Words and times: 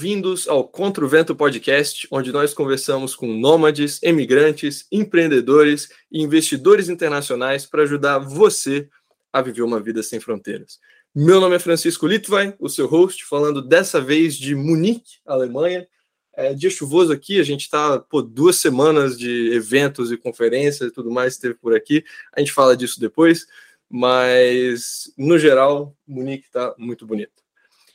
Bem-vindos 0.00 0.46
ao 0.46 0.62
Contra 0.62 1.04
o 1.04 1.08
Vento 1.08 1.34
Podcast, 1.34 2.06
onde 2.12 2.30
nós 2.30 2.54
conversamos 2.54 3.16
com 3.16 3.26
nômades, 3.26 4.00
emigrantes, 4.00 4.86
empreendedores 4.92 5.88
e 6.08 6.22
investidores 6.22 6.88
internacionais 6.88 7.66
para 7.66 7.82
ajudar 7.82 8.20
você 8.20 8.88
a 9.32 9.42
viver 9.42 9.62
uma 9.62 9.80
vida 9.80 10.00
sem 10.00 10.20
fronteiras. 10.20 10.78
Meu 11.12 11.40
nome 11.40 11.56
é 11.56 11.58
Francisco 11.58 12.06
Litvai, 12.06 12.54
o 12.60 12.68
seu 12.68 12.86
host, 12.86 13.24
falando 13.24 13.60
dessa 13.60 14.00
vez 14.00 14.36
de 14.36 14.54
Munique, 14.54 15.18
Alemanha. 15.26 15.84
É 16.32 16.54
dia 16.54 16.70
chuvoso 16.70 17.12
aqui, 17.12 17.40
a 17.40 17.44
gente 17.44 17.62
está 17.62 17.98
por 17.98 18.22
duas 18.22 18.54
semanas 18.54 19.18
de 19.18 19.50
eventos 19.52 20.12
e 20.12 20.16
conferências 20.16 20.90
e 20.90 20.94
tudo 20.94 21.10
mais 21.10 21.34
que 21.34 21.42
teve 21.42 21.54
por 21.54 21.74
aqui. 21.74 22.04
A 22.32 22.38
gente 22.38 22.52
fala 22.52 22.76
disso 22.76 23.00
depois, 23.00 23.48
mas 23.90 25.12
no 25.18 25.36
geral, 25.40 25.92
Munique 26.06 26.46
está 26.46 26.72
muito 26.78 27.04
bonito. 27.04 27.47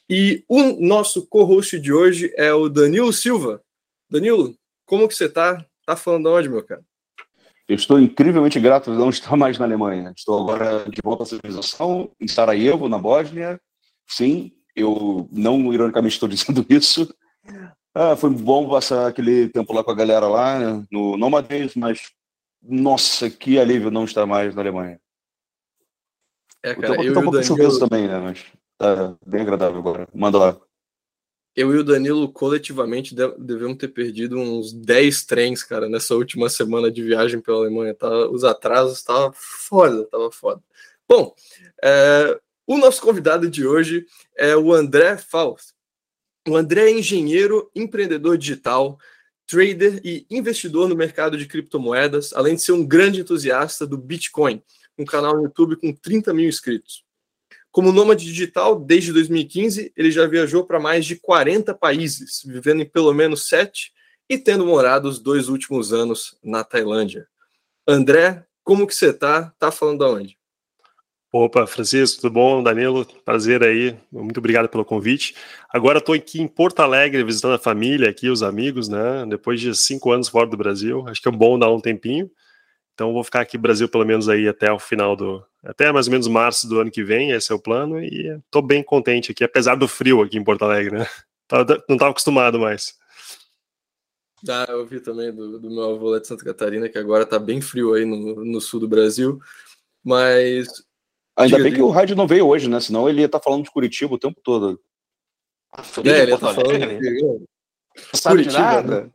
E 0.09 0.43
o 0.47 0.85
nosso 0.85 1.25
co-host 1.27 1.79
de 1.79 1.93
hoje 1.93 2.33
é 2.35 2.53
o 2.53 2.67
Danilo 2.67 3.11
Silva. 3.13 3.61
Danilo, 4.09 4.55
como 4.85 5.07
que 5.07 5.15
você 5.15 5.29
tá? 5.29 5.65
Tá 5.85 5.95
falando 5.95 6.23
de 6.23 6.29
onde, 6.29 6.49
meu 6.49 6.63
cara? 6.63 6.83
Eu 7.67 7.75
estou 7.75 7.99
incrivelmente 7.99 8.59
grato 8.59 8.91
de 8.91 8.97
não 8.97 9.09
estar 9.09 9.35
mais 9.37 9.57
na 9.57 9.65
Alemanha. 9.65 10.13
Estou 10.15 10.41
agora 10.41 10.85
de 10.89 11.01
volta 11.01 11.23
à 11.23 11.25
civilização, 11.25 12.11
em 12.19 12.27
Sarajevo, 12.27 12.89
na 12.89 12.97
Bósnia. 12.97 13.59
Sim, 14.07 14.51
eu 14.75 15.29
não 15.31 15.73
ironicamente 15.73 16.15
estou 16.15 16.27
dizendo 16.27 16.65
isso. 16.69 17.13
Ah, 17.95 18.15
foi 18.15 18.29
bom 18.29 18.69
passar 18.69 19.07
aquele 19.07 19.47
tempo 19.49 19.71
lá 19.73 19.83
com 19.83 19.91
a 19.91 19.95
galera 19.95 20.27
lá 20.27 20.83
no 20.91 21.15
Nomadez, 21.15 21.75
mas 21.75 22.11
nossa, 22.61 23.29
que 23.29 23.59
alívio 23.59 23.91
não 23.91 24.05
estar 24.05 24.25
mais 24.25 24.55
naAlemanha. 24.55 24.99
É, 26.63 26.75
cara, 26.75 27.03
eu 27.03 27.13
tá 27.13 27.19
um 27.19 27.23
pouco 27.23 27.37
Danilo... 27.37 27.79
também, 27.79 28.07
né? 28.07 28.19
Mas 28.19 28.45
Tá 28.77 29.15
bem 29.25 29.41
agradável 29.41 29.79
agora. 29.79 30.07
Manda 30.13 30.37
lá. 30.37 30.61
Eu 31.55 31.73
e 31.73 31.77
o 31.77 31.83
Danilo 31.83 32.31
coletivamente 32.31 33.15
devemos 33.37 33.77
ter 33.77 33.89
perdido 33.89 34.37
uns 34.39 34.73
10 34.73 35.25
trens, 35.25 35.63
cara, 35.63 35.87
nessa 35.87 36.15
última 36.15 36.49
semana 36.49 36.91
de 36.91 37.03
viagem 37.03 37.39
pela 37.39 37.57
Alemanha. 37.57 37.93
Tá, 37.93 38.09
os 38.29 38.43
atrasos 38.43 38.97
estavam 38.97 39.31
foda, 39.35 40.05
tava 40.05 40.31
foda. 40.31 40.63
Bom, 41.07 41.35
é, 41.83 42.39
o 42.65 42.77
nosso 42.77 43.01
convidado 43.01 43.49
de 43.49 43.67
hoje 43.67 44.05
é 44.35 44.55
o 44.55 44.73
André 44.73 45.17
Faust. 45.17 45.73
O 46.47 46.55
André 46.55 46.89
é 46.89 46.97
engenheiro, 46.97 47.69
empreendedor 47.75 48.35
digital, 48.37 48.97
trader 49.45 50.01
e 50.03 50.25
investidor 50.31 50.89
no 50.89 50.95
mercado 50.95 51.37
de 51.37 51.45
criptomoedas, 51.45 52.33
além 52.33 52.55
de 52.55 52.63
ser 52.63 52.71
um 52.71 52.85
grande 52.85 53.21
entusiasta 53.21 53.85
do 53.85 53.97
Bitcoin, 53.97 54.61
um 54.97 55.05
canal 55.05 55.35
no 55.35 55.43
YouTube 55.43 55.75
com 55.75 55.93
30 55.93 56.33
mil 56.33 56.49
inscritos. 56.49 57.03
Como 57.73 57.91
nômade 57.91 58.23
digital, 58.23 58.79
desde 58.79 59.11
2015, 59.11 59.91
ele 59.97 60.11
já 60.11 60.27
viajou 60.27 60.63
para 60.63 60.79
mais 60.79 61.07
de 61.07 61.15
40 61.15 61.73
países, 61.73 62.43
vivendo 62.45 62.83
em 62.83 62.85
pelo 62.85 63.11
menos 63.15 63.47
sete 63.47 63.91
e 64.29 64.37
tendo 64.37 64.63
morado 64.63 65.09
os 65.09 65.17
dois 65.17 65.49
últimos 65.49 65.91
anos 65.91 66.37
na 66.43 66.63
Tailândia. 66.63 67.27
André, 67.87 68.45
como 68.63 68.85
que 68.85 68.93
você 68.93 69.11
tá? 69.11 69.51
Tá 69.57 69.71
falando 69.71 69.97
de 69.97 70.05
onde? 70.05 70.37
Opa, 71.31 71.65
Francisco, 71.65 72.21
tudo 72.21 72.33
bom? 72.33 72.61
Danilo, 72.61 73.07
prazer 73.25 73.63
aí. 73.63 73.97
Muito 74.11 74.37
obrigado 74.37 74.69
pelo 74.69 74.85
convite. 74.85 75.35
Agora 75.67 75.97
estou 75.97 76.13
aqui 76.13 76.39
em 76.39 76.47
Porto 76.47 76.81
Alegre 76.81 77.23
visitando 77.23 77.55
a 77.55 77.59
família 77.59 78.07
aqui, 78.07 78.29
os 78.29 78.43
amigos, 78.43 78.87
né? 78.87 79.25
Depois 79.27 79.59
de 79.59 79.75
cinco 79.75 80.11
anos 80.11 80.29
fora 80.29 80.45
do 80.45 80.55
Brasil, 80.55 81.07
acho 81.07 81.19
que 81.19 81.27
é 81.27 81.31
bom 81.31 81.57
dar 81.57 81.71
um 81.71 81.81
tempinho. 81.81 82.29
Então 82.93 83.13
vou 83.13 83.23
ficar 83.23 83.41
aqui 83.41 83.57
no 83.57 83.63
Brasil 83.63 83.89
pelo 83.89 84.05
menos 84.05 84.29
aí 84.29 84.47
até 84.47 84.71
o 84.71 84.77
final 84.77 85.15
do, 85.15 85.43
até 85.63 85.91
mais 85.91 86.07
ou 86.07 86.11
menos 86.11 86.27
março 86.27 86.67
do 86.67 86.79
ano 86.79 86.91
que 86.91 87.03
vem, 87.03 87.31
esse 87.31 87.51
é 87.51 87.55
o 87.55 87.59
plano, 87.59 87.99
e 88.03 88.27
estou 88.45 88.61
bem 88.61 88.83
contente 88.83 89.31
aqui, 89.31 89.43
apesar 89.43 89.75
do 89.75 89.87
frio 89.87 90.21
aqui 90.21 90.37
em 90.37 90.43
Porto 90.43 90.65
Alegre, 90.65 90.99
né? 90.99 91.07
Não 91.87 91.95
estava 91.95 92.11
acostumado 92.11 92.59
mais. 92.59 92.97
Ah, 94.47 94.65
eu 94.67 94.79
ouvi 94.79 94.99
também 94.99 95.33
do, 95.33 95.57
do, 95.57 95.69
meu 95.69 95.95
avô 95.95 96.09
lá 96.09 96.19
de 96.19 96.27
Santa 96.27 96.43
Catarina, 96.43 96.89
que 96.89 96.97
agora 96.97 97.23
está 97.23 97.39
bem 97.39 97.61
frio 97.61 97.93
aí 97.93 98.03
no, 98.03 98.43
no, 98.43 98.59
sul 98.59 98.79
do 98.79 98.87
Brasil, 98.87 99.39
mas... 100.03 100.67
Ainda 101.37 101.59
bem 101.59 101.73
que 101.73 101.81
o 101.81 101.89
rádio 101.89 102.15
não 102.15 102.27
veio 102.27 102.47
hoje, 102.47 102.69
né? 102.69 102.79
Senão 102.79 103.07
ele 103.07 103.21
ia 103.21 103.25
estar 103.25 103.39
tá 103.39 103.43
falando 103.43 103.63
de 103.63 103.71
Curitiba 103.71 104.13
o 104.13 104.19
tempo 104.19 104.39
todo. 104.43 104.79
É, 106.03 106.23
ele 106.23 106.33
estar 106.33 106.47
tá 106.47 106.53
falando 106.53 106.99
de... 106.99 108.21
Curitiba, 108.21 108.59
nada. 108.59 109.01
Né? 109.05 109.11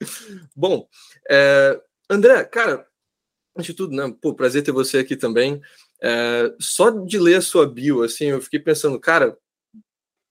Bom, 0.54 0.86
é... 1.30 1.80
André, 2.10 2.44
cara, 2.44 2.86
antes 3.56 3.66
de 3.66 3.74
tudo, 3.74 3.94
né? 3.94 4.14
Pô, 4.20 4.34
prazer 4.34 4.62
ter 4.62 4.72
você 4.72 4.98
aqui 4.98 5.16
também. 5.16 5.60
É, 6.02 6.52
só 6.58 6.90
de 6.90 7.18
ler 7.18 7.36
a 7.36 7.42
sua 7.42 7.66
bio, 7.66 8.02
assim, 8.02 8.26
eu 8.26 8.40
fiquei 8.40 8.58
pensando, 8.58 8.98
cara, 8.98 9.36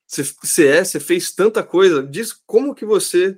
você 0.08 0.68
é, 0.68 0.84
você 0.84 1.00
fez 1.00 1.32
tanta 1.32 1.64
coisa. 1.64 2.04
Diz 2.04 2.34
como 2.46 2.76
que 2.76 2.86
você, 2.86 3.38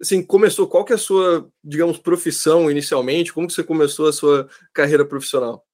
assim, 0.00 0.22
começou, 0.22 0.68
qual 0.68 0.84
que 0.84 0.92
é 0.92 0.96
a 0.96 0.98
sua, 0.98 1.50
digamos, 1.64 1.98
profissão 1.98 2.70
inicialmente? 2.70 3.32
Como 3.32 3.48
que 3.48 3.52
você 3.52 3.64
começou 3.64 4.08
a 4.08 4.12
sua 4.12 4.48
carreira 4.72 5.04
profissional? 5.04 5.66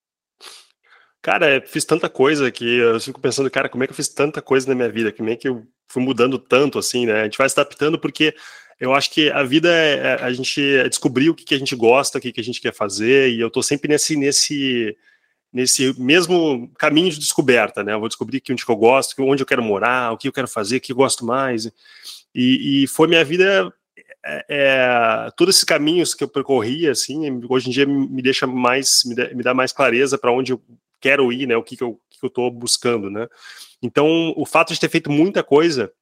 Cara, 1.21 1.63
fiz 1.67 1.85
tanta 1.85 2.09
coisa 2.09 2.51
que 2.51 2.79
eu 2.79 2.99
fico 3.01 3.21
pensando, 3.21 3.51
cara, 3.51 3.69
como 3.69 3.85
é 3.85 3.87
que 3.87 3.91
eu 3.91 3.97
fiz 3.97 4.09
tanta 4.09 4.41
coisa 4.41 4.69
na 4.69 4.75
minha 4.75 4.91
vida? 4.91 5.13
Como 5.13 5.29
é 5.29 5.37
que 5.37 5.49
eu 5.49 5.67
fui 5.89 6.03
mudando 6.03 6.39
tanto, 6.39 6.79
assim, 6.79 7.05
né? 7.07 7.21
A 7.21 7.25
gente 7.25 7.37
vai 7.37 7.49
se 7.49 7.59
adaptando 7.59 7.99
porque 7.99 8.35
eu 8.81 8.95
acho 8.95 9.11
que 9.11 9.31
a 9.31 9.43
vida 9.43 9.69
é, 9.69 9.95
é 9.95 10.13
a 10.23 10.33
gente 10.33 10.61
descobrir 10.89 11.31
o 11.31 11.35
que, 11.35 11.45
que 11.45 11.55
a 11.55 11.59
gente 11.59 11.75
gosta, 11.75 12.19
o 12.19 12.21
que, 12.21 12.33
que 12.33 12.41
a 12.41 12.45
gente 12.45 12.61
quer 12.61 12.73
fazer, 12.73 13.31
e 13.31 13.41
eu 13.41 13.49
estou 13.49 13.63
sempre 13.63 13.89
nesse, 13.89 14.17
nesse, 14.17 14.97
nesse 15.53 16.01
mesmo 16.01 16.71
caminho 16.79 17.11
de 17.11 17.19
descoberta, 17.19 17.83
né? 17.83 17.95
Eu 17.95 18.01
vou 18.01 18.09
descobrir 18.09 18.41
que 18.41 18.53
onde 18.53 18.65
que 18.65 18.71
eu 18.71 18.77
gosto, 18.77 19.21
onde 19.23 19.43
eu 19.43 19.47
quero 19.47 19.63
morar, 19.63 20.13
o 20.13 20.17
que 20.17 20.29
eu 20.29 20.33
quero 20.33 20.49
fazer, 20.49 20.77
o 20.77 20.81
que 20.81 20.93
eu 20.93 20.97
gosto 20.97 21.25
mais. 21.25 21.67
E, 22.35 22.85
e 22.85 22.87
foi 22.87 23.09
minha 23.09 23.25
vida, 23.25 23.73
é, 24.25 24.45
é, 24.49 25.31
todos 25.37 25.57
esses 25.57 25.65
caminhos 25.65 26.15
que 26.15 26.23
eu 26.23 26.29
percorri, 26.29 26.89
assim, 26.89 27.41
hoje 27.49 27.69
em 27.69 27.73
dia 27.73 27.87
me 27.87 28.23
deixa 28.23 28.47
mais, 28.47 29.03
me, 29.05 29.15
dá, 29.15 29.35
me 29.35 29.43
dá 29.43 29.55
mais 29.55 29.73
clareza 29.73 30.17
para 30.17 30.33
onde 30.33 30.53
eu 30.53 30.63
quero 31.01 31.33
ir, 31.33 31.47
né? 31.47 31.57
O 31.57 31.65
que, 31.65 31.77
que 31.77 31.83
eu 31.83 31.99
estou 32.23 32.49
buscando, 32.51 33.11
né? 33.11 33.27
Então, 33.83 34.33
o 34.37 34.47
fato 34.47 34.73
de 34.73 34.81
ter 34.81 34.89
feito 34.89 35.11
muita 35.11 35.43
coisa 35.43 35.93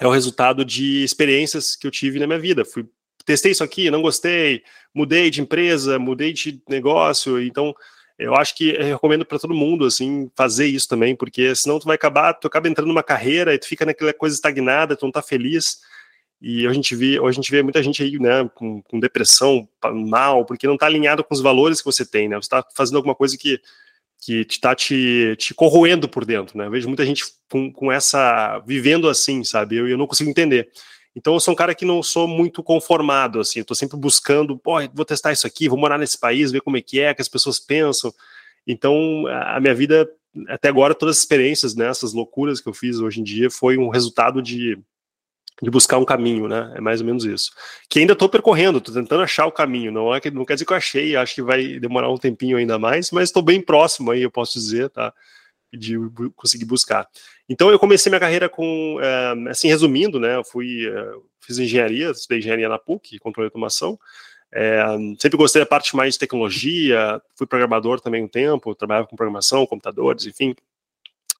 é 0.00 0.06
o 0.06 0.10
resultado 0.10 0.64
de 0.64 1.02
experiências 1.02 1.76
que 1.76 1.86
eu 1.86 1.90
tive 1.90 2.18
na 2.18 2.26
minha 2.26 2.38
vida. 2.38 2.64
Fui 2.64 2.86
testei 3.24 3.50
isso 3.50 3.64
aqui, 3.64 3.90
não 3.90 4.00
gostei, 4.00 4.62
mudei 4.94 5.28
de 5.30 5.40
empresa, 5.40 5.98
mudei 5.98 6.32
de 6.32 6.62
negócio, 6.68 7.42
então 7.42 7.74
eu 8.16 8.34
acho 8.34 8.56
que 8.56 8.70
eu 8.70 8.84
recomendo 8.84 9.26
para 9.26 9.38
todo 9.38 9.52
mundo 9.52 9.84
assim 9.84 10.30
fazer 10.34 10.66
isso 10.66 10.88
também, 10.88 11.14
porque 11.14 11.54
senão 11.54 11.78
tu 11.78 11.86
vai 11.86 11.96
acabar, 11.96 12.32
tu 12.34 12.46
acaba 12.46 12.68
entrando 12.68 12.88
numa 12.88 13.02
carreira 13.02 13.52
e 13.52 13.58
tu 13.58 13.66
fica 13.66 13.84
naquela 13.84 14.14
coisa 14.14 14.34
estagnada, 14.34 14.96
tu 14.96 15.04
não 15.04 15.12
tá 15.12 15.20
feliz. 15.20 15.80
E 16.40 16.66
a 16.66 16.72
gente 16.72 16.94
vê, 16.94 17.18
a 17.18 17.32
gente 17.32 17.50
vê 17.50 17.62
muita 17.62 17.82
gente 17.82 18.02
aí, 18.02 18.18
né, 18.18 18.48
com, 18.54 18.80
com 18.82 19.00
depressão, 19.00 19.68
mal, 19.92 20.44
porque 20.44 20.66
não 20.66 20.74
está 20.74 20.86
alinhado 20.86 21.24
com 21.24 21.34
os 21.34 21.40
valores 21.40 21.80
que 21.80 21.86
você 21.86 22.04
tem, 22.04 22.28
né? 22.28 22.36
Você 22.36 22.46
está 22.46 22.64
fazendo 22.74 22.96
alguma 22.96 23.14
coisa 23.14 23.36
que 23.36 23.58
que 24.26 24.44
está 24.50 24.74
te, 24.74 25.36
te 25.38 25.54
corroendo 25.54 26.08
por 26.08 26.24
dentro, 26.24 26.58
né? 26.58 26.66
Eu 26.66 26.70
vejo 26.72 26.88
muita 26.88 27.06
gente 27.06 27.24
com, 27.48 27.72
com 27.72 27.92
essa 27.92 28.58
vivendo 28.66 29.08
assim, 29.08 29.44
sabe? 29.44 29.76
Eu, 29.76 29.86
eu 29.86 29.96
não 29.96 30.06
consigo 30.06 30.28
entender. 30.28 30.68
Então 31.14 31.34
eu 31.34 31.38
sou 31.38 31.54
um 31.54 31.56
cara 31.56 31.76
que 31.76 31.84
não 31.84 32.02
sou 32.02 32.26
muito 32.26 32.60
conformado, 32.60 33.38
assim, 33.38 33.60
eu 33.60 33.64
tô 33.64 33.74
sempre 33.74 33.96
buscando, 33.96 34.58
pô, 34.58 34.74
vou 34.92 35.04
testar 35.04 35.32
isso 35.32 35.46
aqui, 35.46 35.68
vou 35.68 35.78
morar 35.78 35.96
nesse 35.96 36.18
país, 36.18 36.50
ver 36.50 36.60
como 36.60 36.76
é 36.76 36.82
que 36.82 36.98
é, 36.98 37.14
que 37.14 37.22
as 37.22 37.28
pessoas 37.28 37.60
pensam. 37.60 38.12
Então 38.66 39.28
a 39.28 39.60
minha 39.60 39.74
vida 39.74 40.10
até 40.48 40.68
agora 40.68 40.92
todas 40.92 41.16
as 41.16 41.22
experiências, 41.22 41.76
né, 41.76 41.88
essas 41.88 42.12
loucuras 42.12 42.60
que 42.60 42.68
eu 42.68 42.74
fiz 42.74 42.98
hoje 42.98 43.20
em 43.20 43.24
dia 43.24 43.48
foi 43.48 43.78
um 43.78 43.88
resultado 43.88 44.42
de 44.42 44.76
de 45.62 45.70
buscar 45.70 45.98
um 45.98 46.04
caminho, 46.04 46.48
né? 46.48 46.72
É 46.76 46.80
mais 46.80 47.00
ou 47.00 47.06
menos 47.06 47.24
isso. 47.24 47.50
Que 47.88 48.00
ainda 48.00 48.12
estou 48.12 48.28
percorrendo, 48.28 48.78
estou 48.78 48.94
tentando 48.94 49.22
achar 49.22 49.46
o 49.46 49.52
caminho. 49.52 49.90
Não 49.90 50.14
é 50.14 50.20
que 50.20 50.30
não 50.30 50.44
quer 50.44 50.54
dizer 50.54 50.66
que 50.66 50.72
eu 50.72 50.76
achei, 50.76 51.16
acho 51.16 51.34
que 51.34 51.42
vai 51.42 51.78
demorar 51.78 52.10
um 52.10 52.18
tempinho 52.18 52.58
ainda 52.58 52.78
mais, 52.78 53.10
mas 53.10 53.28
estou 53.28 53.42
bem 53.42 53.60
próximo 53.60 54.10
aí, 54.10 54.22
eu 54.22 54.30
posso 54.30 54.54
dizer, 54.54 54.90
tá? 54.90 55.12
De 55.72 55.96
conseguir 56.34 56.66
buscar. 56.66 57.08
Então 57.48 57.70
eu 57.70 57.78
comecei 57.78 58.10
minha 58.10 58.20
carreira 58.20 58.48
com, 58.48 58.98
é, 59.00 59.50
assim, 59.50 59.68
resumindo, 59.68 60.20
né? 60.20 60.36
Eu 60.36 60.44
fui, 60.44 60.86
é, 60.86 61.12
fiz 61.40 61.58
engenharia, 61.58 62.10
estudei 62.10 62.38
engenharia 62.38 62.68
na 62.68 62.78
PUC, 62.78 63.18
controle 63.18 63.48
de 63.48 63.50
automação. 63.50 63.98
É, 64.52 64.84
sempre 65.18 65.38
gostei 65.38 65.60
da 65.60 65.66
parte 65.66 65.96
mais 65.96 66.14
de 66.14 66.20
tecnologia, 66.20 67.20
fui 67.34 67.46
programador 67.46 68.00
também 68.00 68.22
um 68.22 68.28
tempo, 68.28 68.74
trabalhava 68.74 69.06
com 69.06 69.16
programação, 69.16 69.66
computadores, 69.66 70.26
enfim, 70.26 70.54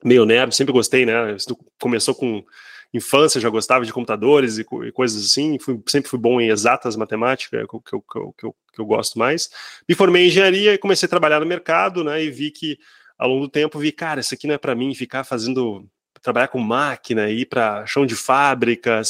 meio 0.02 0.24
nerd, 0.24 0.54
sempre 0.54 0.72
gostei, 0.72 1.06
né? 1.06 1.36
Começou 1.78 2.14
com 2.14 2.44
infância 2.92 3.40
já 3.40 3.48
gostava 3.48 3.84
de 3.84 3.92
computadores 3.92 4.58
e, 4.58 4.62
e 4.62 4.92
coisas 4.92 5.26
assim, 5.26 5.58
fui, 5.58 5.80
sempre 5.86 6.10
fui 6.10 6.18
bom 6.18 6.40
em 6.40 6.48
exatas 6.48 6.96
matemática, 6.96 7.58
que, 7.66 7.78
que, 7.78 7.98
que, 7.98 8.32
que, 8.38 8.46
eu, 8.46 8.56
que 8.74 8.80
eu 8.80 8.86
gosto 8.86 9.18
mais. 9.18 9.50
Me 9.88 9.94
formei 9.94 10.24
em 10.24 10.26
engenharia 10.28 10.74
e 10.74 10.78
comecei 10.78 11.06
a 11.06 11.10
trabalhar 11.10 11.40
no 11.40 11.46
mercado, 11.46 12.02
né, 12.04 12.22
e 12.22 12.30
vi 12.30 12.50
que, 12.50 12.78
ao 13.18 13.28
longo 13.28 13.46
do 13.46 13.50
tempo, 13.50 13.78
vi, 13.78 13.92
cara, 13.92 14.20
isso 14.20 14.34
aqui 14.34 14.46
não 14.46 14.54
é 14.54 14.58
para 14.58 14.74
mim, 14.74 14.94
ficar 14.94 15.24
fazendo 15.24 15.88
trabalhar 16.22 16.48
com 16.48 16.58
máquina, 16.58 17.30
ir 17.30 17.46
para 17.46 17.86
chão 17.86 18.04
de 18.04 18.16
fábrica, 18.16 19.00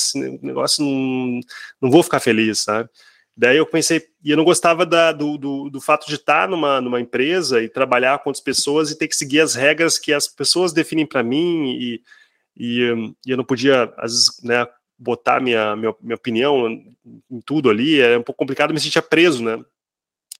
negócio 0.42 0.84
não, 0.84 1.40
não 1.80 1.90
vou 1.90 2.02
ficar 2.02 2.20
feliz, 2.20 2.58
sabe? 2.58 2.90
Daí 3.36 3.58
eu 3.58 3.66
pensei, 3.66 4.02
e 4.24 4.30
eu 4.30 4.36
não 4.36 4.44
gostava 4.44 4.86
da, 4.86 5.12
do, 5.12 5.36
do, 5.36 5.68
do, 5.68 5.80
fato 5.80 6.06
de 6.06 6.14
estar 6.14 6.48
numa, 6.48 6.80
numa 6.80 7.00
empresa 7.00 7.62
e 7.62 7.68
trabalhar 7.68 8.18
com 8.18 8.30
outras 8.30 8.42
pessoas 8.42 8.90
e 8.90 8.96
ter 8.96 9.08
que 9.08 9.16
seguir 9.16 9.40
as 9.40 9.54
regras 9.54 9.98
que 9.98 10.10
as 10.10 10.26
pessoas 10.26 10.72
definem 10.72 11.04
para 11.04 11.22
mim 11.22 11.72
e 11.78 12.00
e, 12.56 12.80
e 13.26 13.30
eu 13.30 13.36
não 13.36 13.44
podia, 13.44 13.92
às 13.96 14.12
vezes, 14.12 14.42
né, 14.42 14.66
botar 14.98 15.40
minha, 15.40 15.76
minha, 15.76 15.94
minha 16.00 16.16
opinião 16.16 16.68
em 16.68 17.40
tudo 17.44 17.68
ali, 17.68 18.00
era 18.00 18.18
um 18.18 18.22
pouco 18.22 18.38
complicado, 18.38 18.72
me 18.72 18.80
sentia 18.80 19.02
preso, 19.02 19.44
né? 19.44 19.62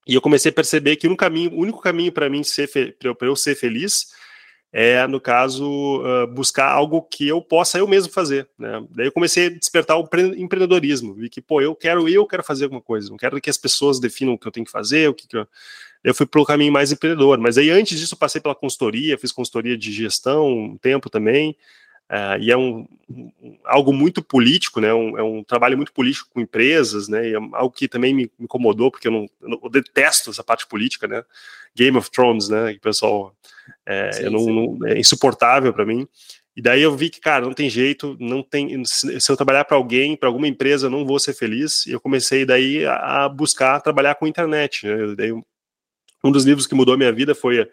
E 0.07 0.15
eu 0.15 0.21
comecei 0.21 0.49
a 0.49 0.53
perceber 0.53 0.95
que 0.95 1.07
um 1.07 1.15
caminho, 1.15 1.51
o 1.53 1.59
único 1.59 1.81
caminho 1.81 2.11
para 2.11 2.29
mim 2.29 2.43
ser 2.43 2.69
para 2.97 3.27
eu 3.27 3.35
ser 3.35 3.55
feliz 3.55 4.07
é, 4.71 5.07
no 5.07 5.19
caso, 5.19 6.01
uh, 6.01 6.27
buscar 6.27 6.69
algo 6.69 7.01
que 7.01 7.27
eu 7.27 7.41
possa 7.41 7.77
eu 7.77 7.87
mesmo 7.87 8.11
fazer. 8.11 8.47
Né? 8.57 8.85
Daí 8.91 9.07
eu 9.07 9.11
comecei 9.11 9.47
a 9.47 9.49
despertar 9.49 9.97
o 9.97 10.07
empreendedorismo. 10.35 11.13
Vi 11.13 11.29
que, 11.29 11.41
pô, 11.41 11.61
eu 11.61 11.73
quero, 11.73 12.07
eu 12.07 12.25
quero 12.25 12.43
fazer 12.43 12.65
alguma 12.65 12.81
coisa, 12.81 13.09
não 13.09 13.17
quero 13.17 13.39
que 13.39 13.49
as 13.49 13.57
pessoas 13.57 13.99
definam 13.99 14.33
o 14.33 14.37
que 14.37 14.47
eu 14.47 14.51
tenho 14.51 14.65
que 14.65 14.71
fazer, 14.71 15.09
o 15.09 15.13
que, 15.13 15.27
que 15.27 15.37
eu... 15.37 15.47
eu 16.03 16.13
fui 16.13 16.25
para 16.25 16.41
o 16.41 16.45
caminho 16.45 16.71
mais 16.71 16.91
empreendedor. 16.91 17.39
Mas 17.39 17.57
aí, 17.57 17.69
antes 17.69 17.99
disso, 17.99 18.13
eu 18.13 18.19
passei 18.19 18.41
pela 18.41 18.55
consultoria, 18.55 19.17
fiz 19.17 19.31
consultoria 19.31 19.77
de 19.77 19.91
gestão 19.91 20.47
um 20.47 20.77
tempo 20.77 21.09
também. 21.09 21.55
Uh, 22.09 22.39
e 22.39 22.51
é 22.51 22.57
um, 22.57 22.87
um, 23.09 23.57
algo 23.65 23.91
muito 23.91 24.21
político, 24.21 24.79
né? 24.79 24.93
Um, 24.93 25.17
é 25.17 25.23
um 25.23 25.43
trabalho 25.43 25.75
muito 25.75 25.91
político 25.91 26.29
com 26.33 26.39
empresas, 26.39 27.09
né? 27.09 27.29
E 27.29 27.33
é 27.33 27.37
algo 27.37 27.71
que 27.71 27.87
também 27.87 28.13
me 28.13 28.31
incomodou, 28.39 28.89
porque 28.89 29.09
eu, 29.09 29.11
não, 29.11 29.27
eu 29.41 29.69
detesto 29.69 30.29
essa 30.29 30.43
parte 30.43 30.65
política, 30.67 31.05
né? 31.05 31.23
Game 31.75 31.97
of 31.97 32.09
Thrones, 32.09 32.47
né? 32.47 32.73
Que 32.73 32.79
pessoal 32.79 33.35
é, 33.85 34.11
sim, 34.13 34.29
não, 34.29 34.45
não, 34.45 34.87
é 34.87 34.97
insuportável 34.97 35.73
para 35.73 35.85
mim. 35.85 36.07
E 36.55 36.61
daí 36.61 36.81
eu 36.81 36.95
vi 36.95 37.09
que, 37.09 37.19
cara, 37.19 37.45
não 37.45 37.53
tem 37.53 37.69
jeito, 37.69 38.17
não 38.19 38.41
tem. 38.41 38.83
Se 38.85 39.29
eu 39.29 39.35
trabalhar 39.37 39.65
para 39.65 39.77
alguém, 39.77 40.15
para 40.15 40.29
alguma 40.29 40.47
empresa, 40.47 40.87
eu 40.87 40.91
não 40.91 41.05
vou 41.05 41.19
ser 41.19 41.33
feliz. 41.33 41.85
E 41.85 41.91
eu 41.91 41.99
comecei 41.99 42.45
daí 42.45 42.85
a, 42.85 43.29
buscar 43.29 43.79
trabalhar 43.81 44.15
com 44.15 44.25
internet. 44.25 44.87
Né? 44.87 45.13
Daí, 45.15 45.31
um 46.23 46.31
dos 46.31 46.45
livros 46.45 46.65
que 46.65 46.73
mudou 46.73 46.95
a 46.95 46.97
minha 46.97 47.11
vida 47.11 47.35
foi 47.35 47.69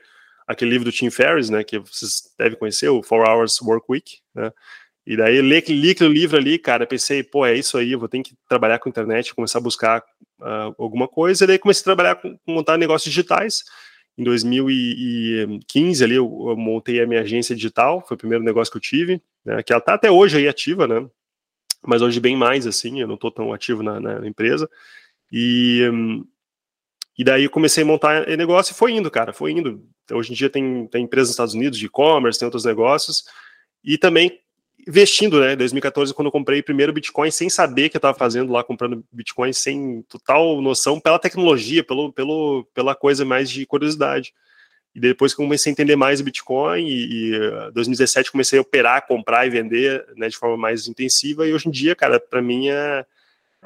aquele 0.46 0.70
livro 0.70 0.84
do 0.84 0.92
Tim 0.92 1.10
Ferriss, 1.10 1.50
né, 1.50 1.64
que 1.64 1.78
vocês 1.78 2.34
devem 2.38 2.58
conhecer, 2.58 2.88
o 2.88 3.02
Four 3.02 3.28
Hours 3.28 3.60
Work 3.60 3.86
Week, 3.88 4.18
né, 4.34 4.52
e 5.06 5.16
daí 5.16 5.40
li, 5.40 5.60
li 5.60 5.90
aquele 5.90 6.12
livro 6.12 6.36
ali, 6.36 6.58
cara, 6.58 6.86
pensei, 6.86 7.22
pô, 7.22 7.44
é 7.44 7.54
isso 7.54 7.76
aí, 7.76 7.92
eu 7.92 7.98
vou 7.98 8.08
ter 8.08 8.22
que 8.22 8.34
trabalhar 8.48 8.78
com 8.78 8.88
internet, 8.88 9.34
começar 9.34 9.58
a 9.58 9.62
buscar 9.62 10.02
uh, 10.40 10.74
alguma 10.78 11.06
coisa, 11.06 11.44
e 11.44 11.46
daí 11.46 11.58
comecei 11.58 11.82
a 11.82 11.84
trabalhar 11.84 12.14
com, 12.16 12.38
montar 12.46 12.78
negócios 12.78 13.12
digitais, 13.12 13.64
em 14.16 14.24
2015 14.24 16.04
ali 16.04 16.14
eu, 16.14 16.24
eu, 16.48 16.56
montei 16.56 17.02
a 17.02 17.06
minha 17.06 17.20
agência 17.20 17.54
digital, 17.54 18.04
foi 18.06 18.14
o 18.14 18.18
primeiro 18.18 18.44
negócio 18.44 18.70
que 18.70 18.78
eu 18.78 18.82
tive, 18.82 19.22
né, 19.44 19.62
que 19.62 19.72
ela 19.72 19.82
tá 19.82 19.94
até 19.94 20.10
hoje 20.10 20.38
aí 20.38 20.48
ativa, 20.48 20.86
né, 20.86 21.06
mas 21.86 22.00
hoje 22.00 22.18
bem 22.18 22.36
mais, 22.36 22.66
assim, 22.66 23.00
eu 23.00 23.06
não 23.06 23.16
tô 23.16 23.30
tão 23.30 23.52
ativo 23.52 23.82
na, 23.82 24.00
na 24.00 24.26
empresa, 24.26 24.68
e... 25.32 25.88
Um, 25.90 26.24
e 27.16 27.22
daí 27.22 27.44
eu 27.44 27.50
comecei 27.50 27.84
a 27.84 27.86
montar 27.86 28.26
negócio 28.36 28.72
e 28.72 28.76
foi 28.76 28.92
indo, 28.92 29.08
cara, 29.10 29.32
foi 29.32 29.52
indo. 29.52 29.86
Hoje 30.12 30.32
em 30.32 30.34
dia 30.34 30.50
tem, 30.50 30.86
tem 30.86 31.04
empresas 31.04 31.28
nos 31.28 31.34
Estados 31.34 31.54
Unidos 31.54 31.78
de 31.78 31.86
e-commerce, 31.86 32.38
tem 32.38 32.46
outros 32.46 32.64
negócios. 32.64 33.24
E 33.82 33.96
também 33.98 34.40
investindo, 34.86 35.40
né? 35.40 35.54
Em 35.54 35.56
2014, 35.56 36.12
quando 36.12 36.26
eu 36.26 36.32
comprei 36.32 36.62
primeiro 36.62 36.92
Bitcoin, 36.92 37.30
sem 37.30 37.48
saber 37.48 37.88
que 37.88 37.96
eu 37.96 37.98
estava 37.98 38.16
fazendo 38.16 38.52
lá, 38.52 38.62
comprando 38.62 39.04
Bitcoin, 39.10 39.52
sem 39.52 40.02
total 40.08 40.60
noção, 40.60 41.00
pela 41.00 41.18
tecnologia, 41.18 41.82
pelo, 41.82 42.12
pelo, 42.12 42.66
pela 42.74 42.94
coisa 42.94 43.24
mais 43.24 43.48
de 43.50 43.64
curiosidade. 43.64 44.34
E 44.94 45.00
depois 45.00 45.34
que 45.34 45.40
eu 45.40 45.46
comecei 45.46 45.70
a 45.70 45.72
entender 45.72 45.96
mais 45.96 46.20
o 46.20 46.24
Bitcoin, 46.24 46.86
e, 46.86 47.34
em 47.34 47.72
2017 47.72 48.30
comecei 48.30 48.58
a 48.58 48.62
operar, 48.62 49.06
comprar 49.06 49.46
e 49.46 49.50
vender 49.50 50.06
né, 50.16 50.28
de 50.28 50.36
forma 50.36 50.56
mais 50.56 50.86
intensiva, 50.86 51.46
e 51.46 51.52
hoje 51.52 51.68
em 51.68 51.72
dia, 51.72 51.96
cara, 51.96 52.20
para 52.20 52.40
mim 52.40 52.68
é, 52.68 53.04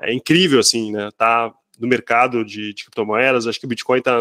é 0.00 0.12
incrível, 0.12 0.60
assim, 0.60 0.92
né? 0.92 1.10
Tá 1.16 1.52
do 1.78 1.86
mercado 1.86 2.44
de, 2.44 2.72
de 2.74 2.84
criptomoedas. 2.84 3.46
Acho 3.46 3.60
que 3.60 3.66
o 3.66 3.68
Bitcoin 3.68 3.98
está 3.98 4.20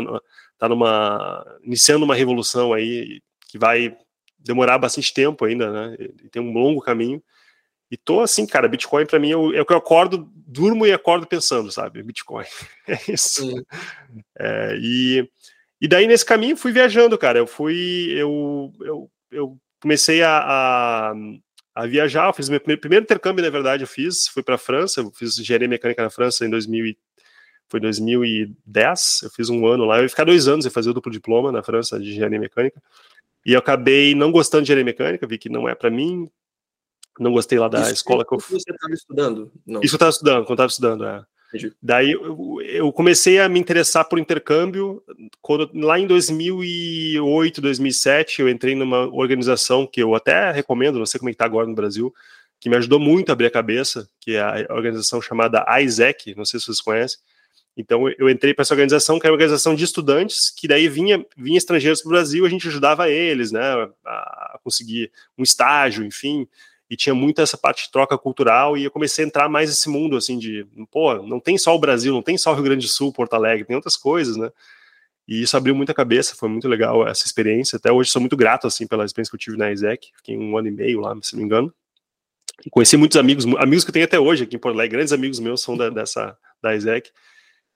tá 0.58 0.68
numa 0.68 1.46
iniciando 1.64 2.06
uma 2.06 2.16
revolução 2.16 2.74
aí 2.74 3.22
que 3.48 3.58
vai 3.58 3.96
demorar 4.38 4.78
bastante 4.78 5.14
tempo 5.14 5.46
ainda, 5.46 5.72
né? 5.72 5.98
Tem 6.32 6.42
um 6.42 6.54
longo 6.54 6.82
caminho. 6.82 7.22
E 7.90 7.96
tô 7.96 8.20
assim, 8.22 8.46
cara, 8.46 8.68
Bitcoin 8.68 9.06
para 9.06 9.20
mim 9.20 9.32
é 9.32 9.38
o, 9.38 9.54
é 9.54 9.62
o, 9.62 9.66
que 9.66 9.72
eu 9.72 9.78
acordo, 9.78 10.30
durmo 10.36 10.86
e 10.86 10.92
acordo 10.92 11.26
pensando, 11.26 11.72
sabe? 11.72 12.04
Bitcoin. 12.04 12.46
É 12.88 13.12
isso. 13.12 13.66
É, 14.40 14.78
e, 14.80 15.30
e 15.82 15.88
daí 15.88 16.08
nesse 16.08 16.26
caminho 16.26 16.58
fui 16.58 16.72
viajando, 16.72 17.18
cara. 17.18 17.40
Eu 17.40 17.48
fui, 17.48 18.14
eu, 18.18 18.72
eu, 18.82 19.12
eu 19.32 19.58
comecei 19.82 20.22
a, 20.22 20.38
a, 20.40 21.14
a 21.76 21.86
viajar. 21.86 22.28
Eu 22.28 22.34
fiz 22.34 22.50
meu 22.50 22.60
primeiro, 22.60 22.82
primeiro 22.82 23.04
intercâmbio, 23.04 23.44
na 23.44 23.50
verdade, 23.50 23.84
eu 23.84 23.88
fiz. 23.88 24.28
Fui 24.28 24.44
para 24.44 24.56
a 24.56 24.58
França, 24.58 25.02
eu 25.02 25.12
fiz 25.12 25.38
engenharia 25.38 25.68
mecânica 25.68 26.02
na 26.04 26.10
França 26.10 26.46
em 26.46 26.50
2000 26.50 26.96
foi 27.70 27.80
2010, 27.80 29.22
eu 29.24 29.30
fiz 29.30 29.50
um 29.50 29.66
ano 29.68 29.86
lá, 29.86 29.98
eu 29.98 30.04
ia 30.04 30.10
ficar 30.10 30.24
dois 30.24 30.48
anos 30.48 30.66
e 30.66 30.70
fazer 30.70 30.90
o 30.90 30.94
duplo 30.94 31.12
diploma 31.12 31.52
na 31.52 31.62
França 31.62 32.00
de 32.00 32.10
engenharia 32.10 32.40
mecânica, 32.40 32.82
e 33.46 33.54
eu 33.54 33.60
acabei 33.60 34.16
não 34.16 34.32
gostando 34.32 34.64
de 34.64 34.68
engenharia 34.72 34.86
mecânica, 34.86 35.28
vi 35.28 35.38
que 35.38 35.50
não 35.50 35.68
é 35.68 35.76
para 35.76 35.90
mim, 35.90 36.30
não 37.20 37.32
gostei 37.32 37.58
lá 37.58 37.68
da 37.68 37.82
Isso 37.82 37.94
escola 37.94 38.26
que 38.26 38.34
eu 38.34 38.40
Você 38.40 38.72
estava 38.72 38.94
estudando? 38.94 39.52
Não. 39.66 39.82
Isso 39.82 39.96
eu 39.96 39.98
estava 39.98 40.12
estudando, 40.12 40.46
quando 40.46 40.52
estava 40.52 40.70
estudando, 40.70 41.06
é. 41.06 41.26
Daí 41.82 42.12
eu, 42.12 42.58
eu, 42.62 42.92
comecei 42.92 43.40
a 43.40 43.48
me 43.48 43.58
interessar 43.58 44.04
por 44.06 44.20
intercâmbio 44.20 45.02
quando, 45.42 45.70
lá 45.74 45.98
em 45.98 46.06
2008, 46.06 47.62
2007, 47.62 48.42
eu 48.42 48.50
entrei 48.50 48.76
numa 48.76 49.08
organização 49.08 49.88
que 49.88 50.02
eu 50.02 50.14
até 50.14 50.52
recomendo, 50.52 51.00
não 51.00 51.06
sei 51.06 51.20
como 51.20 51.30
é 51.30 51.32
está 51.32 51.46
agora 51.46 51.66
no 51.66 51.74
Brasil, 51.74 52.14
que 52.60 52.70
me 52.70 52.76
ajudou 52.76 53.00
muito 53.00 53.30
a 53.30 53.34
abrir 53.34 53.46
a 53.46 53.52
cabeça, 53.52 54.10
que 54.20 54.36
é 54.36 54.42
a 54.42 54.74
organização 54.74 55.22
chamada 55.22 55.66
ISEC, 55.82 56.36
não 56.36 56.44
sei 56.44 56.60
se 56.60 56.66
vocês 56.66 56.82
conhecem, 56.82 57.20
então 57.78 58.10
eu 58.10 58.28
entrei 58.28 58.56
para 58.56 58.64
essa 58.64 58.74
organização, 58.74 59.20
que 59.20 59.28
é 59.28 59.30
uma 59.30 59.36
organização 59.36 59.76
de 59.76 59.84
estudantes, 59.84 60.50
que 60.50 60.68
daí 60.68 60.90
vinha, 60.90 61.24
vinha 61.38 61.60
estrangeiros 61.60 62.02
para 62.02 62.10
o 62.10 62.12
Brasil, 62.12 62.44
a 62.44 62.50
gente 62.50 62.68
ajudava 62.68 63.08
eles, 63.08 63.52
né, 63.52 63.62
a 64.04 64.60
conseguir 64.64 65.12
um 65.38 65.44
estágio, 65.44 66.04
enfim, 66.04 66.48
e 66.90 66.96
tinha 66.96 67.14
muito 67.14 67.40
essa 67.40 67.56
parte 67.56 67.84
de 67.84 67.92
troca 67.92 68.18
cultural, 68.18 68.76
e 68.76 68.84
eu 68.84 68.90
comecei 68.90 69.24
a 69.24 69.28
entrar 69.28 69.48
mais 69.48 69.70
nesse 69.70 69.88
mundo, 69.90 70.18
assim, 70.18 70.40
de, 70.40 70.66
pô, 70.90 71.22
não 71.22 71.40
tem 71.40 71.56
só 71.56 71.76
o 71.76 71.80
Brasil, 71.80 72.12
não 72.12 72.24
tem 72.24 72.36
só 72.36 72.52
o 72.52 72.56
Rio 72.56 72.64
Grande 72.64 72.88
do 72.88 72.90
Sul, 72.90 73.14
Porto 73.14 73.36
Alegre, 73.36 73.64
tem 73.64 73.76
outras 73.76 73.96
coisas, 73.96 74.36
né, 74.38 74.50
e 75.28 75.44
isso 75.44 75.56
abriu 75.56 75.76
muita 75.76 75.94
cabeça, 75.94 76.36
foi 76.36 76.50
muito 76.50 76.68
legal 76.68 77.08
essa 77.08 77.28
experiência, 77.28 77.76
até 77.76 77.92
hoje 77.92 78.10
sou 78.10 78.20
muito 78.20 78.36
grato, 78.36 78.66
assim, 78.66 78.88
pela 78.88 79.06
experiência 79.06 79.30
que 79.30 79.36
eu 79.36 79.40
tive 79.40 79.58
na 79.58 79.72
ISEC, 79.72 80.08
fiquei 80.16 80.36
um 80.36 80.58
ano 80.58 80.68
e 80.68 80.72
meio 80.72 81.02
lá, 81.02 81.16
se 81.22 81.34
não 81.34 81.42
me 81.42 81.46
engano, 81.46 81.72
e 82.66 82.72
conheci 82.72 82.98
muitos 82.98 83.18
amigos, 83.18 83.46
amigos 83.60 83.84
que 83.84 83.92
eu 83.92 83.94
tenho 83.94 84.06
até 84.06 84.20
hoje 84.20 84.46
aqui 84.46 84.56
em 84.56 84.60
Porto 84.60 84.74
Alegre, 84.74 84.98
grandes 84.98 85.14
amigos 85.14 85.40
meus 85.40 85.62
são 85.62 85.78
da, 85.78 85.92
dessa, 85.92 86.36
da 86.60 86.76
ISEC, 86.76 87.12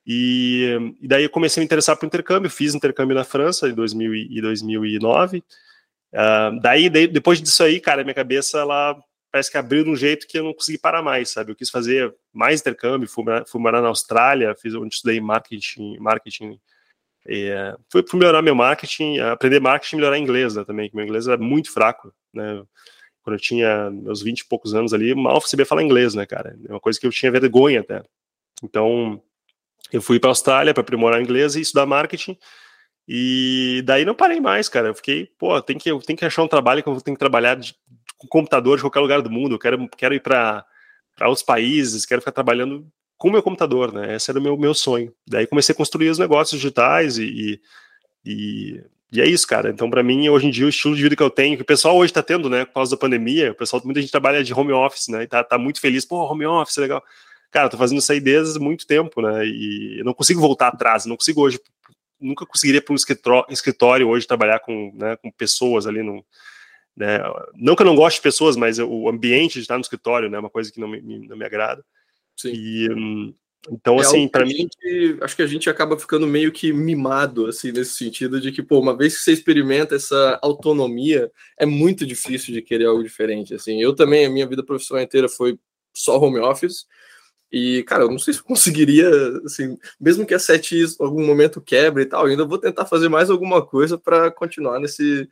e, 0.06 0.96
e, 1.02 1.08
daí 1.08 1.24
eu 1.24 1.30
comecei 1.30 1.60
a 1.60 1.62
me 1.62 1.66
interessar 1.66 1.98
por 1.98 2.06
intercâmbio, 2.06 2.50
fiz 2.50 2.74
intercâmbio 2.74 3.16
na 3.16 3.24
França 3.24 3.70
em 3.70 3.74
2000 3.74 4.16
e 4.16 4.42
2009. 4.42 5.38
Uh, 5.38 5.44
ah, 6.16 6.52
daí, 6.62 6.90
daí, 6.90 7.08
depois 7.08 7.42
disso 7.42 7.64
aí, 7.64 7.80
cara, 7.80 8.04
minha 8.04 8.14
cabeça 8.14 8.60
ela 8.60 9.02
parece 9.32 9.50
que 9.50 9.58
abriu 9.58 9.84
de 9.84 9.90
um 9.90 9.96
jeito 9.96 10.28
que 10.28 10.38
eu 10.38 10.44
não 10.44 10.54
consegui 10.54 10.78
parar 10.78 11.02
mais, 11.02 11.30
sabe? 11.30 11.52
Eu 11.52 11.56
quis 11.56 11.70
fazer 11.70 12.14
mais 12.34 12.60
intercâmbio, 12.60 13.08
fui, 13.08 13.24
fui 13.48 13.62
morar 13.62 13.82
na 13.82 13.88
Austrália, 13.88 14.56
fiz 14.56 14.76
onde 14.76 14.94
estudei 14.94 15.22
marketing, 15.22 15.98
marketing 16.00 16.60
fui, 17.90 18.04
fui 18.08 18.20
melhorar 18.20 18.42
meu 18.42 18.56
marketing, 18.56 19.20
aprender 19.20 19.60
marketing 19.60 19.96
e 19.96 20.00
melhorar 20.00 20.18
inglês 20.18 20.56
né, 20.56 20.64
também, 20.64 20.90
que 20.90 20.96
meu 20.96 21.06
inglês 21.06 21.28
era 21.28 21.38
muito 21.38 21.72
fraco, 21.72 22.14
né? 22.34 22.64
Quando 23.24 23.36
eu 23.36 23.40
tinha 23.40 23.92
meus 23.92 24.24
20 24.24 24.40
e 24.40 24.48
poucos 24.48 24.74
anos 24.74 24.94
ali, 24.94 25.14
mal 25.14 25.40
sabia 25.42 25.66
falar 25.66 25.84
inglês, 25.84 26.16
né, 26.16 26.26
cara? 26.26 26.58
É 26.68 26.72
uma 26.72 26.80
coisa 26.80 27.00
que 27.00 27.06
eu 27.06 27.12
tinha 27.12 27.32
vergonha 27.32 27.82
até. 27.82 28.04
Então, 28.64 29.22
eu 29.92 30.02
fui 30.02 30.20
para 30.20 30.30
a 30.30 30.32
Austrália 30.32 30.74
para 30.74 30.82
aprimorar 30.82 31.22
inglês 31.22 31.56
e 31.56 31.62
estudar 31.62 31.86
marketing. 31.86 32.38
E 33.08 33.82
daí 33.86 34.06
não 34.06 34.16
parei 34.16 34.40
mais, 34.40 34.70
cara. 34.70 34.88
Eu 34.90 34.96
fiquei, 34.96 35.30
pô, 35.38 35.62
tem 35.62 35.78
que, 35.78 35.90
eu 35.92 36.00
tenho 36.00 36.18
que 36.18 36.26
achar 36.26 36.44
um 36.44 36.48
trabalho 36.48 36.82
que 36.82 36.90
eu 36.90 37.02
tenho 37.02 37.16
que 37.16 37.20
trabalhar 37.20 37.56
de, 37.56 37.76
com 38.18 38.28
computador 38.28 38.78
de 38.78 38.84
qualquer 38.84 39.00
lugar 39.00 39.22
do 39.22 39.30
mundo. 39.30 39.56
Eu 39.56 39.60
quero, 39.60 39.90
quero 39.98 40.16
ir 40.16 40.22
para 40.22 40.66
outros 41.22 41.44
países, 41.44 42.06
quero 42.06 42.22
ficar 42.22 42.32
trabalhando 42.32 42.88
com 43.18 43.28
o 43.28 43.32
meu 43.32 43.44
computador, 43.44 43.92
né? 43.94 44.16
Esse 44.16 44.32
era 44.32 44.40
o 44.40 44.42
meu, 44.42 44.58
meu 44.58 44.74
sonho. 44.74 45.14
Daí 45.28 45.46
comecei 45.46 45.74
a 45.74 45.76
construir 45.76 46.10
os 46.10 46.18
negócios 46.18 46.60
digitais 46.60 47.18
e, 47.18 47.60
e, 48.26 48.84
e 49.12 49.22
é 49.22 49.28
isso, 49.28 49.46
cara. 49.46 49.70
Então, 49.70 49.90
para 49.90 50.02
mim, 50.02 50.30
hoje 50.30 50.48
em 50.48 50.52
dia, 50.52 50.66
o 50.66 50.70
estilo 50.70 50.96
de 50.96 51.04
vida 51.04 51.16
que 51.16 51.24
eu 51.24 51.30
tenho, 51.30 51.58
que 51.58 51.64
o 51.64 51.66
pessoal 51.66 51.98
hoje 51.98 52.12
está 52.12 52.24
tendo, 52.24 52.50
né, 52.50 52.66
por 52.66 52.76
causa 52.76 52.92
da 52.96 53.00
pandemia, 53.00 53.52
o 53.52 53.56
pessoal, 53.56 53.82
muita 53.84 54.00
gente 54.00 54.12
trabalha 54.12 54.44
de 54.44 54.54
home 54.54 54.72
office, 54.72 55.10
né, 55.10 55.24
e 55.24 55.28
tá, 55.28 55.44
tá 55.44 55.58
muito 55.58 55.82
feliz, 55.82 56.06
pô, 56.06 56.24
home 56.24 56.46
office, 56.46 56.78
legal 56.78 57.04
cara, 57.52 57.70
tô 57.70 57.78
fazendo 57.78 58.02
desde 58.22 58.60
muito 58.60 58.88
tempo, 58.88 59.22
né? 59.22 59.46
E 59.46 60.00
eu 60.00 60.06
não 60.06 60.14
consigo 60.14 60.40
voltar 60.40 60.70
atrás, 60.70 61.06
não 61.06 61.18
consigo 61.18 61.42
hoje, 61.42 61.60
nunca 62.20 62.46
conseguiria 62.46 62.82
para 62.82 62.94
um 62.94 63.52
escritório 63.52 64.08
hoje 64.08 64.28
trabalhar 64.28 64.60
com, 64.60 64.92
né, 64.96 65.18
com 65.18 65.32
pessoas 65.32 65.86
ali 65.86 66.02
no. 66.02 66.26
Né? 66.96 67.20
Não 67.56 67.76
que 67.76 67.82
eu 67.82 67.86
não 67.86 67.96
goste 67.96 68.20
de 68.20 68.24
pessoas, 68.24 68.56
mas 68.56 68.80
o 68.80 69.10
ambiente 69.10 69.54
de 69.54 69.62
estar 69.62 69.76
no 69.76 69.82
escritório 69.82 70.30
né, 70.30 70.38
é 70.38 70.40
uma 70.40 70.50
coisa 70.50 70.72
que 70.72 70.80
não 70.80 70.88
me, 70.88 71.02
não 71.02 71.38
me 71.38 71.46
agrada. 71.46 71.84
Sim. 72.36 72.54
E, 72.54 72.90
hum, 72.92 73.34
então, 73.70 73.98
é 73.98 74.02
assim, 74.02 74.28
para 74.28 74.46
mim. 74.46 74.68
acho 75.22 75.36
que 75.36 75.42
a 75.42 75.48
gente 75.48 75.70
acaba 75.70 75.98
ficando 75.98 76.26
meio 76.26 76.52
que 76.52 76.74
mimado, 76.74 77.46
assim, 77.46 77.72
nesse 77.72 77.96
sentido 77.96 78.42
de 78.42 78.52
que, 78.52 78.64
pô, 78.64 78.80
uma 78.80 78.96
vez 78.96 79.18
que 79.18 79.24
você 79.24 79.34
experimenta 79.34 79.96
essa 79.96 80.40
autonomia, 80.42 81.32
é 81.58 81.66
muito 81.66 82.06
difícil 82.06 82.54
de 82.54 82.62
querer 82.62 82.86
algo 82.86 83.04
diferente. 83.04 83.54
Assim, 83.54 83.82
eu 83.82 83.94
também, 83.94 84.26
a 84.26 84.30
minha 84.30 84.48
vida 84.48 84.64
profissional 84.64 85.04
inteira 85.04 85.30
foi 85.30 85.60
só 85.94 86.18
home 86.20 86.40
office. 86.40 86.86
E, 87.52 87.84
cara, 87.84 88.04
eu 88.04 88.10
não 88.10 88.18
sei 88.18 88.34
se 88.34 88.40
eu 88.40 88.46
conseguiria, 88.46 89.10
assim, 89.46 89.78
mesmo 90.00 90.26
que 90.26 90.34
a 90.34 90.40
7 90.40 90.76
em 90.78 90.86
algum 91.00 91.26
momento 91.26 91.60
quebre 91.60 92.04
e 92.04 92.06
tal, 92.06 92.26
ainda 92.26 92.46
vou 92.46 92.58
tentar 92.58 92.86
fazer 92.86 93.10
mais 93.10 93.30
alguma 93.30 93.66
coisa 93.66 93.98
para 93.98 94.32
continuar 94.32 94.80
nesse, 94.80 95.28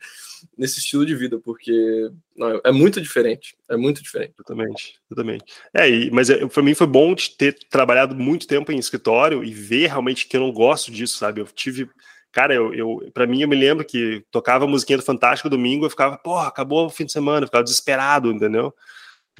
nesse 0.56 0.78
estilo 0.78 1.06
de 1.06 1.14
vida, 1.14 1.38
porque 1.38 2.10
não, 2.36 2.60
é 2.64 2.72
muito 2.72 3.00
diferente, 3.00 3.56
é 3.68 3.76
muito 3.76 4.02
diferente. 4.02 4.34
Totalmente, 4.36 5.00
totalmente. 5.08 5.44
É, 5.74 5.88
e, 5.88 6.10
mas 6.10 6.28
é, 6.28 6.46
para 6.46 6.62
mim 6.62 6.74
foi 6.74 6.86
bom 6.86 7.14
ter 7.14 7.58
trabalhado 7.70 8.14
muito 8.14 8.46
tempo 8.46 8.70
em 8.70 8.78
escritório 8.78 9.42
e 9.42 9.52
ver 9.52 9.88
realmente 9.88 10.26
que 10.26 10.36
eu 10.36 10.40
não 10.40 10.52
gosto 10.52 10.90
disso, 10.90 11.18
sabe? 11.18 11.40
Eu 11.40 11.46
tive 11.46 11.88
cara, 12.32 12.54
eu, 12.54 12.72
eu 12.72 13.10
para 13.12 13.26
mim 13.26 13.42
eu 13.42 13.48
me 13.48 13.56
lembro 13.56 13.84
que 13.84 14.24
tocava 14.30 14.64
a 14.64 14.68
musiquinha 14.68 14.98
do 14.98 15.04
Fantástico 15.04 15.50
domingo, 15.50 15.84
eu 15.84 15.90
ficava, 15.90 16.16
porra, 16.16 16.46
acabou 16.46 16.86
o 16.86 16.90
fim 16.90 17.04
de 17.04 17.12
semana, 17.12 17.42
eu 17.44 17.48
ficava 17.48 17.64
desesperado, 17.64 18.30
entendeu? 18.30 18.72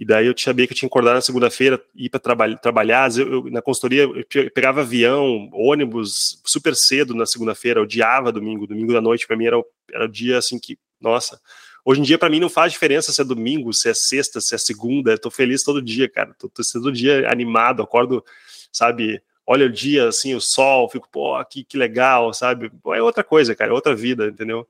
E 0.01 0.05
daí 0.07 0.29
eu 0.29 0.35
sabia 0.35 0.67
que 0.67 0.73
eu 0.73 0.77
tinha 0.77 0.89
que 0.89 0.93
acordar 0.93 1.13
na 1.13 1.21
segunda-feira, 1.21 1.79
ir 1.95 2.09
para 2.09 2.19
traba 2.19 2.57
trabalhar. 2.57 3.15
Eu, 3.19 3.33
eu, 3.35 3.51
na 3.51 3.61
consultoria, 3.61 4.05
eu 4.05 4.51
pegava 4.51 4.81
avião, 4.81 5.51
ônibus 5.53 6.41
super 6.43 6.75
cedo 6.75 7.15
na 7.15 7.27
segunda-feira, 7.27 7.83
odiava 7.83 8.33
domingo. 8.33 8.67
Domingo 8.67 8.95
da 8.95 9.01
noite, 9.03 9.27
para 9.27 9.37
mim, 9.37 9.45
era 9.45 9.59
o, 9.59 9.67
era 9.93 10.07
o 10.07 10.09
dia 10.09 10.39
assim 10.39 10.59
que, 10.59 10.79
nossa. 10.99 11.39
Hoje 11.85 12.01
em 12.01 12.03
dia, 12.03 12.17
para 12.17 12.31
mim, 12.31 12.41
não 12.41 12.49
faz 12.49 12.73
diferença 12.73 13.13
se 13.13 13.21
é 13.21 13.25
domingo, 13.25 13.75
se 13.75 13.91
é 13.91 13.95
sexta, 13.95 14.41
se 14.41 14.55
é 14.55 14.59
segunda. 14.59 15.11
Eu 15.11 15.19
tô 15.19 15.31
feliz 15.31 15.63
todo 15.63 15.83
dia, 15.83 16.09
cara. 16.09 16.35
Tô, 16.39 16.49
tô 16.49 16.63
todo 16.73 16.91
dia 16.91 17.31
animado, 17.31 17.83
acordo, 17.83 18.25
sabe? 18.73 19.23
Olha 19.47 19.67
o 19.67 19.71
dia, 19.71 20.09
assim, 20.09 20.35
o 20.35 20.41
sol, 20.41 20.89
fico, 20.89 21.11
pô, 21.13 21.45
que, 21.45 21.63
que 21.63 21.77
legal, 21.77 22.33
sabe? 22.33 22.73
É 22.95 23.03
outra 23.03 23.23
coisa, 23.23 23.55
cara, 23.55 23.71
é 23.71 23.75
outra 23.75 23.95
vida, 23.95 24.29
entendeu? 24.29 24.67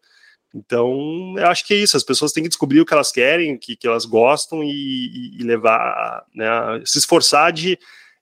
Então, 0.55 1.35
eu 1.37 1.47
acho 1.47 1.65
que 1.65 1.75
é 1.75 1.77
isso, 1.77 1.97
as 1.97 2.03
pessoas 2.03 2.33
têm 2.33 2.43
que 2.43 2.49
descobrir 2.49 2.81
o 2.81 2.87
que 2.87 2.93
elas 2.93 3.13
querem, 3.13 3.55
o 3.55 3.59
que, 3.59 3.77
que 3.77 3.87
elas 3.87 4.05
gostam 4.05 4.65
e, 4.65 5.37
e 5.39 5.43
levar, 5.45 6.27
né, 6.35 6.49
se 6.85 6.99
esforçar 6.99 7.53
de, 7.53 7.79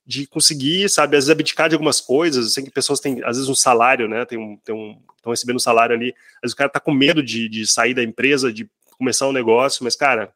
de 0.07 0.27
conseguir, 0.27 0.89
sabe, 0.91 1.17
às 1.17 1.25
vezes 1.25 1.31
abdicar 1.31 1.69
de 1.71 1.75
algumas 1.75 2.01
coisas, 2.01 2.49
assim, 2.49 2.65
que 2.65 2.71
pessoas 2.71 3.01
têm, 3.01 3.23
às 3.25 3.37
vezes, 3.37 3.49
um 3.49 3.55
salário, 3.55 4.07
né, 4.07 4.27
tem 4.27 4.39
um, 4.39 4.59
tem 4.59 4.75
um, 4.75 4.99
estão 5.17 5.31
recebendo 5.31 5.57
um 5.57 5.61
salário 5.61 5.97
ali, 5.97 6.15
às 6.37 6.43
vezes 6.43 6.55
o 6.55 6.57
cara 6.57 6.71
tá 6.71 6.81
com 6.81 6.93
medo 6.93 7.23
de, 7.23 7.49
de 7.49 7.67
sair 7.67 7.95
da 7.95 8.03
empresa, 8.03 8.53
de 8.53 8.69
começar 8.99 9.27
um 9.27 9.33
negócio, 9.33 9.83
mas, 9.83 9.97
cara, 9.97 10.31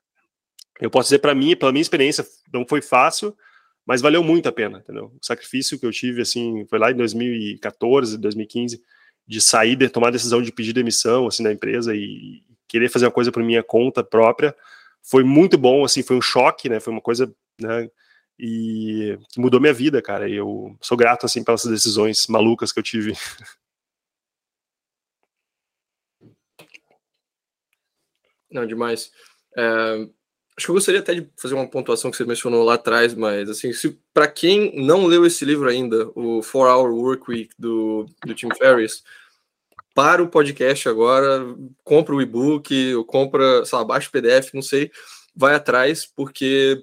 eu 0.80 0.90
posso 0.90 1.08
dizer 1.08 1.18
para 1.18 1.34
mim, 1.34 1.54
pela 1.54 1.72
minha 1.72 1.82
experiência, 1.82 2.26
não 2.52 2.66
foi 2.66 2.80
fácil, 2.80 3.36
mas 3.84 4.00
valeu 4.00 4.22
muito 4.22 4.48
a 4.48 4.52
pena, 4.52 4.78
entendeu? 4.78 5.12
O 5.20 5.24
sacrifício 5.26 5.78
que 5.78 5.84
eu 5.84 5.90
tive, 5.90 6.22
assim, 6.22 6.64
foi 6.70 6.78
lá 6.78 6.90
em 6.90 6.96
2014, 6.96 8.16
2015, 8.16 8.82
de 9.26 9.40
sair, 9.40 9.76
de 9.76 9.88
tomar 9.88 10.08
a 10.08 10.12
decisão 10.12 10.42
de 10.42 10.52
pedir 10.52 10.72
demissão 10.72 11.26
assim 11.26 11.42
na 11.42 11.52
empresa 11.52 11.94
e 11.94 12.42
querer 12.68 12.88
fazer 12.88 13.06
uma 13.06 13.12
coisa 13.12 13.30
por 13.30 13.42
minha 13.42 13.62
conta 13.62 14.02
própria, 14.02 14.56
foi 15.02 15.24
muito 15.24 15.58
bom, 15.58 15.84
assim, 15.84 16.02
foi 16.02 16.16
um 16.16 16.22
choque, 16.22 16.68
né? 16.68 16.80
Foi 16.80 16.92
uma 16.92 17.02
coisa, 17.02 17.34
né? 17.60 17.90
E 18.38 19.18
mudou 19.36 19.60
minha 19.60 19.72
vida, 19.74 20.00
cara. 20.00 20.28
E 20.28 20.34
eu 20.34 20.76
sou 20.80 20.96
grato 20.96 21.26
assim 21.26 21.44
pelas 21.44 21.64
decisões 21.64 22.26
malucas 22.28 22.72
que 22.72 22.78
eu 22.78 22.82
tive. 22.82 23.14
Não, 28.50 28.66
demais. 28.66 29.10
É, 29.56 30.08
acho 30.56 30.66
que 30.66 30.70
eu 30.70 30.74
gostaria 30.74 31.00
até 31.00 31.14
de 31.14 31.28
fazer 31.36 31.54
uma 31.54 31.66
pontuação 31.66 32.10
que 32.10 32.16
você 32.16 32.24
mencionou 32.24 32.64
lá 32.64 32.74
atrás, 32.74 33.14
mas 33.14 33.48
assim, 33.48 33.72
se 33.72 33.98
para 34.12 34.28
quem 34.28 34.72
não 34.74 35.06
leu 35.06 35.24
esse 35.24 35.44
livro 35.44 35.68
ainda, 35.68 36.10
o 36.14 36.42
Four 36.42 36.68
Hour 36.68 36.92
Work 36.92 37.30
Week 37.30 37.54
do, 37.58 38.06
do 38.24 38.34
Tim 38.34 38.48
Ferriss, 38.56 39.02
para 39.94 40.22
o 40.22 40.28
podcast 40.28 40.88
agora, 40.88 41.44
compra 41.84 42.14
o 42.14 42.22
e-book, 42.22 42.94
ou 42.94 43.04
compra, 43.04 43.64
sei 43.64 43.78
lá, 43.78 43.84
baixa 43.84 44.08
o 44.08 44.12
PDF, 44.12 44.54
não 44.54 44.62
sei, 44.62 44.90
vai 45.34 45.54
atrás, 45.54 46.06
porque 46.06 46.82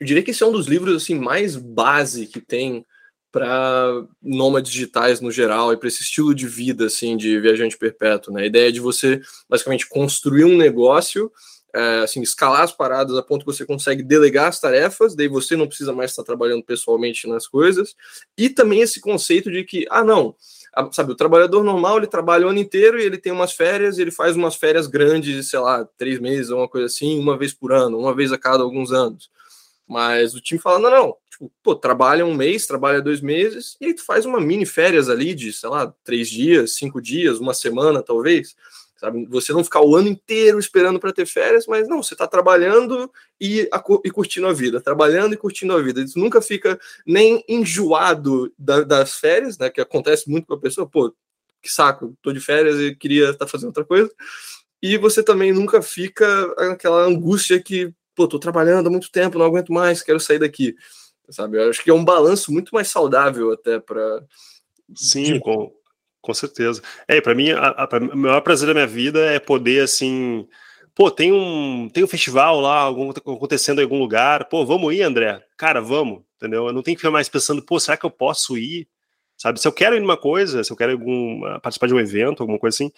eu 0.00 0.06
diria 0.06 0.22
que 0.22 0.30
esse 0.30 0.42
é 0.42 0.46
um 0.46 0.52
dos 0.52 0.66
livros 0.66 1.02
assim 1.02 1.14
mais 1.14 1.56
base 1.56 2.26
que 2.26 2.40
tem 2.40 2.84
para 3.30 4.06
nômades 4.22 4.72
digitais 4.72 5.20
no 5.20 5.30
geral 5.30 5.72
e 5.72 5.76
para 5.76 5.88
esse 5.88 6.02
estilo 6.02 6.34
de 6.34 6.46
vida 6.46 6.86
assim 6.86 7.16
de 7.16 7.38
viajante 7.40 7.76
perpétuo, 7.76 8.32
né? 8.32 8.42
A 8.42 8.46
ideia 8.46 8.72
de 8.72 8.80
você 8.80 9.20
basicamente 9.48 9.88
construir 9.88 10.44
um 10.44 10.56
negócio 10.56 11.30
é, 11.74 12.00
assim, 12.00 12.22
escalar 12.22 12.62
as 12.62 12.72
paradas 12.72 13.16
a 13.16 13.22
ponto 13.22 13.44
que 13.44 13.52
você 13.52 13.66
consegue 13.66 14.02
delegar 14.02 14.48
as 14.48 14.60
tarefas, 14.60 15.14
daí 15.14 15.28
você 15.28 15.56
não 15.56 15.66
precisa 15.66 15.92
mais 15.92 16.10
estar 16.10 16.24
trabalhando 16.24 16.62
pessoalmente 16.62 17.26
nas 17.28 17.46
coisas, 17.46 17.94
e 18.36 18.48
também 18.48 18.80
esse 18.80 19.00
conceito 19.00 19.50
de 19.50 19.64
que, 19.64 19.86
ah, 19.90 20.02
não, 20.02 20.34
sabe, 20.92 21.12
o 21.12 21.16
trabalhador 21.16 21.62
normal, 21.62 21.98
ele 21.98 22.06
trabalha 22.06 22.46
o 22.46 22.50
ano 22.50 22.58
inteiro 22.58 22.98
e 22.98 23.04
ele 23.04 23.18
tem 23.18 23.32
umas 23.32 23.52
férias, 23.52 23.98
e 23.98 24.02
ele 24.02 24.10
faz 24.10 24.36
umas 24.36 24.56
férias 24.56 24.86
grandes, 24.86 25.50
sei 25.50 25.58
lá, 25.58 25.84
três 25.96 26.18
meses, 26.18 26.50
uma 26.50 26.68
coisa 26.68 26.86
assim, 26.86 27.18
uma 27.18 27.36
vez 27.36 27.52
por 27.52 27.72
ano, 27.72 27.98
uma 27.98 28.14
vez 28.14 28.32
a 28.32 28.38
cada 28.38 28.62
alguns 28.62 28.92
anos. 28.92 29.30
Mas 29.86 30.34
o 30.34 30.40
time 30.40 30.60
fala, 30.60 30.78
não, 30.78 30.90
não, 30.90 31.16
tipo, 31.30 31.52
pô, 31.62 31.74
trabalha 31.74 32.26
um 32.26 32.34
mês, 32.34 32.66
trabalha 32.66 33.00
dois 33.00 33.20
meses, 33.20 33.76
e 33.80 33.86
aí 33.86 33.94
tu 33.94 34.04
faz 34.04 34.26
uma 34.26 34.40
mini 34.40 34.66
férias 34.66 35.08
ali 35.08 35.34
de, 35.34 35.52
sei 35.52 35.68
lá, 35.68 35.92
três 36.04 36.28
dias, 36.28 36.74
cinco 36.74 37.00
dias, 37.00 37.38
uma 37.38 37.54
semana, 37.54 38.02
talvez, 38.02 38.54
Sabe? 38.98 39.26
Você 39.26 39.52
não 39.52 39.62
ficar 39.62 39.80
o 39.80 39.94
ano 39.94 40.08
inteiro 40.08 40.58
esperando 40.58 40.98
para 40.98 41.12
ter 41.12 41.24
férias, 41.24 41.66
mas 41.68 41.86
não, 41.88 42.02
você 42.02 42.14
está 42.14 42.26
trabalhando 42.26 43.08
e, 43.40 43.68
a, 43.72 43.82
e, 44.04 44.10
curtindo 44.10 44.48
a 44.48 44.52
vida, 44.52 44.80
trabalhando 44.80 45.34
e 45.34 45.36
curtindo 45.36 45.72
a 45.72 45.80
vida. 45.80 46.02
Isso 46.02 46.18
nunca 46.18 46.42
fica 46.42 46.78
nem 47.06 47.44
enjoado 47.48 48.52
da, 48.58 48.82
das 48.82 49.14
férias, 49.14 49.56
né? 49.56 49.70
Que 49.70 49.80
acontece 49.80 50.28
muito 50.28 50.48
com 50.48 50.54
a 50.54 50.58
pessoa, 50.58 50.84
pô, 50.84 51.14
que 51.62 51.70
saco, 51.70 52.12
tô 52.20 52.32
de 52.32 52.40
férias 52.40 52.80
e 52.80 52.92
queria 52.92 53.26
estar 53.30 53.44
tá 53.44 53.46
fazendo 53.46 53.68
outra 53.68 53.84
coisa. 53.84 54.10
E 54.82 54.98
você 54.98 55.22
também 55.22 55.52
nunca 55.52 55.80
fica 55.80 56.26
aquela 56.72 57.02
angústia 57.02 57.62
que, 57.62 57.94
pô, 58.16 58.26
tô 58.26 58.38
trabalhando 58.38 58.88
há 58.88 58.90
muito 58.90 59.12
tempo, 59.12 59.38
não 59.38 59.46
aguento 59.46 59.72
mais, 59.72 60.02
quero 60.02 60.18
sair 60.18 60.40
daqui. 60.40 60.74
Sabe? 61.30 61.56
Eu 61.58 61.70
acho 61.70 61.84
que 61.84 61.90
é 61.90 61.94
um 61.94 62.04
balanço 62.04 62.52
muito 62.52 62.74
mais 62.74 62.88
saudável 62.88 63.52
até 63.52 63.78
para 63.78 64.24
Sim, 64.94 65.38
com, 65.38 65.72
com 66.20 66.34
certeza. 66.34 66.82
É, 67.06 67.20
para 67.20 67.34
mim, 67.34 67.50
a, 67.50 67.68
a, 67.68 67.88
o 68.12 68.16
maior 68.16 68.40
prazer 68.40 68.66
da 68.66 68.74
minha 68.74 68.86
vida 68.86 69.20
é 69.20 69.38
poder, 69.38 69.82
assim, 69.82 70.46
pô, 70.94 71.10
tem 71.10 71.32
um, 71.32 71.88
tem 71.88 72.04
um 72.04 72.08
festival 72.08 72.60
lá, 72.60 72.80
algum, 72.80 73.10
acontecendo 73.10 73.80
em 73.80 73.84
algum 73.84 73.98
lugar, 73.98 74.46
pô, 74.46 74.64
vamos 74.66 74.94
ir, 74.94 75.02
André? 75.02 75.42
Cara, 75.56 75.80
vamos, 75.80 76.22
entendeu? 76.36 76.66
Eu 76.66 76.72
não 76.72 76.82
tenho 76.82 76.96
que 76.96 77.00
ficar 77.00 77.10
mais 77.10 77.28
pensando, 77.28 77.62
pô, 77.62 77.78
será 77.78 77.96
que 77.96 78.04
eu 78.06 78.10
posso 78.10 78.58
ir? 78.58 78.88
Sabe, 79.36 79.60
se 79.60 79.68
eu 79.68 79.72
quero 79.72 79.94
ir 79.94 80.00
numa 80.00 80.16
coisa, 80.16 80.64
se 80.64 80.72
eu 80.72 80.76
quero 80.76 80.92
algum, 80.92 81.40
participar 81.60 81.86
de 81.86 81.94
um 81.94 82.00
evento, 82.00 82.42
alguma 82.42 82.58
coisa 82.58 82.74
assim, 82.74 82.90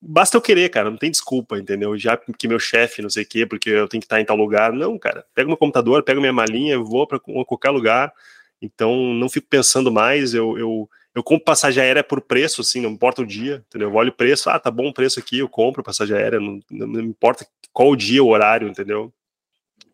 basta 0.00 0.36
eu 0.36 0.40
querer, 0.40 0.70
cara, 0.70 0.90
não 0.90 0.96
tem 0.96 1.10
desculpa, 1.10 1.58
entendeu? 1.58 1.96
Já 1.98 2.16
que 2.16 2.48
meu 2.48 2.58
chefe, 2.58 3.02
não 3.02 3.10
sei 3.10 3.24
o 3.24 3.26
quê, 3.26 3.46
porque 3.46 3.70
eu 3.70 3.88
tenho 3.88 4.00
que 4.00 4.06
estar 4.06 4.20
em 4.20 4.24
tal 4.24 4.36
lugar. 4.36 4.72
Não, 4.72 4.98
cara, 4.98 5.24
pega 5.34 5.48
meu 5.48 5.56
computador, 5.56 6.02
pega 6.02 6.20
minha 6.20 6.32
malinha, 6.32 6.78
vou 6.78 7.06
para 7.06 7.18
qualquer 7.20 7.70
lugar. 7.70 8.12
Então, 8.60 9.12
não 9.14 9.28
fico 9.28 9.46
pensando 9.48 9.92
mais, 9.92 10.34
eu, 10.34 10.56
eu 10.58 10.88
eu 11.16 11.22
compro 11.22 11.46
passagem 11.46 11.82
aérea 11.82 12.04
por 12.04 12.20
preço, 12.20 12.60
assim, 12.60 12.82
não 12.82 12.90
importa 12.90 13.22
o 13.22 13.26
dia, 13.26 13.64
entendeu? 13.66 13.88
Eu 13.88 13.94
olho 13.94 14.10
o 14.10 14.14
preço, 14.14 14.50
ah, 14.50 14.58
tá 14.58 14.70
bom 14.70 14.88
o 14.88 14.92
preço 14.92 15.18
aqui, 15.18 15.38
eu 15.38 15.48
compro 15.48 15.82
passagem 15.82 16.14
aérea, 16.14 16.38
não, 16.38 16.60
não 16.70 17.00
importa 17.00 17.46
qual 17.72 17.88
o 17.88 17.96
dia, 17.96 18.22
o 18.22 18.28
horário, 18.28 18.68
entendeu? 18.68 19.10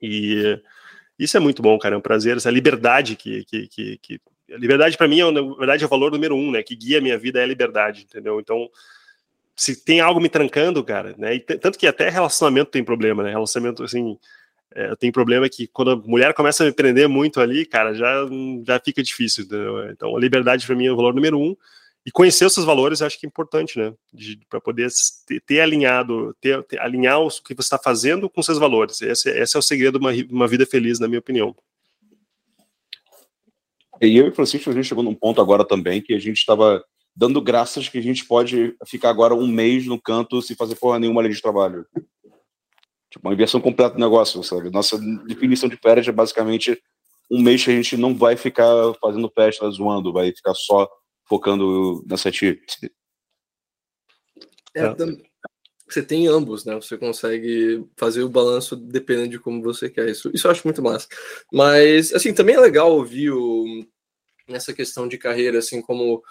E 0.02 0.60
isso 1.16 1.36
é 1.36 1.40
muito 1.40 1.62
bom, 1.62 1.78
cara, 1.78 1.94
é 1.94 1.98
um 1.98 2.00
prazer, 2.00 2.36
essa 2.36 2.50
liberdade 2.50 3.14
que, 3.14 3.44
que, 3.44 3.68
que, 3.68 3.98
que 3.98 4.20
liberdade 4.48 4.96
para 4.96 5.06
mim 5.06 5.20
é, 5.20 5.30
na 5.30 5.42
verdade, 5.54 5.84
é 5.84 5.86
o 5.86 5.90
valor 5.90 6.10
número 6.10 6.34
um, 6.34 6.50
né, 6.50 6.60
que 6.60 6.74
guia 6.74 6.98
a 6.98 7.00
minha 7.00 7.16
vida 7.16 7.38
é 7.38 7.44
a 7.44 7.46
liberdade, 7.46 8.02
entendeu? 8.02 8.40
Então, 8.40 8.68
se 9.54 9.84
tem 9.84 10.00
algo 10.00 10.20
me 10.20 10.28
trancando, 10.28 10.82
cara, 10.82 11.14
né, 11.16 11.36
e 11.36 11.40
tanto 11.40 11.78
que 11.78 11.86
até 11.86 12.08
relacionamento 12.08 12.72
tem 12.72 12.82
problema, 12.82 13.22
né, 13.22 13.30
relacionamento, 13.30 13.84
assim, 13.84 14.18
é, 14.74 15.10
problema 15.12 15.48
que 15.48 15.66
quando 15.66 15.90
a 15.92 15.96
mulher 15.96 16.34
começa 16.34 16.62
a 16.62 16.66
me 16.66 16.72
prender 16.72 17.08
muito 17.08 17.40
ali, 17.40 17.64
cara, 17.64 17.94
já, 17.94 18.26
já 18.66 18.80
fica 18.80 19.02
difícil. 19.02 19.44
Entendeu? 19.44 19.90
Então, 19.90 20.16
a 20.16 20.20
liberdade 20.20 20.66
para 20.66 20.76
mim 20.76 20.86
é 20.86 20.92
o 20.92 20.96
valor 20.96 21.14
número 21.14 21.38
um. 21.38 21.56
E 22.04 22.10
conhecer 22.10 22.44
os 22.44 22.52
seus 22.52 22.66
valores 22.66 23.00
eu 23.00 23.06
acho 23.06 23.18
que 23.18 23.26
é 23.26 23.28
importante, 23.28 23.78
né? 23.78 23.94
Para 24.50 24.60
poder 24.60 24.90
ter, 25.26 25.40
ter 25.40 25.60
alinhado, 25.60 26.36
ter, 26.40 26.60
ter, 26.64 26.80
alinhar 26.80 27.20
o 27.20 27.28
que 27.28 27.54
você 27.54 27.60
está 27.60 27.78
fazendo 27.78 28.28
com 28.28 28.42
seus 28.42 28.58
valores. 28.58 29.00
Esse, 29.02 29.30
esse 29.30 29.56
é 29.56 29.58
o 29.58 29.62
segredo 29.62 30.00
de 30.00 30.04
uma, 30.04 30.12
uma 30.30 30.48
vida 30.48 30.66
feliz, 30.66 30.98
na 30.98 31.06
minha 31.06 31.20
opinião. 31.20 31.54
E 34.00 34.16
eu 34.16 34.26
e 34.26 34.32
Francisco, 34.32 34.68
a 34.68 34.72
gente 34.72 34.88
chegou 34.88 35.04
num 35.04 35.14
ponto 35.14 35.40
agora 35.40 35.64
também 35.64 36.02
que 36.02 36.12
a 36.12 36.18
gente 36.18 36.38
estava 36.38 36.84
dando 37.14 37.40
graças 37.40 37.88
que 37.88 37.98
a 37.98 38.02
gente 38.02 38.24
pode 38.24 38.74
ficar 38.86 39.10
agora 39.10 39.34
um 39.34 39.46
mês 39.46 39.86
no 39.86 40.00
canto 40.00 40.42
sem 40.42 40.56
fazer 40.56 40.74
porra 40.74 40.98
nenhuma 40.98 41.20
ali 41.20 41.32
de 41.32 41.40
trabalho. 41.40 41.86
Tipo, 43.12 43.28
uma 43.28 43.34
inversão 43.34 43.60
completa 43.60 43.94
do 43.94 44.00
negócio, 44.00 44.42
sabe? 44.42 44.70
Nossa 44.70 44.98
definição 45.26 45.68
de 45.68 45.76
férias 45.76 46.08
é 46.08 46.12
basicamente 46.12 46.82
um 47.30 47.42
mês 47.42 47.62
que 47.62 47.70
a 47.70 47.74
gente 47.74 47.94
não 47.94 48.16
vai 48.16 48.36
ficar 48.36 48.66
fazendo 48.98 49.30
festa 49.34 49.68
zoando, 49.70 50.14
vai 50.14 50.32
ficar 50.32 50.54
só 50.54 50.90
focando 51.28 52.02
nessa 52.08 52.30
TI. 52.30 52.58
É, 54.74 54.84
é. 54.84 54.94
Você 55.86 56.02
tem 56.02 56.26
ambos, 56.26 56.64
né? 56.64 56.74
Você 56.76 56.96
consegue 56.96 57.86
fazer 57.98 58.22
o 58.22 58.30
balanço 58.30 58.74
dependendo 58.74 59.28
de 59.28 59.38
como 59.38 59.62
você 59.62 59.90
quer. 59.90 60.08
Isso, 60.08 60.30
isso 60.32 60.46
eu 60.46 60.50
acho 60.50 60.66
muito 60.66 60.82
massa. 60.82 61.06
Mas, 61.52 62.14
assim, 62.14 62.32
também 62.32 62.54
é 62.54 62.60
legal 62.60 62.90
ouvir 62.90 63.30
o, 63.30 63.84
nessa 64.48 64.72
questão 64.72 65.06
de 65.06 65.18
carreira, 65.18 65.58
assim, 65.58 65.82
como 65.82 66.22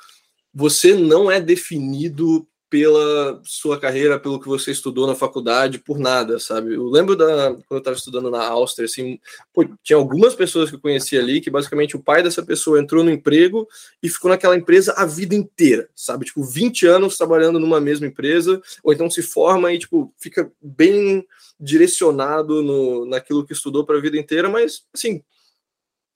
você 0.51 0.95
não 0.95 1.29
é 1.29 1.39
definido 1.39 2.47
pela 2.71 3.41
sua 3.43 3.77
carreira, 3.77 4.17
pelo 4.17 4.39
que 4.39 4.47
você 4.47 4.71
estudou 4.71 5.05
na 5.05 5.13
faculdade, 5.13 5.77
por 5.77 5.99
nada, 5.99 6.39
sabe? 6.39 6.73
Eu 6.73 6.85
lembro 6.85 7.17
da 7.17 7.49
quando 7.49 7.65
eu 7.69 7.77
estava 7.79 7.97
estudando 7.97 8.31
na 8.31 8.47
Áustria, 8.47 8.85
assim, 8.85 9.19
pô, 9.53 9.65
tinha 9.83 9.97
algumas 9.97 10.33
pessoas 10.33 10.69
que 10.69 10.77
eu 10.77 10.79
conhecia 10.79 11.19
ali 11.19 11.41
que 11.41 11.49
basicamente 11.49 11.97
o 11.97 12.01
pai 12.01 12.23
dessa 12.23 12.41
pessoa 12.41 12.79
entrou 12.79 13.03
no 13.03 13.11
emprego 13.11 13.67
e 14.01 14.07
ficou 14.07 14.31
naquela 14.31 14.55
empresa 14.55 14.93
a 14.93 15.05
vida 15.05 15.35
inteira, 15.35 15.89
sabe? 15.93 16.23
Tipo, 16.23 16.45
20 16.45 16.87
anos 16.87 17.17
trabalhando 17.17 17.59
numa 17.59 17.81
mesma 17.81 18.07
empresa, 18.07 18.61
ou 18.81 18.93
então 18.93 19.09
se 19.09 19.21
forma 19.21 19.73
e 19.73 19.77
tipo 19.77 20.13
fica 20.17 20.49
bem 20.61 21.27
direcionado 21.59 22.63
no, 22.63 23.05
naquilo 23.05 23.45
que 23.45 23.51
estudou 23.51 23.85
para 23.85 23.97
a 23.97 24.01
vida 24.01 24.17
inteira, 24.17 24.47
mas 24.47 24.85
assim, 24.93 25.21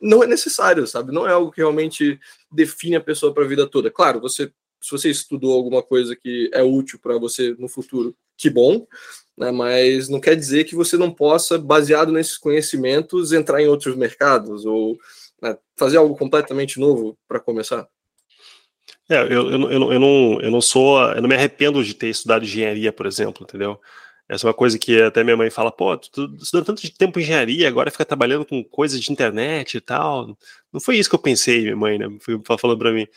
não 0.01 0.23
é 0.23 0.27
necessário, 0.27 0.87
sabe? 0.87 1.11
Não 1.11 1.27
é 1.27 1.33
algo 1.33 1.51
que 1.51 1.59
realmente 1.59 2.17
define 2.49 2.95
a 2.95 3.01
pessoa 3.01 3.33
para 3.33 3.43
a 3.43 3.47
vida 3.47 3.67
toda. 3.67 3.91
Claro, 3.91 4.21
você 4.21 4.49
se 4.85 4.91
você 4.91 5.09
estudou 5.09 5.53
alguma 5.53 5.81
coisa 5.81 6.15
que 6.15 6.47
é 6.53 6.61
útil 6.61 6.99
para 7.01 7.17
você 7.17 7.55
no 7.57 7.67
futuro, 7.67 8.15
que 8.37 8.51
bom, 8.51 8.85
né? 9.35 9.49
mas 9.49 10.07
não 10.07 10.19
quer 10.19 10.35
dizer 10.35 10.65
que 10.65 10.75
você 10.75 10.95
não 10.95 11.11
possa, 11.11 11.57
baseado 11.57 12.11
nesses 12.11 12.37
conhecimentos, 12.37 13.31
entrar 13.31 13.59
em 13.61 13.67
outros 13.67 13.95
mercados 13.95 14.63
ou 14.63 14.95
né, 15.41 15.57
fazer 15.75 15.97
algo 15.97 16.15
completamente 16.15 16.79
novo 16.79 17.17
para 17.27 17.39
começar. 17.39 17.87
É, 19.09 19.21
eu, 19.23 19.49
eu, 19.49 19.71
eu, 19.71 19.93
eu, 19.93 19.99
não, 19.99 20.41
eu 20.41 20.51
não 20.51 20.61
sou, 20.61 21.01
eu 21.13 21.21
não 21.21 21.29
me 21.29 21.35
arrependo 21.35 21.83
de 21.83 21.95
ter 21.95 22.09
estudado 22.09 22.45
engenharia, 22.45 22.93
por 22.93 23.07
exemplo, 23.07 23.43
entendeu? 23.43 23.81
Essa 24.29 24.45
é 24.45 24.47
uma 24.49 24.53
coisa 24.53 24.77
que 24.77 25.01
até 25.01 25.23
minha 25.23 25.37
mãe 25.37 25.49
fala, 25.49 25.71
pô, 25.71 25.97
tu 25.97 26.31
estudou 26.39 26.63
tanto 26.63 26.81
de 26.83 26.91
tempo 26.91 27.19
engenharia, 27.19 27.67
agora 27.67 27.91
fica 27.91 28.05
trabalhando 28.05 28.45
com 28.45 28.63
coisas 28.63 28.99
de 28.99 29.11
internet 29.11 29.77
e 29.77 29.81
tal. 29.81 30.37
Não 30.71 30.79
foi 30.79 30.97
isso 30.97 31.09
que 31.09 31.15
eu 31.15 31.19
pensei, 31.19 31.61
minha 31.61 31.75
mãe, 31.75 31.97
né? 31.97 32.07
Foi 32.19 32.39
falando 32.59 32.77
para 32.77 32.91
mim. 32.91 33.07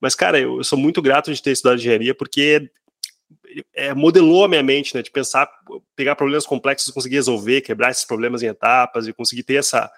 Mas, 0.00 0.14
cara, 0.14 0.38
eu, 0.38 0.58
eu, 0.58 0.64
sou 0.64 0.78
muito 0.78 1.00
grato 1.00 1.32
de 1.32 1.42
ter 1.42 1.52
estudado 1.52 1.78
engenharia 1.78 2.14
porque 2.14 2.70
é, 3.74 3.94
modelou 3.94 4.44
a 4.44 4.48
minha 4.48 4.62
mente, 4.62 4.94
né? 4.94 5.02
De 5.02 5.10
pensar, 5.10 5.48
pegar 5.94 6.16
problemas 6.16 6.46
complexos, 6.46 6.92
conseguir 6.92 7.16
resolver, 7.16 7.62
quebrar 7.62 7.90
esses 7.90 8.04
problemas 8.04 8.42
em 8.42 8.46
etapas 8.46 9.06
e 9.06 9.12
conseguir 9.12 9.42
ter 9.42 9.54
essa. 9.54 9.90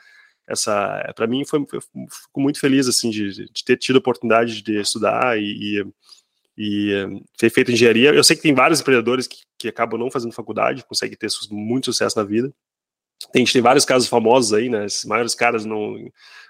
essa 0.47 1.13
para 1.15 1.27
mim, 1.27 1.45
foi, 1.45 1.65
foi, 1.69 1.81
fico 1.81 2.41
muito 2.41 2.61
feliz, 2.61 2.87
assim, 2.89 3.11
de, 3.11 3.51
de 3.51 3.65
ter 3.65 3.77
tido 3.77 3.97
a 3.97 3.99
oportunidade 3.99 4.63
de 4.63 4.81
estudar 4.81 5.39
e, 5.39 5.83
e, 6.57 6.93
e 6.93 7.23
ter 7.37 7.51
feito 7.51 7.73
engenharia. 7.73 8.15
Eu 8.15 8.25
sei 8.25 8.37
que 8.37 8.43
tem 8.43 8.55
vários 8.55 8.81
empreendedores 8.81 9.27
que, 9.27 9.39
que 9.59 9.69
acabam 9.69 9.99
não 9.99 10.11
fazendo 10.11 10.33
faculdade, 10.33 10.85
conseguem 10.85 11.17
ter 11.17 11.29
muito 11.51 11.87
sucesso 11.87 12.17
na 12.17 12.25
vida. 12.25 12.53
A 13.35 13.39
gente 13.39 13.53
tem 13.53 13.63
vários 13.63 13.85
casos 13.85 14.09
famosos 14.09 14.53
aí, 14.53 14.69
né? 14.69 14.85
Os 14.85 15.05
maiores 15.05 15.35
caras 15.35 15.65
não. 15.65 15.95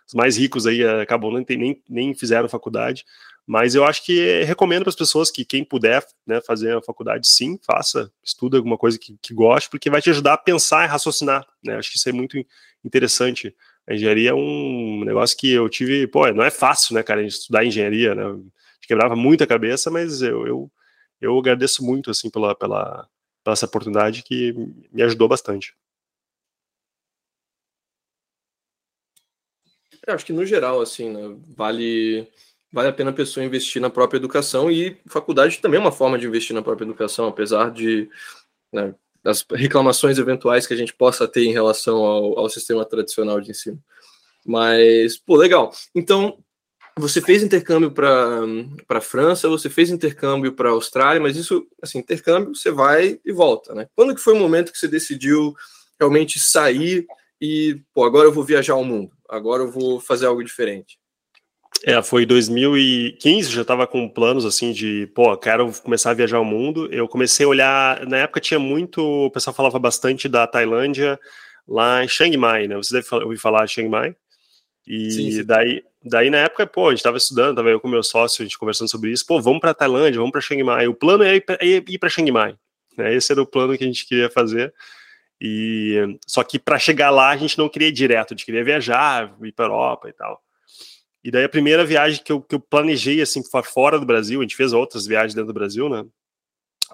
Os 0.07 0.15
mais 0.15 0.37
ricos 0.37 0.67
aí 0.67 0.83
acabam 0.85 1.33
nem, 1.33 1.59
nem, 1.59 1.83
nem 1.89 2.15
fizeram 2.15 2.49
faculdade. 2.49 3.05
Mas 3.47 3.75
eu 3.75 3.83
acho 3.83 4.05
que 4.05 4.43
recomendo 4.43 4.83
para 4.83 4.91
as 4.91 4.97
pessoas 4.97 5.31
que 5.31 5.43
quem 5.43 5.65
puder 5.65 6.05
né, 6.27 6.39
fazer 6.43 6.77
a 6.77 6.83
faculdade, 6.83 7.27
sim, 7.27 7.59
faça, 7.63 8.13
estuda 8.23 8.59
alguma 8.59 8.77
coisa 8.77 8.99
que, 8.99 9.17
que 9.23 9.33
goste, 9.33 9.71
porque 9.71 9.89
vai 9.89 10.03
te 10.03 10.11
ajudar 10.11 10.35
a 10.35 10.39
pensar 10.39 10.85
e 10.85 10.87
raciocinar. 10.87 11.47
Né? 11.65 11.77
Acho 11.77 11.91
que 11.91 11.97
isso 11.97 12.09
é 12.11 12.13
muito 12.13 12.37
interessante. 12.85 13.57
A 13.87 13.95
engenharia 13.95 14.31
é 14.31 14.35
um 14.35 15.03
negócio 15.03 15.35
que 15.35 15.51
eu 15.51 15.67
tive, 15.71 16.07
pô, 16.07 16.31
não 16.31 16.45
é 16.45 16.51
fácil, 16.51 16.95
né, 16.95 17.03
cara, 17.03 17.23
estudar 17.23 17.65
engenharia, 17.65 18.15
né? 18.15 18.23
Quebrava 18.83 19.17
muita 19.17 19.47
cabeça, 19.47 19.91
mas 19.91 20.21
eu, 20.21 20.47
eu, 20.47 20.71
eu 21.19 21.39
agradeço 21.39 21.83
muito, 21.83 22.11
assim, 22.11 22.29
pela, 22.29 22.55
pela, 22.55 23.09
pela 23.43 23.55
essa 23.55 23.65
oportunidade 23.65 24.23
que 24.23 24.53
me 24.93 25.03
ajudou 25.03 25.27
bastante. 25.27 25.75
Eu 30.09 30.15
acho 30.15 30.27
que 30.27 30.33
no 30.33 30.45
geral, 30.47 30.81
assim, 30.81 31.11
né, 31.11 31.37
vale 31.57 32.27
vale 32.73 32.89
a 32.89 32.93
pena 32.93 33.11
a 33.11 33.15
pessoa 33.15 33.45
investir 33.45 33.81
na 33.81 33.91
própria 33.91 34.19
educação 34.19 34.71
e 34.71 34.99
faculdade 35.07 35.59
também 35.59 35.79
é 35.79 35.81
uma 35.81 35.93
forma 35.93 36.19
de 36.19 36.27
investir 36.27 36.55
na 36.55 36.63
própria 36.63 36.85
educação, 36.85 37.27
apesar 37.27 37.71
de 37.71 38.11
né, 38.73 38.95
das 39.23 39.45
reclamações 39.51 40.19
eventuais 40.19 40.67
que 40.67 40.75
a 40.75 40.77
gente 40.77 40.95
possa 40.95 41.27
ter 41.27 41.45
em 41.45 41.53
relação 41.53 41.99
ao, 41.99 42.39
ao 42.39 42.49
sistema 42.49 42.85
tradicional 42.85 43.41
de 43.41 43.51
ensino. 43.51 43.83
Mas, 44.47 45.17
pô, 45.17 45.37
legal. 45.37 45.73
Então, 45.95 46.39
você 46.97 47.21
fez 47.21 47.43
intercâmbio 47.43 47.91
para 47.93 48.45
a 48.89 49.01
França, 49.01 49.49
você 49.49 49.71
fez 49.71 49.91
intercâmbio 49.91 50.53
para 50.53 50.71
a 50.71 50.73
Austrália, 50.73 51.21
mas 51.21 51.37
isso, 51.37 51.67
assim, 51.83 51.99
intercâmbio, 51.99 52.55
você 52.55 52.71
vai 52.71 53.21
e 53.25 53.33
volta, 53.33 53.75
né? 53.75 53.89
Quando 53.95 54.15
que 54.15 54.21
foi 54.21 54.35
o 54.35 54.39
momento 54.39 54.73
que 54.73 54.79
você 54.79 54.89
decidiu 54.89 55.55
realmente 55.99 56.39
sair 56.41 57.07
e, 57.41 57.81
pô, 57.95 58.05
agora 58.05 58.27
eu 58.27 58.33
vou 58.33 58.45
viajar 58.45 58.75
ao 58.75 58.85
mundo, 58.85 59.13
agora 59.29 59.63
eu 59.63 59.71
vou 59.71 60.01
fazer 60.01 60.27
algo 60.27 60.43
diferente? 60.43 60.99
É, 61.85 62.03
foi 62.03 62.27
2015, 62.27 63.51
já 63.51 63.63
estava 63.63 63.87
com 63.87 64.09
planos 64.09 64.45
assim 64.45 64.73
de, 64.73 65.07
pô, 65.15 65.37
quero 65.37 65.73
começar 65.83 66.11
a 66.11 66.15
viajar 66.15 66.41
o 66.41 66.45
mundo. 66.45 66.93
Eu 66.93 67.07
comecei 67.07 67.47
a 67.47 67.49
olhar, 67.49 68.07
na 68.07 68.19
época 68.19 68.41
tinha 68.41 68.59
muito, 68.59 69.01
o 69.01 69.31
pessoal 69.31 69.55
falava 69.55 69.79
bastante 69.79 70.29
da 70.29 70.47
Tailândia 70.47 71.19
lá 71.67 72.03
em 72.05 72.09
Chiang 72.09 72.37
Mai, 72.37 72.67
né? 72.67 72.77
Você 72.77 72.95
deve 72.95 73.07
ouvir 73.25 73.39
falar 73.39 73.65
de 73.65 73.73
Chiang 73.73 73.89
Mai. 73.89 74.17
E 74.87 75.11
sim, 75.11 75.31
sim. 75.31 75.45
daí, 75.45 75.83
daí 76.03 76.31
na 76.31 76.39
época, 76.39 76.67
pô, 76.67 76.87
a 76.87 76.91
gente 76.91 76.99
estava 76.99 77.19
estudando, 77.19 77.57
tava 77.57 77.69
eu 77.69 77.79
com 77.79 77.87
meu 77.87 78.03
sócio, 78.03 78.43
a 78.43 78.45
gente 78.45 78.59
conversando 78.59 78.91
sobre 78.91 79.13
isso, 79.13 79.25
pô, 79.27 79.41
vamos 79.41 79.61
para 79.61 79.75
Tailândia, 79.75 80.19
vamos 80.19 80.33
para 80.33 80.41
Chiang 80.41 80.65
Mai. 80.65 80.89
O 80.89 80.95
plano 80.95 81.23
é 81.23 81.37
ir 81.37 81.99
para 81.99 82.09
Chiang 82.09 82.33
Mai. 82.33 82.57
Né? 82.97 83.15
Esse 83.15 83.31
era 83.31 83.41
o 83.41 83.47
plano 83.47 83.77
que 83.79 83.85
a 83.85 83.87
gente 83.87 84.07
queria 84.07 84.29
fazer. 84.29 84.75
E 85.41 86.19
só 86.27 86.43
que 86.43 86.59
para 86.59 86.79
chegar 86.79 87.11
lá 87.11 87.31
a 87.31 87.37
gente 87.37 87.57
não 87.57 87.69
queria 87.69 87.89
ir 87.89 87.93
direto, 87.93 88.33
a 88.33 88.37
gente 88.37 88.45
queria 88.45 88.65
viajar, 88.65 89.35
ir 89.43 89.53
para 89.53 89.67
Europa 89.67 90.09
e 90.09 90.13
tal. 90.13 90.43
E 91.23 91.31
daí 91.31 91.45
a 91.45 91.49
primeira 91.49 91.85
viagem 91.85 92.23
que 92.23 92.33
eu, 92.33 92.41
que 92.41 92.55
eu 92.55 92.61
planejei, 92.61 93.21
assim, 93.21 93.43
fora 93.65 93.99
do 93.99 94.07
Brasil, 94.07 94.41
a 94.41 94.43
gente 94.43 94.57
fez 94.57 94.73
outras 94.73 95.07
viagens 95.07 95.35
dentro 95.35 95.49
do 95.49 95.59
Brasil, 95.59 95.89
né? 95.89 96.05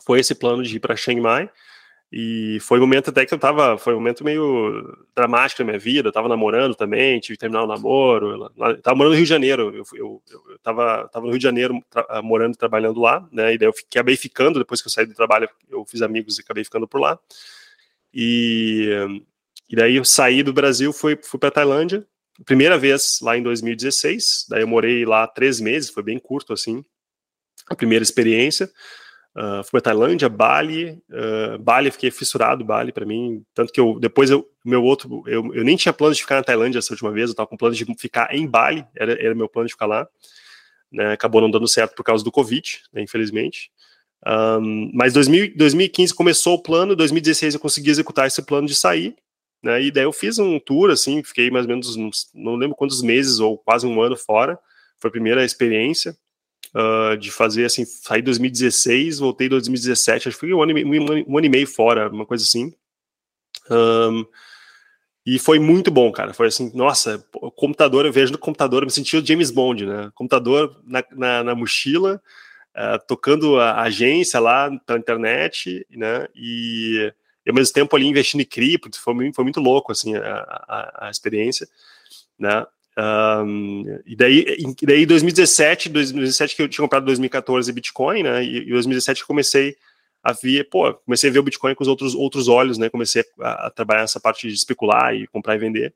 Foi 0.04 0.20
esse 0.20 0.34
plano 0.34 0.62
de 0.62 0.76
ir 0.76 0.80
para 0.80 0.96
Chiang 0.96 1.20
Mai. 1.20 1.50
E 2.16 2.58
foi 2.60 2.78
um 2.78 2.82
momento 2.82 3.10
até 3.10 3.26
que 3.26 3.34
eu 3.34 3.38
tava, 3.38 3.76
foi 3.76 3.92
um 3.92 3.96
momento 3.96 4.22
meio 4.22 4.96
dramático 5.16 5.62
na 5.62 5.66
minha 5.66 5.78
vida, 5.80 6.08
eu 6.08 6.12
tava 6.12 6.28
namorando 6.28 6.76
também, 6.76 7.18
tive 7.18 7.36
que 7.36 7.40
terminar 7.40 7.64
o 7.64 7.66
namoro, 7.66 8.52
eu 8.56 8.80
tava 8.80 8.96
morando 8.96 9.12
no 9.12 9.16
Rio 9.16 9.24
de 9.24 9.28
Janeiro, 9.28 9.74
eu, 9.74 9.84
eu, 9.94 10.22
eu 10.48 10.58
tava, 10.62 11.08
tava 11.08 11.26
no 11.26 11.32
Rio 11.32 11.40
de 11.40 11.42
Janeiro 11.42 11.84
ah, 12.08 12.22
morando 12.22 12.54
e 12.54 12.56
trabalhando 12.56 13.00
lá, 13.00 13.26
né, 13.32 13.54
e 13.54 13.58
daí 13.58 13.66
eu 13.66 13.74
acabei 13.90 14.16
ficando, 14.16 14.60
depois 14.60 14.80
que 14.80 14.86
eu 14.86 14.92
saí 14.92 15.06
do 15.06 15.14
trabalho, 15.14 15.48
eu 15.68 15.84
fiz 15.86 16.02
amigos 16.02 16.38
e 16.38 16.42
acabei 16.42 16.62
ficando 16.62 16.86
por 16.86 17.00
lá, 17.00 17.18
e, 18.14 18.88
e 19.68 19.76
daí 19.76 19.96
eu 19.96 20.04
saí 20.04 20.42
do 20.42 20.52
Brasil, 20.52 20.92
fui, 20.92 21.18
fui 21.20 21.38
para 21.38 21.50
Tailândia, 21.50 22.06
primeira 22.44 22.78
vez 22.78 23.18
lá 23.20 23.36
em 23.36 23.42
2016, 23.42 24.46
daí 24.48 24.62
eu 24.62 24.68
morei 24.68 25.04
lá 25.04 25.26
três 25.26 25.60
meses, 25.60 25.90
foi 25.90 26.02
bem 26.02 26.18
curto 26.18 26.52
assim, 26.52 26.84
a 27.66 27.74
primeira 27.74 28.02
experiência. 28.02 28.70
Uh, 29.36 29.64
fui 29.64 29.72
para 29.72 29.80
Tailândia, 29.80 30.28
Bali, 30.28 31.02
uh, 31.10 31.58
Bali, 31.58 31.90
fiquei 31.90 32.12
fissurado 32.12 32.64
Bali 32.64 32.92
para 32.92 33.04
mim, 33.04 33.44
tanto 33.52 33.72
que 33.72 33.80
eu 33.80 33.98
depois 33.98 34.30
eu 34.30 34.48
meu 34.64 34.80
outro 34.84 35.24
eu, 35.26 35.52
eu 35.52 35.64
nem 35.64 35.76
tinha 35.76 35.92
plano 35.92 36.14
de 36.14 36.20
ficar 36.20 36.36
na 36.36 36.44
Tailândia 36.44 36.78
essa 36.78 36.92
última 36.92 37.10
vez, 37.10 37.30
eu 37.30 37.32
estava 37.32 37.48
com 37.48 37.56
plano 37.56 37.74
de 37.74 37.84
ficar 37.98 38.32
em 38.32 38.46
Bali, 38.46 38.86
era, 38.94 39.12
era 39.20 39.34
meu 39.34 39.48
plano 39.48 39.66
de 39.66 39.74
ficar 39.74 39.86
lá, 39.86 40.06
né, 40.92 41.12
acabou 41.14 41.40
não 41.40 41.50
dando 41.50 41.66
certo 41.66 41.96
por 41.96 42.04
causa 42.04 42.22
do 42.22 42.30
Covid, 42.30 42.80
né, 42.92 43.02
infelizmente. 43.02 43.72
Um, 44.26 44.90
mas 44.94 45.12
2000, 45.12 45.54
2015 45.56 46.14
começou 46.14 46.54
o 46.54 46.62
plano, 46.62 46.96
2016 46.96 47.54
eu 47.54 47.60
consegui 47.60 47.90
executar 47.90 48.26
esse 48.26 48.40
plano 48.42 48.66
de 48.66 48.74
sair, 48.74 49.14
né? 49.62 49.82
E 49.82 49.90
daí 49.90 50.04
eu 50.04 50.12
fiz 50.12 50.38
um 50.38 50.58
tour, 50.58 50.90
assim, 50.90 51.22
fiquei 51.22 51.50
mais 51.50 51.66
ou 51.66 51.70
menos, 51.70 51.96
não 52.34 52.56
lembro 52.56 52.76
quantos 52.76 53.02
meses 53.02 53.38
ou 53.38 53.58
quase 53.58 53.86
um 53.86 54.00
ano 54.00 54.16
fora. 54.16 54.58
Foi 54.98 55.08
a 55.08 55.12
primeira 55.12 55.44
experiência 55.44 56.16
uh, 56.74 57.16
de 57.16 57.30
fazer, 57.30 57.64
assim, 57.64 57.84
saí 57.84 58.20
em 58.20 58.24
2016, 58.24 59.18
voltei 59.18 59.46
em 59.46 59.50
2017, 59.50 60.28
acho 60.28 60.36
que 60.36 60.40
foi 60.40 60.54
um 60.54 60.62
ano, 60.62 60.78
e, 60.78 60.84
um, 60.84 61.24
um 61.28 61.38
ano 61.38 61.46
e 61.46 61.50
meio 61.50 61.66
fora, 61.66 62.08
uma 62.08 62.26
coisa 62.26 62.44
assim. 62.44 62.72
Um, 63.70 64.24
e 65.26 65.38
foi 65.38 65.58
muito 65.58 65.90
bom, 65.90 66.12
cara. 66.12 66.34
Foi 66.34 66.48
assim, 66.48 66.70
nossa, 66.74 67.24
o 67.34 67.50
computador, 67.50 68.04
eu 68.04 68.12
vejo 68.12 68.32
no 68.32 68.38
computador, 68.38 68.82
eu 68.82 68.86
me 68.86 68.92
senti 68.92 69.16
o 69.16 69.24
James 69.24 69.50
Bond, 69.50 69.86
né? 69.86 70.10
Computador 70.14 70.78
na, 70.84 71.02
na, 71.12 71.44
na 71.44 71.54
mochila, 71.54 72.20
uh, 72.76 72.98
tocando 73.06 73.58
a 73.58 73.82
agência 73.82 74.40
lá 74.40 74.70
pela 74.86 74.98
internet, 74.98 75.86
né? 75.90 76.26
E 76.34 77.12
e 77.46 77.50
ao 77.50 77.54
mesmo 77.54 77.74
tempo 77.74 77.94
ali 77.94 78.06
investindo 78.06 78.40
em 78.40 78.46
cripto, 78.46 78.98
foi, 78.98 79.32
foi 79.32 79.44
muito 79.44 79.60
louco, 79.60 79.92
assim, 79.92 80.16
a, 80.16 80.22
a, 80.22 81.06
a 81.08 81.10
experiência, 81.10 81.68
né, 82.38 82.66
um, 83.44 84.00
e 84.06 84.14
daí, 84.14 84.56
daí 84.82 85.04
2017, 85.04 85.88
2017 85.88 86.54
que 86.54 86.62
eu 86.62 86.68
tinha 86.68 86.82
comprado 86.82 87.04
2014 87.06 87.70
Bitcoin, 87.72 88.22
né, 88.22 88.44
e, 88.44 88.60
em 88.60 88.70
2017 88.70 89.22
eu 89.22 89.26
comecei 89.26 89.76
a 90.22 90.32
ver, 90.32 90.70
pô, 90.70 90.94
comecei 90.94 91.28
a 91.28 91.32
ver 91.32 91.40
o 91.40 91.42
Bitcoin 91.42 91.74
com 91.74 91.82
os 91.82 91.88
outros, 91.88 92.14
outros 92.14 92.48
olhos, 92.48 92.78
né, 92.78 92.88
comecei 92.88 93.24
a, 93.40 93.66
a 93.66 93.70
trabalhar 93.70 94.02
essa 94.02 94.20
parte 94.20 94.48
de 94.48 94.54
especular 94.54 95.14
e 95.14 95.26
comprar 95.26 95.54
e 95.54 95.58
vender, 95.58 95.94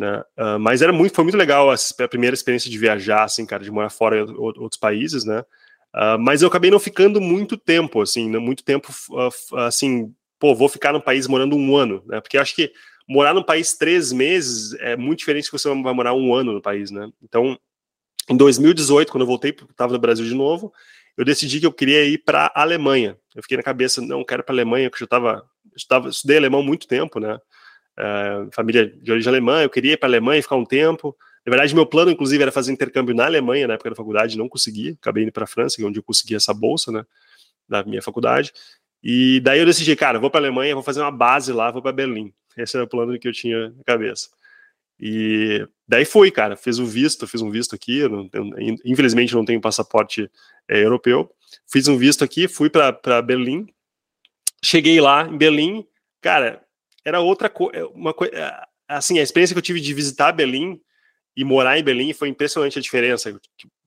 né, 0.00 0.24
uh, 0.38 0.58
mas 0.58 0.82
era 0.82 0.92
muito, 0.92 1.14
foi 1.14 1.24
muito 1.24 1.36
legal 1.36 1.70
a, 1.70 1.76
primeira 2.08 2.34
experiência 2.34 2.70
de 2.70 2.78
viajar, 2.78 3.22
assim, 3.22 3.46
cara, 3.46 3.62
de 3.62 3.70
morar 3.70 3.90
fora 3.90 4.18
em 4.18 4.34
outros 4.34 4.80
países, 4.80 5.24
né, 5.24 5.44
uh, 5.94 6.18
mas 6.18 6.42
eu 6.42 6.48
acabei 6.48 6.70
não 6.70 6.78
ficando 6.78 7.20
muito 7.20 7.56
tempo, 7.56 8.00
assim, 8.00 8.28
muito 8.38 8.62
tempo, 8.64 8.92
uh, 9.10 9.56
assim, 9.58 10.14
pô, 10.38 10.54
vou 10.54 10.68
ficar 10.68 10.92
no 10.92 11.00
país 11.00 11.26
morando 11.26 11.56
um 11.56 11.76
ano, 11.76 12.02
né? 12.06 12.20
Porque 12.20 12.38
acho 12.38 12.54
que 12.54 12.72
morar 13.08 13.34
no 13.34 13.44
país 13.44 13.74
três 13.76 14.12
meses 14.12 14.74
é 14.80 14.96
muito 14.96 15.20
diferente 15.20 15.46
se 15.46 15.52
você 15.52 15.68
vai 15.68 15.94
morar 15.94 16.14
um 16.14 16.34
ano 16.34 16.52
no 16.52 16.60
país, 16.60 16.90
né? 16.90 17.10
Então, 17.22 17.58
em 18.28 18.36
2018, 18.36 19.10
quando 19.10 19.22
eu 19.22 19.26
voltei, 19.26 19.50
estava 19.50 19.92
no 19.92 19.98
Brasil 19.98 20.24
de 20.24 20.34
novo, 20.34 20.72
eu 21.16 21.24
decidi 21.24 21.58
que 21.58 21.66
eu 21.66 21.72
queria 21.72 22.04
ir 22.04 22.18
para 22.18 22.52
a 22.54 22.62
Alemanha. 22.62 23.16
Eu 23.34 23.42
fiquei 23.42 23.56
na 23.56 23.62
cabeça, 23.62 24.00
não, 24.00 24.24
quero 24.24 24.44
para 24.44 24.52
a 24.52 24.56
Alemanha, 24.56 24.90
porque 24.90 25.02
eu 25.02 25.06
estava, 25.06 25.42
estudei 26.08 26.36
alemão 26.36 26.62
muito 26.62 26.86
tempo, 26.86 27.18
né? 27.18 27.38
Uh, 27.98 28.48
família 28.52 28.86
de 28.86 29.10
origem 29.10 29.28
alemã, 29.28 29.62
eu 29.62 29.70
queria 29.70 29.94
ir 29.94 29.96
para 29.96 30.08
a 30.08 30.10
Alemanha 30.10 30.42
ficar 30.42 30.54
um 30.54 30.64
tempo. 30.64 31.16
Na 31.46 31.50
verdade, 31.50 31.74
meu 31.74 31.86
plano, 31.86 32.10
inclusive, 32.10 32.42
era 32.42 32.52
fazer 32.52 32.72
intercâmbio 32.72 33.14
na 33.14 33.24
Alemanha, 33.24 33.66
na 33.66 33.74
época 33.74 33.90
da 33.90 33.96
faculdade, 33.96 34.36
não 34.36 34.48
consegui, 34.48 34.96
acabei 35.00 35.24
indo 35.24 35.32
para 35.32 35.44
a 35.44 35.46
França, 35.46 35.80
é 35.80 35.84
onde 35.84 35.98
eu 35.98 36.02
consegui 36.02 36.34
essa 36.34 36.52
bolsa, 36.52 36.92
né, 36.92 37.04
da 37.68 37.82
minha 37.84 38.02
faculdade. 38.02 38.52
E 39.02 39.40
daí 39.40 39.60
eu 39.60 39.66
decidi, 39.66 39.94
cara, 39.94 40.18
vou 40.18 40.30
para 40.30 40.40
a 40.40 40.42
Alemanha, 40.42 40.74
vou 40.74 40.82
fazer 40.82 41.00
uma 41.00 41.10
base 41.10 41.52
lá, 41.52 41.70
vou 41.70 41.80
para 41.80 41.92
Berlim. 41.92 42.32
Esse 42.56 42.76
era 42.76 42.84
o 42.84 42.88
plano 42.88 43.18
que 43.18 43.28
eu 43.28 43.32
tinha 43.32 43.70
na 43.70 43.84
cabeça. 43.84 44.28
E 45.00 45.66
daí 45.86 46.04
fui, 46.04 46.30
cara, 46.30 46.56
fiz 46.56 46.78
o 46.78 46.86
visto, 46.86 47.26
fiz 47.26 47.40
um 47.40 47.50
visto 47.50 47.74
aqui, 47.74 48.02
não, 48.08 48.28
infelizmente 48.84 49.34
não 49.34 49.44
tenho 49.44 49.60
passaporte 49.60 50.28
é, 50.68 50.82
europeu. 50.82 51.30
Fiz 51.70 51.86
um 51.86 51.96
visto 51.96 52.24
aqui, 52.24 52.48
fui 52.48 52.68
para 52.68 53.22
Berlim. 53.22 53.66
Cheguei 54.62 55.00
lá 55.00 55.28
em 55.28 55.38
Berlim, 55.38 55.86
cara, 56.20 56.64
era 57.04 57.20
outra 57.20 57.48
coisa, 57.48 57.86
uma 57.88 58.12
coisa, 58.12 58.34
é, 58.34 58.66
assim, 58.88 59.20
a 59.20 59.22
experiência 59.22 59.54
que 59.54 59.58
eu 59.58 59.62
tive 59.62 59.80
de 59.80 59.94
visitar 59.94 60.32
Berlim 60.32 60.80
e 61.38 61.44
morar 61.44 61.78
em 61.78 61.84
Berlim 61.84 62.12
foi 62.12 62.28
impressionante 62.28 62.80
a 62.80 62.82
diferença, 62.82 63.30
o 63.30 63.38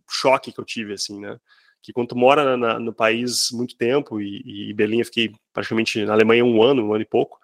choque 0.10 0.54
que 0.54 0.60
eu 0.60 0.64
tive, 0.64 0.94
assim, 0.94 1.20
né? 1.20 1.38
Que 1.84 1.92
quando 1.92 2.08
tu 2.08 2.16
mora 2.16 2.56
na, 2.56 2.80
no 2.80 2.94
país 2.94 3.52
muito 3.52 3.76
tempo, 3.76 4.22
e, 4.22 4.70
e 4.70 4.74
Berlim 4.74 5.00
eu 5.00 5.06
fiquei 5.06 5.34
praticamente 5.52 6.06
na 6.06 6.14
Alemanha 6.14 6.46
um 6.46 6.64
ano, 6.64 6.88
um 6.88 6.94
ano 6.94 7.02
e 7.02 7.06
pouco, 7.06 7.38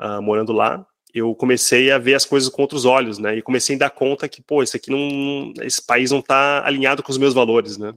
uh, 0.00 0.20
morando 0.20 0.52
lá, 0.52 0.84
eu 1.14 1.32
comecei 1.36 1.92
a 1.92 1.98
ver 1.98 2.14
as 2.14 2.24
coisas 2.24 2.48
com 2.48 2.62
outros 2.62 2.84
olhos, 2.84 3.20
né? 3.20 3.36
E 3.36 3.42
comecei 3.42 3.76
a 3.76 3.78
dar 3.78 3.90
conta 3.90 4.28
que, 4.28 4.42
pô, 4.42 4.60
esse 4.60 4.76
aqui 4.76 4.90
não, 4.90 5.52
esse 5.62 5.86
país 5.86 6.10
não 6.10 6.18
está 6.18 6.66
alinhado 6.66 7.00
com 7.00 7.12
os 7.12 7.18
meus 7.18 7.32
valores, 7.32 7.78
né? 7.78 7.94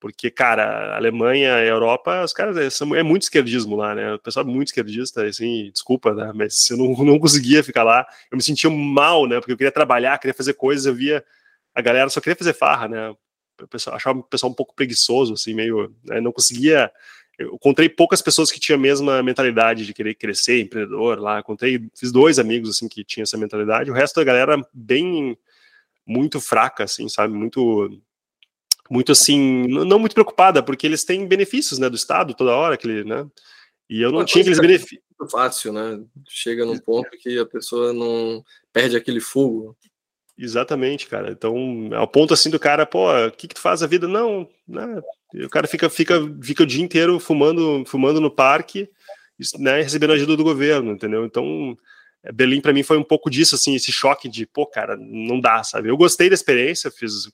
Porque, 0.00 0.30
cara, 0.30 0.96
Alemanha, 0.96 1.58
Europa, 1.58 2.22
os 2.22 2.32
caras 2.32 2.56
é, 2.56 2.70
são, 2.70 2.94
é 2.94 3.02
muito 3.02 3.22
esquerdismo 3.22 3.74
lá, 3.74 3.94
né? 3.94 4.14
O 4.14 4.18
pessoal 4.18 4.46
é 4.46 4.48
muito 4.48 4.68
esquerdista, 4.68 5.24
assim, 5.24 5.70
desculpa, 5.72 6.14
né? 6.14 6.32
Mas 6.34 6.70
eu 6.70 6.76
não, 6.76 6.94
não 7.04 7.18
conseguia 7.18 7.64
ficar 7.64 7.82
lá. 7.82 8.06
Eu 8.30 8.36
me 8.36 8.42
sentia 8.42 8.70
mal, 8.70 9.26
né? 9.26 9.40
Porque 9.40 9.52
eu 9.52 9.56
queria 9.56 9.72
trabalhar, 9.72 10.18
queria 10.18 10.34
fazer 10.34 10.54
coisas, 10.54 10.86
eu 10.86 10.94
via 10.94 11.24
a 11.78 11.80
galera 11.80 12.10
só 12.10 12.20
queria 12.20 12.34
fazer 12.34 12.54
farra, 12.54 12.88
né? 12.88 13.10
O 13.60 13.68
pessoal 13.68 13.94
achava 13.94 14.18
o 14.18 14.22
pessoal 14.24 14.50
um 14.50 14.54
pouco 14.54 14.74
preguiçoso, 14.74 15.34
assim, 15.34 15.54
meio. 15.54 15.94
Né? 16.04 16.20
Não 16.20 16.32
conseguia. 16.32 16.90
Eu 17.38 17.54
encontrei 17.54 17.88
poucas 17.88 18.20
pessoas 18.20 18.50
que 18.50 18.58
tinham 18.58 18.76
a 18.76 18.82
mesma 18.82 19.22
mentalidade 19.22 19.86
de 19.86 19.94
querer 19.94 20.14
crescer, 20.14 20.60
empreendedor 20.60 21.20
lá. 21.20 21.38
Encontrei, 21.38 21.88
fiz 21.96 22.10
dois 22.10 22.40
amigos, 22.40 22.70
assim, 22.70 22.88
que 22.88 23.04
tinham 23.04 23.22
essa 23.22 23.36
mentalidade. 23.36 23.90
O 23.90 23.94
resto 23.94 24.16
da 24.16 24.24
galera 24.24 24.60
bem. 24.72 25.38
Muito 26.04 26.40
fraca, 26.40 26.84
assim, 26.84 27.06
sabe? 27.08 27.34
Muito 27.34 28.00
muito 28.90 29.12
assim, 29.12 29.66
não 29.66 29.98
muito 29.98 30.14
preocupada, 30.14 30.62
porque 30.62 30.86
eles 30.86 31.04
têm 31.04 31.26
benefícios, 31.26 31.78
né, 31.78 31.88
do 31.88 31.96
Estado 31.96 32.34
toda 32.34 32.54
hora, 32.54 32.74
aquele, 32.74 33.04
né? 33.04 33.26
E 33.88 34.02
eu 34.02 34.12
não 34.12 34.24
tinha 34.24 34.42
aqueles 34.42 34.60
benefícios. 34.60 35.00
Muito 35.18 35.30
fácil, 35.30 35.72
né? 35.72 36.00
Chega 36.28 36.64
num 36.64 36.78
ponto 36.78 37.10
que 37.18 37.38
a 37.38 37.46
pessoa 37.46 37.92
não 37.92 38.44
perde 38.72 38.96
aquele 38.96 39.20
fogo. 39.20 39.76
Exatamente, 40.36 41.06
cara. 41.08 41.32
Então, 41.32 41.90
ao 41.94 42.06
ponto 42.06 42.32
assim 42.32 42.50
do 42.50 42.60
cara, 42.60 42.86
pô, 42.86 43.10
o 43.10 43.32
que 43.32 43.48
que 43.48 43.54
tu 43.54 43.60
faz 43.60 43.82
a 43.82 43.86
vida? 43.86 44.06
Não, 44.06 44.48
né? 44.66 45.00
O 45.34 45.48
cara 45.48 45.66
fica, 45.66 45.90
fica, 45.90 46.14
fica 46.42 46.62
o 46.62 46.66
dia 46.66 46.82
inteiro 46.82 47.18
fumando, 47.18 47.82
fumando 47.86 48.20
no 48.20 48.30
parque, 48.30 48.88
né, 49.58 49.82
recebendo 49.82 50.12
ajuda 50.12 50.36
do 50.36 50.44
governo, 50.44 50.92
entendeu? 50.92 51.24
Então, 51.24 51.76
é, 52.22 52.32
Berlim 52.32 52.60
para 52.60 52.72
mim 52.72 52.82
foi 52.82 52.96
um 52.96 53.04
pouco 53.04 53.30
disso, 53.30 53.54
assim, 53.54 53.74
esse 53.74 53.92
choque 53.92 54.28
de, 54.28 54.46
pô, 54.46 54.66
cara, 54.66 54.96
não 54.96 55.40
dá, 55.40 55.62
sabe? 55.62 55.88
Eu 55.88 55.96
gostei 55.96 56.28
da 56.28 56.34
experiência, 56.34 56.90
fiz 56.90 57.30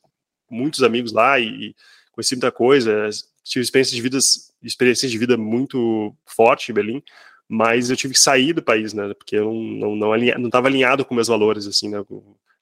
muitos 0.55 0.83
amigos 0.83 1.13
lá 1.13 1.39
e, 1.39 1.47
e 1.47 1.77
conheci 2.13 2.35
muita 2.35 2.53
coisa, 2.53 3.11
tive 3.43 3.63
experiências 3.63 3.97
de 3.97 4.03
vida, 4.03 4.19
experiências 4.63 5.11
de 5.11 5.19
vida 5.19 5.37
muito 5.37 6.15
forte 6.25 6.71
em 6.71 6.75
Berlim, 6.75 7.03
mas 7.49 7.91
eu 7.91 7.97
tive 7.97 8.15
que 8.15 8.21
sair 8.21 8.53
do 8.53 8.63
país, 8.63 8.95
né? 8.95 9.13
Porque 9.15 9.37
eu 9.37 9.45
não 9.45 9.55
não 9.55 9.97
não, 9.97 10.17
não 10.17 10.47
estava 10.47 10.69
alinhado 10.69 11.05
com 11.05 11.15
meus 11.15 11.29
valores, 11.29 11.67
assim, 11.67 11.89
né? 11.89 11.99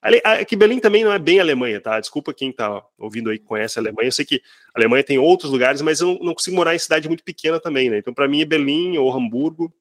É 0.05 0.45
que 0.45 0.57
Berlim 0.57 0.81
também 0.81 1.05
não 1.05 1.13
é 1.13 1.19
bem 1.19 1.39
Alemanha, 1.39 1.81
tá? 1.81 2.01
Desculpa 2.01 2.35
quem 2.35 2.51
tá 2.53 2.83
ouvindo 2.99 3.31
aí 3.31 3.39
que 3.39 3.45
conhece 3.45 3.79
a 3.79 3.83
Alemanha. 3.83 4.09
Eu 4.09 4.13
sei 4.13 4.25
que 4.25 4.43
a 4.75 4.81
Alemanha 4.81 5.05
tem 5.05 5.17
outros 5.17 5.53
lugares, 5.53 5.81
mas 5.81 6.01
eu 6.01 6.19
não 6.21 6.35
consigo 6.35 6.57
morar 6.57 6.75
em 6.75 6.79
cidade 6.79 7.07
muito 7.07 7.23
pequena 7.23 7.61
também, 7.61 7.89
né? 7.89 7.99
Então, 7.99 8.13
para 8.13 8.27
mim, 8.27 8.43
é 8.43 8.45
Berlim 8.45 8.99
ou 8.99 9.13
Hamburgo. 9.13 9.73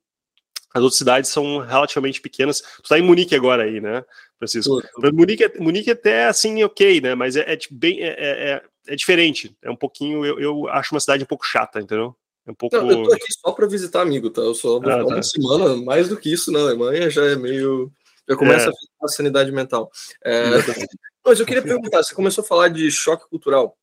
As 0.74 0.82
outras 0.82 0.98
cidades 0.98 1.30
são 1.30 1.60
relativamente 1.60 2.22
pequenas. 2.22 2.62
Tu 2.62 2.90
tá 2.90 2.98
em 2.98 3.02
Munique 3.02 3.36
agora 3.36 3.64
aí, 3.64 3.82
né? 3.82 4.04
Francisco. 4.38 4.82
Munique, 5.14 5.44
é, 5.44 5.60
Munique 5.60 5.92
até 5.92 6.26
assim, 6.28 6.64
ok, 6.64 7.02
né? 7.02 7.14
Mas 7.14 7.36
é, 7.36 7.42
é 7.54 7.58
bem 7.70 8.02
é, 8.02 8.08
é, 8.08 8.52
é, 8.52 8.64
é, 8.88 8.96
diferente. 8.96 9.56
É 9.62 9.70
um 9.70 9.76
pouquinho, 9.76 10.26
eu, 10.26 10.40
eu 10.40 10.68
acho 10.70 10.96
uma 10.96 11.00
cidade 11.00 11.24
um 11.24 11.28
pouco 11.28 11.46
chata, 11.46 11.80
entendeu? 11.80 12.16
É 12.48 12.52
um 12.52 12.56
pouco. 12.56 12.76
Não, 12.76 12.90
eu 12.90 13.04
tô 13.04 13.14
aqui 13.14 13.28
só 13.40 13.52
para 13.52 13.68
visitar 13.68 14.02
amigo, 14.02 14.30
tá? 14.30 14.42
Eu 14.42 14.56
só 14.56 14.80
vou 14.80 14.90
ah, 14.90 15.06
uma 15.06 15.16
tá. 15.16 15.24
semana, 15.24 15.76
mais 15.76 16.10
do 16.10 16.18
que 16.18 16.32
isso 16.32 16.52
na 16.52 16.60
Alemanha, 16.60 17.10
já 17.10 17.26
é 17.26 17.36
meio. 17.36 17.92
Já 18.28 18.36
começa 18.36 18.66
é. 18.66 18.70
a 18.70 18.72
ficar 18.72 19.06
a 19.06 19.08
sanidade 19.10 19.52
mental. 19.52 19.92
Mas 21.26 21.40
eu 21.40 21.46
queria 21.46 21.62
perguntar, 21.62 22.02
você 22.02 22.16
começou 22.16 22.44
a 22.44 22.48
falar 22.48 22.70
de 22.70 22.90
choque 22.90 23.30
cultural. 23.30 23.78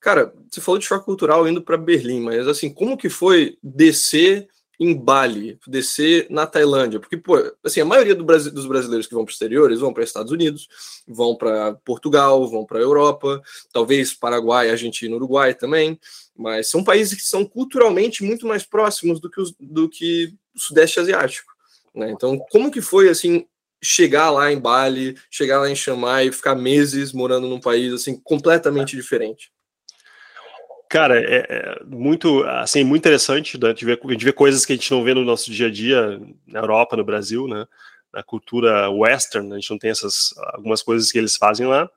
Cara, 0.00 0.32
você 0.50 0.60
falou 0.60 0.78
de 0.78 0.86
choque 0.86 1.04
cultural 1.04 1.48
indo 1.48 1.62
para 1.62 1.76
Berlim, 1.76 2.20
mas 2.20 2.46
assim, 2.46 2.72
como 2.72 2.96
que 2.96 3.08
foi 3.08 3.58
descer 3.62 4.48
em 4.80 4.94
Bali, 4.94 5.58
descer 5.66 6.28
na 6.30 6.46
Tailândia, 6.46 7.00
porque 7.00 7.16
pô, 7.16 7.34
assim, 7.64 7.80
a 7.80 7.84
maioria 7.84 8.14
do 8.14 8.24
Brasil, 8.24 8.52
dos 8.52 8.66
brasileiros 8.66 9.08
que 9.08 9.14
vão 9.14 9.24
para 9.24 9.30
o 9.30 9.32
exterior, 9.32 9.68
eles 9.68 9.80
vão 9.80 9.92
para 9.92 10.04
Estados 10.04 10.30
Unidos, 10.30 10.68
vão 11.06 11.34
para 11.34 11.74
Portugal, 11.84 12.48
vão 12.48 12.64
para 12.64 12.78
Europa, 12.78 13.42
talvez 13.72 14.14
Paraguai, 14.14 14.70
Argentina, 14.70 15.16
Uruguai 15.16 15.52
também, 15.52 15.98
mas 16.36 16.70
são 16.70 16.84
países 16.84 17.14
que 17.14 17.26
são 17.26 17.44
culturalmente 17.44 18.22
muito 18.22 18.46
mais 18.46 18.64
próximos 18.64 19.18
do 19.18 19.28
que, 19.28 19.40
os, 19.40 19.52
do 19.58 19.88
que 19.88 20.32
o 20.54 20.60
Sudeste 20.60 21.00
Asiático. 21.00 21.52
Né? 21.92 22.12
Então, 22.12 22.38
como 22.50 22.70
que 22.70 22.80
foi 22.80 23.08
assim 23.08 23.44
chegar 23.82 24.30
lá 24.30 24.52
em 24.52 24.60
Bali, 24.60 25.16
chegar 25.28 25.60
lá 25.60 25.68
em 25.68 25.74
Chiang 25.74 26.26
e 26.26 26.32
ficar 26.32 26.54
meses 26.54 27.12
morando 27.12 27.48
num 27.48 27.60
país 27.60 27.92
assim 27.92 28.16
completamente 28.20 28.94
diferente? 28.94 29.50
Cara, 30.88 31.20
é, 31.20 31.46
é, 31.48 31.84
muito, 31.84 32.42
assim, 32.44 32.82
muito 32.82 33.02
interessante 33.02 33.58
né, 33.60 33.74
de, 33.74 33.84
ver, 33.84 34.00
de 34.16 34.24
ver 34.24 34.32
coisas 34.32 34.64
que 34.64 34.72
a 34.72 34.76
gente 34.76 34.90
não 34.90 35.04
vê 35.04 35.12
no 35.12 35.24
nosso 35.24 35.50
dia 35.50 35.66
a 35.66 35.70
dia 35.70 36.18
na 36.46 36.60
Europa, 36.60 36.96
no 36.96 37.04
Brasil, 37.04 37.46
né? 37.46 37.66
Na 38.12 38.22
cultura 38.22 38.88
western, 38.88 39.52
a 39.52 39.56
gente 39.56 39.70
não 39.70 39.78
tem 39.78 39.90
essas 39.90 40.32
algumas 40.54 40.82
coisas 40.82 41.12
que 41.12 41.18
eles 41.18 41.36
fazem 41.36 41.66
lá. 41.66 41.90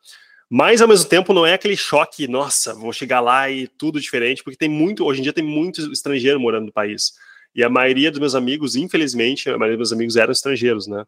Mas 0.50 0.82
ao 0.82 0.88
mesmo 0.90 1.08
tempo 1.08 1.34
não 1.34 1.46
é 1.46 1.54
aquele 1.54 1.78
choque, 1.78 2.28
nossa, 2.28 2.74
vou 2.74 2.92
chegar 2.92 3.22
lá 3.22 3.50
e 3.50 3.70
tudo 3.70 4.02
diferente, 4.02 4.44
porque 4.44 4.58
tem 4.58 4.68
muito, 4.68 5.06
hoje 5.06 5.22
em 5.22 5.24
dia 5.24 5.32
tem 5.32 5.46
muito 5.46 5.90
estrangeiro 5.94 6.38
morando 6.38 6.66
no 6.66 6.74
país. 6.74 7.14
E 7.56 7.64
a 7.64 7.70
maioria 7.70 8.12
dos 8.12 8.20
meus 8.20 8.36
amigos, 8.36 8.76
infelizmente, 8.76 9.50
a 9.50 9.58
maioria 9.58 9.78
dos 9.78 9.92
meus 9.92 9.94
amigos 9.94 10.16
eram 10.18 10.34
estrangeiros, 10.34 10.88
né? 10.88 11.06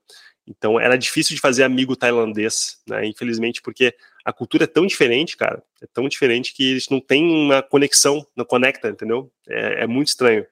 Então 0.48 0.80
era 0.80 0.98
difícil 0.98 1.36
de 1.36 1.42
fazer 1.42 1.64
amigo 1.64 1.98
tailandês, 1.98 2.78
né? 2.88 3.06
Infelizmente, 3.06 3.62
porque 3.62 3.94
a 4.26 4.32
cultura 4.32 4.64
é 4.64 4.68
tão 4.68 4.86
diferente, 4.86 5.36
cara, 5.36 5.62
é 5.82 5.88
tão 5.88 6.08
diferente 6.08 6.54
que 6.54 6.72
eles 6.72 6.90
não 6.90 7.00
tem 7.00 7.26
uma 7.26 7.62
conexão, 7.62 8.26
não 8.36 8.46
conecta, 8.46 8.90
entendeu? 8.90 9.32
É, 9.48 9.84
é 9.84 9.88
muito 9.88 10.08
estranho. 10.08 10.46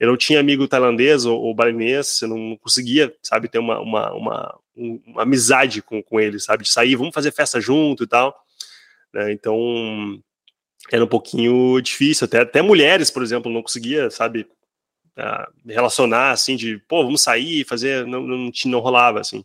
Eu 0.00 0.08
não 0.08 0.16
tinha 0.16 0.40
amigo 0.40 0.66
tailandês 0.66 1.24
ou, 1.24 1.40
ou 1.40 1.54
balinês, 1.54 2.20
eu 2.22 2.28
não 2.28 2.56
conseguia, 2.56 3.14
sabe, 3.22 3.48
ter 3.48 3.58
uma, 3.58 3.78
uma, 3.80 4.12
uma, 4.12 4.58
uma 5.06 5.22
amizade 5.22 5.80
com, 5.80 6.02
com 6.02 6.18
eles, 6.18 6.44
sabe, 6.44 6.64
de 6.64 6.70
sair, 6.70 6.96
vamos 6.96 7.14
fazer 7.14 7.30
festa 7.30 7.60
junto 7.60 8.02
e 8.02 8.06
tal. 8.08 8.36
Né? 9.14 9.32
Então, 9.32 10.20
era 10.90 11.04
um 11.04 11.08
pouquinho 11.08 11.80
difícil, 11.80 12.24
até, 12.24 12.40
até 12.40 12.60
mulheres, 12.60 13.10
por 13.10 13.22
exemplo, 13.22 13.52
não 13.52 13.62
conseguia, 13.62 14.10
sabe, 14.10 14.48
uh, 15.16 15.52
relacionar, 15.64 16.32
assim, 16.32 16.56
de, 16.56 16.78
pô, 16.88 17.04
vamos 17.04 17.22
sair, 17.22 17.64
fazer, 17.64 18.04
não, 18.04 18.22
não, 18.22 18.50
não 18.64 18.80
rolava, 18.80 19.20
assim. 19.20 19.44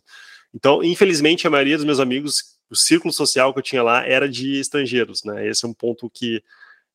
Então, 0.52 0.82
infelizmente, 0.82 1.46
a 1.46 1.50
maioria 1.50 1.76
dos 1.76 1.86
meus 1.86 2.00
amigos 2.00 2.57
o 2.70 2.76
círculo 2.76 3.12
social 3.12 3.52
que 3.52 3.58
eu 3.58 3.62
tinha 3.62 3.82
lá 3.82 4.06
era 4.06 4.28
de 4.28 4.58
estrangeiros, 4.58 5.24
né? 5.24 5.46
Esse 5.46 5.64
é 5.64 5.68
um 5.68 5.72
ponto 5.72 6.10
que, 6.10 6.42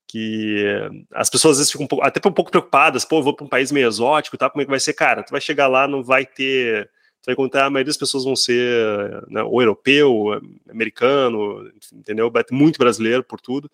que 0.08 0.66
as 1.14 1.30
pessoas 1.30 1.54
às 1.54 1.58
vezes 1.60 1.72
ficam 1.72 1.86
um 1.86 1.88
pouco, 1.88 2.06
até 2.06 2.28
um 2.28 2.32
pouco 2.32 2.52
preocupadas, 2.52 3.06
pô, 3.06 3.20
eu 3.20 3.24
vou 3.24 3.36
para 3.36 3.46
um 3.46 3.50
país 3.50 3.72
meio 3.72 3.88
exótico, 3.88 4.38
tá? 4.38 4.50
Como 4.50 4.62
é 4.62 4.66
que 4.66 4.72
vai 4.72 4.80
ser? 4.80 4.94
Cara, 4.94 5.24
tu 5.24 5.32
vai 5.32 5.42
chegar 5.42 5.68
lá, 5.68 5.88
não 5.88 6.04
vai 6.04 6.26
ter, 6.26 6.86
tu 7.22 7.26
vai 7.28 7.34
encontrar, 7.34 7.66
a 7.66 7.70
maioria 7.70 7.90
das 7.90 7.98
pessoas 7.98 8.24
vão 8.24 8.36
ser 8.36 9.24
né, 9.30 9.42
ou 9.44 9.62
europeu, 9.62 10.42
americano, 10.70 11.72
entendeu? 11.92 12.32
Muito 12.52 12.78
brasileiro 12.78 13.24
por 13.24 13.42
tudo. 13.42 13.70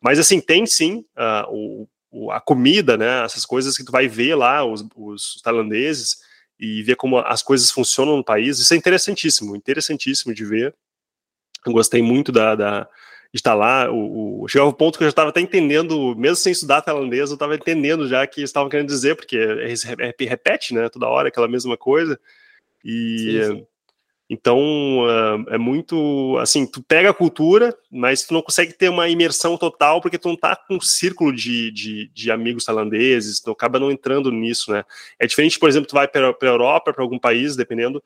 Mas 0.00 0.18
assim, 0.18 0.40
tem 0.40 0.66
sim 0.66 1.04
uh, 1.16 1.86
o, 2.10 2.30
a 2.30 2.40
comida, 2.40 2.96
né? 2.96 3.24
Essas 3.24 3.46
coisas 3.46 3.76
que 3.76 3.84
tu 3.84 3.90
vai 3.92 4.08
ver 4.08 4.34
lá, 4.34 4.64
os, 4.64 4.84
os 4.96 5.40
tailandeses, 5.42 6.18
e 6.62 6.82
ver 6.82 6.94
como 6.94 7.18
as 7.18 7.42
coisas 7.42 7.70
funcionam 7.70 8.16
no 8.16 8.24
país. 8.24 8.58
Isso 8.60 8.72
é 8.72 8.76
interessantíssimo, 8.76 9.56
interessantíssimo 9.56 10.32
de 10.32 10.44
ver. 10.44 10.74
Eu 11.66 11.72
gostei 11.72 12.02
muito 12.02 12.32
da, 12.32 12.54
da 12.54 12.88
de 13.32 13.38
estar 13.38 13.54
lá. 13.54 13.90
O, 13.90 14.42
o, 14.42 14.48
chegava 14.48 14.70
o 14.70 14.74
ponto 14.74 14.98
que 14.98 15.04
eu 15.04 15.06
já 15.06 15.10
estava 15.10 15.30
até 15.30 15.40
entendendo, 15.40 16.14
mesmo 16.16 16.36
sem 16.36 16.52
estudar 16.52 16.82
tailandês, 16.82 17.30
eu 17.30 17.34
estava 17.34 17.54
entendendo 17.54 18.06
já 18.06 18.26
que 18.26 18.42
estavam 18.42 18.68
querendo 18.68 18.88
dizer, 18.88 19.16
porque 19.16 19.38
repete, 20.20 20.74
né, 20.74 20.88
toda 20.88 21.08
hora 21.08 21.28
aquela 21.28 21.48
mesma 21.48 21.76
coisa. 21.76 22.20
E, 22.84 23.40
sim, 23.42 23.56
sim. 23.56 23.66
Então, 24.32 24.58
uh, 25.00 25.44
é 25.50 25.58
muito, 25.58 26.38
assim, 26.38 26.64
tu 26.64 26.82
pega 26.82 27.10
a 27.10 27.14
cultura, 27.14 27.76
mas 27.90 28.24
tu 28.24 28.32
não 28.32 28.40
consegue 28.40 28.72
ter 28.72 28.88
uma 28.88 29.06
imersão 29.06 29.58
total, 29.58 30.00
porque 30.00 30.16
tu 30.16 30.28
não 30.28 30.36
tá 30.36 30.56
com 30.56 30.76
um 30.76 30.80
círculo 30.80 31.34
de, 31.34 31.70
de, 31.70 32.10
de 32.14 32.30
amigos 32.30 32.64
tailandeses, 32.64 33.40
tu 33.40 33.50
acaba 33.50 33.78
não 33.78 33.90
entrando 33.90 34.32
nisso, 34.32 34.72
né? 34.72 34.84
É 35.18 35.26
diferente, 35.26 35.58
por 35.58 35.68
exemplo, 35.68 35.86
tu 35.86 35.94
vai 35.94 36.08
para 36.08 36.30
a 36.30 36.46
Europa, 36.46 36.94
para 36.94 37.04
algum 37.04 37.18
país, 37.18 37.56
dependendo, 37.56 38.02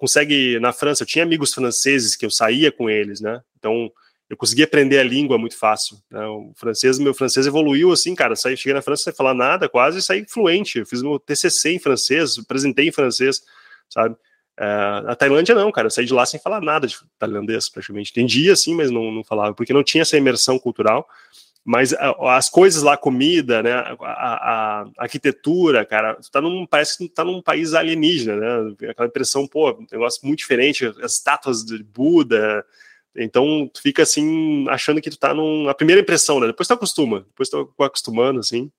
consegue, 0.00 0.58
na 0.58 0.72
França, 0.72 1.02
eu 1.02 1.06
tinha 1.06 1.22
amigos 1.22 1.52
franceses 1.52 2.16
que 2.16 2.24
eu 2.24 2.30
saía 2.30 2.72
com 2.72 2.88
eles, 2.88 3.20
né? 3.20 3.42
Então, 3.58 3.92
eu 4.30 4.36
consegui 4.36 4.62
aprender 4.62 4.98
a 4.98 5.04
língua 5.04 5.36
muito 5.36 5.58
fácil. 5.58 5.98
Né? 6.10 6.24
O 6.24 6.52
francês, 6.56 6.98
meu 6.98 7.12
francês 7.12 7.46
evoluiu 7.46 7.92
assim, 7.92 8.14
cara. 8.14 8.34
Saí, 8.34 8.56
cheguei 8.56 8.72
na 8.72 8.80
França 8.80 9.04
sem 9.04 9.12
falar 9.12 9.34
nada, 9.34 9.68
quase 9.68 10.00
saí 10.00 10.24
fluente. 10.26 10.78
Eu 10.78 10.86
fiz 10.86 11.02
meu 11.02 11.18
TCC 11.18 11.72
em 11.72 11.78
francês, 11.78 12.38
apresentei 12.38 12.88
em 12.88 12.92
francês, 12.92 13.42
sabe? 13.88 14.14
Uh, 14.58 15.08
a 15.08 15.16
Tailândia 15.16 15.54
não, 15.54 15.72
cara, 15.72 15.86
eu 15.86 15.90
saí 15.90 16.04
de 16.04 16.12
lá 16.12 16.24
sem 16.24 16.38
falar 16.38 16.60
nada 16.60 16.86
de 16.86 16.96
tailandês, 17.18 17.68
praticamente. 17.68 18.10
Entendia, 18.10 18.52
assim, 18.52 18.74
mas 18.74 18.90
não, 18.90 19.10
não 19.10 19.24
falava, 19.24 19.54
porque 19.54 19.72
não 19.72 19.82
tinha 19.82 20.02
essa 20.02 20.16
imersão 20.16 20.58
cultural. 20.58 21.08
Mas 21.64 21.92
as 21.92 22.48
coisas 22.48 22.82
lá, 22.82 22.96
comida, 22.96 23.62
né, 23.62 23.72
a, 23.72 23.94
a, 24.00 24.82
a, 24.82 24.86
arquitetura, 24.98 25.84
cara, 25.84 26.18
tá 26.32 26.40
num, 26.40 26.66
parece 26.66 26.96
que 26.96 27.08
tá 27.08 27.22
num 27.22 27.42
país 27.42 27.74
alienígena, 27.74 28.36
né? 28.36 28.74
Aquela 28.88 29.08
impressão, 29.08 29.46
pô, 29.46 29.70
um 29.70 29.86
negócio 29.92 30.26
muito 30.26 30.38
diferente, 30.38 30.86
as 31.02 31.14
estátuas 31.14 31.64
de 31.64 31.82
Buda. 31.82 32.64
Então, 33.14 33.70
tu 33.72 33.82
fica 33.82 34.02
assim, 34.02 34.66
achando 34.68 35.00
que 35.02 35.10
tu 35.10 35.18
tá 35.18 35.34
numa 35.34 35.74
primeira 35.74 36.00
impressão, 36.00 36.40
né? 36.40 36.46
Depois 36.46 36.66
tu 36.66 36.72
acostuma, 36.72 37.20
depois 37.20 37.48
tu 37.50 37.72
acostumando, 37.78 38.40
assim. 38.40 38.70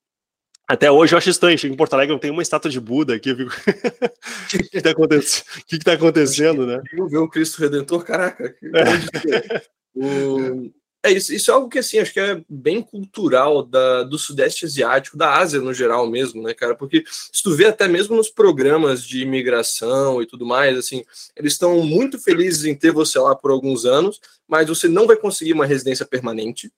Até 0.68 0.90
hoje 0.90 1.14
eu 1.14 1.18
acho 1.18 1.30
estranho, 1.30 1.58
chego 1.58 1.74
em 1.74 1.78
Porto 1.78 1.94
Alegre, 1.94 2.14
não 2.14 2.20
tem 2.20 2.32
uma 2.32 2.42
estátua 2.42 2.72
de 2.72 2.80
Buda 2.80 3.16
aqui, 3.16 3.30
eu 3.30 3.36
fico... 3.36 3.52
o 3.52 4.48
que, 4.48 4.64
que, 4.70 4.82
tá 4.82 4.92
acontecendo? 4.92 5.46
O 5.46 5.66
que, 5.66 5.78
que 5.78 5.86
tá 5.86 5.94
acontecendo, 5.94 6.66
né? 6.66 6.82
Eu 6.94 7.08
ver 7.10 7.18
o 7.18 7.30
Cristo 7.30 7.60
Redentor, 7.60 8.04
caraca. 8.06 8.56
É. 8.64 9.62
o... 9.94 10.72
é 11.04 11.12
isso, 11.12 11.34
isso 11.34 11.50
é 11.50 11.54
algo 11.54 11.68
que 11.68 11.80
assim, 11.80 12.00
acho 12.00 12.14
que 12.14 12.20
é 12.20 12.44
bem 12.48 12.82
cultural 12.82 13.64
da, 13.64 14.04
do 14.04 14.18
Sudeste 14.18 14.66
Asiático, 14.66 15.18
da 15.18 15.36
Ásia 15.38 15.60
no 15.60 15.74
geral 15.74 16.08
mesmo, 16.08 16.44
né, 16.44 16.54
cara? 16.54 16.76
Porque 16.76 17.04
se 17.08 17.42
tu 17.42 17.56
vê 17.56 17.66
até 17.66 17.88
mesmo 17.88 18.16
nos 18.16 18.30
programas 18.30 19.04
de 19.04 19.22
imigração 19.22 20.22
e 20.22 20.28
tudo 20.28 20.46
mais, 20.46 20.78
assim, 20.78 21.04
eles 21.36 21.54
estão 21.54 21.82
muito 21.84 22.20
felizes 22.20 22.66
em 22.66 22.76
ter 22.76 22.92
você 22.92 23.18
lá 23.18 23.36
por 23.36 23.52
alguns 23.52 23.86
anos, 23.86 24.20
mas 24.48 24.68
você 24.68 24.88
não 24.88 25.08
vai 25.08 25.16
conseguir 25.16 25.54
uma 25.54 25.66
residência 25.66 26.06
permanente 26.06 26.72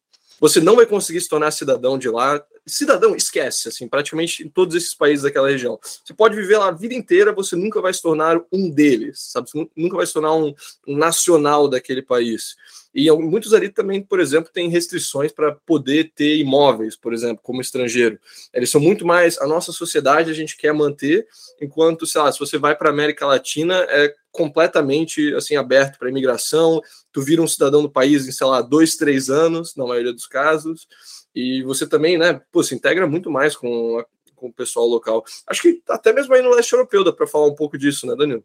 você 0.43 0.59
não 0.59 0.75
vai 0.75 0.85
conseguir 0.85 1.21
se 1.21 1.29
tornar 1.29 1.51
cidadão 1.51 1.97
de 1.97 2.09
lá. 2.09 2.43
Cidadão, 2.65 3.15
esquece, 3.15 3.69
assim, 3.69 3.87
praticamente 3.87 4.43
em 4.43 4.49
todos 4.49 4.75
esses 4.75 4.93
países 4.93 5.23
daquela 5.23 5.49
região. 5.49 5.79
Você 5.81 6.13
pode 6.13 6.35
viver 6.35 6.57
lá 6.57 6.67
a 6.67 6.71
vida 6.71 6.93
inteira, 6.93 7.31
você 7.31 7.55
nunca 7.55 7.79
vai 7.79 7.93
se 7.93 8.01
tornar 8.01 8.41
um 8.51 8.69
deles, 8.69 9.19
sabe? 9.31 9.49
Você 9.49 9.69
nunca 9.73 9.95
vai 9.95 10.05
se 10.05 10.11
tornar 10.11 10.33
um, 10.33 10.53
um 10.85 10.97
nacional 10.97 11.69
daquele 11.69 12.01
país. 12.01 12.57
E 12.93 13.09
muitos 13.11 13.53
ali 13.53 13.69
também, 13.69 14.01
por 14.03 14.19
exemplo, 14.19 14.51
têm 14.53 14.69
restrições 14.69 15.31
para 15.31 15.53
poder 15.65 16.11
ter 16.13 16.37
imóveis, 16.37 16.95
por 16.95 17.13
exemplo, 17.13 17.41
como 17.41 17.59
estrangeiro. 17.59 18.19
Eles 18.53 18.69
são 18.69 18.79
muito 18.79 19.05
mais. 19.05 19.37
A 19.39 19.47
nossa 19.47 19.71
sociedade 19.71 20.29
a 20.29 20.33
gente 20.33 20.55
quer 20.55 20.73
manter, 20.73 21.27
enquanto, 21.59 22.05
sei 22.05 22.21
lá, 22.21 22.31
se 22.31 22.39
você 22.39 22.57
vai 22.57 22.75
para 22.75 22.89
a 22.89 22.93
América 22.93 23.25
Latina, 23.25 23.75
é 23.89 24.13
completamente 24.31 25.33
assim 25.33 25.55
aberto 25.55 25.97
para 25.97 26.09
imigração. 26.09 26.81
Tu 27.11 27.21
vira 27.21 27.41
um 27.41 27.47
cidadão 27.47 27.81
do 27.81 27.89
país 27.89 28.27
em, 28.27 28.31
sei 28.31 28.45
lá, 28.45 28.61
dois, 28.61 28.95
três 28.95 29.29
anos, 29.29 29.75
na 29.75 29.85
maioria 29.85 30.13
dos 30.13 30.27
casos. 30.27 30.87
E 31.33 31.63
você 31.63 31.87
também, 31.87 32.17
né, 32.17 32.39
pô, 32.51 32.61
se 32.61 32.75
integra 32.75 33.07
muito 33.07 33.31
mais 33.31 33.55
com, 33.55 33.97
a, 33.97 34.05
com 34.35 34.47
o 34.47 34.53
pessoal 34.53 34.85
local. 34.85 35.23
Acho 35.47 35.63
que 35.63 35.81
até 35.89 36.13
mesmo 36.13 36.33
aí 36.35 36.43
no 36.43 36.53
leste 36.53 36.73
europeu 36.73 37.03
dá 37.03 37.11
para 37.11 37.25
falar 37.25 37.47
um 37.47 37.55
pouco 37.55 37.75
disso, 37.75 38.05
né, 38.05 38.15
Danilo? 38.15 38.43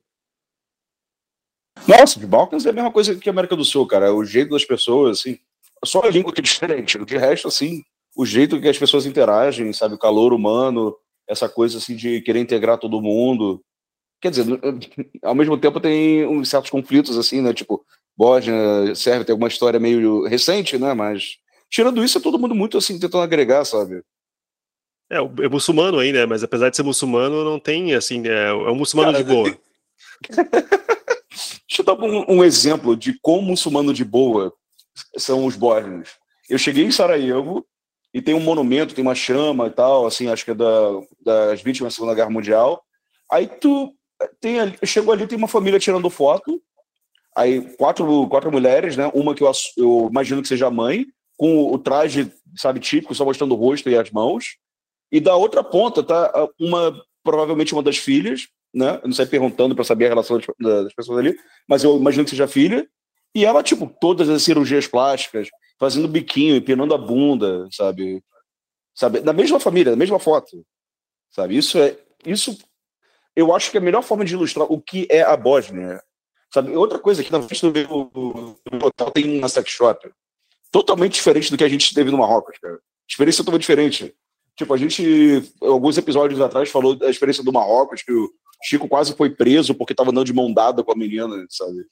Nossa, 1.87 2.19
de 2.19 2.27
Balkans 2.27 2.67
é 2.67 2.71
a 2.71 2.73
mesma 2.73 2.91
coisa 2.91 3.14
que 3.14 3.29
a 3.29 3.33
América 3.33 3.57
do 3.57 3.64
Sul, 3.64 3.87
cara. 3.87 4.12
O 4.12 4.25
jeito 4.25 4.51
das 4.51 4.64
pessoas, 4.64 5.21
assim, 5.21 5.38
só 5.85 6.03
a 6.03 6.11
língua 6.11 6.33
que 6.33 6.41
é 6.41 6.43
diferente. 6.43 6.99
De 7.05 7.17
resto, 7.17 7.49
assim, 7.49 7.83
o 8.17 8.27
jeito 8.27 8.61
que 8.61 8.69
as 8.69 8.79
pessoas 8.79 9.07
interagem, 9.07 9.73
sabe, 9.73 9.95
o 9.95 9.99
calor 9.99 10.33
humano, 10.33 10.97
essa 11.29 11.49
coisa 11.49 11.79
assim 11.79 11.95
de 11.95 12.21
querer 12.23 12.41
integrar 12.41 12.79
todo 12.79 13.01
mundo. 13.01 13.62
Quer 14.21 14.31
dizer, 14.31 14.45
ao 15.23 15.35
mesmo 15.35 15.57
tempo 15.57 15.79
tem 15.79 16.27
uns 16.27 16.49
certos 16.49 16.71
conflitos, 16.71 17.17
assim, 17.17 17.41
né? 17.41 17.53
Tipo, 17.53 17.85
Bósnia, 18.17 18.95
Sérvia 18.97 19.25
tem 19.25 19.33
alguma 19.33 19.49
história 19.49 19.79
meio 19.79 20.27
recente, 20.27 20.77
né? 20.77 20.93
Mas, 20.95 21.38
tirando 21.71 22.03
isso, 22.03 22.19
é 22.19 22.21
todo 22.21 22.38
mundo 22.38 22.55
muito, 22.55 22.77
assim, 22.77 22.99
tentando 22.99 23.23
agregar, 23.23 23.64
sabe? 23.64 24.03
É, 25.11 25.19
é 25.19 25.49
muçulmano 25.49 26.01
aí, 26.01 26.12
né? 26.12 26.27
Mas 26.27 26.43
apesar 26.43 26.71
de 26.71 26.77
ser 26.77 26.83
muçulmano, 26.83 27.45
não 27.45 27.61
tem, 27.61 27.95
assim, 27.95 28.27
é, 28.27 28.49
é 28.49 28.53
um 28.53 28.75
muçulmano 28.75 29.12
Cara, 29.12 29.25
de 29.25 29.31
boa. 29.31 29.59
Deixa 31.79 31.93
eu 31.93 31.97
dar 31.97 32.05
um, 32.05 32.38
um, 32.38 32.45
exemplo 32.45 32.97
de 32.97 33.17
como 33.21 33.43
muçulmano 33.43 33.95
de 33.95 34.05
boa 34.05 34.53
são 35.17 35.47
os 35.47 35.55
bósnios. 35.55 36.17
Eu 36.51 36.59
cheguei 36.59 36.85
em 36.85 36.91
Sarajevo 36.91 37.64
e 38.12 38.21
tem 38.21 38.35
um 38.35 38.41
monumento, 38.41 38.95
tem 38.95 39.05
uma 39.05 39.14
chama 39.14 39.69
e 39.69 39.71
tal, 39.71 40.05
assim, 40.05 40.29
acho 40.29 40.45
que 40.45 40.51
é 40.51 40.55
da, 40.55 40.67
das 41.21 41.62
vítimas 41.62 41.93
da 41.93 41.95
Segunda 41.95 42.14
Guerra 42.17 42.31
Mundial. 42.31 42.83
Aí 43.31 43.47
tu 43.47 43.95
tem 44.41 44.59
ali, 44.59 44.77
chegou 44.85 45.12
ali, 45.12 45.27
tem 45.29 45.38
uma 45.38 45.47
família 45.47 45.79
tirando 45.79 46.11
foto, 46.11 46.61
aí 47.37 47.61
quatro, 47.77 48.27
quatro 48.29 48.51
mulheres, 48.51 48.97
né? 48.97 49.09
Uma 49.14 49.33
que 49.33 49.45
eu, 49.45 49.53
eu 49.77 50.09
imagino 50.11 50.43
que 50.43 50.49
seja 50.49 50.71
mãe, 50.71 51.07
com 51.37 51.73
o 51.73 51.79
traje, 51.79 52.33
sabe, 52.57 52.81
típico, 52.81 53.14
só 53.14 53.25
mostrando 53.25 53.53
o 53.53 53.59
rosto 53.59 53.88
e 53.88 53.97
as 53.97 54.11
mãos. 54.11 54.57
E 55.12 55.21
da 55.21 55.37
outra 55.37 55.62
ponta 55.62 56.03
tá 56.03 56.49
uma, 56.59 57.01
provavelmente 57.23 57.73
uma 57.73 57.85
das 57.85 57.99
filhas, 57.99 58.49
né? 58.79 59.01
Eu 59.03 59.09
não 59.09 59.12
sei 59.12 59.27
perguntando 59.27 59.75
para 59.75 59.85
saber 59.85 60.07
a 60.07 60.11
relação 60.11 60.41
das 60.61 60.95
pessoas 60.95 61.19
ali, 61.19 61.37
mas 61.69 61.83
eu 61.83 61.97
imagino 61.97 62.25
que 62.25 62.31
seja 62.31 62.47
filha. 62.47 62.88
E 63.35 63.45
ela, 63.45 63.62
tipo, 63.62 63.93
todas 64.01 64.29
as 64.29 64.43
cirurgias 64.43 64.87
plásticas, 64.87 65.49
fazendo 65.79 66.09
biquinho, 66.09 66.57
empinando 66.57 66.95
a 66.95 66.99
bunda, 66.99 67.69
sabe? 67.73 68.23
Sabe? 68.95 69.21
Da 69.21 69.33
mesma 69.33 69.61
família, 69.61 69.93
da 69.93 69.97
mesma 69.97 70.19
foto. 70.19 70.64
Sabe? 71.31 71.57
Isso 71.57 71.79
é. 71.79 71.97
Isso 72.25 72.57
eu 73.37 73.55
acho 73.55 73.71
que 73.71 73.77
é 73.77 73.81
a 73.81 73.83
melhor 73.83 74.03
forma 74.03 74.25
de 74.25 74.35
ilustrar 74.35 74.67
o 74.71 74.81
que 74.81 75.07
é 75.11 75.23
a 75.23 75.37
Bósnia. 75.37 76.03
Sabe? 76.53 76.75
Outra 76.75 76.99
coisa 76.99 77.23
que 77.23 77.31
na 77.31 77.43
frente 77.43 77.71
do 77.71 78.57
hotel 78.83 79.11
tem 79.12 79.38
uma 79.38 79.49
sex 79.49 79.71
shop. 79.71 80.11
Totalmente 80.73 81.14
diferente 81.14 81.51
do 81.51 81.57
que 81.57 81.64
a 81.64 81.69
gente 81.69 81.95
teve 81.95 82.11
no 82.11 82.19
Marrocos, 82.19 82.59
cara. 82.59 82.79
Experiência 83.09 83.45
totalmente 83.45 83.62
diferente. 83.62 84.14
Tipo, 84.57 84.75
a 84.75 84.77
gente, 84.77 85.53
alguns 85.61 85.97
episódios 85.97 86.41
atrás, 86.41 86.69
falou 86.69 86.97
da 86.97 87.09
experiência 87.09 87.45
do 87.45 87.53
Marrocos, 87.53 88.03
que 88.03 88.12
o 88.12 88.29
Chico 88.62 88.88
quase 88.88 89.16
foi 89.16 89.31
preso 89.31 89.75
porque 89.75 89.92
estava 89.92 90.11
andando 90.11 90.27
de 90.27 90.33
mão 90.33 90.53
dada 90.53 90.83
com 90.83 90.92
a 90.92 90.97
menina, 90.97 91.47
sabe? 91.49 91.87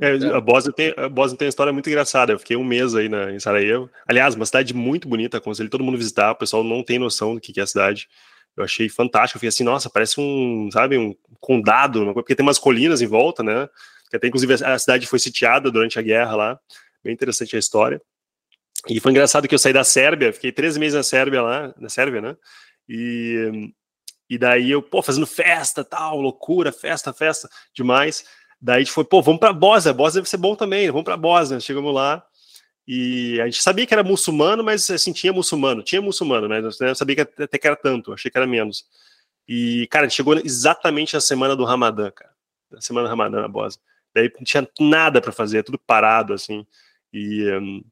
É, 0.00 0.34
a, 0.34 0.40
Bósnia 0.40 0.72
tem, 0.72 0.94
a 0.96 1.08
Bósnia 1.08 1.38
tem 1.38 1.46
uma 1.46 1.50
história 1.50 1.72
muito 1.72 1.88
engraçada. 1.88 2.32
Eu 2.32 2.38
fiquei 2.38 2.56
um 2.56 2.64
mês 2.64 2.94
aí 2.94 3.08
na, 3.08 3.30
em 3.30 3.38
Sarajevo. 3.38 3.90
Aliás, 4.08 4.34
uma 4.34 4.46
cidade 4.46 4.74
muito 4.74 5.08
bonita, 5.08 5.38
aconselho 5.38 5.70
todo 5.70 5.84
mundo 5.84 5.98
visitar. 5.98 6.32
O 6.32 6.36
pessoal 6.36 6.64
não 6.64 6.82
tem 6.82 6.98
noção 6.98 7.34
do 7.34 7.40
que 7.40 7.58
é 7.58 7.62
a 7.62 7.66
cidade. 7.66 8.08
Eu 8.56 8.64
achei 8.64 8.88
fantástico. 8.88 9.36
Eu 9.36 9.40
fiquei 9.40 9.48
assim, 9.48 9.64
nossa, 9.64 9.88
parece 9.88 10.20
um, 10.20 10.68
sabe, 10.72 10.98
um 10.98 11.14
condado, 11.38 12.12
porque 12.14 12.34
tem 12.34 12.44
umas 12.44 12.58
colinas 12.58 13.00
em 13.00 13.06
volta, 13.06 13.42
né? 13.42 13.68
Que 14.10 14.16
até, 14.16 14.26
inclusive, 14.26 14.54
a 14.54 14.78
cidade 14.78 15.06
foi 15.06 15.18
sitiada 15.18 15.70
durante 15.70 15.98
a 15.98 16.02
guerra 16.02 16.34
lá. 16.34 16.60
Bem 17.04 17.12
interessante 17.12 17.54
a 17.54 17.58
história. 17.58 18.00
E 18.88 18.98
foi 18.98 19.12
engraçado 19.12 19.46
que 19.46 19.54
eu 19.54 19.58
saí 19.58 19.72
da 19.72 19.84
Sérvia, 19.84 20.32
fiquei 20.32 20.52
três 20.52 20.76
meses 20.76 20.96
na 20.96 21.02
Sérvia 21.02 21.42
lá, 21.42 21.74
na 21.78 21.88
Sérvia, 21.88 22.20
né? 22.20 22.36
E, 22.88 23.72
e 24.30 24.38
daí 24.38 24.70
eu, 24.70 24.80
pô, 24.80 25.02
fazendo 25.02 25.26
festa, 25.26 25.84
tal, 25.84 26.20
loucura, 26.20 26.70
festa, 26.70 27.12
festa, 27.12 27.50
demais. 27.74 28.24
Daí 28.62 28.76
a 28.76 28.78
gente 28.78 28.92
foi, 28.92 29.04
pô, 29.04 29.20
vamos 29.20 29.40
pra 29.40 29.52
Bósnia, 29.52 29.92
Bósnia 29.92 30.20
deve 30.20 30.30
ser 30.30 30.36
bom 30.36 30.54
também, 30.54 30.88
vamos 30.88 31.02
pra 31.02 31.16
Bósnia. 31.16 31.58
Chegamos 31.58 31.92
lá 31.92 32.24
e 32.86 33.40
a 33.40 33.46
gente 33.46 33.60
sabia 33.60 33.84
que 33.84 33.92
era 33.92 34.04
muçulmano, 34.04 34.62
mas 34.62 34.88
assim, 34.88 35.12
tinha 35.12 35.32
muçulmano, 35.32 35.82
tinha 35.82 36.00
muçulmano, 36.00 36.46
né? 36.46 36.60
Eu 36.60 36.94
sabia 36.94 37.16
que 37.16 37.42
até 37.42 37.58
que 37.58 37.66
era 37.66 37.74
tanto, 37.74 38.12
achei 38.12 38.30
que 38.30 38.38
era 38.38 38.46
menos. 38.46 38.84
E, 39.48 39.88
cara, 39.90 40.06
a 40.06 40.08
gente 40.08 40.16
chegou 40.16 40.34
exatamente 40.38 41.14
na 41.14 41.20
semana 41.20 41.56
do 41.56 41.64
Ramadã, 41.64 42.08
cara. 42.12 42.30
Na 42.70 42.80
semana 42.80 43.08
do 43.08 43.10
Ramadã 43.10 43.40
na 43.40 43.48
Bósnia. 43.48 43.82
Daí 44.14 44.30
não 44.36 44.44
tinha 44.44 44.68
nada 44.78 45.20
para 45.20 45.32
fazer, 45.32 45.64
tudo 45.64 45.78
parado, 45.78 46.32
assim. 46.32 46.64
E. 47.12 47.50
Um, 47.50 47.82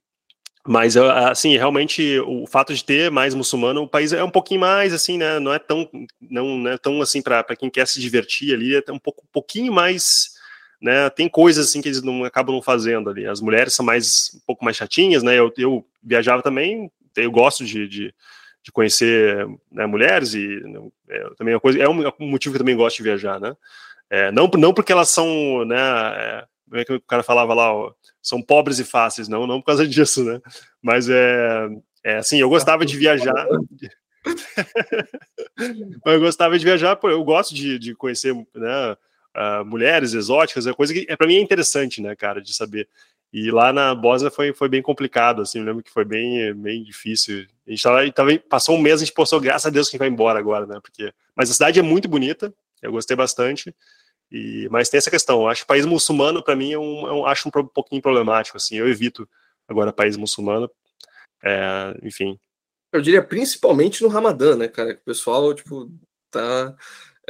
mas, 0.68 0.98
assim, 0.98 1.56
realmente, 1.56 2.20
o 2.20 2.46
fato 2.46 2.74
de 2.74 2.84
ter 2.84 3.10
mais 3.10 3.34
muçulmano, 3.34 3.82
o 3.82 3.88
país 3.88 4.12
é 4.12 4.22
um 4.22 4.30
pouquinho 4.30 4.60
mais, 4.60 4.92
assim, 4.92 5.16
né? 5.16 5.40
Não 5.40 5.54
é 5.54 5.58
tão, 5.58 5.88
não, 6.20 6.58
não 6.58 6.70
é 6.70 6.76
tão 6.76 7.00
assim, 7.00 7.22
para 7.22 7.42
quem 7.56 7.70
quer 7.70 7.88
se 7.88 7.98
divertir 7.98 8.52
ali, 8.52 8.74
é 8.74 8.92
um, 8.92 8.98
pouco, 8.98 9.22
um 9.24 9.32
pouquinho 9.32 9.72
mais, 9.72 10.32
né? 10.78 11.08
Tem 11.08 11.26
coisas, 11.26 11.68
assim, 11.68 11.80
que 11.80 11.88
eles 11.88 12.02
não 12.02 12.22
acabam 12.22 12.54
não 12.54 12.60
fazendo 12.60 13.08
ali. 13.08 13.26
As 13.26 13.40
mulheres 13.40 13.74
são 13.74 13.82
mais, 13.82 14.30
um 14.34 14.40
pouco 14.46 14.62
mais 14.62 14.76
chatinhas, 14.76 15.22
né? 15.22 15.38
Eu, 15.38 15.50
eu 15.56 15.86
viajava 16.02 16.42
também, 16.42 16.92
eu 17.16 17.30
gosto 17.30 17.64
de, 17.64 17.88
de, 17.88 18.14
de 18.62 18.70
conhecer 18.70 19.48
né, 19.72 19.86
mulheres 19.86 20.34
e 20.34 20.62
é, 21.08 21.30
também 21.38 21.52
é 21.52 21.56
uma 21.56 21.60
coisa, 21.60 21.78
é 21.78 21.88
um 21.88 22.04
motivo 22.20 22.52
que 22.52 22.56
eu 22.56 22.62
também 22.62 22.76
gosto 22.76 22.98
de 22.98 23.04
viajar, 23.04 23.40
né? 23.40 23.56
É, 24.10 24.30
não, 24.32 24.46
não 24.48 24.74
porque 24.74 24.92
elas 24.92 25.08
são, 25.08 25.64
né? 25.64 25.78
É, 25.78 26.44
como 26.68 26.80
é 26.80 26.84
que 26.84 26.92
o 26.92 27.00
cara 27.00 27.22
falava 27.22 27.54
lá, 27.54 27.72
ó, 27.72 27.92
são 28.22 28.42
pobres 28.42 28.78
e 28.78 28.84
fáceis, 28.84 29.28
não, 29.28 29.46
não 29.46 29.60
por 29.60 29.66
causa 29.66 29.86
disso, 29.88 30.24
né? 30.24 30.40
Mas 30.82 31.08
é, 31.08 31.68
é 32.04 32.16
assim, 32.16 32.40
eu 32.40 32.48
gostava 32.48 32.84
de 32.84 32.96
viajar. 32.96 33.46
eu 36.06 36.20
gostava 36.20 36.58
de 36.58 36.64
viajar, 36.64 36.98
eu 37.02 37.24
gosto 37.24 37.54
de, 37.54 37.78
de 37.78 37.94
conhecer, 37.94 38.34
né? 38.54 38.96
uh, 39.38 39.64
mulheres 39.64 40.12
exóticas, 40.14 40.66
é 40.66 40.72
coisa 40.72 40.92
que 40.92 41.06
é, 41.08 41.16
para 41.16 41.26
mim 41.26 41.36
é 41.36 41.40
interessante, 41.40 42.02
né, 42.02 42.14
cara, 42.16 42.40
de 42.40 42.54
saber. 42.54 42.88
E 43.32 43.50
lá 43.50 43.72
na 43.72 43.94
Bósnia 43.94 44.30
foi, 44.30 44.54
foi 44.54 44.68
bem 44.68 44.80
complicado, 44.80 45.42
assim, 45.42 45.58
eu 45.58 45.64
lembro 45.64 45.82
que 45.82 45.90
foi 45.90 46.04
bem, 46.04 46.54
bem 46.54 46.82
difícil. 46.82 47.46
A 47.66 47.70
gente 47.70 47.82
tava, 47.82 48.12
tava, 48.12 48.38
passou 48.38 48.74
um 48.74 48.80
mês, 48.80 48.96
a 48.96 49.04
gente 49.04 49.14
postou, 49.14 49.40
graças 49.40 49.66
a 49.66 49.70
Deus 49.70 49.90
que 49.90 49.98
vai 49.98 50.08
embora 50.08 50.38
agora, 50.38 50.66
né, 50.66 50.80
porque... 50.82 51.12
Mas 51.36 51.50
a 51.50 51.52
cidade 51.52 51.78
é 51.78 51.82
muito 51.82 52.08
bonita, 52.08 52.52
eu 52.82 52.90
gostei 52.90 53.16
bastante, 53.16 53.74
e, 54.30 54.68
mas 54.70 54.88
tem 54.88 54.98
essa 54.98 55.10
questão, 55.10 55.42
eu 55.42 55.48
acho 55.48 55.62
que 55.62 55.66
país 55.66 55.86
muçulmano, 55.86 56.42
para 56.42 56.56
mim, 56.56 56.72
é 56.72 56.78
um, 56.78 57.06
é 57.06 57.12
um, 57.12 57.26
acho 57.26 57.48
um, 57.48 57.50
pouquinho 57.50 58.02
problemático, 58.02 58.56
assim, 58.56 58.76
eu 58.76 58.88
evito 58.88 59.28
agora 59.66 59.92
país 59.92 60.16
muçulmano, 60.16 60.70
é, 61.42 61.94
enfim. 62.02 62.38
Eu 62.92 63.00
diria 63.00 63.22
principalmente 63.22 64.02
no 64.02 64.08
Ramadã, 64.08 64.56
né, 64.56 64.68
cara, 64.68 64.94
que 64.94 65.00
o 65.00 65.04
pessoal, 65.04 65.52
tipo, 65.54 65.90
tá... 66.30 66.74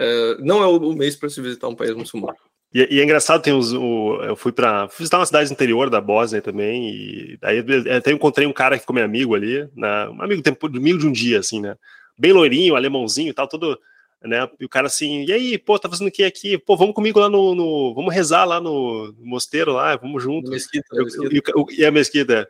É, 0.01 0.37
não 0.39 0.63
é 0.63 0.67
o 0.67 0.93
mês 0.93 1.17
para 1.17 1.29
se 1.29 1.41
visitar 1.41 1.67
um 1.67 1.75
país 1.75 1.93
muçulmano. 1.93 2.37
E, 2.73 2.97
e, 2.97 3.01
é 3.01 3.05
engraçado, 3.05 3.43
tem 3.43 3.53
os, 3.53 3.73
o, 3.73 4.21
eu 4.23 4.37
fui 4.37 4.53
para 4.53 4.87
visitar 4.87 5.19
uma 5.19 5.27
cidade 5.27 5.51
interior 5.51 5.89
da 5.89 6.01
Bósnia 6.01 6.43
também, 6.43 6.91
e 6.91 7.39
aí 7.43 7.65
até 7.97 8.13
encontrei 8.13 8.47
um 8.47 8.53
cara 8.53 8.77
que 8.77 8.83
ficou 8.83 8.95
meu 8.95 9.05
amigo 9.05 9.35
ali, 9.35 9.69
né, 9.75 10.09
um 10.09 10.23
amigo 10.23 10.43
tempo, 10.43 10.67
amigo 10.67 10.99
de 10.99 11.07
um 11.07 11.13
dia, 11.13 11.41
assim, 11.41 11.61
né, 11.61 11.77
bem 12.19 12.33
loirinho, 12.33 12.77
alemãozinho 12.77 13.31
e 13.31 13.33
tal, 13.33 13.49
todo, 13.49 13.79
né, 14.23 14.49
e 14.59 14.65
o 14.65 14.69
cara 14.69 14.87
assim, 14.89 15.25
e 15.25 15.33
aí, 15.33 15.59
pô, 15.59 15.79
tá 15.79 15.89
fazendo 15.89 16.09
o 16.09 16.11
que 16.11 16.25
aqui? 16.25 16.59
Pô, 16.59 16.77
vamos 16.77 16.95
comigo 16.95 17.21
lá 17.21 17.29
no, 17.29 17.55
no 17.55 17.95
vamos 17.95 18.13
rezar 18.13 18.45
lá 18.45 18.61
no, 18.61 19.15
mosteiro 19.21 19.73
lá, 19.73 19.97
vamos 19.97 20.23
junto. 20.23 20.51
Mesquita, 20.51 20.87
eu, 20.93 21.05
mesquita. 21.05 21.53
Eu, 21.55 21.67
e 21.71 21.85
a 21.85 21.91
mesquita, 21.91 22.49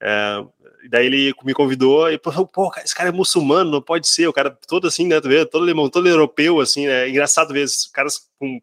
é, 0.00 0.44
daí 0.90 1.06
ele 1.06 1.34
me 1.44 1.54
convidou 1.54 2.10
e, 2.10 2.18
pô, 2.18 2.46
pô, 2.46 2.72
esse 2.84 2.94
cara 2.94 3.10
é 3.10 3.12
muçulmano, 3.12 3.70
não 3.70 3.82
pode 3.82 4.08
ser, 4.08 4.26
o 4.26 4.32
cara 4.32 4.50
todo 4.66 4.88
assim, 4.88 5.06
né, 5.06 5.20
todo 5.20 5.62
alemão, 5.62 5.88
todo 5.88 6.08
europeu, 6.08 6.60
assim, 6.60 6.86
né, 6.86 7.08
engraçado 7.08 7.52
ver 7.52 7.64
esses 7.64 7.86
caras 7.86 8.28
com 8.38 8.60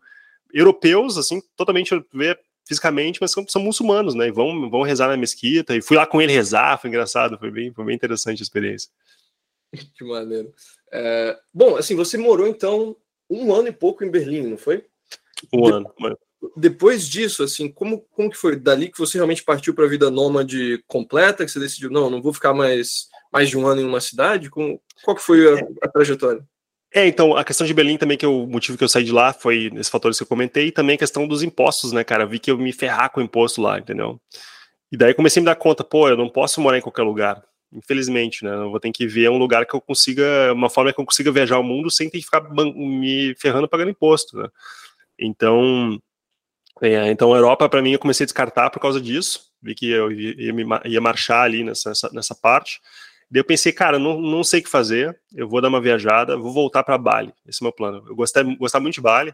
europeus, 0.53 1.17
assim, 1.17 1.41
totalmente 1.55 1.91
ver 2.13 2.39
fisicamente, 2.65 3.19
mas 3.21 3.31
são, 3.31 3.45
são, 3.47 3.61
muçulmanos, 3.61 4.15
né? 4.15 4.27
E 4.27 4.31
vão, 4.31 4.69
vão 4.69 4.83
rezar 4.83 5.07
na 5.07 5.17
mesquita. 5.17 5.75
E 5.75 5.81
fui 5.81 5.97
lá 5.97 6.05
com 6.05 6.21
ele 6.21 6.31
rezar, 6.31 6.79
foi 6.79 6.89
engraçado, 6.89 7.37
foi 7.37 7.51
bem, 7.51 7.73
foi 7.73 7.85
bem 7.85 7.95
interessante 7.95 8.41
a 8.41 8.43
experiência. 8.43 8.89
Que 9.95 10.03
maneiro. 10.03 10.53
É, 10.95 11.35
bom, 11.51 11.75
assim, 11.75 11.95
você 11.95 12.19
morou 12.19 12.47
então 12.47 12.95
um 13.27 13.51
ano 13.51 13.67
e 13.67 13.71
pouco 13.71 14.03
em 14.03 14.11
Berlim, 14.11 14.43
não 14.43 14.57
foi? 14.57 14.85
Um 15.51 15.63
de 15.63 15.71
ano. 15.71 15.93
Depois 16.55 17.09
disso, 17.09 17.41
assim, 17.41 17.71
como, 17.71 18.01
como 18.11 18.29
que 18.29 18.37
foi? 18.37 18.55
Dali 18.55 18.89
que 18.89 18.99
você 18.99 19.17
realmente 19.17 19.43
partiu 19.43 19.73
para 19.73 19.85
a 19.85 19.89
vida 19.89 20.11
nômade 20.11 20.83
completa, 20.87 21.43
que 21.43 21.51
você 21.51 21.59
decidiu, 21.59 21.89
não, 21.89 22.11
não 22.11 22.21
vou 22.21 22.33
ficar 22.33 22.53
mais, 22.53 23.07
mais 23.31 23.49
de 23.49 23.57
um 23.57 23.65
ano 23.65 23.81
em 23.81 23.85
uma 23.85 24.01
cidade? 24.01 24.51
Com, 24.51 24.79
qual 25.03 25.15
que 25.15 25.23
foi 25.23 25.47
a, 25.47 25.67
a 25.81 25.87
trajetória? 25.87 26.45
É, 26.93 27.07
então, 27.07 27.35
a 27.35 27.43
questão 27.43 27.65
de 27.65 27.73
Berlim 27.73 27.97
também, 27.97 28.17
que 28.17 28.25
é 28.25 28.27
o 28.27 28.45
motivo 28.45 28.77
que 28.77 28.83
eu 28.83 28.89
saí 28.89 29.03
de 29.03 29.11
lá 29.11 29.33
foi 29.33 29.71
nesses 29.71 29.89
fatores 29.89 30.17
que 30.17 30.23
eu 30.23 30.27
comentei, 30.27 30.67
e 30.67 30.71
também 30.71 30.93
a 30.93 30.99
questão 30.99 31.27
dos 31.27 31.41
impostos, 31.41 31.91
né, 31.91 32.03
cara? 32.03 32.25
Vi 32.25 32.37
que 32.37 32.51
eu 32.51 32.57
me 32.57 32.71
ferrar 32.71 33.09
com 33.09 33.19
o 33.19 33.23
imposto 33.23 33.61
lá, 33.61 33.79
entendeu? 33.79 34.21
E 34.91 34.97
daí 34.97 35.15
comecei 35.15 35.39
a 35.39 35.41
me 35.41 35.47
dar 35.47 35.55
conta, 35.55 35.83
pô, 35.83 36.07
eu 36.07 36.15
não 36.15 36.29
posso 36.29 36.61
morar 36.61 36.77
em 36.77 36.81
qualquer 36.81 37.01
lugar, 37.01 37.43
infelizmente, 37.73 38.43
né? 38.43 38.53
Eu 38.53 38.69
vou 38.69 38.79
ter 38.79 38.91
que 38.91 39.07
ver 39.07 39.29
um 39.29 39.37
lugar 39.37 39.65
que 39.65 39.75
eu 39.75 39.81
consiga, 39.81 40.53
uma 40.53 40.69
forma 40.69 40.93
que 40.93 40.99
eu 40.99 41.05
consiga 41.05 41.31
viajar 41.31 41.59
o 41.59 41.63
mundo 41.63 41.89
sem 41.89 42.09
ter 42.09 42.19
que 42.19 42.25
ficar 42.25 42.41
me 42.51 43.35
ferrando 43.37 43.67
pagando 43.67 43.91
imposto, 43.91 44.37
né? 44.37 44.47
Então, 45.19 45.99
é, 46.81 47.09
então 47.11 47.33
a 47.33 47.37
Europa, 47.37 47.67
para 47.69 47.81
mim, 47.81 47.91
eu 47.93 47.99
comecei 47.99 48.23
a 48.23 48.27
descartar 48.27 48.69
por 48.69 48.79
causa 48.79 49.01
disso, 49.01 49.51
vi 49.61 49.75
que 49.75 49.89
eu 49.89 50.11
ia, 50.11 50.51
ia, 50.51 50.81
ia 50.85 51.01
marchar 51.01 51.43
ali 51.43 51.63
nessa, 51.63 51.93
nessa 52.11 52.35
parte. 52.35 52.79
Daí 53.29 53.39
eu 53.39 53.45
pensei, 53.45 53.71
cara, 53.71 53.97
não, 53.97 54.21
não 54.21 54.43
sei 54.43 54.59
o 54.59 54.63
que 54.63 54.69
fazer, 54.69 55.19
eu 55.33 55.47
vou 55.47 55.61
dar 55.61 55.69
uma 55.69 55.81
viajada, 55.81 56.37
vou 56.37 56.53
voltar 56.53 56.83
para 56.83 56.97
Bali. 56.97 57.33
Esse 57.47 57.61
é 57.61 57.63
o 57.63 57.65
meu 57.65 57.73
plano. 57.73 58.03
Eu 58.07 58.15
gostei, 58.15 58.43
gostava 58.57 58.83
muito 58.83 58.95
de 58.95 59.01
Bali, 59.01 59.33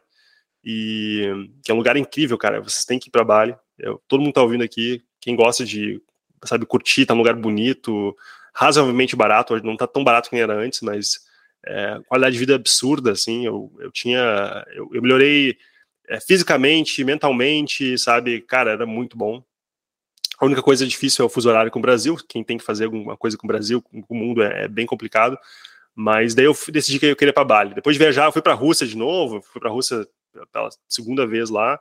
e 0.64 1.50
que 1.64 1.72
é 1.72 1.74
um 1.74 1.78
lugar 1.78 1.98
incrível, 1.98 2.38
cara. 2.38 2.62
Vocês 2.62 2.86
têm 2.86 3.00
que 3.00 3.10
ir 3.10 3.12
para 3.12 3.24
Bali. 3.24 3.56
Eu, 3.78 4.02
todo 4.08 4.22
mundo 4.22 4.34
tá 4.34 4.42
ouvindo 4.42 4.64
aqui, 4.64 5.04
quem 5.20 5.36
gosta 5.36 5.66
de, 5.66 6.02
sabe, 6.46 6.66
curtir, 6.66 7.06
tá 7.06 7.14
num 7.14 7.20
lugar 7.20 7.36
bonito, 7.36 8.16
razoavelmente 8.54 9.16
barato, 9.16 9.62
não 9.64 9.78
tá 9.78 9.88
tão 9.88 10.04
barato 10.04 10.30
como 10.30 10.42
era 10.42 10.54
antes, 10.54 10.82
mas 10.82 11.20
é, 11.66 12.00
qualidade 12.08 12.34
de 12.34 12.40
vida 12.40 12.56
absurda, 12.56 13.12
assim. 13.12 13.46
Eu, 13.46 13.72
eu 13.80 13.92
tinha, 13.92 14.66
eu, 14.74 14.90
eu 14.94 15.02
melhorei 15.02 15.58
é, 16.08 16.20
fisicamente, 16.20 17.04
mentalmente, 17.04 17.98
sabe, 17.98 18.42
cara, 18.42 18.72
era 18.72 18.86
muito 18.86 19.18
bom. 19.18 19.44
A 20.40 20.46
única 20.46 20.62
coisa 20.62 20.88
difícil 20.88 21.24
é 21.24 21.26
o 21.26 21.30
fuso 21.30 21.50
horário 21.50 21.70
com 21.70 21.80
o 21.80 21.82
Brasil. 21.82 22.16
Quem 22.28 22.44
tem 22.44 22.58
que 22.58 22.64
fazer 22.64 22.86
alguma 22.86 23.18
coisa 23.18 23.38
com 23.38 23.46
o 23.46 23.48
Brasil, 23.48 23.82
com 23.82 24.04
o 24.08 24.16
mundo, 24.16 24.42
é, 24.42 24.64
é 24.64 24.68
bem 24.68 24.86
complicado. 24.86 25.38
Mas 25.94 26.34
daí 26.34 26.46
eu 26.46 26.58
decidi 26.70 26.98
que 26.98 27.08
eu 27.08 27.16
queria 27.16 27.34
para 27.34 27.44
Bali. 27.44 27.74
Depois 27.74 27.96
de 27.96 28.00
viajar, 28.00 28.26
eu 28.26 28.32
fui 28.32 28.42
para 28.42 28.54
a 28.54 28.56
Rússia 28.56 28.88
de 28.88 28.96
novo. 28.96 29.42
Fui 29.42 29.60
para 29.60 29.70
a 29.70 29.74
Rússia 29.74 30.08
pela 30.52 30.70
segunda 30.88 31.28
vez 31.28 31.50
lá. 31.50 31.78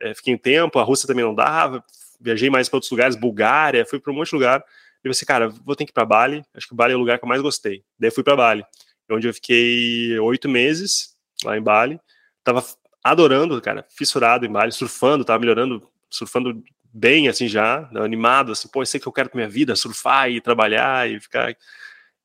É, 0.00 0.12
fiquei 0.12 0.34
um 0.34 0.38
tempo. 0.38 0.80
A 0.80 0.82
Rússia 0.82 1.06
também 1.06 1.24
não 1.24 1.34
dava. 1.34 1.84
Viajei 2.20 2.50
mais 2.50 2.68
para 2.68 2.76
outros 2.76 2.90
lugares, 2.90 3.16
Bulgária. 3.16 3.86
Fui 3.86 3.98
para 3.98 4.12
um 4.12 4.16
monte 4.16 4.28
de 4.28 4.34
lugar. 4.34 4.62
E 5.04 5.08
eu 5.08 5.12
cara, 5.26 5.48
vou 5.48 5.74
ter 5.74 5.84
que 5.84 5.90
ir 5.90 5.94
para 5.94 6.04
Bali. 6.04 6.42
Acho 6.54 6.68
que 6.68 6.74
Bali 6.74 6.92
é 6.92 6.96
o 6.96 6.98
lugar 6.98 7.18
que 7.18 7.24
eu 7.24 7.28
mais 7.28 7.40
gostei. 7.40 7.82
Daí 7.98 8.10
fui 8.10 8.22
para 8.22 8.36
Bali, 8.36 8.64
onde 9.10 9.26
eu 9.26 9.34
fiquei 9.34 10.18
oito 10.18 10.48
meses 10.48 11.16
lá 11.44 11.56
em 11.56 11.62
Bali. 11.62 11.98
Tava 12.44 12.64
adorando, 13.02 13.60
cara, 13.62 13.86
fissurado 13.88 14.44
em 14.44 14.52
Bali, 14.52 14.72
surfando, 14.72 15.24
tava 15.24 15.38
melhorando, 15.38 15.88
surfando 16.10 16.62
bem, 16.92 17.28
assim, 17.28 17.48
já, 17.48 17.88
animado, 17.94 18.52
assim, 18.52 18.68
pô, 18.68 18.82
eu 18.82 18.86
sei 18.86 19.00
que 19.00 19.06
eu 19.06 19.12
quero 19.12 19.30
pra 19.30 19.38
minha 19.38 19.48
vida, 19.48 19.76
surfar 19.76 20.30
e 20.30 20.40
trabalhar 20.40 21.08
e 21.08 21.20
ficar... 21.20 21.56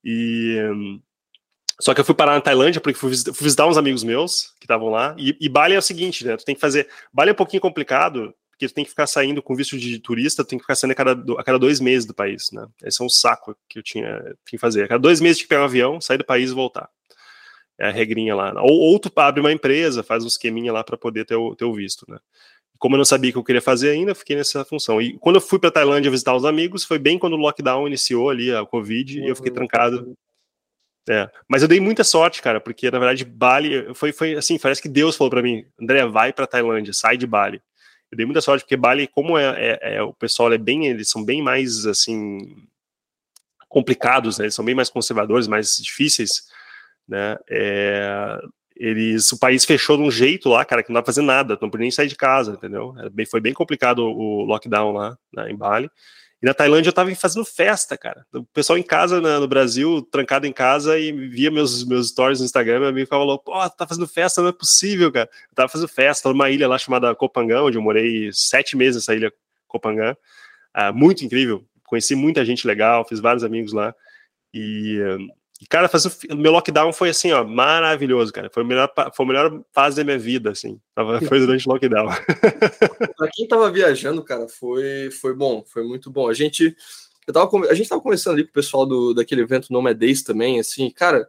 E... 0.04 0.58
Só 1.80 1.94
que 1.94 2.00
eu 2.00 2.06
fui 2.06 2.16
parar 2.16 2.34
na 2.34 2.42
Tailândia 2.42 2.80
porque 2.80 2.98
fui 2.98 3.10
visitar 3.10 3.68
uns 3.68 3.78
amigos 3.78 4.04
meus 4.04 4.54
que 4.60 4.66
estavam 4.66 4.90
lá. 4.90 5.14
E, 5.18 5.36
e, 5.42 5.50
Bali 5.50 5.76
é 5.76 5.78
o 5.78 5.82
seguinte, 5.82 6.26
né? 6.26 6.38
Tu 6.38 6.46
tem 6.46 6.56
que 6.56 6.62
fazer. 6.62 6.88
Bali 7.12 7.32
é 7.32 7.34
um 7.34 7.36
pouquinho 7.36 7.62
complicado, 7.62 8.34
porque 8.56 8.70
tu 8.70 8.74
tem 8.74 8.84
que 8.86 8.90
ficar 8.90 9.06
saindo 9.06 9.44
com 9.44 9.54
visto 9.54 9.78
de 9.78 10.00
turista, 10.00 10.44
tu 10.44 10.48
tem 10.48 10.58
que 10.58 10.64
ficar 10.64 10.76
saindo 10.76 10.94
a 10.94 10.96
cada, 10.96 11.34
a 11.34 11.44
cada 11.44 11.60
dois 11.60 11.82
meses 11.82 12.06
do 12.06 12.14
país, 12.14 12.52
né? 12.54 12.66
Esse 12.84 13.02
é 13.02 13.06
um 13.06 13.10
saco 13.10 13.56
que 13.68 13.80
eu 13.80 13.84
tinha, 13.84 14.18
tinha 14.18 14.36
que 14.46 14.58
fazer. 14.58 14.86
A 14.86 14.88
cada 14.88 15.00
dois 15.00 15.20
meses 15.20 15.38
tinha 15.38 15.46
que 15.46 15.50
pegar 15.50 15.62
um 15.62 15.66
avião, 15.66 16.00
sair 16.00 16.18
do 16.18 16.24
país 16.24 16.52
e 16.52 16.54
voltar. 16.54 16.90
É 17.78 17.88
a 17.88 17.92
regrinha 17.92 18.34
lá. 18.34 18.54
Ou, 18.62 18.72
ou 18.72 18.98
tu 18.98 19.12
abre 19.18 19.42
uma 19.42 19.52
empresa, 19.52 20.02
faz 20.04 20.24
um 20.24 20.28
esqueminha 20.28 20.72
lá 20.72 20.86
para 20.86 20.98
poder 20.98 21.26
ter 21.26 21.36
o, 21.36 21.54
ter 21.54 21.66
o 21.66 21.74
visto, 21.74 22.06
né? 22.10 22.18
Como 22.78 22.96
eu 22.96 22.98
não 22.98 23.06
sabia 23.06 23.30
o 23.30 23.34
que 23.34 23.40
eu 23.40 23.44
queria 23.44 23.62
fazer 23.62 23.90
ainda, 23.90 24.16
fiquei 24.16 24.38
nessa 24.38 24.64
função. 24.64 25.02
E 25.02 25.18
quando 25.20 25.36
eu 25.36 25.42
fui 25.42 25.60
para 25.60 25.72
Tailândia 25.72 26.10
visitar 26.10 26.34
os 26.34 26.46
amigos, 26.46 26.86
foi 26.86 26.98
bem 26.98 27.20
quando 27.20 27.34
o 27.34 27.38
lockdown 27.38 27.88
iniciou 27.88 28.30
ali, 28.30 28.54
a 28.54 28.66
Covid, 28.66 29.20
uhum. 29.20 29.26
e 29.26 29.30
eu 29.30 29.36
fiquei 29.36 29.52
trancado. 29.52 30.16
É. 31.10 31.30
Mas 31.48 31.62
eu 31.62 31.68
dei 31.68 31.80
muita 31.82 32.04
sorte, 32.04 32.42
cara, 32.42 32.62
porque 32.62 32.90
na 32.90 33.00
verdade 33.00 33.24
Bali 33.26 33.94
foi, 33.94 34.12
foi 34.12 34.36
assim, 34.36 34.58
parece 34.58 34.82
que 34.82 34.90
Deus 34.90 35.16
falou 35.16 35.30
para 35.30 35.42
mim, 35.42 35.66
André, 35.80 36.06
vai 36.06 36.34
para 36.34 36.48
Tailândia, 36.48 36.94
sai 36.94 37.18
de 37.18 37.28
Bali. 37.28 37.62
Eu 38.16 38.18
dei 38.18 38.26
muita 38.26 38.40
sorte 38.40 38.64
porque 38.64 38.78
Bali, 38.78 39.08
como 39.08 39.38
é, 39.38 39.44
é, 39.58 39.96
é, 39.98 40.02
o 40.02 40.14
pessoal 40.14 40.52
é 40.54 40.58
bem, 40.58 40.88
eles 40.88 41.10
são 41.10 41.24
bem 41.24 41.42
mais 41.42 41.86
assim 41.86 42.66
complicados, 43.68 44.38
né? 44.38 44.46
Eles 44.46 44.56
são 44.56 44.64
bem 44.64 44.74
mais 44.74 44.90
conservadores, 44.90 45.50
mais 45.50 45.76
difíceis, 45.76 46.44
né? 47.06 47.38
É, 47.50 48.40
eles, 48.74 49.30
o 49.34 49.38
país 49.38 49.66
fechou 49.66 49.98
de 49.98 50.04
um 50.04 50.10
jeito 50.10 50.48
lá, 50.48 50.64
cara, 50.64 50.82
que 50.82 50.90
não 50.90 50.94
dá 50.94 51.02
pra 51.02 51.12
fazer 51.12 51.24
nada, 51.24 51.58
não 51.62 51.70
podia 51.70 51.84
nem 51.84 51.92
sair 51.92 52.08
de 52.08 52.16
casa, 52.16 52.54
entendeu? 52.54 52.94
Bem, 53.12 53.26
foi 53.26 53.42
bem 53.42 53.54
complicado 53.54 54.00
o 54.00 54.46
lockdown 54.46 54.94
lá, 54.94 55.18
né, 55.34 55.52
em 55.52 55.56
Bali. 55.56 55.90
E 56.46 56.48
na 56.48 56.54
Tailândia 56.54 56.90
eu 56.90 56.94
tava 56.94 57.14
fazendo 57.16 57.44
festa, 57.44 57.98
cara. 57.98 58.24
O 58.32 58.44
pessoal 58.46 58.78
em 58.78 58.84
casa, 58.84 59.20
né, 59.20 59.40
no 59.40 59.48
Brasil, 59.48 60.04
trancado 60.12 60.46
em 60.46 60.54
casa, 60.54 60.96
e 61.00 61.12
via 61.12 61.50
meus, 61.50 61.84
meus 61.84 62.10
stories 62.10 62.40
no 62.40 62.46
Instagram, 62.46 62.82
meu 62.82 62.90
amigo 62.90 63.10
falou, 63.10 63.40
pô, 63.40 63.52
tá 63.72 63.88
fazendo 63.88 64.08
festa, 64.08 64.44
não 64.44 64.50
é 64.50 64.52
possível, 64.52 65.12
cara. 65.12 65.28
Eu 65.50 65.56
tava 65.56 65.70
fazendo 65.70 65.88
festa 65.88 66.30
numa 66.30 66.48
ilha 66.52 66.68
lá 66.68 66.78
chamada 66.78 67.16
Copangã, 67.16 67.64
onde 67.64 67.80
eu 67.80 67.82
morei 67.82 68.30
sete 68.32 68.78
meses 68.78 68.98
nessa 68.98 69.16
ilha 69.16 69.34
Copangã. 69.68 70.16
Ah, 70.72 70.94
muito 70.94 71.26
incrível, 71.26 71.66
conheci 71.84 72.14
muita 72.14 72.46
gente 72.46 72.68
legal, 72.68 73.04
fiz 73.08 73.20
vários 73.20 73.44
amigos 73.44 73.74
lá. 73.74 73.96
E 74.54 75.00
e, 75.62 75.66
cara, 75.66 75.88
fazer 75.88 76.12
o 76.30 76.36
meu 76.36 76.52
lockdown 76.52 76.92
foi 76.92 77.10
assim, 77.10 77.32
ó, 77.32 77.44
maravilhoso, 77.46 78.32
cara. 78.34 78.50
Foi 78.54 78.62
a 78.64 78.66
melhor, 78.66 78.92
foi 79.14 79.26
a 79.26 79.28
melhor 79.28 79.62
fase 79.72 79.96
da 79.96 80.04
minha 80.04 80.20
vida, 80.20 80.52
assim. 80.52 80.80
Foi 81.28 81.40
durante 81.40 81.68
o 81.68 81.72
lockdown. 81.72 82.10
pra 83.18 83.30
quem 83.32 83.48
tava 83.48 83.72
viajando, 83.72 84.22
cara, 84.22 84.50
foi, 84.50 85.10
foi 85.12 85.34
bom, 85.34 85.64
foi 85.66 85.84
muito 85.86 86.12
bom. 86.12 86.28
A 86.28 86.34
gente, 86.34 86.76
eu 87.26 87.34
tava, 87.34 87.50
a 87.70 87.74
gente 87.74 87.88
tava 87.88 88.02
conversando 88.02 88.34
ali 88.34 88.44
com 88.44 88.50
o 88.50 88.54
pessoal 88.54 88.86
do, 88.86 89.14
daquele 89.14 89.42
evento 89.42 89.72
Nomad 89.72 89.98
Days 89.98 90.24
também, 90.24 90.60
assim, 90.60 90.90
cara, 90.90 91.26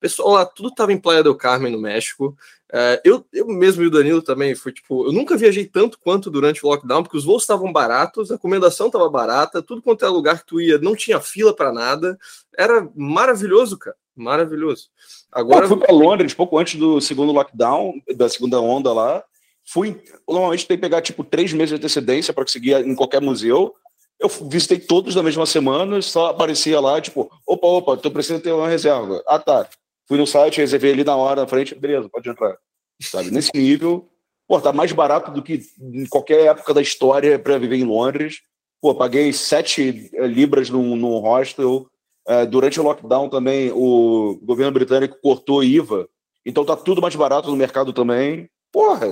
pessoal 0.00 0.30
lá, 0.30 0.46
tudo 0.46 0.74
tava 0.74 0.92
em 0.92 0.98
Playa 0.98 1.22
del 1.22 1.34
Carmen, 1.34 1.72
no 1.72 1.80
México. 1.80 2.36
É, 2.72 3.00
eu, 3.04 3.24
eu 3.32 3.46
mesmo 3.46 3.82
e 3.82 3.86
o 3.86 3.90
Danilo 3.90 4.20
também, 4.20 4.54
foi 4.54 4.72
tipo, 4.72 5.06
eu 5.06 5.12
nunca 5.12 5.36
viajei 5.36 5.64
tanto 5.64 5.98
quanto 5.98 6.30
durante 6.30 6.64
o 6.64 6.68
lockdown, 6.68 7.02
porque 7.02 7.16
os 7.16 7.24
voos 7.24 7.42
estavam 7.42 7.72
baratos, 7.72 8.30
a 8.30 8.34
recomendação 8.34 8.88
estava 8.88 9.08
barata, 9.08 9.62
tudo 9.62 9.80
quanto 9.80 10.04
é 10.04 10.08
lugar 10.08 10.40
que 10.40 10.46
tu 10.46 10.60
ia, 10.60 10.78
não 10.78 10.94
tinha 10.94 11.20
fila 11.20 11.54
para 11.54 11.72
nada. 11.72 12.18
Era 12.56 12.88
maravilhoso, 12.94 13.78
cara. 13.78 13.96
Maravilhoso. 14.14 14.90
Agora 15.30 15.64
eu 15.64 15.68
fui 15.68 15.78
para 15.78 15.94
Londres 15.94 16.34
pouco 16.34 16.58
antes 16.58 16.74
do 16.74 17.00
segundo 17.00 17.32
lockdown, 17.32 17.94
da 18.16 18.28
segunda 18.28 18.60
onda 18.60 18.92
lá. 18.92 19.24
Fui, 19.64 20.02
normalmente 20.26 20.66
tem 20.66 20.76
que 20.76 20.80
pegar 20.80 21.00
tipo 21.00 21.22
três 21.22 21.52
meses 21.52 21.70
de 21.70 21.76
antecedência 21.76 22.34
para 22.34 22.44
conseguir 22.44 22.74
em 22.84 22.94
qualquer 22.96 23.20
museu. 23.20 23.74
Eu 24.18 24.28
visitei 24.28 24.80
todos 24.80 25.14
na 25.14 25.22
mesma 25.22 25.46
semana, 25.46 26.02
só 26.02 26.30
aparecia 26.30 26.80
lá, 26.80 27.00
tipo, 27.00 27.30
opa, 27.46 27.66
opa, 27.68 27.96
tô 27.96 28.10
precisando 28.10 28.42
ter 28.42 28.50
uma 28.50 28.68
reserva. 28.68 29.22
Ah, 29.26 29.38
tá. 29.38 29.68
Fui 30.08 30.16
no 30.18 30.26
site, 30.26 30.58
reservei 30.58 30.92
ali 30.92 31.04
na 31.04 31.14
hora, 31.14 31.42
na 31.42 31.46
frente, 31.46 31.74
beleza, 31.74 32.08
pode 32.08 32.28
entrar. 32.28 32.56
Sabe? 33.00 33.30
Nesse 33.30 33.50
nível, 33.54 34.10
Pô, 34.48 34.58
tá 34.58 34.72
mais 34.72 34.90
barato 34.92 35.30
do 35.30 35.42
que 35.42 35.60
em 35.78 36.06
qualquer 36.06 36.46
época 36.46 36.72
da 36.72 36.80
história 36.80 37.38
para 37.38 37.58
viver 37.58 37.76
em 37.76 37.84
Londres. 37.84 38.40
Pô, 38.80 38.94
paguei 38.94 39.30
7 39.30 40.10
eh, 40.14 40.26
libras 40.26 40.70
num, 40.70 40.96
num 40.96 41.18
hostel. 41.18 41.86
É, 42.26 42.46
durante 42.46 42.80
o 42.80 42.82
lockdown 42.82 43.28
também, 43.28 43.70
o 43.72 44.38
governo 44.42 44.72
britânico 44.72 45.18
cortou 45.22 45.62
IVA. 45.62 46.08
Então 46.46 46.64
tá 46.64 46.74
tudo 46.76 47.02
mais 47.02 47.14
barato 47.14 47.50
no 47.50 47.56
mercado 47.56 47.92
também. 47.92 48.48
Porra, 48.72 49.06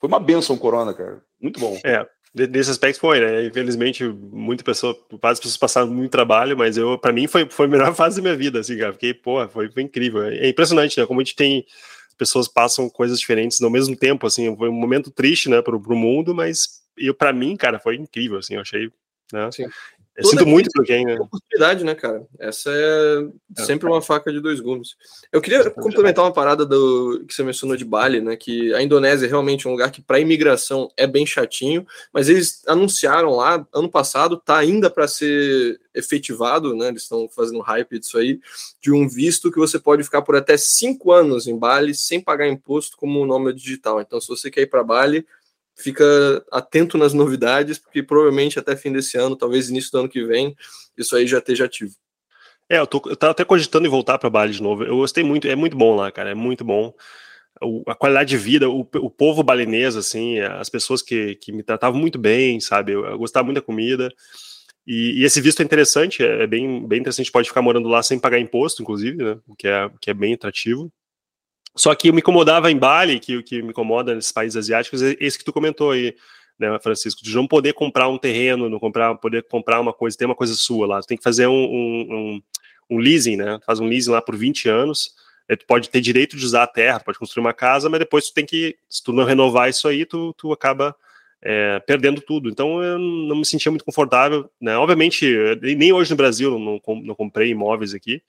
foi 0.00 0.08
uma 0.08 0.18
benção 0.18 0.56
o 0.56 0.58
corona, 0.58 0.92
cara. 0.92 1.22
Muito 1.40 1.60
bom. 1.60 1.78
É, 1.84 2.04
Nesse 2.34 2.70
aspecto 2.70 2.98
foi, 2.98 3.20
né? 3.20 3.44
Infelizmente, 3.44 4.04
muita 4.04 4.64
pessoa, 4.64 4.98
várias 5.20 5.38
pessoas 5.38 5.58
passaram 5.58 5.88
muito 5.88 6.10
trabalho, 6.10 6.56
mas 6.56 6.78
eu, 6.78 6.96
para 6.98 7.12
mim, 7.12 7.26
foi, 7.26 7.46
foi 7.48 7.66
a 7.66 7.68
melhor 7.68 7.92
fase 7.96 8.16
da 8.16 8.22
minha 8.22 8.36
vida, 8.36 8.60
assim, 8.60 8.78
cara. 8.78 8.92
Fiquei, 8.94 9.12
pô, 9.12 9.46
foi, 9.48 9.70
foi 9.70 9.82
incrível. 9.82 10.24
É 10.24 10.48
impressionante, 10.48 10.98
né? 10.98 11.04
Como 11.04 11.20
a 11.20 11.24
gente 11.24 11.36
tem 11.36 11.66
pessoas 12.16 12.48
passam 12.48 12.88
coisas 12.88 13.18
diferentes 13.18 13.60
ao 13.60 13.70
mesmo 13.70 13.96
tempo, 13.96 14.26
assim, 14.26 14.54
foi 14.56 14.68
um 14.68 14.72
momento 14.72 15.10
triste, 15.10 15.48
né, 15.48 15.60
pro, 15.60 15.80
pro 15.80 15.96
mundo, 15.96 16.34
mas 16.34 16.82
eu, 16.96 17.14
para 17.14 17.32
mim, 17.32 17.56
cara, 17.56 17.78
foi 17.78 17.96
incrível, 17.96 18.38
assim, 18.38 18.54
eu 18.54 18.60
achei, 18.60 18.90
né? 19.32 19.50
Sim. 19.50 19.66
Eu 20.14 20.24
sinto 20.24 20.46
muito 20.46 20.68
por 20.70 20.84
quem, 20.84 21.06
né? 21.06 21.14
Oportunidade, 21.14 21.84
né, 21.84 21.94
cara? 21.94 22.26
Essa 22.38 22.70
é, 22.70 23.26
é 23.58 23.64
sempre 23.64 23.88
uma 23.88 24.02
faca 24.02 24.30
de 24.30 24.40
dois 24.40 24.60
gumes. 24.60 24.94
Eu 25.32 25.40
queria 25.40 25.70
complementar 25.70 26.22
uma 26.22 26.32
parada 26.32 26.66
do 26.66 27.24
que 27.26 27.34
você 27.34 27.42
mencionou 27.42 27.76
de 27.76 27.84
Bali, 27.84 28.20
né? 28.20 28.36
Que 28.36 28.74
a 28.74 28.82
Indonésia 28.82 29.24
é 29.24 29.28
realmente 29.28 29.66
um 29.66 29.70
lugar 29.70 29.90
que 29.90 30.02
para 30.02 30.20
imigração 30.20 30.90
é 30.98 31.06
bem 31.06 31.24
chatinho, 31.24 31.86
mas 32.12 32.28
eles 32.28 32.62
anunciaram 32.66 33.30
lá 33.30 33.66
ano 33.72 33.88
passado, 33.88 34.36
tá 34.36 34.58
ainda 34.58 34.90
para 34.90 35.08
ser 35.08 35.80
efetivado, 35.94 36.76
né? 36.76 36.88
Eles 36.88 37.04
estão 37.04 37.26
fazendo 37.28 37.60
hype 37.60 37.98
disso 37.98 38.18
aí, 38.18 38.38
de 38.82 38.92
um 38.92 39.08
visto 39.08 39.50
que 39.50 39.58
você 39.58 39.78
pode 39.78 40.04
ficar 40.04 40.20
por 40.20 40.36
até 40.36 40.58
cinco 40.58 41.10
anos 41.10 41.46
em 41.46 41.58
Bali 41.58 41.94
sem 41.94 42.20
pagar 42.20 42.46
imposto 42.46 42.98
como 42.98 43.24
nome 43.24 43.50
digital. 43.54 43.98
Então, 43.98 44.20
se 44.20 44.28
você 44.28 44.50
quer 44.50 44.62
ir 44.62 44.66
para 44.66 44.84
Bali, 44.84 45.26
fica 45.76 46.04
atento 46.50 46.98
nas 46.98 47.12
novidades, 47.12 47.78
porque 47.78 48.02
provavelmente 48.02 48.58
até 48.58 48.76
fim 48.76 48.92
desse 48.92 49.16
ano, 49.16 49.36
talvez 49.36 49.70
início 49.70 49.90
do 49.90 49.98
ano 50.00 50.08
que 50.08 50.24
vem, 50.24 50.54
isso 50.96 51.16
aí 51.16 51.26
já 51.26 51.38
esteja 51.38 51.64
ativo. 51.64 51.94
É, 52.68 52.78
eu, 52.78 52.86
tô, 52.86 53.02
eu 53.06 53.16
tava 53.16 53.32
até 53.32 53.44
cogitando 53.44 53.86
em 53.86 53.90
voltar 53.90 54.18
para 54.18 54.30
Bali 54.30 54.52
de 54.52 54.62
novo. 54.62 54.84
Eu 54.84 54.96
gostei 54.96 55.22
muito, 55.22 55.46
é 55.46 55.54
muito 55.54 55.76
bom 55.76 55.94
lá, 55.94 56.10
cara, 56.10 56.30
é 56.30 56.34
muito 56.34 56.64
bom. 56.64 56.94
O, 57.60 57.82
a 57.86 57.94
qualidade 57.94 58.30
de 58.30 58.38
vida, 58.38 58.68
o, 58.68 58.80
o, 58.80 59.10
povo 59.10 59.42
balinês, 59.42 59.94
assim, 59.94 60.40
as 60.40 60.68
pessoas 60.68 61.02
que, 61.02 61.36
que 61.36 61.52
me 61.52 61.62
tratavam 61.62 62.00
muito 62.00 62.18
bem, 62.18 62.58
sabe? 62.60 62.92
Eu, 62.92 63.04
eu 63.04 63.18
gostava 63.18 63.44
muito 63.44 63.56
da 63.56 63.62
comida. 63.62 64.10
E, 64.86 65.20
e, 65.20 65.24
esse 65.24 65.40
visto 65.40 65.60
é 65.60 65.64
interessante, 65.64 66.22
é, 66.24 66.42
é 66.42 66.46
bem, 66.46 66.86
bem 66.86 67.00
interessante, 67.00 67.30
pode 67.30 67.48
ficar 67.48 67.62
morando 67.62 67.88
lá 67.88 68.02
sem 68.02 68.18
pagar 68.18 68.40
imposto, 68.40 68.82
inclusive, 68.82 69.22
né? 69.22 69.38
O 69.46 69.54
que 69.54 69.68
é, 69.68 69.90
que 70.00 70.10
é 70.10 70.14
bem 70.14 70.34
atrativo. 70.34 70.90
Só 71.74 71.94
que 71.94 72.12
me 72.12 72.18
incomodava 72.18 72.70
em 72.70 72.76
Bali, 72.76 73.18
que 73.18 73.36
o 73.36 73.42
que 73.42 73.62
me 73.62 73.70
incomoda 73.70 74.14
nesses 74.14 74.32
países 74.32 74.56
asiáticos 74.56 75.02
é 75.02 75.16
esse 75.18 75.38
que 75.38 75.44
tu 75.44 75.52
comentou 75.52 75.90
aí, 75.90 76.14
né, 76.58 76.78
Francisco, 76.82 77.22
de 77.22 77.34
não 77.34 77.46
poder 77.46 77.72
comprar 77.72 78.08
um 78.08 78.18
terreno, 78.18 78.68
não 78.68 78.78
comprar, 78.78 79.14
poder 79.16 79.42
comprar 79.44 79.80
uma 79.80 79.92
coisa, 79.92 80.16
ter 80.16 80.26
uma 80.26 80.34
coisa 80.34 80.54
sua 80.54 80.86
lá. 80.86 81.00
Tu 81.00 81.06
tem 81.06 81.16
que 81.16 81.24
fazer 81.24 81.46
um, 81.46 81.52
um, 81.52 82.06
um, 82.10 82.42
um 82.90 82.98
leasing, 82.98 83.36
né? 83.36 83.58
Faz 83.64 83.80
um 83.80 83.86
leasing 83.86 84.10
lá 84.10 84.20
por 84.20 84.36
20 84.36 84.68
anos. 84.68 85.14
Tu 85.48 85.66
pode 85.66 85.90
ter 85.90 86.00
direito 86.00 86.36
de 86.36 86.44
usar 86.44 86.62
a 86.62 86.66
terra, 86.66 87.00
pode 87.00 87.18
construir 87.18 87.42
uma 87.42 87.52
casa, 87.52 87.88
mas 87.90 87.98
depois 87.98 88.28
tu 88.28 88.34
tem 88.34 88.46
que, 88.46 88.76
se 88.88 89.02
tu 89.02 89.12
não 89.12 89.24
renovar 89.24 89.68
isso 89.68 89.86
aí, 89.86 90.06
tu, 90.06 90.32
tu 90.38 90.52
acaba 90.52 90.94
é, 91.42 91.80
perdendo 91.80 92.20
tudo. 92.20 92.48
Então 92.48 92.82
eu 92.82 92.98
não 92.98 93.36
me 93.36 93.44
sentia 93.44 93.70
muito 93.70 93.84
confortável, 93.84 94.48
né? 94.60 94.76
Obviamente, 94.76 95.26
nem 95.60 95.92
hoje 95.92 96.10
no 96.10 96.16
Brasil 96.16 96.58
não, 96.58 96.80
não 97.02 97.14
comprei 97.14 97.50
imóveis 97.50 97.92
aqui, 97.92 98.22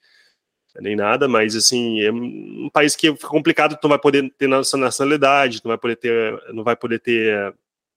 nem 0.80 0.96
nada, 0.96 1.28
mas 1.28 1.54
assim, 1.54 2.00
é 2.00 2.10
um 2.10 2.68
país 2.72 2.96
que 2.96 3.14
fica 3.14 3.28
complicado, 3.28 3.76
tu 3.76 3.84
não 3.84 3.90
vai 3.90 3.98
poder 3.98 4.32
ter 4.36 4.48
nacionalidade, 4.48 5.60
tu 5.60 5.66
não 5.66 5.70
vai 5.70 5.78
poder 5.78 5.96
ter, 5.96 6.42
não 6.52 6.64
vai 6.64 6.76
poder 6.76 6.98
ter 6.98 7.54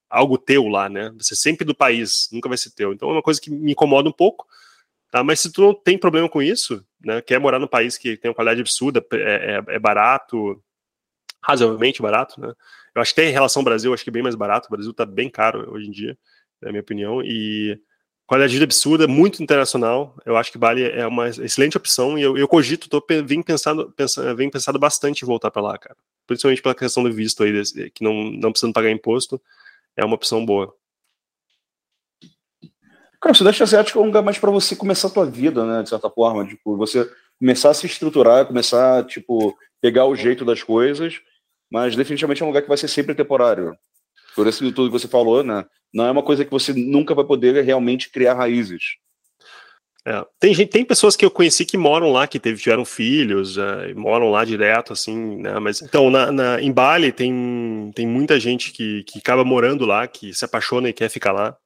algo 0.09 0.37
teu 0.37 0.67
lá, 0.67 0.87
né? 0.87 1.11
Você 1.17 1.35
sempre 1.35 1.65
do 1.65 1.75
país, 1.75 2.29
nunca 2.31 2.47
vai 2.47 2.57
ser 2.57 2.71
teu. 2.71 2.93
Então 2.93 3.09
é 3.09 3.13
uma 3.13 3.21
coisa 3.21 3.41
que 3.41 3.49
me 3.49 3.71
incomoda 3.71 4.07
um 4.07 4.11
pouco, 4.11 4.47
tá? 5.11 5.23
Mas 5.23 5.39
se 5.39 5.51
tu 5.51 5.61
não 5.61 5.73
tem 5.73 5.97
problema 5.97 6.29
com 6.29 6.41
isso, 6.41 6.85
né? 7.03 7.21
Quer 7.21 7.39
morar 7.39 7.59
num 7.59 7.67
país 7.67 7.97
que 7.97 8.17
tem 8.17 8.29
uma 8.29 8.35
qualidade 8.35 8.61
absurda, 8.61 9.05
é, 9.13 9.63
é, 9.69 9.75
é 9.75 9.79
barato, 9.79 10.61
razoavelmente 11.41 12.01
barato, 12.01 12.39
né? 12.39 12.53
Eu 12.93 13.01
acho 13.01 13.13
que 13.13 13.21
em 13.21 13.31
relação 13.31 13.61
ao 13.61 13.65
Brasil, 13.65 13.93
acho 13.93 14.03
que 14.03 14.09
é 14.09 14.13
bem 14.13 14.23
mais 14.23 14.35
barato. 14.35 14.67
O 14.67 14.71
Brasil 14.71 14.93
tá 14.93 15.05
bem 15.05 15.29
caro 15.29 15.71
hoje 15.71 15.87
em 15.87 15.91
dia, 15.91 16.17
na 16.61 16.69
minha 16.71 16.81
opinião, 16.81 17.21
e 17.23 17.79
qualidade 18.27 18.51
de 18.51 18.57
vida 18.57 18.65
absurda, 18.65 19.07
muito 19.07 19.41
internacional. 19.41 20.13
Eu 20.25 20.35
acho 20.35 20.51
que 20.51 20.57
Bali 20.57 20.83
é 20.83 21.07
uma 21.07 21.29
excelente 21.29 21.77
opção 21.77 22.19
e 22.19 22.21
eu, 22.21 22.37
eu 22.37 22.47
cogito, 22.47 22.89
tô, 22.89 23.03
vim 23.25 23.41
pensando, 23.41 23.89
pensando, 23.91 24.35
vim 24.35 24.49
pensando 24.49 24.77
bastante 24.77 25.23
em 25.23 25.25
voltar 25.25 25.49
para 25.49 25.61
lá, 25.61 25.77
cara. 25.77 25.95
Principalmente 26.27 26.61
pela 26.61 26.75
questão 26.75 27.03
do 27.03 27.11
visto 27.11 27.41
aí, 27.41 27.89
que 27.89 28.03
não, 28.03 28.29
não 28.31 28.51
precisando 28.51 28.73
pagar 28.73 28.91
imposto, 28.91 29.41
é 29.95 30.03
uma 30.03 30.15
opção 30.15 30.45
boa. 30.45 30.75
Cara, 33.21 33.31
o 33.31 33.35
Sudeste 33.35 33.63
Asiático 33.63 33.97
é 33.97 34.01
um 34.01 34.07
lugar 34.07 34.21
mais 34.21 34.37
para 34.37 34.51
você 34.51 34.75
começar 34.75 35.07
a 35.07 35.11
tua 35.11 35.25
vida, 35.25 35.65
né, 35.65 35.81
de 35.81 35.89
certa 35.89 36.09
forma, 36.09 36.45
tipo, 36.45 36.75
você 36.75 37.09
começar 37.39 37.69
a 37.69 37.73
se 37.73 37.85
estruturar, 37.85 38.45
começar, 38.45 39.05
tipo, 39.05 39.57
pegar 39.81 40.05
o 40.05 40.15
jeito 40.15 40.43
das 40.43 40.61
coisas, 40.61 41.19
mas 41.71 41.95
definitivamente 41.95 42.41
é 42.41 42.45
um 42.45 42.49
lugar 42.49 42.61
que 42.61 42.67
vai 42.67 42.77
ser 42.77 42.87
sempre 42.89 43.15
temporário. 43.15 43.75
Por 44.37 44.45
isso 44.45 44.71
tudo 44.71 44.91
que 44.91 44.99
você 44.99 45.07
falou, 45.07 45.43
né? 45.43 45.65
Não 45.91 46.05
é 46.05 46.11
uma 46.11 46.21
coisa 46.21 46.45
que 46.45 46.51
você 46.51 46.71
nunca 46.71 47.15
vai 47.15 47.25
poder 47.25 47.59
realmente 47.63 48.11
criar 48.11 48.35
raízes. 48.35 48.97
É, 50.05 50.23
tem 50.39 50.53
gente, 50.53 50.69
tem 50.69 50.85
pessoas 50.85 51.15
que 51.15 51.25
eu 51.25 51.31
conheci 51.31 51.65
que 51.65 51.75
moram 51.75 52.11
lá, 52.11 52.27
que 52.27 52.39
teve, 52.39 52.61
tiveram 52.61 52.85
filhos, 52.85 53.57
é, 53.57 53.95
moram 53.95 54.29
lá 54.29 54.45
direto, 54.45 54.93
assim, 54.93 55.37
né? 55.37 55.57
Mas 55.57 55.81
então 55.81 56.11
na, 56.11 56.31
na, 56.31 56.61
em 56.61 56.71
Bali 56.71 57.11
tem, 57.11 57.91
tem 57.95 58.05
muita 58.05 58.39
gente 58.39 58.71
que, 58.71 59.03
que 59.05 59.17
acaba 59.17 59.43
morando 59.43 59.87
lá, 59.87 60.07
que 60.07 60.31
se 60.35 60.45
apaixona 60.45 60.87
e 60.87 60.93
quer 60.93 61.09
ficar 61.09 61.31
lá. 61.31 61.57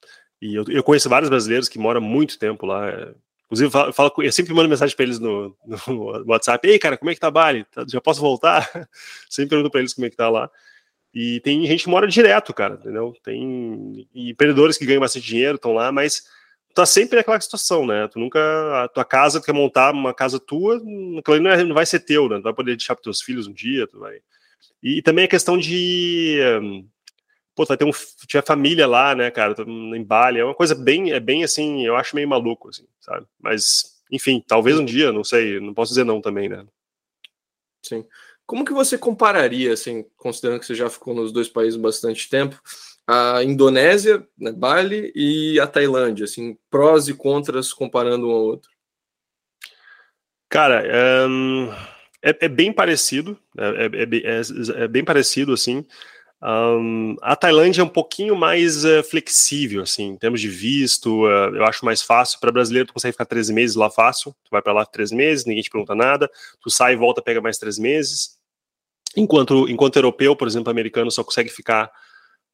E 0.42 0.56
eu, 0.56 0.64
eu 0.70 0.82
conheço 0.82 1.10
vários 1.10 1.30
brasileiros 1.30 1.68
que 1.68 1.78
moram 1.78 2.00
muito 2.00 2.40
tempo 2.40 2.66
lá. 2.66 2.90
É, 2.90 3.14
inclusive, 3.48 3.68
eu, 3.68 3.72
falo, 3.72 3.92
falo, 3.92 4.14
eu 4.20 4.32
sempre 4.32 4.54
mando 4.54 4.70
mensagem 4.70 4.96
para 4.96 5.04
eles 5.04 5.20
no, 5.20 5.54
no, 5.88 6.24
WhatsApp: 6.26 6.66
Ei, 6.66 6.80
cara, 6.80 6.98
como 6.98 7.12
é 7.12 7.14
que 7.14 7.20
tá 7.20 7.30
Bali? 7.30 7.66
Tá, 7.66 7.84
já 7.86 8.00
posso 8.00 8.22
voltar? 8.22 8.66
sempre 9.30 9.50
pergunto 9.50 9.70
para 9.70 9.82
eles 9.82 9.94
como 9.94 10.08
é 10.08 10.10
que 10.10 10.16
tá 10.16 10.30
lá. 10.30 10.50
E 11.14 11.42
tem 11.42 11.66
gente 11.66 11.84
que 11.84 11.90
mora 11.90 12.08
direto, 12.08 12.54
cara, 12.54 12.76
entendeu? 12.76 13.14
Tem 13.24 14.08
empreendedores 14.16 14.78
que 14.78 14.86
ganham 14.86 15.02
bastante 15.02 15.26
dinheiro, 15.26 15.56
estão 15.56 15.74
lá, 15.74 15.92
mas 15.92 16.24
tá 16.74 16.86
sempre 16.86 17.18
naquela 17.18 17.40
situação, 17.40 17.86
né? 17.86 18.08
Tu 18.08 18.20
nunca. 18.20 18.84
A 18.84 18.88
tua 18.88 19.04
casa, 19.04 19.40
tu 19.40 19.46
quer 19.46 19.54
montar 19.54 19.94
uma 19.94 20.14
casa 20.14 20.40
tua, 20.40 20.78
aquilo 20.78 21.40
não, 21.40 21.52
é, 21.52 21.64
não 21.64 21.76
vai 21.76 21.86
ser 21.86 22.00
teu, 22.00 22.30
né? 22.30 22.38
Tu 22.38 22.44
vai 22.44 22.54
poder 22.54 22.76
deixar 22.76 22.96
para 22.96 23.04
teus 23.04 23.22
filhos 23.22 23.48
um 23.48 23.54
dia, 23.54 23.88
tu 23.88 24.00
vai. 24.00 24.20
E, 24.82 25.00
e 25.00 25.02
também 25.02 25.26
a 25.26 25.28
questão 25.28 25.58
de. 25.58 26.40
Pô, 27.56 27.66
tu 27.66 27.70
vai 27.70 27.78
ter 27.78 27.86
um. 27.86 27.92
Tiver 28.26 28.46
família 28.46 28.88
lá, 28.88 29.14
né, 29.14 29.30
cara? 29.30 29.56
Em 29.68 30.04
Bali, 30.04 30.40
é 30.40 30.46
uma 30.46 30.56
coisa 30.56 30.74
bem. 30.74 31.12
É 31.12 31.20
bem 31.20 31.44
assim, 31.44 31.86
eu 31.86 31.96
acho 31.96 32.16
meio 32.16 32.28
maluco, 32.28 32.70
assim, 32.70 32.86
sabe? 33.02 33.26
Mas, 33.40 34.02
enfim, 34.10 34.44
talvez 34.46 34.80
um 34.80 34.86
dia, 34.86 35.12
não 35.12 35.24
sei, 35.24 35.60
não 35.60 35.74
posso 35.74 35.92
dizer 35.92 36.06
não 36.06 36.22
também, 36.22 36.48
né? 36.48 36.66
Sim. 37.84 38.06
Como 38.52 38.66
que 38.66 38.74
você 38.74 38.98
compararia, 38.98 39.72
assim, 39.72 40.04
considerando 40.18 40.60
que 40.60 40.66
você 40.66 40.76
já 40.76 40.90
ficou 40.90 41.16
nos 41.16 41.32
dois 41.32 41.48
países 41.48 41.80
bastante 41.80 42.30
tempo, 42.30 42.62
a 43.08 43.42
Indonésia, 43.46 44.28
né, 44.38 44.52
Bali 44.52 45.10
e 45.16 45.58
a 45.58 45.66
Tailândia, 45.66 46.26
assim, 46.26 46.58
prós 46.70 47.08
e 47.08 47.14
contras 47.14 47.72
comparando 47.72 48.28
um 48.28 48.32
ao 48.32 48.42
outro? 48.42 48.70
Cara, 50.50 50.84
um, 51.30 51.72
é, 52.22 52.36
é, 52.42 52.50
bem 52.50 52.74
parecido, 52.74 53.40
é, 53.58 53.86
é, 53.86 54.04
é, 54.04 54.84
é 54.84 54.88
bem 54.90 55.06
parecido, 55.06 55.54
assim. 55.54 55.86
Um, 56.44 57.16
a 57.22 57.38
Tailândia 57.38 57.80
é 57.82 57.86
um 57.86 57.88
pouquinho 57.88 58.36
mais 58.36 58.84
uh, 58.84 59.02
flexível, 59.02 59.84
assim, 59.84 60.10
em 60.10 60.18
termos 60.18 60.42
de 60.42 60.50
visto, 60.50 61.24
uh, 61.24 61.56
eu 61.56 61.64
acho 61.64 61.86
mais 61.86 62.02
fácil. 62.02 62.38
Para 62.42 62.52
brasileiro, 62.52 62.88
tu 62.88 62.94
consegue 62.96 63.14
ficar 63.14 63.26
três 63.26 63.50
meses 63.50 63.78
lá 63.78 63.90
fácil. 63.90 64.36
Tu 64.44 64.50
vai 64.52 64.62
para 64.62 64.74
lá 64.74 64.86
três 64.86 65.10
meses, 65.10 65.46
ninguém 65.46 65.64
te 65.64 65.70
pergunta 65.70 65.96
nada. 65.96 66.30
Tu 66.60 66.70
sai 66.70 66.94
e 66.94 66.98
volta, 66.98 67.22
pega 67.22 67.40
mais 67.40 67.58
três 67.58 67.80
meses. 67.80 68.41
Enquanto, 69.16 69.68
enquanto 69.70 69.96
europeu, 69.98 70.36
por 70.36 70.48
exemplo, 70.48 70.70
americano, 70.70 71.12
só 71.12 71.24
consegue 71.24 71.50
ficar 71.50 71.92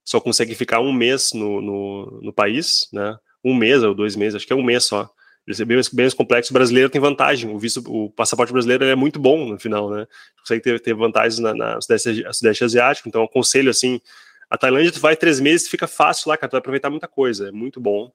só 0.04 0.22
consegue 0.22 0.56
ficar 0.56 0.80
um 0.80 0.94
mês 0.94 1.34
no, 1.34 1.62
no, 1.62 2.22
no 2.22 2.34
país, 2.34 2.88
né? 2.94 3.18
Um 3.44 3.54
mês 3.54 3.84
ou 3.84 3.94
dois 3.94 4.16
meses, 4.16 4.36
acho 4.36 4.48
que 4.48 4.54
é 4.54 4.56
um 4.56 4.64
mês 4.64 4.86
só. 4.86 5.10
Ele 5.46 5.62
é 5.62 5.66
bem, 5.66 5.78
bem 5.94 6.06
mais 6.06 6.14
complexo. 6.14 6.52
O 6.52 6.54
brasileiro 6.54 6.90
tem 6.90 7.00
vantagem. 7.00 7.50
O 7.50 7.58
visto, 7.58 7.82
o 7.88 8.10
passaporte 8.12 8.52
brasileiro 8.52 8.86
é 8.86 8.96
muito 8.96 9.20
bom 9.20 9.46
no 9.46 9.60
final, 9.60 9.90
né? 9.90 10.06
Consegue 10.40 10.62
ter, 10.62 10.80
ter 10.82 10.94
vantagens 10.94 11.40
na, 11.40 11.54
na 11.54 11.82
sudeste, 11.82 12.26
sudeste 12.34 12.64
asiático. 12.64 13.08
Então, 13.08 13.24
aconselho 13.24 13.70
assim. 13.70 14.02
A 14.50 14.58
Tailândia, 14.58 14.92
tu 14.92 15.00
vai 15.00 15.16
três 15.16 15.40
meses, 15.40 15.68
fica 15.68 15.88
fácil 15.88 16.30
lá, 16.30 16.38
cara. 16.38 16.50
Tu 16.50 16.54
vai 16.54 16.60
aproveitar 16.60 16.90
muita 16.90 17.08
coisa. 17.08 17.50
É 17.50 17.52
muito 17.52 17.80
bom. 17.80 18.12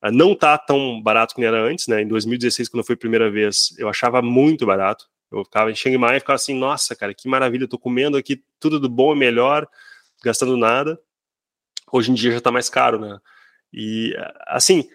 Ah, 0.00 0.10
não 0.10 0.34
tá 0.34 0.56
tão 0.56 1.02
barato 1.02 1.34
como 1.34 1.46
era 1.46 1.62
antes, 1.62 1.86
né? 1.86 2.02
Em 2.02 2.08
2016, 2.08 2.68
quando 2.70 2.84
foi 2.84 2.94
a 2.94 2.98
primeira 2.98 3.30
vez, 3.30 3.74
eu 3.78 3.88
achava 3.88 4.22
muito 4.22 4.64
barato. 4.64 5.06
Eu 5.30 5.44
ficava 5.44 5.70
em 5.70 5.74
Chiang 5.74 5.96
Mai 5.98 6.16
e 6.16 6.20
ficava 6.20 6.36
assim, 6.36 6.54
nossa, 6.54 6.94
cara, 6.96 7.14
que 7.14 7.28
maravilha, 7.28 7.64
eu 7.64 7.68
tô 7.68 7.78
comendo 7.78 8.16
aqui 8.16 8.42
tudo 8.58 8.80
do 8.80 8.88
bom 8.88 9.14
e 9.14 9.18
melhor, 9.18 9.68
gastando 10.24 10.56
nada. 10.56 11.00
Hoje 11.92 12.10
em 12.10 12.14
dia 12.14 12.32
já 12.32 12.40
tá 12.40 12.50
mais 12.50 12.68
caro, 12.68 12.98
né? 12.98 13.18
E, 13.72 14.14
assim, 14.46 14.88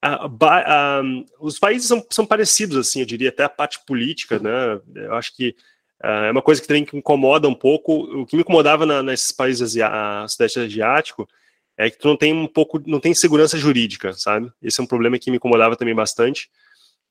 a, 0.00 0.26
a, 0.26 1.02
os 1.40 1.58
países 1.58 1.88
são, 1.88 2.04
são, 2.10 2.26
parecidos, 2.26 2.76
assim, 2.76 3.00
eu 3.00 3.06
diria, 3.06 3.28
até 3.28 3.44
a 3.44 3.48
parte 3.48 3.84
política, 3.84 4.38
né? 4.38 4.80
Eu 4.94 5.14
acho 5.14 5.34
que 5.34 5.56
Uh, 6.02 6.26
é 6.26 6.30
uma 6.32 6.42
coisa 6.42 6.60
que 6.60 6.66
também 6.66 6.84
que 6.84 6.96
incomoda 6.96 7.48
um 7.48 7.54
pouco. 7.54 8.22
O 8.22 8.26
que 8.26 8.34
me 8.34 8.42
incomodava 8.42 8.84
na, 8.84 9.02
nesses 9.02 9.30
países 9.30 9.62
asiáticos, 9.62 10.32
sudeste 10.32 10.58
asiático 10.58 11.28
é 11.78 11.88
que 11.88 11.98
tu 11.98 12.08
não 12.08 12.16
tem 12.16 12.34
um 12.34 12.48
pouco, 12.48 12.82
não 12.86 12.98
tem 12.98 13.14
segurança 13.14 13.56
jurídica, 13.56 14.12
sabe? 14.12 14.52
Esse 14.60 14.80
é 14.80 14.82
um 14.82 14.86
problema 14.86 15.18
que 15.18 15.30
me 15.30 15.36
incomodava 15.36 15.76
também 15.76 15.94
bastante, 15.94 16.50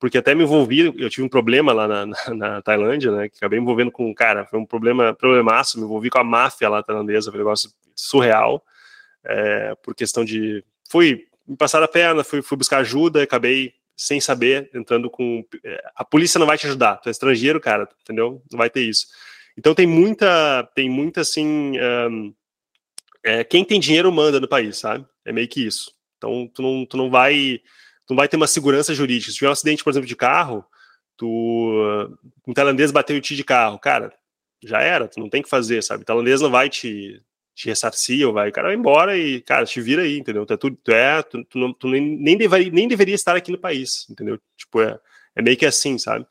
porque 0.02 0.18
até 0.18 0.34
me 0.34 0.42
envolvi, 0.42 0.92
eu 0.98 1.08
tive 1.08 1.22
um 1.22 1.28
problema 1.28 1.72
lá 1.72 1.86
na, 1.86 2.06
na, 2.06 2.34
na 2.34 2.60
Tailândia, 2.60 3.12
né? 3.12 3.28
Que 3.28 3.36
acabei 3.36 3.60
me 3.60 3.62
envolvendo 3.62 3.92
com, 3.92 4.12
cara, 4.12 4.44
foi 4.44 4.58
um 4.58 4.66
problema, 4.66 5.14
problemaço, 5.14 5.78
me 5.78 5.84
envolvi 5.84 6.10
com 6.10 6.18
a 6.18 6.24
máfia 6.24 6.68
lá 6.68 6.82
tailandesa, 6.82 7.30
foi 7.30 7.38
um 7.38 7.44
negócio 7.44 7.70
surreal, 7.94 8.64
é, 9.24 9.76
por 9.80 9.94
questão 9.94 10.24
de, 10.24 10.64
fui 10.90 11.28
me 11.46 11.56
passar 11.56 11.80
a 11.84 11.86
perna, 11.86 12.24
fui, 12.24 12.42
fui 12.42 12.58
buscar 12.58 12.78
ajuda, 12.78 13.22
acabei 13.22 13.74
sem 13.96 14.20
saber, 14.20 14.68
entrando 14.74 15.08
com. 15.08 15.44
É, 15.62 15.80
a 15.94 16.04
polícia 16.04 16.40
não 16.40 16.48
vai 16.48 16.58
te 16.58 16.66
ajudar, 16.66 16.96
tu 16.96 17.08
é 17.08 17.12
estrangeiro, 17.12 17.60
cara, 17.60 17.88
entendeu? 18.00 18.42
Não 18.50 18.58
vai 18.58 18.68
ter 18.68 18.82
isso. 18.82 19.06
Então 19.56 19.72
tem 19.72 19.86
muita, 19.86 20.68
tem 20.74 20.90
muita 20.90 21.20
assim. 21.20 21.78
Um, 21.78 22.34
é, 23.22 23.44
quem 23.44 23.64
tem 23.64 23.78
dinheiro 23.78 24.10
manda 24.10 24.40
no 24.40 24.48
país, 24.48 24.78
sabe? 24.78 25.06
É 25.24 25.30
meio 25.30 25.46
que 25.46 25.64
isso. 25.64 25.92
Então 26.18 26.50
tu 26.52 26.60
não, 26.60 26.84
tu 26.84 26.96
não 26.96 27.08
vai. 27.08 27.60
Tu 28.06 28.10
não 28.10 28.16
vai 28.16 28.28
ter 28.28 28.36
uma 28.36 28.46
segurança 28.46 28.94
jurídica. 28.94 29.30
Se 29.30 29.38
tiver 29.38 29.48
um 29.48 29.52
acidente, 29.52 29.84
por 29.84 29.90
exemplo, 29.90 30.08
de 30.08 30.16
carro, 30.16 30.64
tu. 31.16 32.18
Um 32.46 32.52
tailandês 32.52 32.90
bateu 32.90 33.16
em 33.16 33.20
ti 33.20 33.36
de 33.36 33.44
carro, 33.44 33.78
cara, 33.78 34.12
já 34.62 34.80
era, 34.80 35.08
tu 35.08 35.20
não 35.20 35.28
tem 35.28 35.42
que 35.42 35.48
fazer, 35.48 35.82
sabe? 35.82 36.02
O 36.02 36.06
tailandês 36.06 36.40
não 36.40 36.50
vai 36.50 36.68
te 36.68 37.22
te 37.54 37.68
ressarcia, 37.68 38.26
ou 38.26 38.32
vai, 38.32 38.50
cara 38.50 38.68
vai 38.68 38.76
embora 38.76 39.16
e, 39.16 39.40
cara, 39.42 39.66
te 39.66 39.80
vira 39.80 40.02
aí, 40.02 40.18
entendeu? 40.18 40.46
Tu, 40.46 40.54
é, 40.54 40.56
tu, 40.56 40.70
tu, 40.70 40.90
é, 40.90 41.22
tu, 41.22 41.44
tu, 41.44 41.58
não, 41.58 41.72
tu 41.72 41.88
nem, 41.88 42.00
nem, 42.00 42.36
deveria, 42.36 42.70
nem 42.70 42.88
deveria 42.88 43.14
estar 43.14 43.36
aqui 43.36 43.52
no 43.52 43.58
país, 43.58 44.06
entendeu? 44.10 44.38
Tipo, 44.56 44.80
é, 44.80 44.98
é 45.36 45.42
meio 45.42 45.56
que 45.56 45.66
assim, 45.66 45.98
sabe? 45.98 46.26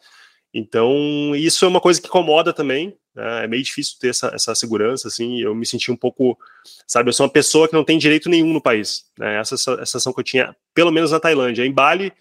Então, 0.54 1.34
isso 1.36 1.64
é 1.64 1.68
uma 1.68 1.80
coisa 1.80 2.02
que 2.02 2.08
incomoda 2.08 2.52
também, 2.52 2.95
né? 3.16 3.45
é 3.45 3.47
meio 3.47 3.64
difícil 3.64 3.97
ter 3.99 4.10
essa, 4.10 4.32
essa 4.34 4.54
segurança, 4.54 5.08
assim, 5.08 5.39
eu 5.39 5.56
me 5.56 5.66
senti 5.66 5.91
um 5.91 5.95
pouco, 5.95 6.38
sabe, 6.86 7.10
eu 7.10 7.14
sou 7.14 7.26
uma 7.26 7.32
pessoa 7.32 7.68
que 7.68 7.74
não 7.74 7.86
tem 7.86 7.97
direito 7.97 8.30
nenhum 8.30 8.52
no 8.52 8.62
país, 8.62 9.06
né? 9.18 9.39
essa, 9.39 9.56
essa 9.56 9.78
sensação 9.78 10.12
que 10.12 10.20
eu 10.20 10.24
tinha, 10.24 10.56
pelo 10.74 10.91
menos 10.91 11.12
na 11.12 11.20
Tailândia. 11.20 11.66
Em 11.66 11.72
Bali, 11.72 12.12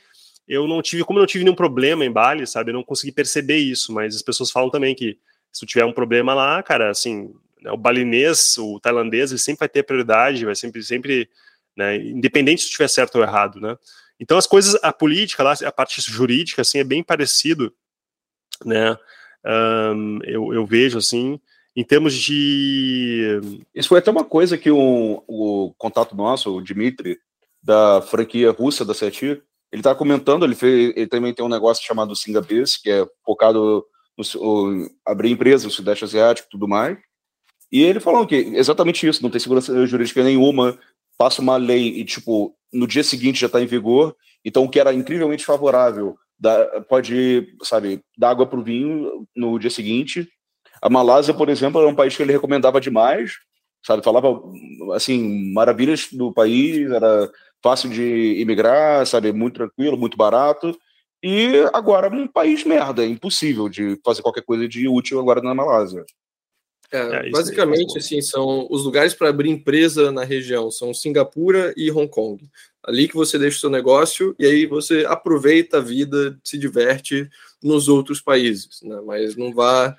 eu 0.47 0.69
não 0.69 0.81
tive, 0.81 1.05
como 1.05 1.19
eu 1.19 1.23
não 1.23 1.27
tive 1.27 1.45
nenhum 1.45 1.57
problema 1.57 2.05
em 2.05 2.13
Bali, 2.13 2.47
sabe, 2.47 2.71
eu 2.71 2.75
não 2.75 2.85
consegui 2.85 3.13
perceber 3.13 3.59
isso, 3.59 3.93
mas 3.93 4.15
as 4.15 4.23
pessoas 4.23 4.51
falam 4.51 4.71
também 4.71 4.95
que 4.95 5.19
se 5.53 5.61
tu 5.61 5.67
tiver 5.67 5.85
um 5.85 5.93
problema 5.93 6.33
lá, 6.33 6.63
cara, 6.63 6.91
assim, 6.91 7.35
né, 7.61 7.71
o 7.71 7.77
balinês, 7.77 8.57
o 8.59 8.79
tailandês, 8.81 9.31
ele 9.31 9.39
sempre 9.39 9.61
vai 9.61 9.69
ter 9.69 9.83
prioridade, 9.83 10.45
vai 10.45 10.55
sempre, 10.55 10.83
sempre, 10.83 11.29
né, 11.77 11.97
independente 11.97 12.63
se 12.63 12.69
estiver 12.69 12.89
certo 12.89 13.17
ou 13.17 13.23
errado, 13.23 13.61
né? 13.61 13.77
Então 14.19 14.37
as 14.37 14.47
coisas, 14.47 14.79
a 14.83 14.93
política 14.93 15.43
lá, 15.43 15.55
a 15.65 15.73
parte 15.73 16.01
jurídica, 16.01 16.63
assim, 16.63 16.79
é 16.79 16.85
bem 16.85 17.03
parecido, 17.03 17.75
né? 18.65 18.97
Um, 19.45 20.19
eu, 20.25 20.53
eu 20.53 20.67
vejo 20.67 20.99
assim, 20.99 21.41
em 21.75 21.85
termos 21.85 22.15
de. 22.15 23.41
Isso 23.75 23.89
foi 23.89 23.99
até 23.99 24.11
uma 24.11 24.25
coisa 24.25 24.59
que 24.59 24.71
o, 24.71 25.23
o 25.27 25.75
contato 25.79 26.17
nosso, 26.17 26.55
o 26.55 26.63
Dimitri, 26.63 27.19
da 27.63 28.03
franquia 28.03 28.51
russa 28.51 28.85
da 28.85 28.95
Seti, 28.95 29.41
ele 29.73 29.81
está 29.81 29.95
comentando, 29.95 30.45
ele, 30.45 30.55
fez, 30.55 30.93
ele 30.97 31.07
também 31.07 31.33
tem 31.33 31.45
um 31.45 31.49
negócio 31.49 31.85
chamado 31.85 32.17
Singapes, 32.17 32.77
que 32.77 32.91
é 32.91 33.07
focado 33.25 33.85
no, 34.17 34.25
no 34.25 34.91
abrir 35.07 35.31
empresas 35.31 35.65
no 35.65 35.71
Sudeste 35.71 36.05
Asiático 36.05 36.49
e 36.49 36.51
tudo 36.51 36.67
mais. 36.67 36.99
E 37.71 37.83
ele 37.83 38.01
falou 38.01 38.27
que 38.27 38.35
exatamente 38.35 39.07
isso, 39.07 39.23
não 39.23 39.31
tem 39.31 39.41
segurança 39.41 39.87
jurídica 39.87 40.25
nenhuma, 40.25 40.79
passa 41.17 41.41
uma 41.41 41.57
lei 41.57 42.01
e, 42.01 42.05
tipo, 42.05 42.55
no 42.73 42.87
dia 42.87 43.05
seguinte 43.05 43.41
já 43.41 43.47
está 43.47 43.61
em 43.61 43.67
vigor, 43.67 44.17
então 44.45 44.65
o 44.65 44.69
que 44.69 44.81
era 44.81 44.93
incrivelmente 44.93 45.45
favorável 45.45 46.17
dá, 46.41 46.81
pode, 46.89 47.55
sabe, 47.63 48.01
dar 48.17 48.31
água 48.31 48.47
para 48.47 48.59
o 48.59 48.65
vinho 48.65 49.27
no 49.37 49.59
dia 49.59 49.71
seguinte. 49.71 50.27
A 50.81 50.89
Malásia, 50.89 51.35
por 51.35 51.51
exemplo, 51.51 51.81
era 51.81 51.91
um 51.91 51.95
país 51.95 52.17
que 52.17 52.23
ele 52.23 52.33
recomendava 52.33 52.81
demais, 52.81 53.35
sabe, 53.85 54.03
falava, 54.03 54.41
assim, 54.95 55.53
maravilhas 55.53 56.09
do 56.11 56.33
país, 56.33 56.91
era 56.91 57.31
fácil 57.63 57.91
de 57.91 58.41
imigrar, 58.41 59.07
sabe, 59.07 59.33
muito 59.33 59.55
tranquilo, 59.57 59.99
muito 59.99 60.17
barato, 60.17 60.77
e 61.23 61.53
agora 61.75 62.09
um 62.09 62.27
país 62.27 62.65
merda, 62.65 63.05
impossível 63.05 63.69
de 63.69 64.01
fazer 64.03 64.23
qualquer 64.23 64.43
coisa 64.43 64.67
de 64.67 64.89
útil 64.89 65.21
agora 65.21 65.43
na 65.43 65.55
Malásia. 65.55 66.05
É, 66.91 67.29
é 67.29 67.31
basicamente, 67.31 67.99
assim, 67.99 68.23
são 68.23 68.67
os 68.71 68.85
lugares 68.85 69.15
para 69.15 69.29
abrir 69.29 69.51
empresa 69.51 70.11
na 70.11 70.25
região 70.25 70.71
são 70.71 70.93
Singapura 70.95 71.73
e 71.77 71.91
Hong 71.91 72.09
Kong. 72.09 72.43
Ali 72.85 73.09
que 73.09 73.15
você 73.15 73.39
deixa 73.39 73.59
o 73.59 73.61
seu 73.61 73.71
negócio 73.71 74.35
e 74.39 74.47
aí 74.47 74.67
você 74.67 75.05
aproveita 75.07 75.79
a 75.79 75.81
vida, 75.81 76.39
se 76.43 76.57
diverte 76.57 77.29
nos 77.63 77.89
outros 77.89 78.21
países, 78.21 78.81
né? 78.83 79.01
Mas 79.05 79.37
não 79.37 79.53
vá 79.53 79.95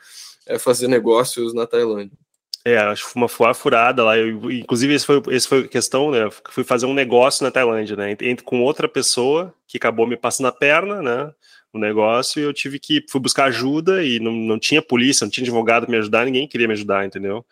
é, 0.47 0.57
fazer 0.57 0.87
negócios 0.87 1.53
na 1.53 1.67
Tailândia. 1.67 2.17
É, 2.63 2.77
acho 2.77 3.11
que 3.11 3.15
uma 3.15 3.27
furada 3.27 4.03
lá. 4.03 4.17
Eu, 4.17 4.51
inclusive, 4.51 4.93
esse 4.93 5.05
foi, 5.05 5.21
esse 5.29 5.47
foi 5.47 5.59
a 5.61 5.67
questão, 5.67 6.11
né? 6.11 6.29
fui 6.49 6.63
fazer 6.63 6.85
um 6.85 6.93
negócio 6.93 7.43
na 7.43 7.51
Tailândia, 7.51 7.95
né? 7.95 8.11
Entre 8.11 8.43
com 8.43 8.61
outra 8.61 8.87
pessoa 8.87 9.53
que 9.67 9.77
acabou 9.77 10.05
me 10.05 10.15
passando 10.15 10.47
a 10.47 10.51
perna, 10.51 11.01
né? 11.01 11.33
o 11.73 11.79
negócio 11.79 12.39
e 12.39 12.43
eu 12.43 12.53
tive 12.53 12.79
que 12.79 13.05
fui 13.09 13.21
buscar 13.21 13.45
ajuda 13.45 14.03
e 14.03 14.19
não, 14.19 14.31
não 14.31 14.59
tinha 14.59 14.81
polícia, 14.81 15.23
não 15.23 15.31
tinha 15.31 15.43
advogado 15.43 15.83
para 15.83 15.91
me 15.91 15.97
ajudar, 15.97 16.25
ninguém 16.25 16.47
queria 16.47 16.67
me 16.67 16.73
ajudar, 16.73 17.05
entendeu? 17.05 17.45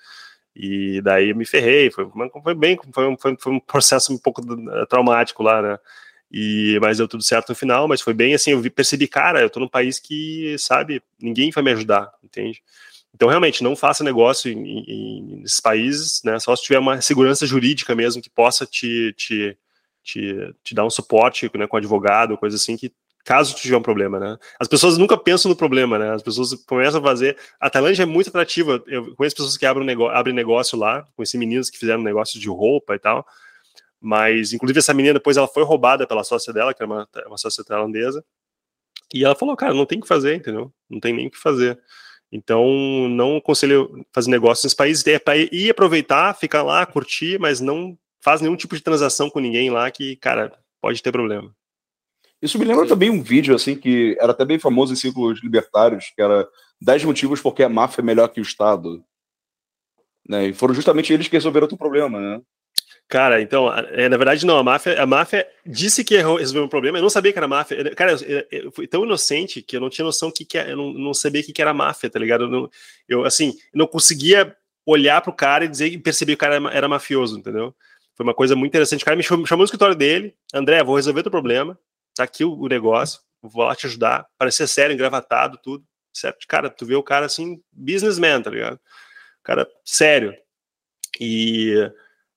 E 0.61 0.99
daí 1.01 1.33
me 1.33 1.45
ferrei, 1.45 1.89
foi, 1.89 2.05
foi 2.43 2.53
bem, 2.53 2.77
foi 2.91 3.15
foi, 3.17 3.37
foi 3.39 3.53
um 3.53 3.61
processo 3.61 4.13
um 4.13 4.17
pouco 4.17 4.41
traumático 4.87 5.41
lá, 5.41 5.61
né? 5.61 5.79
E, 6.29 6.77
mas 6.81 6.97
deu 6.97 7.07
tudo 7.07 7.23
certo 7.23 7.49
no 7.49 7.55
final, 7.55 7.87
mas 7.87 8.01
foi 8.01 8.13
bem 8.13 8.33
assim, 8.33 8.51
eu 8.51 8.71
percebi, 8.71 9.07
cara, 9.07 9.41
eu 9.41 9.49
tô 9.49 9.61
num 9.61 9.69
país 9.69 9.99
que, 9.99 10.57
sabe, 10.59 11.01
ninguém 11.17 11.49
vai 11.49 11.63
me 11.63 11.71
ajudar, 11.71 12.11
entende? 12.21 12.61
Então, 13.15 13.29
realmente, 13.29 13.63
não 13.63 13.73
faça 13.73 14.03
negócio 14.03 14.51
em, 14.51 14.83
em, 14.85 15.41
nesses 15.41 15.61
países, 15.61 16.21
né? 16.25 16.37
Só 16.39 16.53
se 16.57 16.63
tiver 16.63 16.79
uma 16.79 17.01
segurança 17.01 17.47
jurídica 17.47 17.95
mesmo 17.95 18.21
que 18.21 18.29
possa 18.29 18.65
te, 18.65 19.13
te, 19.17 19.57
te, 20.03 20.53
te 20.61 20.75
dar 20.75 20.85
um 20.85 20.89
suporte 20.89 21.49
né, 21.57 21.67
com 21.67 21.77
advogado, 21.77 22.37
coisa 22.37 22.57
assim, 22.57 22.75
que 22.75 22.91
caso 23.23 23.55
tiver 23.55 23.77
um 23.77 23.81
problema, 23.81 24.19
né? 24.19 24.37
As 24.59 24.67
pessoas 24.67 24.97
nunca 24.97 25.17
pensam 25.17 25.49
no 25.49 25.55
problema, 25.55 25.99
né? 25.99 26.11
As 26.11 26.21
pessoas 26.21 26.53
começam 26.65 26.99
a 26.99 27.03
fazer. 27.03 27.37
A 27.59 27.69
Tailândia 27.69 28.03
é 28.03 28.05
muito 28.05 28.29
atrativa. 28.29 28.83
Eu 28.87 29.15
conheço 29.15 29.35
pessoas 29.35 29.57
que 29.57 29.65
abrem, 29.65 29.85
negócio, 29.85 30.17
abrem 30.17 30.33
negócio 30.33 30.77
lá, 30.77 31.07
conheci 31.15 31.37
meninos 31.37 31.69
que 31.69 31.77
fizeram 31.77 32.01
negócio 32.01 32.39
de 32.39 32.47
roupa 32.49 32.95
e 32.95 32.99
tal. 32.99 33.25
Mas, 34.01 34.53
inclusive, 34.53 34.79
essa 34.79 34.93
menina 34.93 35.15
depois 35.15 35.37
ela 35.37 35.47
foi 35.47 35.63
roubada 35.63 36.07
pela 36.07 36.23
sócia 36.23 36.53
dela, 36.53 36.73
que 36.73 36.81
era 36.81 36.91
uma, 36.91 37.07
uma 37.27 37.37
sócia 37.37 37.63
tailandesa. 37.63 38.23
E 39.13 39.25
ela 39.25 39.35
falou, 39.35 39.55
cara, 39.55 39.73
não 39.73 39.85
tem 39.85 39.97
o 39.97 40.01
que 40.01 40.07
fazer, 40.07 40.35
entendeu? 40.35 40.71
Não 40.89 40.99
tem 40.99 41.13
nem 41.13 41.27
o 41.27 41.31
que 41.31 41.37
fazer. 41.37 41.79
Então, 42.31 42.65
não 43.09 43.37
aconselho 43.37 44.05
fazer 44.13 44.29
negócio 44.29 44.65
nesse 44.65 44.75
país. 44.75 45.05
É 45.05 45.19
para 45.19 45.35
ir 45.35 45.69
aproveitar, 45.69 46.35
ficar 46.35 46.61
lá, 46.61 46.85
curtir, 46.85 47.39
mas 47.39 47.59
não 47.59 47.97
faz 48.21 48.39
nenhum 48.39 48.55
tipo 48.55 48.75
de 48.75 48.83
transação 48.83 49.29
com 49.29 49.39
ninguém 49.39 49.69
lá 49.69 49.89
que, 49.89 50.15
cara, 50.17 50.51
pode 50.79 51.01
ter 51.01 51.11
problema. 51.11 51.53
Isso 52.41 52.57
me 52.57 52.65
lembra 52.65 52.87
também 52.87 53.09
um 53.09 53.21
vídeo, 53.21 53.53
assim, 53.53 53.75
que 53.75 54.17
era 54.19 54.31
até 54.31 54.45
bem 54.45 54.57
famoso 54.57 54.93
em 54.93 54.95
círculos 54.95 55.43
libertários, 55.43 56.11
que 56.15 56.21
era 56.21 56.47
10 56.81 57.03
motivos 57.03 57.41
porque 57.41 57.63
a 57.63 57.69
máfia 57.69 58.01
é 58.01 58.03
melhor 58.03 58.29
que 58.29 58.39
o 58.39 58.43
Estado. 58.43 59.03
Né? 60.27 60.47
E 60.47 60.53
foram 60.53 60.73
justamente 60.73 61.11
eles 61.11 61.27
que 61.27 61.35
resolveram 61.35 61.67
o 61.69 61.77
problema, 61.77 62.19
né? 62.19 62.41
Cara, 63.09 63.41
então, 63.41 63.73
é, 63.73 64.07
na 64.07 64.17
verdade, 64.17 64.45
não, 64.45 64.57
a 64.57 64.63
máfia, 64.63 65.01
a 65.01 65.05
máfia 65.05 65.45
disse 65.65 66.03
que 66.03 66.15
resolveu 66.15 66.63
um 66.63 66.69
problema, 66.69 66.99
eu 66.99 67.01
não 67.01 67.09
sabia 67.09 67.33
que 67.33 67.39
era 67.39 67.47
máfia. 67.47 67.95
Cara, 67.95 68.11
eu, 68.11 68.45
eu 68.51 68.71
fui 68.71 68.87
tão 68.87 69.03
inocente 69.03 69.63
que 69.63 69.75
eu 69.75 69.81
não 69.81 69.89
tinha 69.89 70.05
noção 70.05 70.31
que, 70.31 70.45
que 70.45 70.59
é, 70.59 70.71
eu 70.71 70.77
não, 70.77 70.93
não 70.93 71.13
sabia 71.13 71.41
que, 71.41 71.51
que 71.51 71.61
era 71.61 71.73
máfia, 71.73 72.09
tá 72.09 72.19
ligado? 72.19 72.43
Eu, 72.43 72.49
não, 72.49 72.69
eu 73.07 73.25
assim, 73.25 73.55
não 73.73 73.87
conseguia 73.87 74.55
olhar 74.85 75.21
pro 75.21 75.33
cara 75.33 75.65
e 75.65 75.67
dizer 75.67 75.87
e 75.87 75.97
perceber 75.97 76.33
que 76.33 76.35
o 76.35 76.37
cara 76.37 76.55
era, 76.55 76.69
era 76.69 76.87
mafioso, 76.87 77.37
entendeu? 77.37 77.73
Foi 78.15 78.23
uma 78.23 78.33
coisa 78.33 78.55
muito 78.55 78.69
interessante. 78.69 79.01
O 79.01 79.05
cara 79.05 79.17
me 79.17 79.23
chamou, 79.23 79.41
me 79.41 79.47
chamou 79.47 79.63
no 79.63 79.65
escritório 79.65 79.95
dele, 79.95 80.35
André, 80.53 80.83
vou 80.83 80.95
resolver 80.95 81.23
teu 81.23 81.31
problema 81.31 81.77
tá 82.19 82.23
aqui 82.25 82.43
o, 82.43 82.67
negócio, 82.67 83.19
vou 83.41 83.65
lá 83.65 83.75
te 83.75 83.85
ajudar, 83.85 84.27
parecer 84.37 84.67
sério, 84.67 84.93
engravatado, 84.93 85.59
tudo, 85.61 85.83
certo? 86.13 86.45
Cara, 86.47 86.69
tu 86.69 86.85
vê 86.85 86.95
o 86.95 87.03
cara 87.03 87.25
assim, 87.25 87.61
businessman, 87.71 88.41
tá 88.41 88.49
ligado? 88.49 88.79
Cara, 89.43 89.67
sério. 89.85 90.33
E 91.19 91.73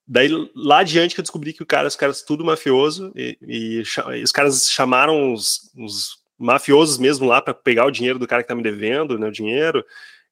daí 0.07 0.29
lá 0.55 0.81
adiante 0.81 1.15
que 1.15 1.21
eu 1.21 1.25
descobri 1.25 1.53
que 1.53 1.63
o 1.63 1.67
cara, 1.67 1.89
os 1.89 1.97
caras 1.97 2.23
tudo 2.23 2.45
mafioso, 2.45 3.13
e, 3.17 3.37
e, 3.43 3.83
e 4.17 4.23
os 4.23 4.33
caras 4.33 4.71
chamaram 4.71 5.33
os, 5.33 5.73
os 5.77 6.23
mafiosos 6.39 6.99
mesmo 6.99 7.27
lá 7.27 7.41
para 7.41 7.55
pegar 7.55 7.87
o 7.87 7.91
dinheiro 7.91 8.19
do 8.19 8.27
cara 8.27 8.43
que 8.43 8.49
tá 8.49 8.55
me 8.55 8.63
devendo, 8.63 9.19
né, 9.19 9.27
o 9.29 9.33
dinheiro, 9.33 9.85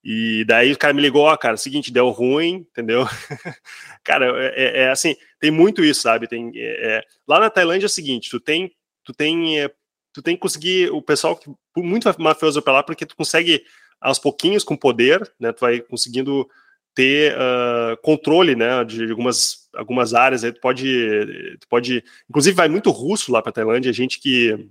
e 0.02 0.44
daí 0.46 0.72
o 0.72 0.78
cara 0.78 0.94
me 0.94 1.02
ligou, 1.02 1.22
ó, 1.22 1.36
cara, 1.36 1.56
seguinte, 1.56 1.92
deu 1.92 2.08
ruim, 2.08 2.66
entendeu? 2.70 3.04
cara, 4.02 4.26
é, 4.42 4.54
é, 4.56 4.82
é, 4.82 4.90
assim, 4.90 5.14
tem 5.38 5.50
muito 5.50 5.84
isso, 5.84 6.00
sabe? 6.02 6.26
Tem, 6.26 6.50
é, 6.54 6.96
é 6.96 7.02
lá 7.28 7.38
na 7.38 7.50
Tailândia 7.50 7.84
é 7.84 7.88
o 7.88 7.90
seguinte, 7.90 8.30
tu 8.30 8.40
tem 8.40 8.72
tu 9.10 9.16
tem, 9.16 9.60
é, 9.60 9.68
tu 10.12 10.22
tem 10.22 10.36
que 10.36 10.40
conseguir 10.40 10.90
o 10.90 11.02
pessoal 11.02 11.36
que 11.36 11.50
muito 11.76 12.08
mafioso 12.18 12.62
para 12.62 12.74
lá, 12.74 12.82
porque 12.82 13.06
tu 13.06 13.16
consegue 13.16 13.64
aos 14.00 14.18
pouquinhos 14.18 14.64
com 14.64 14.76
poder, 14.76 15.30
né? 15.38 15.52
Tu 15.52 15.60
vai 15.60 15.80
conseguindo 15.80 16.48
ter 16.94 17.34
uh, 17.34 17.96
controle, 18.02 18.56
né, 18.56 18.84
de 18.84 19.10
algumas 19.10 19.68
algumas 19.74 20.14
áreas. 20.14 20.42
Aí 20.42 20.52
tu 20.52 20.60
pode, 20.60 21.56
tu 21.60 21.68
pode, 21.68 22.04
inclusive 22.28 22.56
vai 22.56 22.68
muito 22.68 22.90
russo 22.90 23.30
lá 23.32 23.40
para 23.42 23.52
Tailândia, 23.52 23.92
gente 23.92 24.18
que 24.20 24.68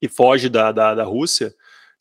que 0.00 0.08
foge 0.08 0.48
da, 0.48 0.70
da, 0.70 0.94
da 0.94 1.04
Rússia, 1.04 1.52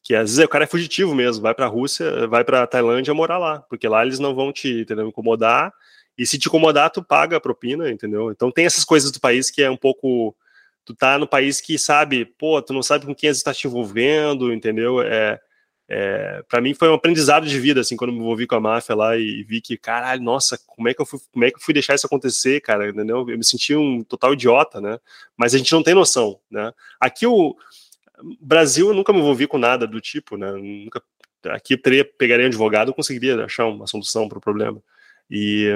que 0.04 0.14
às 0.14 0.30
vezes 0.30 0.46
o 0.46 0.48
cara 0.48 0.66
é 0.66 0.68
fugitivo 0.68 1.16
mesmo, 1.16 1.42
vai 1.42 1.56
para 1.56 1.66
a 1.66 1.70
Rússia, 1.70 2.28
vai 2.28 2.44
para 2.44 2.68
Tailândia 2.68 3.14
morar 3.14 3.40
lá, 3.40 3.62
porque 3.62 3.88
lá 3.88 4.06
eles 4.06 4.20
não 4.20 4.36
vão 4.36 4.54
te 4.54 4.82
entendeu, 4.82 5.08
incomodar, 5.08 5.74
e 6.18 6.26
se 6.26 6.40
te 6.40 6.48
incomodar, 6.48 6.90
tu 6.90 7.04
paga 7.04 7.38
a 7.38 7.42
propina, 7.42 7.90
entendeu? 7.92 8.32
Então 8.32 8.52
tem 8.52 8.66
essas 8.66 8.84
coisas 8.84 9.12
do 9.12 9.20
país 9.20 9.52
que 9.52 9.62
é 9.62 9.70
um 9.70 9.78
pouco. 9.78 10.36
Tu 10.88 10.96
tá 10.96 11.20
no 11.20 11.28
país 11.28 11.60
que 11.60 11.78
sabe, 11.78 12.24
pô, 12.24 12.62
tu 12.62 12.72
não 12.72 12.82
sabe 12.82 13.06
com 13.06 13.14
quem 13.14 13.30
você 13.30 13.40
está 13.40 13.54
te 13.54 13.68
envolvendo, 13.68 14.54
entendeu? 14.54 15.02
É, 15.02 15.38
é, 15.90 16.42
para 16.48 16.62
mim 16.62 16.74
foi 16.74 16.88
um 16.88 16.94
aprendizado 16.94 17.46
de 17.46 17.60
vida, 17.60 17.82
assim, 17.82 17.98
quando 17.98 18.14
me 18.14 18.20
envolvi 18.20 18.48
com 18.48 18.56
a 18.56 18.60
máfia 18.62 18.96
lá 18.96 19.18
e 19.18 19.44
vi 19.44 19.60
que, 19.60 19.76
caralho, 19.76 20.24
nossa, 20.24 20.58
como 20.66 20.88
é 20.88 20.94
que 20.94 21.02
eu 21.02 21.06
fui, 21.06 21.20
como 21.30 21.44
é 21.44 21.52
que 21.52 21.58
eu 21.58 21.62
fui 21.62 21.74
deixar 21.74 21.94
isso 21.94 22.06
acontecer, 22.06 22.62
cara, 22.62 22.88
entendeu? 22.88 23.30
Eu 23.30 23.38
me 23.38 23.44
senti 23.44 23.76
um 23.76 24.02
total 24.02 24.32
idiota, 24.32 24.80
né? 24.80 24.98
Mas 25.36 25.54
a 25.54 25.58
gente 25.58 25.74
não 25.74 25.84
tem 25.84 25.94
noção, 25.94 26.40
né? 26.50 26.72
Aqui 27.02 27.28
o 27.28 27.54
Brasil 28.40 28.88
eu 28.88 28.94
nunca 28.94 29.12
me 29.12 29.20
envolvi 29.20 29.46
com 29.46 29.58
nada 29.58 29.86
do 29.86 30.00
tipo, 30.00 30.38
né? 30.38 30.54
Nunca, 30.54 31.04
aqui 31.48 31.74
eu 31.74 31.82
teria, 31.82 32.06
pegaria 32.06 32.46
um 32.46 32.48
advogado, 32.48 32.92
e 32.92 32.96
conseguiria 32.96 33.44
achar 33.44 33.66
uma 33.66 33.88
solução 33.88 34.30
para 34.30 34.38
o 34.38 34.42
problema. 34.42 34.82
E, 35.30 35.70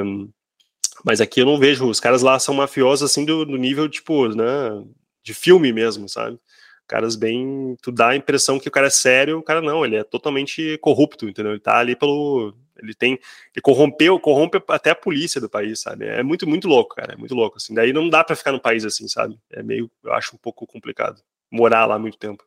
mas 1.04 1.20
aqui 1.20 1.42
eu 1.42 1.46
não 1.46 1.60
vejo, 1.60 1.86
os 1.90 2.00
caras 2.00 2.22
lá 2.22 2.40
são 2.40 2.56
mafiosos 2.56 3.12
assim 3.12 3.26
do, 3.26 3.46
do 3.46 3.58
nível, 3.58 3.90
tipo, 3.90 4.30
né, 4.30 4.86
de 5.24 5.34
filme 5.34 5.72
mesmo, 5.72 6.08
sabe? 6.10 6.40
Caras 6.88 7.16
bem. 7.16 7.78
Tu 7.82 7.92
dá 7.92 8.10
a 8.10 8.16
impressão 8.16 8.60
que 8.60 8.68
o 8.68 8.72
cara 8.72 8.88
é 8.88 8.90
sério, 8.90 9.40
o 9.40 9.44
cara 9.44 9.62
não, 9.62 9.86
ele 9.86 9.96
é 9.96 10.04
totalmente 10.04 10.78
corrupto, 10.80 11.28
entendeu? 11.28 11.54
Ele 11.54 11.60
tá 11.62 11.78
ali 11.78 11.96
pelo. 11.96 12.54
Ele 12.78 12.94
tem. 12.94 13.14
Ele 13.14 13.62
corrompeu, 13.62 14.20
corrompe 14.20 14.62
até 14.68 14.90
a 14.90 14.96
polícia 14.96 15.40
do 15.40 15.50
país, 15.50 15.80
sabe? 15.80 16.06
É 16.06 16.22
muito, 16.22 16.46
muito 16.46 16.68
louco, 16.68 16.96
cara. 16.96 17.14
É 17.14 17.16
muito 17.16 17.34
louco, 17.34 17.58
assim. 17.58 17.74
Daí 17.74 17.94
não 17.94 18.10
dá 18.10 18.24
para 18.24 18.36
ficar 18.36 18.52
no 18.52 18.60
país 18.60 18.84
assim, 18.84 19.08
sabe? 19.08 19.40
É 19.52 19.64
meio. 19.64 19.90
Eu 20.04 20.14
acho 20.14 20.36
um 20.36 20.40
pouco 20.40 20.68
complicado. 20.68 21.22
Morar 21.50 21.86
lá 21.86 21.98
muito 21.98 22.18
tempo. 22.18 22.44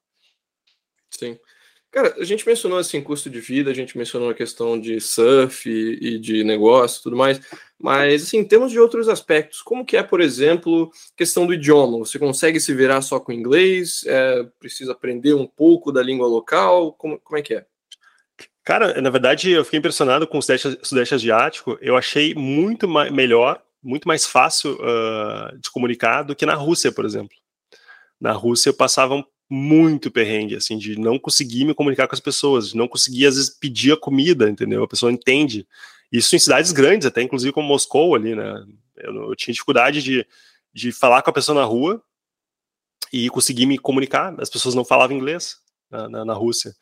Sim. 1.11 1.39
Cara, 1.95 2.13
a 2.19 2.25
gente 2.25 2.45
mencionou 2.45 2.77
assim 2.77 3.01
custo 3.01 3.31
de 3.31 3.39
vida, 3.39 3.71
a 3.71 3.75
gente 3.75 3.97
mencionou 3.97 4.29
a 4.29 4.35
questão 4.35 4.81
de 4.81 5.01
surf 5.01 5.71
e, 5.71 6.15
e 6.15 6.19
de 6.19 6.43
negócio, 6.43 7.01
tudo 7.01 7.17
mais, 7.17 7.41
mas 7.79 8.25
assim, 8.25 8.39
em 8.39 8.45
termos 8.45 8.73
de 8.73 8.81
outros 8.81 9.09
aspectos, 9.09 9.63
como 9.63 9.87
que 9.87 9.97
é, 9.97 10.03
por 10.03 10.21
exemplo, 10.21 10.91
questão 11.17 11.47
do 11.47 11.55
idioma? 11.55 11.99
Você 11.99 12.19
consegue 12.19 12.59
se 12.59 12.75
virar 12.75 13.01
só 13.01 13.21
com 13.21 13.31
inglês? 13.31 14.03
É, 14.09 14.43
precisa 14.59 14.91
aprender 14.91 15.35
um 15.35 15.47
pouco 15.47 15.93
da 15.93 16.03
língua 16.03 16.27
local? 16.27 16.95
Como, 16.95 17.17
como 17.21 17.39
é 17.39 17.43
que 17.43 17.55
é? 17.55 17.65
Cara, 18.65 19.01
na 19.01 19.11
verdade, 19.11 19.53
eu 19.53 19.65
fiquei 19.65 19.79
impressionado 19.79 20.27
com 20.27 20.39
o 20.39 20.43
Sudeste, 20.43 20.77
Sudeste 20.83 21.15
Asiático. 21.15 21.79
Eu 21.81 21.97
achei 21.97 22.35
muito 22.35 22.89
melhor, 22.89 23.63
muito 23.81 24.09
mais 24.09 24.27
fácil 24.27 24.73
uh, 24.81 25.57
de 25.61 25.71
comunicar 25.71 26.25
do 26.25 26.35
que 26.35 26.45
na 26.45 26.55
Rússia, 26.55 26.91
por 26.91 27.05
exemplo. 27.05 27.37
Na 28.21 28.33
Rússia 28.33 28.71
eu 28.71 28.75
passava 28.75 29.15
um 29.15 29.25
muito 29.49 30.11
perrengue, 30.11 30.57
assim, 30.57 30.79
de 30.79 30.99
não 30.99 31.19
conseguir 31.19 31.65
me 31.65 31.75
comunicar 31.75 32.09
com 32.09 32.15
as 32.15 32.21
pessoas, 32.21 32.71
de 32.71 32.77
não 32.77 32.89
conseguir, 32.89 33.27
às 33.27 33.37
vezes, 33.37 33.51
pedir 33.51 33.93
a 33.93 33.97
comida, 33.97 34.49
entendeu? 34.49 34.83
A 34.83 34.89
pessoa 34.89 35.13
entende. 35.13 35.67
Isso 36.11 36.35
em 36.35 36.39
cidades 36.39 36.73
grandes, 36.73 37.07
até 37.07 37.23
inclusive 37.23 37.53
como 37.53 37.69
Moscou 37.69 38.15
ali, 38.15 38.35
né? 38.35 38.65
Eu, 38.97 39.31
eu 39.31 39.37
tinha 39.37 39.53
dificuldade 39.53 40.03
de, 40.03 40.27
de 40.73 40.93
falar 40.93 41.23
com 41.23 41.31
a 41.31 41.33
pessoa 41.33 41.61
na 41.61 41.65
rua 41.65 42.03
e 43.13 43.29
conseguir 43.29 43.67
me 43.67 43.79
comunicar. 43.79 44.35
As 44.41 44.51
pessoas 44.51 44.75
não 44.75 44.85
falavam 44.85 45.17
inglês 45.17 45.57
na, 45.91 46.09
na, 46.09 46.25
na 46.25 46.35
Rússia. 46.35 46.75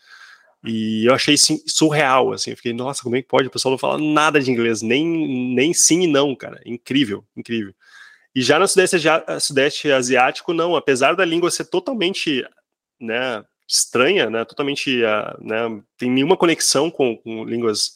E 0.64 1.06
eu 1.06 1.14
achei 1.14 1.34
assim, 1.34 1.60
surreal, 1.66 2.32
assim, 2.32 2.50
eu 2.50 2.56
fiquei, 2.56 2.72
nossa, 2.72 3.02
como 3.02 3.16
é 3.16 3.22
que 3.22 3.28
pode? 3.28 3.48
O 3.48 3.50
pessoal 3.50 3.72
não 3.72 3.78
fala 3.78 3.98
nada 3.98 4.40
de 4.40 4.50
inglês, 4.50 4.80
nem, 4.80 5.04
nem 5.54 5.74
sim 5.74 6.02
e 6.02 6.06
não, 6.06 6.36
cara. 6.36 6.60
Incrível, 6.64 7.24
incrível. 7.36 7.74
E 8.34 8.42
já 8.42 8.58
no 8.58 8.66
Sudeste, 8.66 8.96
Sudeste 9.40 9.90
Asiático, 9.90 10.52
não, 10.52 10.74
apesar 10.74 11.14
da 11.14 11.24
língua 11.24 11.50
ser 11.50 11.66
totalmente 11.66 12.44
né, 13.00 13.44
estranha, 13.68 14.30
né, 14.30 14.44
totalmente, 14.44 15.02
uh, 15.02 15.44
né, 15.44 15.82
tem 15.98 16.10
nenhuma 16.10 16.36
conexão 16.36 16.90
com, 16.90 17.16
com 17.16 17.44
línguas 17.44 17.92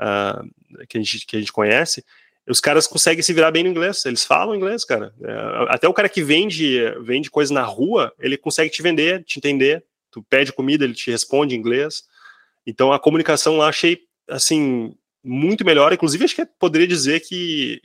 uh, 0.00 0.86
que, 0.88 0.96
a 0.96 1.00
gente, 1.00 1.26
que 1.26 1.36
a 1.36 1.40
gente 1.40 1.52
conhece, 1.52 2.04
os 2.46 2.60
caras 2.60 2.86
conseguem 2.86 3.22
se 3.22 3.32
virar 3.32 3.50
bem 3.50 3.62
no 3.62 3.70
inglês, 3.70 4.04
eles 4.04 4.24
falam 4.24 4.54
inglês, 4.54 4.84
cara. 4.84 5.14
É, 5.22 5.74
até 5.74 5.88
o 5.88 5.94
cara 5.94 6.10
que 6.10 6.22
vende, 6.22 6.78
vende 7.00 7.30
coisa 7.30 7.54
na 7.54 7.62
rua, 7.62 8.12
ele 8.18 8.36
consegue 8.36 8.70
te 8.70 8.82
vender, 8.82 9.24
te 9.24 9.38
entender. 9.38 9.82
Tu 10.10 10.22
pede 10.22 10.52
comida, 10.52 10.84
ele 10.84 10.94
te 10.94 11.10
responde 11.10 11.54
em 11.54 11.58
inglês. 11.58 12.04
Então 12.66 12.92
a 12.92 13.00
comunicação 13.00 13.56
lá 13.56 13.68
achei, 13.68 14.02
assim, 14.28 14.94
muito 15.22 15.64
melhor. 15.64 15.92
Inclusive, 15.92 16.24
acho 16.24 16.36
que 16.36 16.44
poderia 16.44 16.86
dizer 16.86 17.20
que 17.20 17.80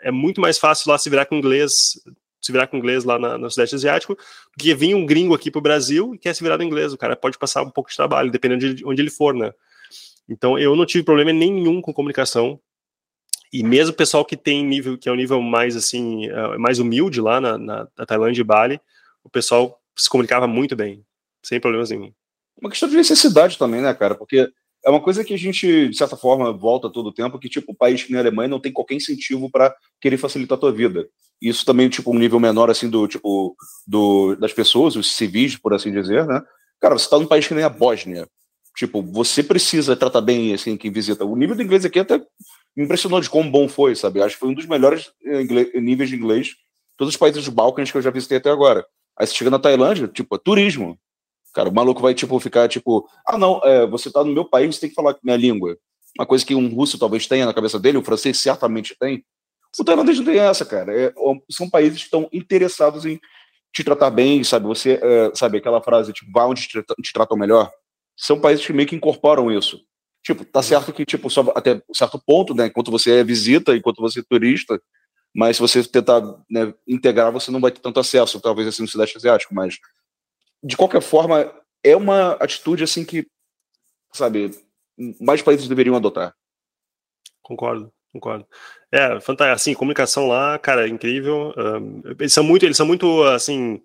é 0.00 0.10
muito 0.10 0.40
mais 0.40 0.58
fácil 0.58 0.90
lá 0.90 0.98
se 0.98 1.08
virar 1.10 1.26
com 1.26 1.34
inglês, 1.34 2.00
se 2.40 2.52
virar 2.52 2.66
com 2.66 2.76
inglês 2.76 3.04
lá 3.04 3.18
na, 3.18 3.36
no 3.36 3.50
Sudeste 3.50 3.74
Asiático, 3.74 4.14
do 4.14 4.62
que 4.62 4.74
vir 4.74 4.94
um 4.94 5.04
gringo 5.04 5.34
aqui 5.34 5.50
para 5.50 5.58
o 5.58 5.62
Brasil 5.62 6.14
e 6.14 6.18
quer 6.18 6.34
se 6.34 6.42
virar 6.42 6.58
no 6.58 6.64
inglês. 6.64 6.92
O 6.92 6.98
cara 6.98 7.16
pode 7.16 7.38
passar 7.38 7.62
um 7.62 7.70
pouco 7.70 7.90
de 7.90 7.96
trabalho, 7.96 8.30
dependendo 8.30 8.74
de 8.74 8.84
onde 8.84 9.02
ele 9.02 9.10
for, 9.10 9.34
né? 9.34 9.52
Então 10.28 10.58
eu 10.58 10.76
não 10.76 10.84
tive 10.84 11.04
problema 11.04 11.32
nenhum 11.32 11.80
com 11.80 11.92
comunicação. 11.92 12.60
E 13.52 13.62
mesmo 13.62 13.92
o 13.92 13.96
pessoal 13.96 14.24
que 14.24 14.36
tem 14.36 14.64
nível, 14.64 14.98
que 14.98 15.08
é 15.08 15.12
um 15.12 15.16
nível 15.16 15.40
mais 15.40 15.74
assim, 15.74 16.26
é, 16.26 16.58
mais 16.58 16.78
humilde 16.78 17.20
lá 17.20 17.40
na, 17.40 17.56
na, 17.56 17.88
na 17.96 18.06
Tailândia 18.06 18.42
e 18.42 18.44
Bali, 18.44 18.80
o 19.24 19.30
pessoal 19.30 19.80
se 19.96 20.08
comunicava 20.08 20.46
muito 20.46 20.76
bem, 20.76 21.04
sem 21.42 21.58
problemas 21.58 21.90
nenhum. 21.90 22.12
Uma 22.60 22.70
questão 22.70 22.88
de 22.88 22.96
necessidade 22.96 23.56
também, 23.56 23.80
né, 23.80 23.94
cara? 23.94 24.14
Porque 24.14 24.50
é 24.88 24.90
uma 24.90 25.02
coisa 25.02 25.22
que 25.22 25.34
a 25.34 25.36
gente, 25.36 25.90
de 25.90 25.96
certa 25.96 26.16
forma, 26.16 26.50
volta 26.50 26.88
todo 26.88 27.08
o 27.08 27.12
tempo, 27.12 27.38
que, 27.38 27.48
tipo, 27.48 27.72
o 27.72 27.74
país 27.74 28.02
que 28.02 28.10
nem 28.10 28.18
a 28.18 28.22
Alemanha 28.22 28.48
não 28.48 28.58
tem 28.58 28.72
qualquer 28.72 28.94
incentivo 28.94 29.50
para 29.50 29.74
querer 30.00 30.16
facilitar 30.16 30.56
a 30.56 30.60
tua 30.60 30.72
vida. 30.72 31.06
Isso 31.42 31.62
também, 31.64 31.90
tipo, 31.90 32.10
um 32.10 32.18
nível 32.18 32.40
menor, 32.40 32.70
assim, 32.70 32.88
do, 32.88 33.06
tipo, 33.06 33.54
do, 33.86 34.34
das 34.36 34.54
pessoas, 34.54 34.96
os 34.96 35.14
civis, 35.14 35.58
por 35.58 35.74
assim 35.74 35.92
dizer, 35.92 36.26
né? 36.26 36.42
Cara, 36.80 36.98
você 36.98 37.08
tá 37.08 37.18
num 37.18 37.26
país 37.26 37.46
que 37.46 37.52
nem 37.52 37.64
a 37.64 37.68
Bósnia. 37.68 38.26
Tipo, 38.74 39.02
você 39.02 39.42
precisa 39.42 39.94
tratar 39.94 40.22
bem, 40.22 40.54
assim, 40.54 40.74
quem 40.74 40.90
visita. 40.90 41.22
O 41.22 41.36
nível 41.36 41.54
do 41.54 41.62
inglês 41.62 41.84
aqui 41.84 41.98
até 41.98 42.24
impressionou 42.74 43.20
de 43.20 43.28
como 43.28 43.50
bom 43.50 43.68
foi, 43.68 43.94
sabe? 43.94 44.22
Acho 44.22 44.36
que 44.36 44.40
foi 44.40 44.48
um 44.48 44.54
dos 44.54 44.64
melhores 44.64 45.12
eh, 45.22 45.42
inglês, 45.42 45.68
níveis 45.74 46.08
de 46.08 46.16
inglês 46.16 46.54
todos 46.98 47.14
os 47.14 47.16
países 47.16 47.44
dos 47.44 47.54
Balcãs 47.54 47.90
que 47.90 47.96
eu 47.96 48.02
já 48.02 48.10
visitei 48.10 48.38
até 48.38 48.50
agora. 48.50 48.84
Aí 49.16 49.26
você 49.26 49.34
chega 49.34 49.50
na 49.50 49.58
Tailândia, 49.58 50.08
tipo, 50.08 50.34
é 50.34 50.38
turismo. 50.38 50.98
Cara, 51.54 51.68
o 51.68 51.74
maluco 51.74 52.00
vai, 52.00 52.14
tipo, 52.14 52.38
ficar, 52.40 52.68
tipo, 52.68 53.08
ah, 53.26 53.38
não, 53.38 53.60
é, 53.64 53.86
você 53.86 54.10
tá 54.10 54.22
no 54.22 54.32
meu 54.32 54.44
país, 54.44 54.74
você 54.74 54.82
tem 54.82 54.90
que 54.90 54.94
falar 54.94 55.16
minha 55.22 55.36
língua. 55.36 55.76
Uma 56.18 56.26
coisa 56.26 56.44
que 56.44 56.54
um 56.54 56.68
russo 56.68 56.98
talvez 56.98 57.26
tenha 57.26 57.46
na 57.46 57.54
cabeça 57.54 57.78
dele, 57.78 57.98
o 57.98 58.04
francês 58.04 58.38
certamente 58.38 58.96
tem. 58.98 59.24
O 59.78 59.84
tailandês 59.84 60.18
não 60.18 60.24
tem 60.24 60.38
essa, 60.38 60.64
cara. 60.64 60.92
É, 60.94 61.12
são 61.50 61.68
países 61.68 61.98
que 61.98 62.04
estão 62.04 62.28
interessados 62.32 63.04
em 63.04 63.20
te 63.72 63.84
tratar 63.84 64.10
bem, 64.10 64.42
sabe? 64.42 64.66
Você, 64.66 64.98
é, 65.02 65.30
sabe, 65.34 65.58
aquela 65.58 65.82
frase, 65.82 66.12
tipo, 66.12 66.30
vá 66.32 66.46
onde 66.46 66.66
te, 66.66 66.82
te 66.82 67.12
tratam 67.12 67.36
melhor. 67.36 67.70
São 68.16 68.40
países 68.40 68.66
que 68.66 68.72
meio 68.72 68.88
que 68.88 68.96
incorporam 68.96 69.50
isso. 69.52 69.80
Tipo, 70.24 70.44
tá 70.44 70.62
certo 70.62 70.92
que, 70.92 71.04
tipo, 71.04 71.30
só 71.30 71.52
até 71.54 71.80
certo 71.94 72.20
ponto, 72.24 72.54
né? 72.54 72.66
Enquanto 72.66 72.90
você 72.90 73.18
é 73.18 73.24
visita, 73.24 73.76
enquanto 73.76 74.00
você 74.00 74.20
é 74.20 74.24
turista, 74.28 74.80
mas 75.34 75.56
se 75.56 75.62
você 75.62 75.84
tentar 75.84 76.20
né, 76.50 76.74
integrar, 76.86 77.30
você 77.30 77.50
não 77.50 77.60
vai 77.60 77.70
ter 77.70 77.80
tanto 77.80 78.00
acesso, 78.00 78.40
talvez 78.40 78.66
assim 78.66 78.82
no 78.82 78.88
Sudeste 78.88 79.16
Asiático, 79.16 79.54
mas 79.54 79.78
de 80.62 80.76
qualquer 80.76 81.00
forma, 81.02 81.52
é 81.82 81.96
uma 81.96 82.32
atitude 82.32 82.84
assim 82.84 83.04
que, 83.04 83.26
sabe, 84.12 84.50
mais 85.20 85.42
países 85.42 85.68
deveriam 85.68 85.96
adotar. 85.96 86.34
Concordo, 87.42 87.92
concordo. 88.12 88.46
É, 88.92 89.20
fantástico. 89.20 89.54
Assim, 89.54 89.74
comunicação 89.74 90.26
lá, 90.26 90.58
cara, 90.58 90.86
é 90.86 90.88
incrível. 90.88 91.54
Um, 91.56 92.02
eles 92.18 92.32
são 92.32 92.44
muito, 92.44 92.64
eles 92.64 92.76
são 92.76 92.86
muito, 92.86 93.22
assim, 93.24 93.80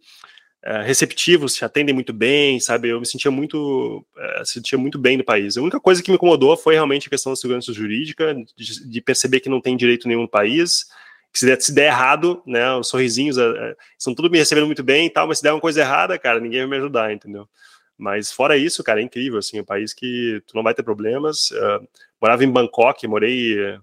é, 0.63 0.81
receptivos, 0.81 1.55
te 1.55 1.63
atendem 1.63 1.93
muito 1.93 2.13
bem, 2.13 2.59
sabe? 2.59 2.89
Eu 2.89 2.99
me 2.99 3.05
sentia 3.05 3.29
muito, 3.29 4.05
é, 4.17 4.45
sentia 4.45 4.77
muito 4.77 4.97
bem 4.97 5.17
no 5.17 5.23
país. 5.23 5.57
A 5.57 5.61
única 5.61 5.79
coisa 5.79 6.01
que 6.01 6.09
me 6.09 6.15
incomodou 6.15 6.57
foi 6.57 6.73
realmente 6.73 7.07
a 7.07 7.09
questão 7.09 7.31
da 7.31 7.35
segurança 7.35 7.71
jurídica, 7.71 8.33
de, 8.55 8.89
de 8.89 9.01
perceber 9.01 9.39
que 9.39 9.49
não 9.49 9.61
tem 9.61 9.77
direito 9.77 10.07
nenhum 10.07 10.23
no 10.23 10.29
país 10.29 10.87
que 11.33 11.39
se 11.39 11.45
der, 11.47 11.59
se 11.59 11.73
der 11.73 11.87
errado, 11.87 12.43
né, 12.45 12.71
os 12.75 12.87
sorrisinhos 12.87 13.39
é, 13.39 13.41
é, 13.41 13.75
estão 13.97 14.13
tudo 14.13 14.29
me 14.29 14.37
recebendo 14.37 14.67
muito 14.67 14.83
bem 14.83 15.07
e 15.07 15.09
tal, 15.09 15.27
mas 15.27 15.39
se 15.39 15.43
der 15.43 15.51
uma 15.51 15.59
coisa 15.59 15.81
errada, 15.81 16.17
cara, 16.19 16.39
ninguém 16.39 16.59
vai 16.61 16.69
me 16.69 16.77
ajudar, 16.77 17.11
entendeu? 17.11 17.49
Mas 17.97 18.31
fora 18.31 18.55
isso, 18.55 18.83
cara, 18.83 19.01
é 19.01 19.03
incrível, 19.03 19.39
assim, 19.39 19.59
um 19.59 19.65
país 19.65 19.93
que 19.93 20.41
tu 20.45 20.55
não 20.55 20.63
vai 20.63 20.73
ter 20.73 20.83
problemas. 20.83 21.51
Uh, 21.51 21.87
morava 22.21 22.43
em 22.43 22.51
Bangkok, 22.51 23.07
morei, 23.07 23.57
uh, 23.59 23.81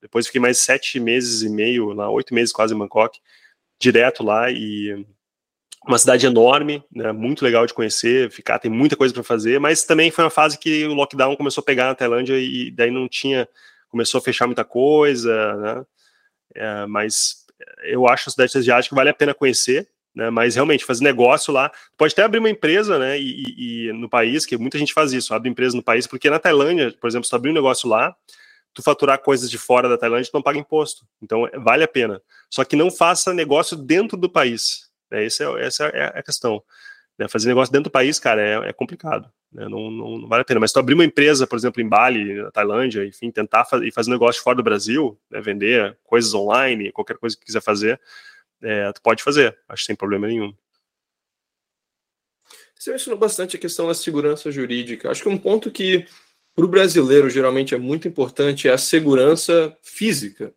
depois 0.00 0.26
fiquei 0.26 0.40
mais 0.40 0.58
sete 0.58 1.00
meses 1.00 1.42
e 1.42 1.48
meio, 1.48 1.92
lá, 1.92 2.08
oito 2.10 2.32
meses 2.32 2.52
quase 2.52 2.74
em 2.74 2.78
Bangkok, 2.78 3.18
direto 3.80 4.22
lá 4.22 4.50
e 4.50 5.04
uma 5.86 5.98
cidade 5.98 6.26
enorme, 6.26 6.82
né, 6.92 7.12
muito 7.12 7.44
legal 7.44 7.66
de 7.66 7.74
conhecer, 7.74 8.30
ficar, 8.30 8.58
tem 8.58 8.70
muita 8.70 8.96
coisa 8.96 9.14
para 9.14 9.22
fazer, 9.22 9.60
mas 9.60 9.84
também 9.84 10.10
foi 10.10 10.24
uma 10.24 10.30
fase 10.30 10.58
que 10.58 10.84
o 10.84 10.94
lockdown 10.94 11.36
começou 11.36 11.62
a 11.62 11.64
pegar 11.64 11.86
na 11.86 11.94
Tailândia 11.94 12.38
e 12.38 12.72
daí 12.72 12.90
não 12.90 13.08
tinha, 13.08 13.48
começou 13.88 14.18
a 14.18 14.22
fechar 14.22 14.46
muita 14.46 14.64
coisa, 14.64 15.54
né, 15.56 15.86
é, 16.56 16.86
mas 16.86 17.44
eu 17.84 18.08
acho 18.08 18.28
a 18.28 18.32
cidade 18.32 18.58
asiática 18.58 18.94
vale 18.94 19.10
a 19.10 19.14
pena 19.14 19.34
conhecer, 19.34 19.88
né? 20.14 20.30
Mas 20.30 20.54
realmente 20.54 20.84
fazer 20.84 21.04
negócio 21.04 21.52
lá, 21.52 21.70
pode 21.96 22.14
até 22.14 22.22
abrir 22.22 22.38
uma 22.38 22.50
empresa, 22.50 22.98
né? 22.98 23.20
E, 23.20 23.88
e, 23.88 23.92
no 23.92 24.08
país, 24.08 24.46
que 24.46 24.56
muita 24.56 24.78
gente 24.78 24.94
faz 24.94 25.12
isso, 25.12 25.34
abre 25.34 25.50
empresa 25.50 25.76
no 25.76 25.82
país, 25.82 26.06
porque 26.06 26.30
na 26.30 26.38
Tailândia, 26.38 26.92
por 27.00 27.06
exemplo, 27.06 27.24
se 27.24 27.30
tu 27.30 27.36
abrir 27.36 27.50
um 27.50 27.54
negócio 27.54 27.88
lá, 27.88 28.16
tu 28.72 28.82
faturar 28.82 29.18
coisas 29.18 29.50
de 29.50 29.58
fora 29.58 29.88
da 29.88 29.98
Tailândia, 29.98 30.30
tu 30.30 30.34
não 30.34 30.42
paga 30.42 30.58
imposto. 30.58 31.06
Então 31.22 31.48
vale 31.54 31.84
a 31.84 31.88
pena. 31.88 32.20
Só 32.50 32.64
que 32.64 32.76
não 32.76 32.90
faça 32.90 33.32
negócio 33.34 33.76
dentro 33.76 34.16
do 34.16 34.28
país. 34.28 34.88
Né? 35.10 35.24
Essa, 35.24 35.44
é, 35.44 35.66
essa 35.66 35.84
é 35.86 36.18
a 36.18 36.22
questão. 36.22 36.62
Né? 37.18 37.28
Fazer 37.28 37.48
negócio 37.48 37.72
dentro 37.72 37.84
do 37.84 37.92
país, 37.92 38.18
cara, 38.18 38.42
é, 38.42 38.68
é 38.68 38.72
complicado. 38.72 39.30
Né? 39.52 39.68
Não, 39.68 39.90
não, 39.90 40.18
não, 40.18 40.28
vale 40.28 40.42
a 40.42 40.44
pena. 40.44 40.60
Mas 40.60 40.72
tu 40.72 40.78
abrir 40.78 40.94
uma 40.94 41.04
empresa, 41.04 41.46
por 41.46 41.56
exemplo, 41.56 41.80
em 41.80 41.88
Bali, 41.88 42.34
na 42.34 42.50
Tailândia, 42.50 43.04
enfim, 43.04 43.30
tentar 43.30 43.64
fazer, 43.64 43.90
fazer 43.92 44.10
negócio 44.10 44.42
fora 44.42 44.56
do 44.56 44.62
Brasil, 44.62 45.18
né, 45.30 45.40
vender 45.40 45.96
coisas 46.04 46.34
online, 46.34 46.92
qualquer 46.92 47.16
coisa 47.16 47.36
que 47.36 47.44
quiser 47.44 47.62
fazer, 47.62 48.00
é, 48.62 48.92
tu 48.92 49.00
pode 49.02 49.22
fazer, 49.22 49.56
acho 49.68 49.84
sem 49.84 49.96
problema 49.96 50.26
nenhum. 50.26 50.54
Você 52.78 52.90
mencionou 52.90 53.18
bastante 53.18 53.56
a 53.56 53.58
questão 53.58 53.88
da 53.88 53.94
segurança 53.94 54.50
jurídica. 54.50 55.10
Acho 55.10 55.22
que 55.22 55.28
um 55.28 55.38
ponto 55.38 55.70
que 55.70 56.06
para 56.54 56.64
o 56.64 56.68
brasileiro 56.68 57.28
geralmente 57.28 57.74
é 57.74 57.78
muito 57.78 58.06
importante 58.06 58.68
é 58.68 58.72
a 58.72 58.78
segurança 58.78 59.76
física. 59.82 60.54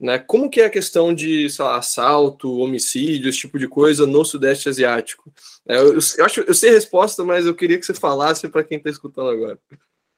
Né? 0.00 0.18
Como 0.18 0.48
que 0.48 0.62
é 0.62 0.64
a 0.64 0.70
questão 0.70 1.12
de 1.12 1.46
lá, 1.58 1.76
assalto, 1.76 2.58
homicídio, 2.58 3.28
esse 3.28 3.40
tipo 3.40 3.58
de 3.58 3.68
coisa 3.68 4.06
no 4.06 4.24
Sudeste 4.24 4.68
Asiático? 4.68 5.30
É, 5.68 5.76
eu, 5.76 5.98
eu, 6.18 6.24
acho, 6.24 6.40
eu 6.40 6.54
sei 6.54 6.70
a 6.70 6.74
resposta, 6.74 7.22
mas 7.22 7.44
eu 7.44 7.54
queria 7.54 7.78
que 7.78 7.84
você 7.84 7.92
falasse 7.92 8.48
para 8.48 8.64
quem 8.64 8.78
está 8.78 8.88
escutando 8.88 9.28
agora. 9.28 9.58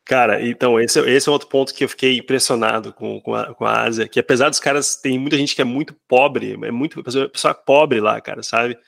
Cara, 0.05 0.45
então, 0.47 0.81
esse, 0.81 0.99
esse 1.01 1.29
é 1.29 1.33
outro 1.33 1.49
ponto 1.49 1.75
que 1.75 1.85
eu 1.85 1.89
fiquei 1.89 2.19
impressionado 2.19 2.93
com, 2.93 3.21
com, 3.21 3.35
a, 3.35 3.55
com 3.55 3.65
a 3.65 3.83
Ásia, 3.83 4.09
que 4.09 4.21
apesar 4.21 4.51
dos 4.51 4.61
caras, 4.61 4.97
tem 4.97 5.19
muita 5.19 5.37
gente 5.37 5.55
que 5.55 5.63
é 5.63 5.65
muito 5.65 5.95
pobre, 6.07 6.53
é 6.63 6.71
muito 6.71 7.03
pessoa 7.03 7.55
pobre 7.55 8.01
lá, 8.01 8.21
cara, 8.21 8.43
sabe? 8.43 8.79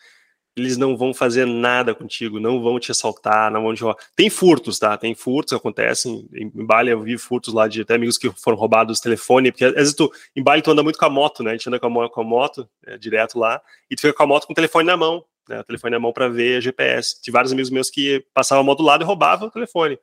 Eles 0.57 0.77
não 0.77 0.97
vão 0.97 1.13
fazer 1.13 1.47
nada 1.47 1.95
contigo, 1.95 2.39
não 2.39 2.63
vão 2.63 2.79
te 2.79 2.91
assaltar, 2.93 3.51
não 3.51 3.63
vão 3.63 3.75
te 3.75 3.83
roubar. 3.83 4.01
Tem 4.15 4.31
furtos, 4.31 4.79
tá? 4.79 4.97
Tem 4.97 5.15
furtos 5.15 5.53
que 5.53 5.57
acontecem. 5.57 6.29
Em 6.33 6.49
Bali 6.49 6.91
eu 6.91 7.01
vi 7.01 7.19
furtos 7.19 7.53
lá 7.53 7.67
de 7.67 7.81
até 7.83 7.95
amigos 7.95 8.17
que 8.17 8.31
foram 8.31 8.57
roubados 8.57 9.01
telefone, 9.01 9.51
porque 9.51 9.65
às 9.65 9.75
vezes 9.75 9.95
tu, 9.95 10.13
em 10.35 10.43
Bali 10.43 10.63
tu 10.63 10.71
anda 10.71 10.83
muito 10.83 10.99
com 10.99 11.05
a 11.05 11.11
moto, 11.11 11.43
né? 11.43 11.51
A 11.51 11.55
gente 11.55 11.69
anda 11.69 11.81
com 11.81 12.01
a, 12.01 12.11
com 12.11 12.21
a 12.21 12.25
moto 12.25 12.69
é, 12.87 12.97
direto 12.97 13.39
lá, 13.39 13.61
e 13.91 13.97
tu 13.97 14.03
fica 14.03 14.15
com 14.15 14.23
a 14.23 14.27
moto 14.27 14.47
com 14.47 14.53
o 14.53 14.57
telefone 14.57 14.87
na 14.87 14.97
mão, 14.97 15.25
né? 15.49 15.61
O 15.61 15.65
telefone 15.65 15.91
na 15.91 15.99
mão 15.99 16.13
para 16.13 16.29
ver 16.29 16.63
GPS. 16.63 17.21
Tive 17.21 17.33
vários 17.33 17.53
amigos 17.53 17.71
meus 17.71 17.91
que 17.91 18.25
passavam 18.33 18.63
a 18.63 18.65
moto 18.65 18.79
do 18.79 18.85
lado 18.85 19.03
e 19.03 19.05
roubavam 19.05 19.49
o 19.49 19.51
telefone. 19.51 19.99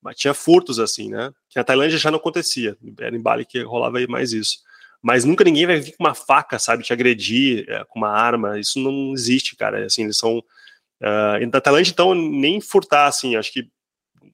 Mas 0.00 0.16
tinha 0.16 0.32
furtos 0.32 0.78
assim, 0.78 1.10
né? 1.10 1.30
Que 1.50 1.58
na 1.58 1.64
Tailândia 1.64 1.98
já 1.98 2.10
não 2.10 2.18
acontecia. 2.18 2.76
Era 2.98 3.14
em 3.14 3.20
Bali 3.20 3.44
que 3.44 3.62
rolava 3.62 3.98
mais 4.08 4.32
isso 4.32 4.58
mas 5.04 5.22
nunca 5.22 5.44
ninguém 5.44 5.66
vai 5.66 5.78
vir 5.78 5.94
com 5.94 6.02
uma 6.02 6.14
faca, 6.14 6.58
sabe, 6.58 6.82
te 6.82 6.90
agredir 6.90 7.66
é, 7.68 7.84
com 7.84 7.98
uma 7.98 8.08
arma. 8.08 8.58
Isso 8.58 8.78
não 8.78 9.12
existe, 9.12 9.54
cara. 9.54 9.84
Assim, 9.84 10.04
eles 10.04 10.16
são. 10.16 10.38
Uh, 10.38 11.46
na 11.52 11.60
Tailândia, 11.60 11.90
então, 11.90 12.14
nem 12.14 12.58
furtar, 12.58 13.06
assim, 13.06 13.36
acho 13.36 13.52
que 13.52 13.68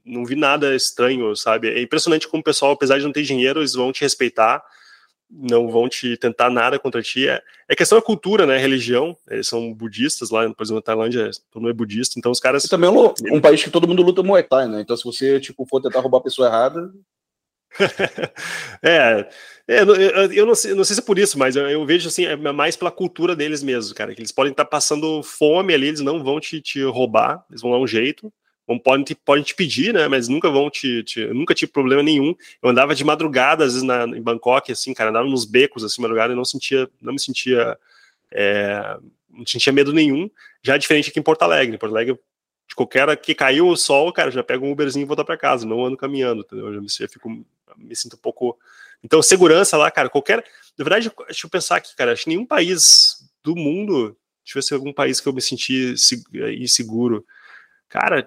não 0.05 0.25
vi 0.25 0.37
nada 0.37 0.73
estranho, 0.77 1.35
sabe? 1.35 1.68
É 1.68 1.83
impressionante 1.83 2.29
como 2.29 2.41
o 2.41 2.45
pessoal, 2.45 2.71
apesar 2.71 2.99
de 2.99 3.05
não 3.05 3.11
ter 3.11 3.25
dinheiro, 3.25 3.59
eles 3.59 3.73
vão 3.73 3.91
te 3.91 4.03
respeitar, 4.03 4.62
não 5.29 5.68
vão 5.68 5.89
te 5.89 6.16
tentar 6.16 6.49
nada 6.51 6.79
contra 6.79 7.03
ti. 7.03 7.29
É, 7.29 7.43
é 7.68 7.75
questão 7.75 7.99
da 7.99 8.05
cultura, 8.05 8.47
né? 8.47 8.57
Religião. 8.57 9.16
Eles 9.29 9.49
são 9.49 9.75
budistas 9.75 10.31
lá, 10.31 10.49
por 10.55 10.62
exemplo, 10.62 10.77
na 10.77 10.83
Tailândia, 10.83 11.33
todo 11.51 11.62
mundo 11.62 11.73
é 11.73 11.75
budista, 11.75 12.16
então 12.16 12.31
os 12.31 12.39
caras. 12.39 12.62
E 12.62 12.68
também 12.68 12.89
é 12.89 12.93
um, 12.93 13.12
um 13.33 13.41
país 13.41 13.61
que 13.61 13.71
todo 13.71 13.89
mundo 13.89 14.05
luta 14.05 14.23
Muay 14.23 14.45
Thai, 14.45 14.68
né? 14.68 14.83
Então, 14.83 14.97
se 14.97 15.03
você, 15.03 15.41
tipo, 15.41 15.66
for 15.66 15.81
tentar 15.81 15.99
roubar 15.99 16.18
a 16.18 16.23
pessoa 16.23 16.47
errada, 16.47 16.93
é, 18.83 19.29
é 19.68 19.81
eu, 19.83 20.33
eu, 20.33 20.47
não 20.47 20.55
sei, 20.55 20.75
não 20.75 20.85
sei 20.85 20.95
se 20.95 21.01
é 21.01 21.05
por 21.05 21.18
isso, 21.18 21.39
mas 21.39 21.55
eu, 21.57 21.68
eu, 21.68 21.87
vejo 21.87 22.09
assim, 22.09 22.27
é 22.27 22.37
mais 22.37 22.77
pela 22.77 22.91
cultura 22.91 23.37
deles 23.37 23.62
mesmo, 23.62 23.95
cara, 23.95 24.14
que 24.14 24.21
eles 24.21 24.33
podem 24.33 24.51
estar 24.51 24.64
passando 24.64 25.23
fome 25.23 25.73
ali, 25.73 25.89
eles 25.89 26.01
não 26.01 26.23
vão 26.23 26.41
te, 26.41 26.61
te 26.61 26.83
roubar, 26.83 27.45
eles 27.49 27.62
vão 27.62 27.71
dar 27.71 27.79
um 27.79 27.87
jeito, 27.87 28.33
vão, 28.66 28.79
podem, 28.79 29.05
te, 29.05 29.14
podem 29.14 29.45
te 29.45 29.55
pedir, 29.55 29.95
né, 29.95 30.09
mas 30.09 30.29
nunca 30.29 30.51
vão 30.51 30.68
te, 30.68 31.03
te 31.05 31.25
nunca 31.27 31.55
tive 31.55 31.71
problema 31.71 32.03
nenhum, 32.03 32.35
eu 32.62 32.68
andava 32.68 32.95
de 32.95 33.05
madrugada, 33.05 33.64
às 33.64 33.75
vezes, 33.75 33.87
na, 33.87 34.05
em 34.05 34.23
Bangkok, 34.23 34.73
assim, 34.73 34.93
cara, 34.93 35.11
andava 35.11 35.29
nos 35.29 35.45
becos, 35.45 35.85
assim, 35.85 36.03
madrugada, 36.03 36.33
e 36.33 36.37
não 36.37 36.45
sentia, 36.45 36.89
não 37.01 37.12
me 37.12 37.21
sentia, 37.21 37.79
é, 38.33 38.97
não 39.31 39.47
sentia 39.47 39.73
medo 39.73 39.93
nenhum, 39.93 40.29
já 40.62 40.77
diferente 40.77 41.11
aqui 41.11 41.21
em 41.21 41.23
Porto 41.23 41.43
Alegre, 41.43 41.77
em 41.77 41.79
Porto 41.79 41.95
Alegre 41.95 42.18
de 42.71 42.75
qualquer 42.77 43.16
que 43.16 43.35
caiu 43.35 43.66
o 43.66 43.77
sol, 43.77 44.12
cara, 44.12 44.31
já 44.31 44.45
pega 44.45 44.64
um 44.64 44.71
Uberzinho 44.71 45.03
e 45.03 45.07
volta 45.07 45.25
para 45.25 45.37
casa, 45.37 45.66
não 45.66 45.85
ando 45.85 45.97
caminhando, 45.97 46.43
entendeu? 46.43 46.73
Eu 46.73 46.89
já 46.89 47.09
fico 47.09 47.45
me 47.77 47.95
sinto 47.95 48.16
um 48.16 48.21
pouco. 48.21 48.59
Então, 49.03 49.23
segurança 49.23 49.77
lá, 49.77 49.91
cara, 49.91 50.09
qualquer. 50.09 50.45
Na 50.79 50.85
verdade, 50.85 51.11
deixa 51.27 51.47
eu 51.47 51.51
pensar 51.51 51.77
aqui, 51.77 51.95
cara, 51.97 52.12
acho 52.12 52.25
que 52.25 52.31
nenhum 52.31 52.47
país 52.47 53.16
do 53.43 53.57
mundo. 53.57 54.16
Deixa 54.45 54.59
eu 54.59 54.62
ver 54.62 54.62
se 54.62 54.75
algum 54.75 54.93
país 54.93 55.21
que 55.21 55.29
eu 55.29 55.33
me 55.33 55.41
senti 55.41 55.95
inseguro. 56.59 57.25
Cara, 57.89 58.27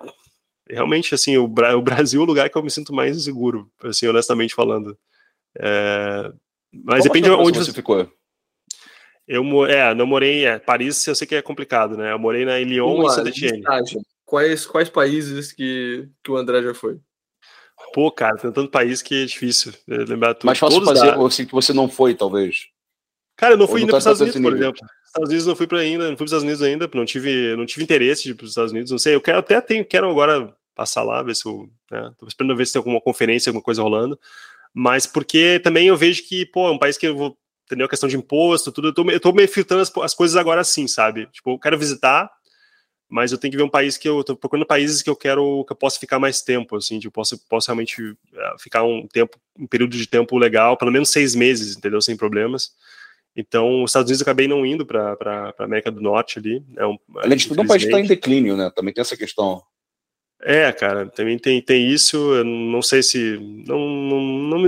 realmente, 0.69 1.13
assim, 1.15 1.37
o, 1.37 1.45
o 1.45 1.81
Brasil 1.81 2.21
é 2.21 2.23
o 2.23 2.27
lugar 2.27 2.49
que 2.49 2.57
eu 2.57 2.63
me 2.63 2.71
sinto 2.71 2.93
mais 2.93 3.17
inseguro, 3.17 3.71
assim, 3.83 4.07
honestamente 4.07 4.55
falando. 4.55 4.97
É... 5.57 6.31
Mas 6.71 7.01
Qual 7.01 7.13
depende 7.13 7.29
de 7.29 7.35
onde 7.35 7.59
você 7.59 7.71
ficou. 7.71 8.11
Eu 9.27 9.65
é, 9.65 9.93
não 9.93 10.05
morei. 10.05 10.45
É, 10.45 10.59
Paris, 10.59 11.05
eu 11.07 11.15
sei 11.15 11.27
que 11.27 11.35
é 11.35 11.41
complicado, 11.41 11.95
né? 11.95 12.11
Eu 12.11 12.19
morei 12.19 12.45
na 12.45 12.59
Lyon 12.59 13.05
e 13.05 13.09
Saint-Etienne. 13.11 13.63
Quais, 14.25 14.65
quais 14.65 14.89
países 14.89 15.51
que, 15.51 16.09
que 16.23 16.31
o 16.31 16.35
André 16.35 16.63
já 16.63 16.73
foi? 16.73 16.99
Pô, 17.93 18.11
cara, 18.11 18.35
tem 18.37 18.51
tanto 18.51 18.69
país 18.69 19.01
que 19.01 19.23
é 19.23 19.25
difícil 19.25 19.71
eh, 19.87 19.97
lembrar 20.07 20.33
tudo. 20.33 20.47
Mais 20.47 20.57
fácil 20.57 20.83
fazer 20.83 21.11
da... 21.11 21.25
assim 21.25 21.45
que 21.45 21.51
você 21.51 21.71
não 21.71 21.87
foi, 21.87 22.15
talvez. 22.15 22.67
Cara, 23.35 23.53
eu 23.53 23.57
não 23.57 23.67
fui 23.67 23.81
ainda 23.81 23.93
tá 23.93 23.99
para 23.99 24.11
os 24.11 24.19
Estados 24.19 24.35
Unidos, 24.35 24.41
por 24.41 24.57
exemplo. 24.57 24.87
Estados 25.05 25.29
Unidos 25.29 25.45
não 25.45 25.55
fui 25.55 25.67
para 25.67 25.79
ainda, 25.79 26.03
não 26.03 26.09
fui 26.09 26.17
para 26.17 26.23
os 26.25 26.31
Estados 26.31 26.43
Unidos 26.43 26.61
ainda, 26.63 26.89
não 26.93 27.05
tive, 27.05 27.55
não 27.55 27.65
tive 27.65 27.83
interesse 27.83 28.23
de 28.23 28.31
ir 28.31 28.33
para 28.33 28.45
os 28.45 28.51
Estados 28.51 28.71
Unidos. 28.71 28.91
Não 28.91 28.97
sei, 28.97 29.13
eu 29.13 29.21
quero 29.21 29.39
até 29.39 29.61
tenho, 29.61 29.85
quero 29.85 30.09
agora 30.09 30.55
passar 30.75 31.03
lá, 31.03 31.21
ver 31.21 31.35
se 31.35 31.45
eu, 31.45 31.69
né, 31.91 32.11
tô 32.17 32.25
esperando 32.25 32.55
ver 32.55 32.65
se 32.65 32.73
tem 32.73 32.79
alguma 32.79 32.99
conferência, 32.99 33.49
alguma 33.49 33.63
coisa 33.63 33.81
rolando. 33.81 34.19
Mas 34.73 35.05
porque 35.05 35.59
também 35.63 35.87
eu 35.87 35.95
vejo 35.95 36.23
que, 36.23 36.47
pô, 36.47 36.67
é 36.67 36.71
um 36.71 36.79
país 36.79 36.97
que 36.97 37.07
eu 37.07 37.15
vou 37.15 37.37
entendeu? 37.65 37.85
A 37.85 37.89
questão 37.89 38.09
de 38.09 38.17
imposto, 38.17 38.71
tudo. 38.71 38.89
Eu 38.89 38.93
tô, 38.93 39.09
eu 39.09 39.19
tô 39.19 39.31
meio 39.31 39.47
filtrando 39.47 39.83
as, 39.83 39.91
as 39.97 40.13
coisas 40.13 40.35
agora 40.35 40.61
assim, 40.61 40.87
sabe? 40.87 41.27
Tipo, 41.27 41.51
eu 41.51 41.59
quero 41.59 41.77
visitar, 41.77 42.29
mas 43.13 43.31
eu 43.31 43.37
tenho 43.37 43.51
que 43.51 43.57
ver 43.57 43.63
um 43.63 43.69
país 43.69 43.95
que 43.95 44.09
eu 44.09 44.23
tô 44.23 44.35
procurando 44.35 44.65
países 44.65 45.03
que 45.03 45.09
eu 45.09 45.15
quero 45.15 45.63
que 45.65 45.71
eu 45.71 45.77
possa 45.77 45.99
ficar 45.99 46.17
mais 46.17 46.41
tempo, 46.41 46.75
assim, 46.75 46.99
que 46.99 47.05
eu 47.05 47.11
possa, 47.11 47.37
possa 47.47 47.67
realmente 47.67 48.17
eh, 48.33 48.55
ficar 48.57 48.81
um 48.81 49.05
tempo, 49.05 49.37
um 49.55 49.67
período 49.67 49.95
de 49.95 50.07
tempo 50.07 50.35
legal, 50.35 50.75
pelo 50.75 50.91
menos 50.91 51.11
seis 51.11 51.35
meses, 51.35 51.77
entendeu? 51.77 52.01
Sem 52.01 52.17
problemas. 52.17 52.71
Então, 53.35 53.83
os 53.83 53.91
Estados 53.91 54.09
Unidos 54.09 54.21
eu 54.21 54.23
acabei 54.23 54.47
não 54.47 54.65
indo 54.65 54.83
para 54.83 55.15
a 55.59 55.63
América 55.63 55.91
do 55.91 56.01
Norte 56.01 56.39
ali. 56.39 56.63
É 56.75 56.87
um, 56.87 56.97
Além 57.17 57.37
de 57.37 57.47
tudo, 57.47 57.61
um 57.61 57.67
país 57.67 57.83
está 57.83 57.99
em 57.99 58.07
declínio, 58.07 58.57
né? 58.57 58.71
Também 58.75 58.91
tem 58.91 59.03
essa 59.03 59.15
questão. 59.15 59.61
É, 60.41 60.71
cara, 60.71 61.05
também 61.05 61.37
tem, 61.37 61.61
tem 61.61 61.91
isso. 61.91 62.17
Eu 62.33 62.43
não 62.43 62.81
sei 62.81 63.03
se. 63.03 63.37
Não, 63.67 63.77
não, 63.77 64.21
não, 64.21 64.59
me, 64.59 64.67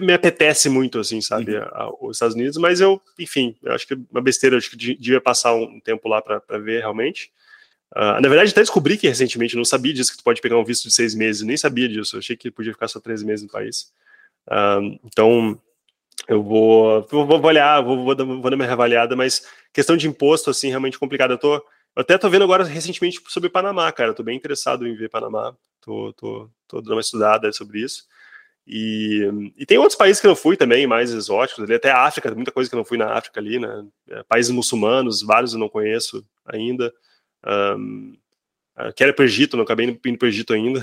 me, 0.00 0.12
apetece 0.12 0.68
muito, 0.68 0.98
assim, 0.98 1.22
sabe, 1.22 1.56
uhum. 1.56 1.96
os 2.02 2.16
Estados 2.16 2.36
Unidos, 2.36 2.58
mas 2.58 2.78
eu, 2.78 3.00
enfim, 3.18 3.56
eu 3.62 3.72
acho 3.72 3.86
que 3.86 3.94
é 3.94 3.98
uma 4.12 4.20
besteira, 4.20 4.58
acho 4.58 4.68
que 4.68 4.76
devia 4.76 5.20
passar 5.20 5.54
um 5.54 5.80
tempo 5.80 6.06
lá 6.10 6.20
para 6.20 6.58
ver 6.58 6.80
realmente. 6.80 7.32
Uh, 7.94 8.20
na 8.20 8.28
verdade, 8.28 8.50
até 8.50 8.60
descobri 8.60 8.96
que 8.96 9.08
recentemente, 9.08 9.56
não 9.56 9.64
sabia 9.64 9.92
disso, 9.92 10.10
que 10.12 10.18
tu 10.18 10.24
pode 10.24 10.40
pegar 10.40 10.58
um 10.58 10.64
visto 10.64 10.88
de 10.88 10.94
seis 10.94 11.14
meses, 11.14 11.42
nem 11.42 11.56
sabia 11.56 11.88
disso, 11.88 12.18
achei 12.18 12.36
que 12.36 12.50
podia 12.50 12.72
ficar 12.72 12.88
só 12.88 13.00
três 13.00 13.22
meses 13.22 13.44
no 13.44 13.50
país. 13.50 13.92
Uh, 14.48 14.98
então, 15.04 15.60
eu 16.28 16.42
vou, 16.42 17.02
vou, 17.02 17.44
olhar, 17.44 17.80
vou, 17.80 18.04
vou, 18.04 18.14
dar, 18.14 18.24
vou 18.24 18.50
dar 18.50 18.56
uma 18.56 18.66
reavaliada, 18.66 19.14
mas 19.14 19.46
questão 19.72 19.96
de 19.96 20.08
imposto, 20.08 20.50
assim, 20.50 20.68
realmente 20.68 20.98
complicada. 20.98 21.34
Eu, 21.34 21.38
tô, 21.38 21.54
eu 21.54 21.62
até 21.96 22.18
tô 22.18 22.28
vendo 22.28 22.44
agora 22.44 22.64
recentemente 22.64 23.20
sobre 23.28 23.48
Panamá, 23.48 23.90
cara, 23.92 24.12
tô 24.12 24.22
bem 24.22 24.36
interessado 24.36 24.86
em 24.86 24.94
ver 24.94 25.08
Panamá, 25.08 25.54
tô, 25.80 26.12
tô, 26.14 26.50
tô 26.66 26.80
dando 26.80 26.94
uma 26.94 27.00
estudada 27.00 27.52
sobre 27.52 27.80
isso. 27.80 28.04
E, 28.66 29.52
e 29.56 29.64
tem 29.64 29.78
outros 29.78 29.96
países 29.96 30.20
que 30.20 30.26
eu 30.26 30.30
não 30.30 30.36
fui 30.36 30.56
também, 30.56 30.88
mais 30.88 31.12
exóticos, 31.12 31.62
ali, 31.62 31.74
até 31.74 31.90
a 31.90 32.02
África, 32.02 32.34
muita 32.34 32.50
coisa 32.50 32.68
que 32.68 32.74
eu 32.74 32.78
não 32.78 32.84
fui 32.84 32.98
na 32.98 33.12
África 33.12 33.38
ali, 33.38 33.60
né? 33.60 33.86
É, 34.10 34.24
países 34.24 34.50
muçulmanos, 34.50 35.22
vários 35.22 35.52
eu 35.52 35.60
não 35.60 35.68
conheço 35.68 36.26
ainda. 36.44 36.92
Um, 37.46 38.16
quero 38.94 39.10
ir 39.10 39.14
para 39.14 39.22
o 39.22 39.26
Egito, 39.26 39.56
não 39.56 39.64
acabei 39.64 39.86
indo 39.86 40.18
para 40.18 40.26
o 40.26 40.28
Egito 40.28 40.52
ainda. 40.52 40.80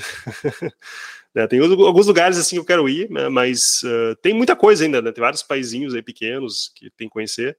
né, 1.33 1.45
tem 1.47 1.59
alguns 1.59 2.07
lugares 2.07 2.37
assim 2.37 2.55
que 2.55 2.59
eu 2.59 2.65
quero 2.65 2.87
ir, 2.87 3.09
né, 3.09 3.29
mas 3.29 3.81
uh, 3.83 4.15
tem 4.21 4.33
muita 4.33 4.55
coisa 4.55 4.83
ainda, 4.83 5.01
né, 5.01 5.11
tem 5.11 5.21
vários 5.21 5.43
paizinhos 5.43 5.93
aí 5.93 6.01
pequenos 6.01 6.71
que 6.75 6.89
tem 6.91 7.07
que 7.07 7.13
conhecer. 7.13 7.57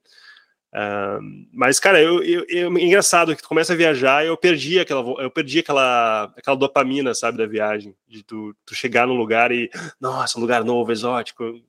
Uh, 0.73 1.47
mas, 1.53 1.79
cara, 1.79 2.01
eu, 2.01 2.21
eu, 2.21 2.45
eu, 2.49 2.77
é 2.77 2.81
engraçado 2.81 3.33
que 3.33 3.41
tu 3.41 3.47
começa 3.47 3.71
a 3.71 3.77
viajar, 3.77 4.25
eu 4.25 4.35
perdi 4.35 4.77
aquela, 4.77 5.01
eu 5.21 5.31
perdi 5.31 5.59
aquela, 5.59 6.25
aquela 6.35 6.57
dopamina, 6.57 7.13
sabe, 7.13 7.37
da 7.37 7.45
viagem, 7.45 7.95
de 8.05 8.23
tu, 8.23 8.53
tu 8.65 8.75
chegar 8.75 9.07
num 9.07 9.15
lugar 9.15 9.53
e, 9.53 9.69
nossa, 10.01 10.37
um 10.37 10.41
lugar 10.41 10.65
novo, 10.65 10.91
exótico. 10.91 11.61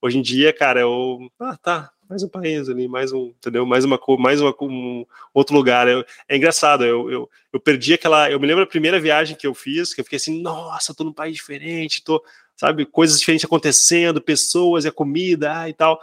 Hoje 0.00 0.18
em 0.18 0.22
dia, 0.22 0.54
cara, 0.54 0.80
eu, 0.80 1.30
ah, 1.38 1.56
tá, 1.58 1.90
mais 2.08 2.22
um 2.22 2.28
país 2.28 2.68
ali, 2.68 2.88
mais 2.88 3.12
um, 3.12 3.26
entendeu? 3.28 3.66
Mais 3.66 3.84
uma 3.84 3.98
mais 4.18 4.40
uma, 4.40 4.54
um 4.60 5.04
outro 5.34 5.54
lugar. 5.54 5.88
Eu, 5.88 6.04
é 6.28 6.36
engraçado, 6.36 6.84
eu, 6.84 7.10
eu, 7.10 7.30
eu 7.52 7.60
perdi 7.60 7.94
aquela. 7.94 8.30
Eu 8.30 8.38
me 8.38 8.46
lembro 8.46 8.64
da 8.64 8.70
primeira 8.70 9.00
viagem 9.00 9.36
que 9.36 9.46
eu 9.46 9.54
fiz, 9.54 9.92
que 9.92 10.00
eu 10.00 10.04
fiquei 10.04 10.16
assim, 10.16 10.40
nossa, 10.40 10.94
tô 10.94 11.04
num 11.04 11.12
país 11.12 11.34
diferente, 11.34 12.02
tô, 12.04 12.22
sabe, 12.56 12.86
coisas 12.86 13.18
diferentes 13.18 13.44
acontecendo, 13.44 14.20
pessoas 14.20 14.84
e 14.84 14.88
a 14.88 14.92
comida 14.92 15.60
ah, 15.60 15.68
e 15.68 15.72
tal. 15.72 16.00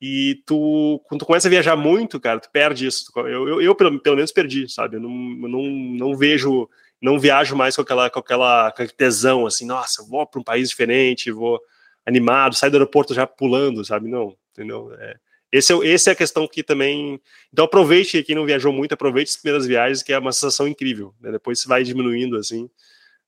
E 0.00 0.42
tu, 0.46 1.00
quando 1.04 1.20
tu 1.20 1.26
começa 1.26 1.46
a 1.46 1.50
viajar 1.50 1.76
muito, 1.76 2.18
cara, 2.20 2.40
tu 2.40 2.50
perde 2.50 2.86
isso. 2.86 3.12
Eu, 3.16 3.48
eu, 3.48 3.62
eu 3.62 3.74
pelo, 3.74 4.00
pelo 4.00 4.16
menos 4.16 4.32
perdi, 4.32 4.68
sabe? 4.68 4.96
Eu 4.96 5.00
não, 5.00 5.10
não, 5.10 5.62
não 5.62 6.16
vejo, 6.16 6.68
não 7.00 7.20
viajo 7.20 7.54
mais 7.54 7.76
com 7.76 7.82
aquela, 7.82 8.10
com 8.10 8.18
aquela, 8.18 8.72
com 8.72 8.86
tesão, 8.86 9.46
assim, 9.46 9.64
nossa, 9.64 10.04
vou 10.04 10.26
para 10.26 10.40
um 10.40 10.44
país 10.44 10.68
diferente, 10.70 11.30
vou 11.30 11.60
animado, 12.04 12.56
saio 12.56 12.72
do 12.72 12.76
aeroporto 12.76 13.14
já 13.14 13.26
pulando, 13.26 13.84
sabe? 13.84 14.08
Não, 14.08 14.36
entendeu? 14.50 14.92
É, 14.98 15.16
esse 15.52 15.72
é, 15.72 15.76
esse 15.86 16.08
é 16.08 16.12
a 16.12 16.16
questão 16.16 16.48
que 16.48 16.62
também. 16.62 17.20
Então 17.52 17.66
aproveite, 17.66 18.22
quem 18.22 18.34
não 18.34 18.46
viajou 18.46 18.72
muito, 18.72 18.92
aproveite 18.92 19.30
as 19.30 19.36
primeiras 19.36 19.66
viagens, 19.66 20.02
que 20.02 20.12
é 20.12 20.18
uma 20.18 20.32
sensação 20.32 20.66
incrível. 20.66 21.14
Né? 21.20 21.30
Depois 21.30 21.60
você 21.60 21.68
vai 21.68 21.84
diminuindo 21.84 22.36
assim. 22.36 22.70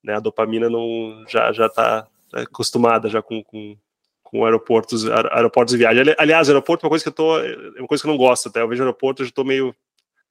né, 0.03 0.15
a 0.15 0.21
dopamina 0.21 0.71
não 0.71 1.25
já 1.29 1.53
já 1.53 1.67
está 1.67 2.09
acostumada 2.33 3.09
já 3.09 3.23
com, 3.23 3.45
com, 3.45 3.77
com 4.23 4.45
aeroportos 4.45 5.07
aeroportos 5.07 5.73
de 5.73 5.79
viagem. 5.79 6.15
Aliás, 6.19 6.49
aeroporto 6.49 6.85
é 6.85 6.87
uma 6.87 6.91
coisa 6.91 7.05
que 7.05 7.09
eu 7.11 7.13
tô 7.13 7.39
é 7.39 7.81
uma 7.81 7.89
coisa 7.89 8.03
que 8.03 8.09
eu 8.09 8.13
não 8.13 8.19
gosto 8.19 8.49
até. 8.49 8.63
Eu 8.63 8.69
vejo 8.69 8.83
aeroporto 8.83 9.23
eu 9.23 9.27
já 9.27 9.31
estou 9.31 9.45
meio 9.45 9.75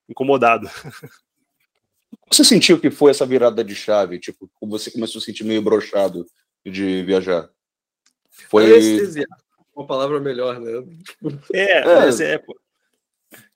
incomodado. 0.09 0.67
Você 2.31 2.43
sentiu 2.43 2.79
que 2.79 2.89
foi 2.89 3.11
essa 3.11 3.25
virada 3.25 3.63
de 3.63 3.75
chave? 3.75 4.19
Tipo, 4.19 4.49
você 4.61 4.89
começou 4.89 5.19
a 5.19 5.21
se 5.21 5.27
sentir 5.27 5.43
meio 5.43 5.61
brochado 5.61 6.25
de 6.65 7.03
viajar? 7.03 7.49
Foi 8.49 8.65
uma 9.75 9.85
palavra 9.85 10.19
melhor, 10.19 10.59
né? 10.59 10.83
É, 11.53 11.79
é. 11.79 11.85
Mas 11.85 12.21
é 12.21 12.39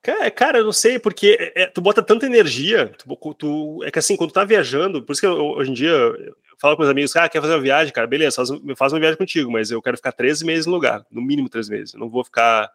Cara, 0.01 0.32
cara, 0.32 0.57
eu 0.59 0.63
não 0.63 0.72
sei, 0.72 0.97
porque 0.97 1.38
é, 1.39 1.63
é, 1.63 1.65
tu 1.68 1.82
bota 1.82 2.01
tanta 2.01 2.26
energia, 2.26 2.88
tu, 2.97 3.34
tu, 3.34 3.84
é 3.84 3.91
que 3.91 3.99
assim, 3.99 4.15
quando 4.15 4.32
tu 4.32 4.36
tá 4.36 4.45
viajando, 4.45 5.03
por 5.03 5.11
isso 5.11 5.22
que 5.22 5.28
eu, 5.28 5.38
hoje 5.38 5.70
em 5.70 5.74
dia 5.74 5.89
eu 5.89 6.34
falo 6.57 6.76
com 6.76 6.82
meus 6.82 6.91
amigos, 6.91 7.15
ah, 7.15 7.28
quer 7.28 7.41
fazer 7.41 7.53
uma 7.53 7.61
viagem, 7.61 7.93
cara, 7.93 8.07
beleza, 8.07 8.38
faz, 8.38 8.49
faz 8.78 8.93
uma 8.93 8.99
viagem 8.99 9.18
contigo, 9.18 9.51
mas 9.51 9.70
eu 9.70 9.82
quero 9.82 9.97
ficar 9.97 10.13
13 10.13 10.45
meses 10.45 10.65
no 10.65 10.72
lugar, 10.72 11.05
no 11.11 11.22
mínimo 11.22 11.49
três 11.49 11.68
meses, 11.68 11.93
eu 11.93 11.99
não 11.99 12.09
vou 12.09 12.24
ficar 12.24 12.72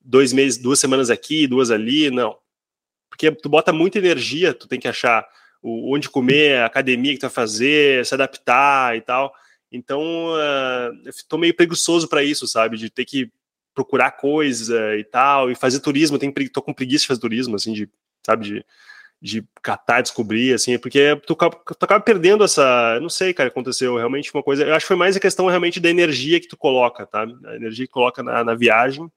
dois 0.00 0.32
meses, 0.32 0.58
duas 0.58 0.78
semanas 0.78 1.08
aqui, 1.08 1.46
duas 1.46 1.70
ali, 1.70 2.10
não. 2.10 2.36
Porque 3.08 3.30
tu 3.30 3.48
bota 3.48 3.72
muita 3.72 3.98
energia, 3.98 4.52
tu 4.52 4.68
tem 4.68 4.78
que 4.78 4.88
achar 4.88 5.26
o, 5.62 5.94
onde 5.94 6.10
comer, 6.10 6.58
a 6.58 6.66
academia 6.66 7.12
que 7.14 7.18
tu 7.18 7.22
vai 7.22 7.30
fazer, 7.30 8.04
se 8.04 8.12
adaptar 8.12 8.94
e 8.96 9.00
tal. 9.00 9.34
Então, 9.70 10.02
uh, 10.34 11.10
tô 11.28 11.36
meio 11.36 11.54
preguiçoso 11.54 12.08
para 12.08 12.22
isso, 12.22 12.46
sabe? 12.46 12.76
De 12.76 12.88
ter 12.90 13.04
que 13.04 13.30
procurar 13.74 14.12
coisa 14.12 14.96
e 14.96 15.04
tal, 15.04 15.50
e 15.50 15.54
fazer 15.54 15.80
turismo, 15.80 16.18
tenho, 16.18 16.32
tô 16.50 16.62
com 16.62 16.72
preguiça 16.72 17.02
de 17.02 17.08
fazer 17.08 17.20
turismo, 17.20 17.56
assim, 17.56 17.72
de, 17.72 17.90
sabe, 18.24 18.44
de, 18.44 18.66
de 19.20 19.44
catar, 19.60 20.00
descobrir, 20.00 20.54
assim, 20.54 20.78
porque 20.78 21.16
tu, 21.26 21.34
tu 21.34 21.84
acaba 21.84 22.00
perdendo 22.00 22.44
essa, 22.44 22.98
não 23.00 23.08
sei, 23.08 23.34
cara, 23.34 23.48
aconteceu 23.48 23.96
realmente 23.96 24.32
uma 24.32 24.42
coisa, 24.42 24.64
eu 24.64 24.74
acho 24.74 24.84
que 24.84 24.88
foi 24.88 24.96
mais 24.96 25.16
a 25.16 25.20
questão 25.20 25.46
realmente 25.46 25.80
da 25.80 25.90
energia 25.90 26.40
que 26.40 26.46
tu 26.46 26.56
coloca, 26.56 27.04
tá, 27.04 27.24
a 27.46 27.56
energia 27.56 27.86
que 27.86 27.92
coloca 27.92 28.22
na, 28.22 28.44
na 28.44 28.54
viagem, 28.54 29.10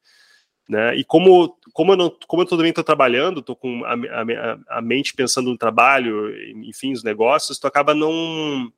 né, 0.68 0.96
e 0.98 1.04
como, 1.04 1.56
como 1.72 1.94
eu, 1.94 1.98
não, 1.98 2.18
como 2.28 2.42
eu 2.42 2.48
também 2.48 2.70
estou 2.70 2.84
trabalhando, 2.84 3.42
estou 3.42 3.56
com 3.56 3.86
a, 3.86 3.94
a, 3.94 4.80
a 4.80 4.82
mente 4.82 5.14
pensando 5.14 5.52
no 5.52 5.58
trabalho, 5.58 6.36
enfim, 6.66 6.94
os 6.94 7.04
negócios, 7.04 7.60
tu 7.60 7.68
acaba 7.68 7.94
não 7.94 8.72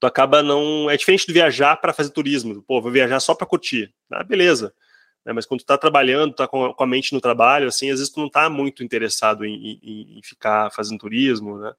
tu 0.00 0.06
acaba 0.06 0.42
não. 0.42 0.90
É 0.90 0.96
diferente 0.96 1.26
de 1.26 1.32
viajar 1.32 1.76
para 1.76 1.92
fazer 1.92 2.10
turismo. 2.10 2.62
Pô, 2.62 2.80
vou 2.80 2.90
viajar 2.90 3.20
só 3.20 3.34
para 3.34 3.46
curtir. 3.46 3.92
Ah, 4.10 4.24
beleza. 4.24 4.72
É, 5.24 5.32
mas 5.32 5.44
quando 5.44 5.60
tu 5.60 5.66
tá 5.66 5.76
trabalhando, 5.76 6.34
tá 6.34 6.48
com, 6.48 6.74
a 6.78 6.86
mente 6.86 7.12
no 7.12 7.20
trabalho, 7.20 7.68
assim, 7.68 7.90
às 7.90 7.98
vezes 7.98 8.12
tu 8.12 8.20
não 8.20 8.30
tá 8.30 8.48
muito 8.48 8.82
interessado 8.82 9.44
em, 9.44 9.78
em, 9.82 10.18
em 10.18 10.22
ficar 10.22 10.70
fazendo 10.70 10.98
turismo, 10.98 11.58
né? 11.58 11.72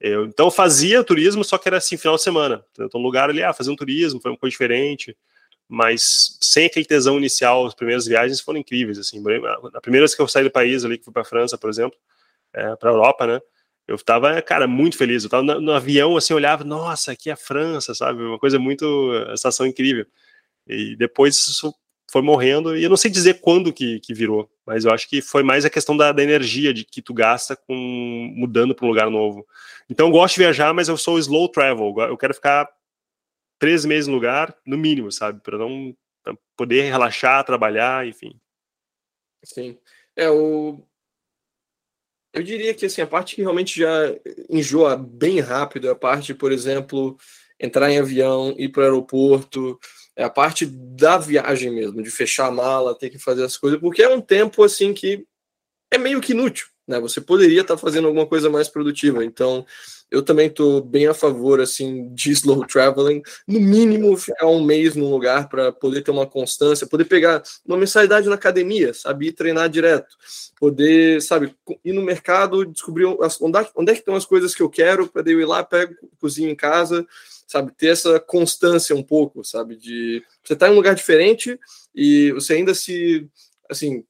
Eu, 0.00 0.26
então 0.26 0.46
eu 0.46 0.50
fazia 0.50 1.02
turismo, 1.04 1.42
só 1.44 1.56
que 1.56 1.68
era 1.68 1.78
assim, 1.78 1.96
final 1.96 2.16
de 2.16 2.22
semana. 2.22 2.64
Então, 2.72 3.00
um 3.00 3.02
lugar 3.02 3.30
ali, 3.30 3.42
ah, 3.42 3.52
fazer 3.52 3.70
um 3.70 3.76
turismo, 3.76 4.20
foi 4.20 4.30
uma 4.30 4.36
coisa 4.36 4.50
diferente. 4.50 5.16
Mas 5.68 6.38
sem 6.40 6.66
aquele 6.66 6.84
tesão 6.84 7.16
inicial, 7.16 7.66
as 7.66 7.74
primeiras 7.74 8.06
viagens 8.06 8.40
foram 8.40 8.60
incríveis, 8.60 8.98
assim. 8.98 9.22
A 9.74 9.80
primeira 9.80 10.04
vez 10.04 10.14
que 10.14 10.22
eu 10.22 10.28
saí 10.28 10.44
do 10.44 10.50
país 10.50 10.84
ali, 10.84 10.98
que 10.98 11.04
fui 11.04 11.12
para 11.12 11.24
França, 11.24 11.58
por 11.58 11.70
exemplo, 11.70 11.98
é, 12.52 12.76
para 12.76 12.90
Europa, 12.90 13.26
né? 13.26 13.40
Eu 13.86 13.96
tava, 13.98 14.40
cara, 14.42 14.66
muito 14.66 14.96
feliz. 14.96 15.24
Eu 15.24 15.30
tava 15.30 15.42
no, 15.42 15.60
no, 15.60 15.72
avião, 15.72 16.16
assim, 16.16 16.34
olhava, 16.34 16.64
nossa, 16.64 17.12
aqui 17.12 17.30
é 17.30 17.32
a 17.34 17.36
França, 17.36 17.94
sabe? 17.94 18.22
Uma 18.22 18.38
coisa 18.38 18.58
muito, 18.58 18.84
uma 18.84 19.36
sensação 19.36 19.66
incrível. 19.66 20.06
E 20.66 20.96
depois 20.96 21.36
isso 21.36 21.74
foi 22.10 22.22
morrendo, 22.22 22.76
e 22.76 22.84
eu 22.84 22.90
não 22.90 22.96
sei 22.96 23.10
dizer 23.10 23.40
quando 23.40 23.72
que, 23.72 23.98
que 24.00 24.14
virou, 24.14 24.48
mas 24.64 24.84
eu 24.84 24.92
acho 24.92 25.08
que 25.08 25.20
foi 25.20 25.42
mais 25.42 25.64
a 25.64 25.70
questão 25.70 25.96
da, 25.96 26.12
da 26.12 26.22
energia 26.22 26.72
de 26.72 26.84
que 26.84 27.02
tu 27.02 27.12
gasta 27.12 27.56
com 27.56 27.74
mudando 28.34 28.74
para 28.74 28.86
um 28.86 28.88
lugar 28.88 29.10
novo. 29.10 29.46
Então 29.90 30.06
eu 30.06 30.12
gosto 30.12 30.34
de 30.34 30.40
viajar, 30.40 30.72
mas 30.72 30.88
eu 30.88 30.96
sou 30.96 31.18
slow 31.18 31.48
travel. 31.48 31.94
Eu 32.08 32.16
quero 32.16 32.32
ficar 32.34 32.68
três 33.58 33.84
meses 33.84 34.06
no 34.06 34.14
lugar, 34.14 34.56
no 34.64 34.78
mínimo, 34.78 35.10
sabe? 35.10 35.40
Para 35.42 35.58
não 35.58 35.96
pra 36.22 36.34
poder 36.56 36.82
relaxar, 36.90 37.44
trabalhar, 37.44 38.06
enfim. 38.06 38.38
Sim. 39.44 39.78
É, 40.16 40.30
o, 40.30 40.80
eu 42.36 42.42
diria 42.42 42.74
que 42.74 42.84
assim, 42.84 43.00
a 43.00 43.06
parte 43.06 43.34
que 43.34 43.40
realmente 43.40 43.80
já 43.80 44.14
enjoa 44.50 44.94
bem 44.94 45.40
rápido 45.40 45.88
é 45.88 45.90
a 45.90 45.94
parte, 45.94 46.34
por 46.34 46.52
exemplo, 46.52 47.16
entrar 47.58 47.90
em 47.90 47.98
avião, 47.98 48.54
ir 48.58 48.68
para 48.68 48.82
o 48.82 48.84
aeroporto, 48.84 49.78
é 50.14 50.22
a 50.22 50.28
parte 50.28 50.66
da 50.66 51.16
viagem 51.16 51.70
mesmo, 51.70 52.02
de 52.02 52.10
fechar 52.10 52.48
a 52.48 52.50
mala, 52.50 52.94
ter 52.94 53.08
que 53.08 53.18
fazer 53.18 53.42
as 53.42 53.56
coisas, 53.56 53.80
porque 53.80 54.02
é 54.02 54.08
um 54.08 54.20
tempo 54.20 54.62
assim 54.62 54.92
que 54.92 55.26
é 55.90 55.96
meio 55.96 56.20
que 56.20 56.32
inútil, 56.32 56.66
né? 56.86 57.00
Você 57.00 57.22
poderia 57.22 57.62
estar 57.62 57.74
tá 57.74 57.80
fazendo 57.80 58.06
alguma 58.06 58.26
coisa 58.26 58.50
mais 58.50 58.68
produtiva. 58.68 59.24
Então, 59.24 59.64
eu 60.10 60.22
também 60.22 60.46
estou 60.46 60.80
bem 60.80 61.06
a 61.06 61.14
favor 61.14 61.60
assim 61.60 62.08
de 62.14 62.30
slow 62.30 62.64
traveling, 62.66 63.22
no 63.46 63.60
mínimo 63.60 64.16
ficar 64.16 64.46
um 64.46 64.62
mês 64.62 64.94
num 64.94 65.10
lugar 65.10 65.48
para 65.48 65.72
poder 65.72 66.02
ter 66.02 66.10
uma 66.10 66.26
constância, 66.26 66.86
poder 66.86 67.04
pegar 67.04 67.42
uma 67.64 67.76
mensalidade 67.76 68.28
na 68.28 68.36
academia, 68.36 68.94
sabe, 68.94 69.28
ir 69.28 69.32
treinar 69.32 69.68
direto, 69.68 70.16
poder, 70.58 71.20
sabe, 71.20 71.54
ir 71.84 71.92
no 71.92 72.02
mercado, 72.02 72.64
descobrir 72.64 73.06
onde, 73.06 73.68
onde 73.74 73.90
é 73.90 73.94
que 73.94 74.00
estão 74.00 74.14
as 74.14 74.24
coisas 74.24 74.54
que 74.54 74.62
eu 74.62 74.70
quero 74.70 75.08
para 75.08 75.28
eu 75.30 75.40
ir 75.40 75.46
lá, 75.46 75.64
pego, 75.64 75.94
cozinho 76.20 76.50
em 76.50 76.56
casa, 76.56 77.06
sabe, 77.46 77.72
ter 77.76 77.88
essa 77.88 78.20
constância 78.20 78.94
um 78.94 79.02
pouco, 79.02 79.44
sabe, 79.44 79.76
de 79.76 80.22
você 80.42 80.52
estar 80.52 80.66
tá 80.66 80.70
em 80.70 80.72
um 80.72 80.76
lugar 80.76 80.94
diferente 80.94 81.58
e 81.94 82.32
você 82.32 82.54
ainda 82.54 82.74
se 82.74 83.28
assim 83.68 84.04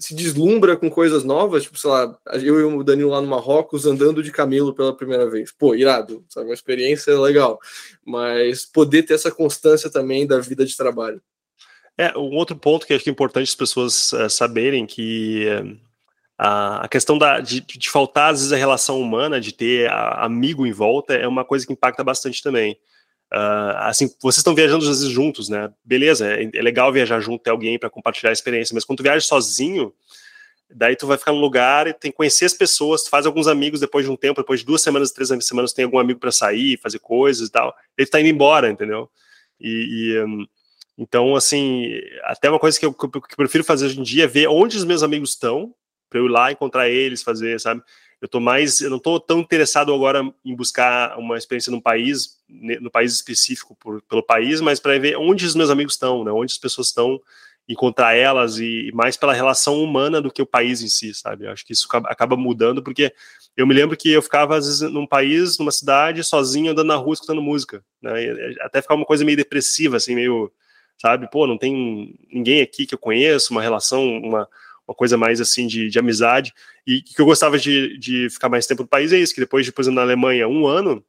se 0.00 0.14
deslumbra 0.14 0.76
com 0.76 0.90
coisas 0.90 1.22
novas, 1.22 1.64
tipo, 1.64 1.78
sei 1.78 1.90
lá, 1.90 2.18
eu 2.32 2.58
e 2.58 2.64
o 2.64 2.82
Danilo 2.82 3.10
lá 3.10 3.20
no 3.20 3.28
Marrocos 3.28 3.84
andando 3.84 4.22
de 4.22 4.32
camelo 4.32 4.74
pela 4.74 4.96
primeira 4.96 5.28
vez. 5.28 5.52
Pô, 5.52 5.74
irado, 5.74 6.24
sabe? 6.28 6.46
Uma 6.46 6.54
experiência 6.54 7.18
legal. 7.20 7.60
Mas 8.04 8.64
poder 8.64 9.02
ter 9.02 9.14
essa 9.14 9.30
constância 9.30 9.90
também 9.90 10.26
da 10.26 10.40
vida 10.40 10.64
de 10.64 10.74
trabalho. 10.76 11.20
É, 11.98 12.16
um 12.16 12.34
outro 12.34 12.56
ponto 12.56 12.86
que 12.86 12.94
acho 12.94 13.04
que 13.04 13.10
é 13.10 13.12
importante 13.12 13.48
as 13.48 13.54
pessoas 13.54 14.14
é, 14.14 14.28
saberem 14.30 14.86
que 14.86 15.46
a, 16.38 16.86
a, 16.86 16.88
questão 16.88 17.18
da, 17.18 17.40
de, 17.40 17.60
de, 17.60 17.90
faltar, 17.90 18.32
às 18.32 18.38
vezes, 18.38 18.52
a 18.54 18.56
relação 18.56 18.98
humana, 18.98 19.38
de 19.38 19.52
ter 19.52 19.90
a, 19.90 20.24
amigo 20.24 20.66
em 20.66 20.72
volta, 20.72 21.12
é 21.12 21.28
uma 21.28 21.44
coisa 21.44 21.66
que 21.66 21.74
impacta 21.74 22.02
bastante 22.02 22.42
também. 22.42 22.78
Uh, 23.32 23.78
assim, 23.78 24.12
vocês 24.20 24.38
estão 24.38 24.54
viajando 24.54 24.82
às 24.82 24.88
vezes 24.88 25.08
juntos, 25.08 25.48
né? 25.48 25.72
Beleza, 25.84 26.26
é, 26.26 26.50
é 26.52 26.62
legal 26.62 26.92
viajar 26.92 27.20
junto, 27.20 27.42
ter 27.42 27.50
alguém 27.50 27.78
para 27.78 27.88
compartilhar 27.88 28.30
a 28.30 28.32
experiência, 28.32 28.74
mas 28.74 28.84
quando 28.84 28.98
tu 28.98 29.02
viaja 29.04 29.20
sozinho, 29.20 29.92
daí 30.68 30.96
tu 30.96 31.06
vai 31.06 31.16
ficar 31.16 31.32
no 31.32 31.38
lugar 31.38 31.86
e 31.86 31.92
tem 31.92 32.10
que 32.10 32.16
conhecer 32.16 32.44
as 32.44 32.54
pessoas, 32.54 33.04
tu 33.04 33.10
faz 33.10 33.26
alguns 33.26 33.46
amigos 33.46 33.78
depois 33.78 34.04
de 34.04 34.10
um 34.10 34.16
tempo, 34.16 34.40
depois 34.40 34.60
de 34.60 34.66
duas 34.66 34.82
semanas, 34.82 35.12
três 35.12 35.28
semanas, 35.44 35.72
tem 35.72 35.84
algum 35.84 35.98
amigo 35.98 36.18
para 36.18 36.32
sair, 36.32 36.78
fazer 36.78 36.98
coisas 36.98 37.48
e 37.48 37.52
tal, 37.52 37.74
ele 37.96 38.08
tá 38.08 38.20
indo 38.20 38.28
embora, 38.28 38.68
entendeu? 38.68 39.08
E, 39.60 40.14
e 40.14 40.24
um, 40.24 40.46
então, 40.98 41.34
assim, 41.34 41.98
até 42.24 42.50
uma 42.50 42.58
coisa 42.58 42.78
que 42.78 42.84
eu, 42.84 42.92
que 42.92 43.06
eu 43.06 43.36
prefiro 43.36 43.64
fazer 43.64 43.86
hoje 43.86 43.98
em 43.98 44.02
dia 44.02 44.24
é 44.24 44.26
ver 44.26 44.48
onde 44.48 44.76
os 44.76 44.84
meus 44.84 45.02
amigos 45.02 45.30
estão, 45.30 45.74
para 46.10 46.18
eu 46.18 46.26
ir 46.26 46.30
lá 46.30 46.52
encontrar 46.52 46.90
eles, 46.90 47.22
fazer, 47.22 47.58
sabe? 47.58 47.82
Eu 48.20 48.28
tô 48.28 48.38
mais, 48.38 48.80
eu 48.80 48.90
não 48.90 48.98
estou 48.98 49.18
tão 49.18 49.40
interessado 49.40 49.94
agora 49.94 50.22
em 50.44 50.54
buscar 50.54 51.18
uma 51.18 51.38
experiência 51.38 51.70
num 51.70 51.80
país, 51.80 52.38
no 52.48 52.90
país 52.90 53.14
específico 53.14 53.76
por, 53.80 54.02
pelo 54.02 54.22
país, 54.22 54.60
mas 54.60 54.78
para 54.78 54.98
ver 54.98 55.16
onde 55.16 55.46
os 55.46 55.54
meus 55.54 55.70
amigos 55.70 55.94
estão, 55.94 56.22
né? 56.22 56.30
Onde 56.30 56.52
as 56.52 56.58
pessoas 56.58 56.88
estão, 56.88 57.20
encontrar 57.72 58.14
elas 58.14 58.58
e, 58.58 58.90
mais 58.92 59.16
pela 59.16 59.32
relação 59.32 59.80
humana 59.80 60.20
do 60.20 60.30
que 60.30 60.42
o 60.42 60.46
país 60.46 60.82
em 60.82 60.88
si, 60.88 61.14
sabe? 61.14 61.46
Eu 61.46 61.52
acho 61.52 61.64
que 61.64 61.72
isso 61.72 61.86
acaba 62.04 62.36
mudando 62.36 62.82
porque 62.82 63.14
eu 63.56 63.66
me 63.66 63.72
lembro 63.72 63.96
que 63.96 64.10
eu 64.10 64.20
ficava 64.20 64.56
às 64.56 64.66
vezes 64.66 64.80
num 64.90 65.06
país, 65.06 65.56
numa 65.56 65.70
cidade, 65.70 66.24
sozinho 66.24 66.72
andando 66.72 66.88
na 66.88 66.96
rua 66.96 67.14
escutando 67.14 67.40
música, 67.40 67.84
né? 68.02 68.24
E 68.24 68.56
até 68.60 68.82
ficava 68.82 69.00
uma 69.00 69.06
coisa 69.06 69.24
meio 69.24 69.36
depressiva, 69.36 69.96
assim, 69.96 70.14
meio, 70.14 70.52
sabe? 71.00 71.30
Pô, 71.30 71.46
não 71.46 71.56
tem 71.56 72.18
ninguém 72.32 72.60
aqui 72.60 72.86
que 72.86 72.94
eu 72.94 72.98
conheço, 72.98 73.52
uma 73.52 73.62
relação, 73.62 74.04
uma 74.18 74.48
uma 74.90 74.94
coisa 74.94 75.16
mais 75.16 75.40
assim 75.40 75.68
de, 75.68 75.88
de 75.88 75.98
amizade. 75.98 76.52
E 76.84 77.00
que 77.00 77.20
eu 77.20 77.24
gostava 77.24 77.56
de, 77.56 77.96
de 77.96 78.28
ficar 78.28 78.48
mais 78.48 78.66
tempo 78.66 78.82
no 78.82 78.88
país 78.88 79.12
é 79.12 79.18
isso, 79.18 79.32
que 79.32 79.40
depois 79.40 79.64
de, 79.64 79.72
exemplo, 79.72 79.94
na 79.94 80.02
Alemanha, 80.02 80.48
um 80.48 80.66
ano, 80.66 81.04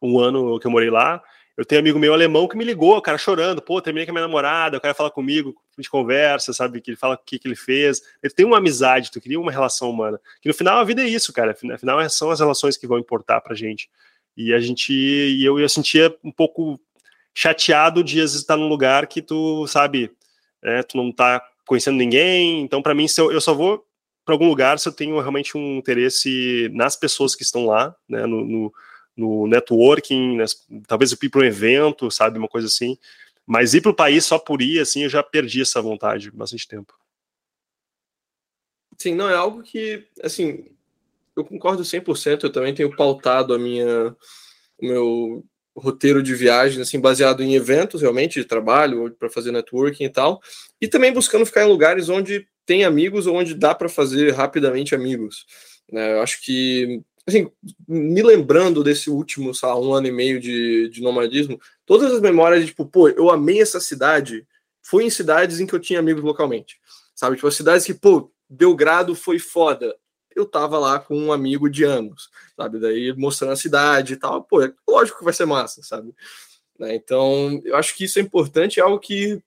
um 0.00 0.20
ano 0.20 0.60
que 0.60 0.66
eu 0.66 0.70
morei 0.70 0.90
lá, 0.90 1.20
eu 1.56 1.64
tenho 1.64 1.80
um 1.80 1.82
amigo 1.82 1.98
meu 1.98 2.14
alemão 2.14 2.46
que 2.46 2.56
me 2.56 2.64
ligou, 2.64 2.96
o 2.96 3.02
cara 3.02 3.18
chorando, 3.18 3.60
pô, 3.60 3.82
terminei 3.82 4.06
com 4.06 4.12
a 4.12 4.14
minha 4.14 4.26
namorada, 4.26 4.78
o 4.78 4.80
cara 4.80 4.94
fala 4.94 5.10
comigo, 5.10 5.54
a 5.76 5.82
gente 5.82 5.90
conversa, 5.90 6.52
sabe, 6.52 6.80
que 6.80 6.90
ele 6.90 6.96
fala 6.96 7.16
o 7.16 7.18
que, 7.18 7.38
que 7.38 7.48
ele 7.48 7.56
fez. 7.56 8.00
Ele 8.22 8.32
tem 8.32 8.46
uma 8.46 8.58
amizade, 8.58 9.10
tu 9.10 9.20
cria 9.20 9.38
uma 9.38 9.50
relação 9.50 9.90
humana. 9.90 10.18
Que 10.40 10.48
no 10.48 10.54
final 10.54 10.78
a 10.78 10.84
vida 10.84 11.02
é 11.02 11.08
isso, 11.08 11.32
cara. 11.32 11.50
Afinal, 11.50 12.08
são 12.08 12.30
as 12.30 12.38
relações 12.38 12.76
que 12.76 12.86
vão 12.86 12.98
importar 12.98 13.40
pra 13.40 13.56
gente. 13.56 13.90
E 14.36 14.54
a 14.54 14.60
gente, 14.60 14.92
e 14.92 15.44
eu, 15.44 15.58
eu 15.58 15.68
sentia 15.68 16.16
um 16.22 16.30
pouco 16.30 16.80
chateado 17.34 18.04
de 18.04 18.20
às 18.20 18.30
vezes 18.30 18.40
estar 18.40 18.56
num 18.56 18.68
lugar 18.68 19.06
que 19.08 19.20
tu, 19.20 19.66
sabe, 19.66 20.12
é, 20.62 20.82
tu 20.82 20.96
não 20.96 21.10
tá 21.10 21.42
conhecendo 21.66 21.96
ninguém. 21.96 22.62
Então, 22.62 22.82
para 22.82 22.94
mim, 22.94 23.06
eu, 23.16 23.32
eu 23.32 23.40
só 23.40 23.54
vou 23.54 23.86
para 24.24 24.34
algum 24.34 24.48
lugar 24.48 24.78
se 24.78 24.88
eu 24.88 24.92
tenho 24.92 25.18
realmente 25.18 25.56
um 25.56 25.78
interesse 25.78 26.68
nas 26.72 26.96
pessoas 26.96 27.34
que 27.34 27.42
estão 27.42 27.66
lá, 27.66 27.94
né, 28.08 28.26
no, 28.26 28.44
no, 28.44 28.74
no 29.16 29.46
networking, 29.46 30.36
nas, 30.36 30.66
talvez 30.86 31.10
eu 31.10 31.18
ir 31.22 31.28
para 31.28 31.40
um 31.40 31.44
evento, 31.44 32.10
sabe, 32.10 32.38
uma 32.38 32.48
coisa 32.48 32.66
assim. 32.66 32.96
Mas 33.46 33.74
ir 33.74 33.80
para 33.80 33.90
o 33.90 33.96
país 33.96 34.24
só 34.24 34.38
por 34.38 34.62
ir, 34.62 34.78
assim, 34.78 35.02
eu 35.02 35.08
já 35.08 35.22
perdi 35.22 35.62
essa 35.62 35.82
vontade 35.82 36.30
bastante 36.30 36.68
tempo. 36.68 36.94
Sim, 38.96 39.14
não, 39.14 39.28
é 39.28 39.34
algo 39.34 39.62
que, 39.62 40.06
assim, 40.22 40.66
eu 41.34 41.44
concordo 41.44 41.82
100%, 41.82 42.44
eu 42.44 42.52
também 42.52 42.74
tenho 42.74 42.94
pautado 42.94 43.54
a 43.54 43.58
minha 43.58 44.14
o 44.80 44.86
meu 44.86 45.44
roteiro 45.76 46.22
de 46.22 46.34
viagem, 46.34 46.82
assim, 46.82 47.00
baseado 47.00 47.42
em 47.42 47.54
eventos, 47.54 48.02
realmente, 48.02 48.40
de 48.40 48.44
trabalho, 48.44 49.14
para 49.18 49.30
fazer 49.30 49.52
networking 49.52 50.04
e 50.04 50.08
tal, 50.08 50.40
e 50.80 50.88
também 50.88 51.12
buscando 51.12 51.46
ficar 51.46 51.64
em 51.64 51.68
lugares 51.68 52.08
onde 52.08 52.46
tem 52.66 52.84
amigos 52.84 53.26
ou 53.26 53.36
onde 53.36 53.54
dá 53.54 53.74
para 53.74 53.88
fazer 53.88 54.32
rapidamente 54.32 54.94
amigos. 54.94 55.46
Né? 55.90 56.12
Eu 56.14 56.22
acho 56.22 56.40
que, 56.42 57.02
assim, 57.26 57.50
me 57.88 58.22
lembrando 58.22 58.84
desse 58.84 59.10
último, 59.10 59.52
lá, 59.62 59.78
um 59.78 59.92
ano 59.92 60.06
e 60.06 60.12
meio 60.12 60.40
de, 60.40 60.88
de 60.88 61.00
nomadismo, 61.00 61.60
todas 61.84 62.12
as 62.12 62.20
memórias 62.20 62.60
de, 62.60 62.66
tipo, 62.68 62.86
pô, 62.86 63.08
eu 63.08 63.30
amei 63.30 63.60
essa 63.60 63.80
cidade, 63.80 64.46
foi 64.82 65.04
em 65.04 65.10
cidades 65.10 65.60
em 65.60 65.66
que 65.66 65.74
eu 65.74 65.80
tinha 65.80 65.98
amigos 65.98 66.22
localmente, 66.22 66.78
sabe? 67.14 67.36
Tipo, 67.36 67.48
as 67.48 67.54
cidades 67.54 67.86
que, 67.86 67.94
pô, 67.94 68.30
Belgrado 68.48 69.14
foi 69.14 69.38
foda, 69.38 69.94
eu 70.34 70.46
tava 70.46 70.78
lá 70.78 70.98
com 70.98 71.16
um 71.16 71.32
amigo 71.32 71.68
de 71.68 71.84
anos, 71.84 72.30
sabe? 72.56 72.78
Daí 72.78 73.12
mostrando 73.16 73.52
a 73.52 73.56
cidade 73.56 74.14
e 74.14 74.16
tal, 74.16 74.42
pô, 74.44 74.62
é 74.62 74.72
lógico 74.88 75.18
que 75.18 75.24
vai 75.24 75.34
ser 75.34 75.46
massa, 75.46 75.82
sabe? 75.82 76.14
Né? 76.78 76.94
Então, 76.94 77.60
eu 77.64 77.76
acho 77.76 77.96
que 77.96 78.04
isso 78.04 78.18
é 78.18 78.22
importante, 78.22 78.80
é 78.80 78.82
algo 78.82 78.98
que 78.98 79.42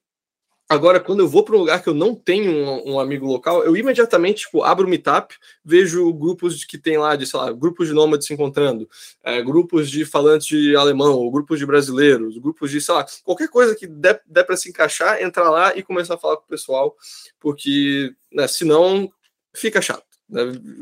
Agora, 0.70 1.00
quando 1.00 1.20
eu 1.20 1.28
vou 1.28 1.44
para 1.44 1.56
um 1.56 1.60
lugar 1.60 1.84
que 1.84 1.90
eu 1.90 1.94
não 1.94 2.16
tenho 2.16 2.52
um, 2.52 2.94
um, 2.94 3.00
amigo 3.00 3.28
local, 3.28 3.64
eu 3.64 3.76
imediatamente 3.76 4.46
tipo, 4.46 4.64
abro 4.64 4.88
o 4.88 4.90
Meetup, 4.90 5.36
vejo 5.64 6.12
grupos 6.14 6.64
que 6.64 6.78
tem 6.78 6.98
lá, 6.98 7.16
de, 7.16 7.28
sei 7.28 7.40
lá, 7.40 7.52
grupos 7.52 7.90
de 7.90 7.94
nômades 7.94 8.26
se 8.26 8.34
encontrando, 8.34 8.90
é, 9.24 9.42
grupos 9.42 9.88
de 9.90 10.06
falantes 10.06 10.48
de 10.48 10.76
alemão, 10.76 11.30
grupos 11.30 11.60
de 11.60 11.66
brasileiros, 11.66 12.38
grupos 12.38 12.72
de, 12.72 12.82
sei 12.82 12.96
lá, 12.96 13.06
qualquer 13.24 13.50
coisa 13.50 13.76
que 13.76 13.86
der, 13.86 14.22
der 14.26 14.46
para 14.46 14.58
se 14.58 14.70
encaixar, 14.70 15.22
entrar 15.22 15.50
lá 15.50 15.78
e 15.78 15.84
começar 15.84 16.16
a 16.16 16.18
falar 16.18 16.38
com 16.38 16.46
o 16.46 16.50
pessoal, 16.50 16.96
porque 17.40 18.12
né, 18.32 18.48
senão 18.48 19.12
fica 19.54 19.82
chato. 19.82 20.13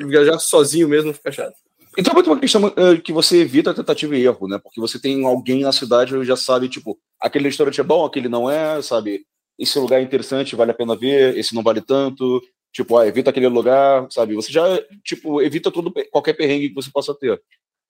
Viajar 0.08 0.39
sozinho 0.39 0.88
mesmo 0.88 1.14
fica 1.14 1.32
chato. 1.32 1.56
Então 1.97 2.12
é 2.12 2.14
muito 2.16 2.28
uma 2.32 2.39
questão 2.39 2.66
uh, 2.68 3.02
que 3.04 3.12
você 3.12 3.41
evita 3.41 3.72
a 3.72 3.74
tentativa 3.74 4.16
e 4.16 4.24
erro, 4.24 4.47
né? 4.47 4.58
Porque 4.58 4.80
você 4.80 4.99
tem 4.99 5.26
alguém 5.26 5.62
na 5.62 5.74
cidade 5.74 6.14
que 6.14 6.24
já 6.24 6.38
sabe, 6.38 6.70
tipo, 6.70 6.97
aquele 7.20 7.45
restaurante 7.45 7.82
é 7.82 7.84
bom, 7.84 8.06
aquele 8.06 8.30
não 8.30 8.49
é, 8.49 8.82
sabe? 8.82 9.26
esse 9.62 9.78
lugar 9.78 9.99
é 9.99 10.04
interessante, 10.04 10.56
vale 10.56 10.72
a 10.72 10.74
pena 10.74 10.95
ver, 10.95 11.38
esse 11.38 11.54
não 11.54 11.62
vale 11.62 11.82
tanto, 11.82 12.41
tipo, 12.72 12.97
ah, 12.97 13.06
evita 13.06 13.30
aquele 13.30 13.47
lugar, 13.47 14.12
sabe? 14.12 14.34
Você 14.34 14.52
já, 14.52 14.64
tipo, 15.04 15.39
evita 15.39 15.72
todo, 15.72 15.93
qualquer 16.10 16.34
perrengue 16.34 16.70
que 16.70 16.76
você 16.76 16.89
possa 16.89 17.14
ter, 17.14 17.39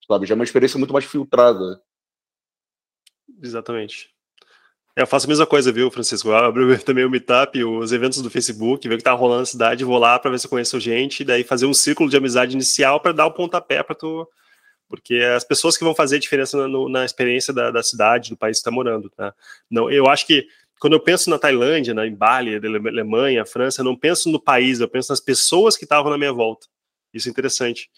sabe? 0.05 0.25
Já 0.25 0.33
é 0.33 0.37
uma 0.37 0.43
experiência 0.43 0.77
muito 0.77 0.91
mais 0.91 1.05
filtrada. 1.05 1.81
Exatamente. 3.41 4.13
É, 5.01 5.03
eu 5.03 5.07
faço 5.07 5.25
a 5.25 5.29
mesma 5.29 5.47
coisa, 5.47 5.71
viu, 5.71 5.89
Francisco? 5.89 6.29
Eu 6.29 6.35
abro 6.35 6.77
também 6.85 7.03
o 7.03 7.09
Meetup, 7.09 7.63
os 7.63 7.91
eventos 7.91 8.21
do 8.21 8.29
Facebook, 8.29 8.87
ver 8.87 8.95
o 8.95 8.97
que 8.97 9.03
tá 9.03 9.11
rolando 9.13 9.41
na 9.41 9.45
cidade, 9.45 9.83
vou 9.83 9.97
lá 9.97 10.19
para 10.19 10.29
ver 10.29 10.39
se 10.39 10.45
eu 10.45 10.49
conheço 10.49 10.79
gente, 10.79 11.23
daí 11.23 11.43
fazer 11.43 11.65
um 11.65 11.73
círculo 11.73 12.09
de 12.09 12.17
amizade 12.17 12.53
inicial 12.53 12.99
para 12.99 13.11
dar 13.11 13.25
o 13.25 13.31
pontapé 13.31 13.81
para 13.81 13.95
tu. 13.95 14.27
Porque 14.87 15.15
é 15.15 15.33
as 15.33 15.43
pessoas 15.43 15.77
que 15.77 15.83
vão 15.83 15.95
fazer 15.95 16.17
a 16.17 16.19
diferença 16.19 16.67
na, 16.67 16.89
na 16.89 17.05
experiência 17.05 17.53
da, 17.53 17.71
da, 17.71 17.81
cidade, 17.81 18.29
do 18.29 18.37
país 18.37 18.57
que 18.57 18.59
está 18.59 18.71
morando, 18.71 19.09
tá? 19.09 19.33
Não, 19.69 19.89
eu 19.89 20.07
acho 20.07 20.27
que 20.27 20.45
quando 20.79 20.93
eu 20.93 20.99
penso 20.99 21.29
na 21.29 21.39
Tailândia, 21.39 21.93
na 21.93 22.05
em 22.05 22.13
Bali, 22.13 22.55
Alemanha, 22.55 23.45
França, 23.45 23.81
eu 23.81 23.85
não 23.85 23.95
penso 23.95 24.29
no 24.29 24.39
país, 24.39 24.79
eu 24.79 24.89
penso 24.89 25.11
nas 25.11 25.21
pessoas 25.21 25.77
que 25.77 25.85
estavam 25.85 26.11
na 26.11 26.17
minha 26.17 26.33
volta. 26.33 26.67
Isso 27.13 27.27
é 27.27 27.31
interessante. 27.31 27.89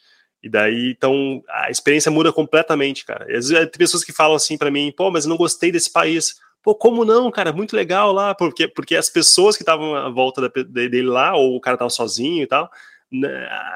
E 0.42 0.50
daí, 0.50 0.92
então, 0.92 1.42
a 1.50 1.72
experiência 1.72 2.12
muda 2.12 2.32
completamente, 2.32 3.06
cara. 3.06 3.26
Vezes, 3.26 3.50
tem 3.52 3.70
pessoas 3.78 4.04
que 4.04 4.12
falam 4.14 4.36
assim 4.36 4.58
para 4.58 4.70
mim, 4.70 4.94
pô, 4.96 5.10
mas 5.10 5.26
eu 5.26 5.30
não 5.30 5.38
gostei 5.38 5.72
desse 5.72 5.92
país. 5.92 6.36
Pô, 6.64 6.74
como 6.74 7.04
não, 7.04 7.30
cara? 7.30 7.52
Muito 7.52 7.76
legal 7.76 8.14
lá, 8.14 8.34
porque, 8.34 8.70
porque 8.70 8.96
as 8.96 9.10
pessoas 9.10 9.58
que 9.58 9.64
estavam 9.64 9.96
à 9.96 10.10
volta 10.10 10.50
dele 10.64 11.02
lá, 11.02 11.36
ou 11.36 11.58
o 11.58 11.60
cara 11.60 11.76
estava 11.76 11.90
sozinho 11.90 12.42
e 12.42 12.48
tal, 12.48 12.72
né, 13.12 13.30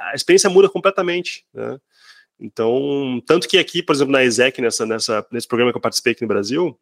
a 0.10 0.14
experiência 0.16 0.50
muda 0.50 0.70
completamente, 0.70 1.46
né? 1.54 1.78
Então, 2.40 3.22
tanto 3.26 3.48
que 3.48 3.58
aqui, 3.58 3.84
por 3.84 3.94
exemplo, 3.94 4.12
na 4.12 4.24
ESEC, 4.24 4.62
nessa, 4.62 4.86
nessa, 4.86 5.26
nesse 5.32 5.48
programa 5.48 5.72
que 5.72 5.78
eu 5.78 5.82
participei 5.82 6.14
aqui 6.14 6.22
no 6.22 6.28
Brasil, 6.28 6.80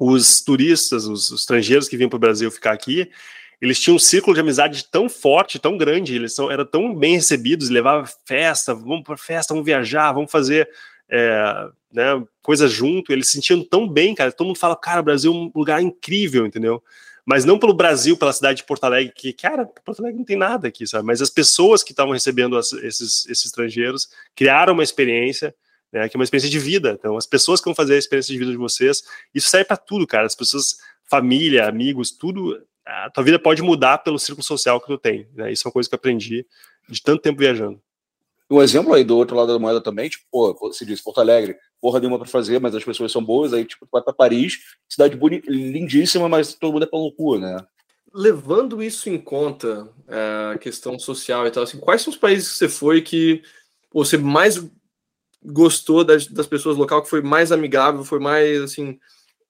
os 0.00 0.40
turistas, 0.40 1.06
os, 1.06 1.30
os 1.30 1.40
estrangeiros 1.40 1.88
que 1.88 1.96
vinham 1.96 2.08
para 2.08 2.16
o 2.16 2.20
Brasil 2.20 2.50
ficar 2.50 2.72
aqui, 2.72 3.10
eles 3.60 3.78
tinham 3.78 3.94
um 3.96 4.00
círculo 4.00 4.34
de 4.34 4.40
amizade 4.40 4.86
tão 4.90 5.08
forte, 5.08 5.58
tão 5.58 5.76
grande, 5.76 6.16
eles 6.16 6.34
são, 6.34 6.50
eram 6.50 6.64
tão 6.64 6.92
bem 6.94 7.14
recebidos, 7.14 7.68
levavam 7.68 8.10
festa, 8.26 8.74
vamos 8.74 9.04
para 9.04 9.16
festa, 9.16 9.54
vamos 9.54 9.64
viajar, 9.64 10.10
vamos 10.12 10.32
fazer 10.32 10.68
é, 11.12 11.68
né, 11.92 12.24
coisas 12.40 12.72
junto, 12.72 13.12
eles 13.12 13.26
se 13.26 13.34
sentiam 13.34 13.62
tão 13.62 13.86
bem, 13.86 14.14
cara, 14.14 14.32
todo 14.32 14.46
mundo 14.46 14.58
fala, 14.58 14.74
cara, 14.74 15.02
Brasil 15.02 15.30
é 15.30 15.36
um 15.36 15.52
lugar 15.54 15.82
incrível, 15.82 16.46
entendeu? 16.46 16.82
Mas 17.24 17.44
não 17.44 17.58
pelo 17.58 17.74
Brasil, 17.74 18.16
pela 18.16 18.32
cidade 18.32 18.58
de 18.58 18.64
Porto 18.64 18.84
Alegre, 18.84 19.12
que, 19.14 19.32
cara, 19.32 19.66
Porto 19.66 20.00
Alegre 20.00 20.18
não 20.18 20.24
tem 20.24 20.36
nada 20.36 20.68
aqui, 20.68 20.86
sabe? 20.86 21.06
Mas 21.06 21.20
as 21.20 21.28
pessoas 21.28 21.82
que 21.82 21.92
estavam 21.92 22.14
recebendo 22.14 22.56
as, 22.56 22.72
esses, 22.72 23.26
esses 23.26 23.44
estrangeiros 23.44 24.08
criaram 24.34 24.72
uma 24.72 24.82
experiência, 24.82 25.54
né, 25.92 26.08
que 26.08 26.16
é 26.16 26.18
uma 26.18 26.24
experiência 26.24 26.50
de 26.50 26.58
vida. 26.58 26.96
Então, 26.98 27.16
as 27.16 27.26
pessoas 27.26 27.60
que 27.60 27.66
vão 27.66 27.74
fazer 27.74 27.94
a 27.94 27.98
experiência 27.98 28.32
de 28.32 28.38
vida 28.38 28.50
de 28.50 28.56
vocês, 28.56 29.04
isso 29.34 29.50
serve 29.50 29.66
para 29.66 29.76
tudo, 29.76 30.06
cara. 30.06 30.26
As 30.26 30.34
pessoas, 30.34 30.78
família, 31.04 31.68
amigos, 31.68 32.10
tudo. 32.10 32.60
A 32.84 33.10
tua 33.10 33.22
vida 33.22 33.38
pode 33.38 33.62
mudar 33.62 33.98
pelo 33.98 34.18
círculo 34.18 34.42
social 34.42 34.80
que 34.80 34.86
tu 34.86 34.98
tem. 34.98 35.28
Né? 35.34 35.52
Isso 35.52 35.62
é 35.64 35.68
uma 35.68 35.72
coisa 35.72 35.88
que 35.88 35.94
eu 35.94 35.98
aprendi 35.98 36.46
de 36.88 37.02
tanto 37.02 37.22
tempo 37.22 37.38
viajando. 37.38 37.80
Um 38.52 38.62
exemplo 38.62 38.92
aí 38.92 39.02
do 39.02 39.16
outro 39.16 39.34
lado 39.34 39.50
da 39.50 39.58
moeda 39.58 39.80
também, 39.80 40.10
tipo, 40.10 40.26
pô, 40.30 40.54
você 40.60 40.84
diz 40.84 41.00
Porto 41.00 41.22
Alegre, 41.22 41.56
porra 41.80 41.98
nenhuma 41.98 42.18
para 42.18 42.28
fazer, 42.28 42.60
mas 42.60 42.74
as 42.74 42.84
pessoas 42.84 43.10
são 43.10 43.24
boas, 43.24 43.54
aí 43.54 43.64
tipo, 43.64 43.88
vai 43.90 44.02
para 44.02 44.12
Paris, 44.12 44.58
cidade 44.86 45.18
lindíssima, 45.48 46.28
mas 46.28 46.52
todo 46.54 46.74
mundo 46.74 46.84
é 46.84 46.86
pelo 46.86 47.10
cu, 47.12 47.38
né? 47.38 47.64
Levando 48.12 48.82
isso 48.82 49.08
em 49.08 49.16
conta, 49.16 49.88
é, 50.06 50.52
a 50.54 50.58
questão 50.58 50.98
social 50.98 51.46
e 51.46 51.50
tal, 51.50 51.62
assim, 51.62 51.80
quais 51.80 52.02
são 52.02 52.12
os 52.12 52.18
países 52.18 52.52
que 52.52 52.58
você 52.58 52.68
foi 52.68 53.00
que 53.00 53.42
você 53.90 54.18
mais 54.18 54.62
gostou 55.42 56.04
das, 56.04 56.26
das 56.26 56.46
pessoas 56.46 56.76
local, 56.76 57.02
que 57.02 57.08
foi 57.08 57.22
mais 57.22 57.52
amigável, 57.52 58.04
foi 58.04 58.20
mais 58.20 58.60
assim, 58.60 58.98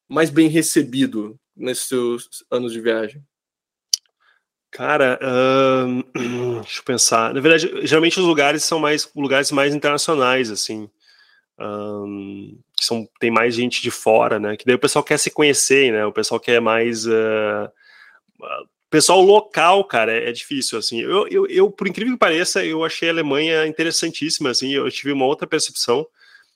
mais 0.08 0.30
bem 0.30 0.46
recebido 0.46 1.36
nesses 1.56 1.88
seus 1.88 2.28
anos 2.48 2.72
de 2.72 2.80
viagem? 2.80 3.20
Cara, 4.72 5.20
uh, 5.22 6.02
deixa 6.60 6.80
eu 6.80 6.84
pensar. 6.84 7.32
Na 7.32 7.40
verdade, 7.40 7.86
geralmente 7.86 8.18
os 8.18 8.26
lugares 8.26 8.64
são 8.64 8.80
mais 8.80 9.08
lugares 9.14 9.52
mais 9.52 9.74
internacionais, 9.74 10.50
assim. 10.50 10.88
Um, 11.60 12.58
que 12.76 12.84
são, 12.84 13.06
tem 13.20 13.30
mais 13.30 13.54
gente 13.54 13.80
de 13.80 13.90
fora, 13.90 14.40
né? 14.40 14.56
Que 14.56 14.64
daí 14.64 14.74
o 14.74 14.80
pessoal 14.80 15.04
quer 15.04 15.18
se 15.18 15.30
conhecer, 15.30 15.92
né? 15.92 16.04
O 16.04 16.12
pessoal 16.12 16.40
quer 16.40 16.60
mais 16.60 17.06
uh, 17.06 17.70
pessoal 18.92 19.22
local, 19.22 19.84
cara, 19.84 20.12
é, 20.12 20.28
é 20.28 20.32
difícil, 20.32 20.78
assim. 20.78 21.00
Eu, 21.00 21.26
eu, 21.28 21.46
eu, 21.46 21.70
por 21.70 21.88
incrível 21.88 22.12
que 22.12 22.18
pareça, 22.18 22.62
eu 22.62 22.84
achei 22.84 23.08
a 23.08 23.12
Alemanha 23.12 23.66
interessantíssima, 23.66 24.50
assim. 24.50 24.72
Eu 24.74 24.90
tive 24.90 25.12
uma 25.12 25.24
outra 25.24 25.46
percepção. 25.46 26.06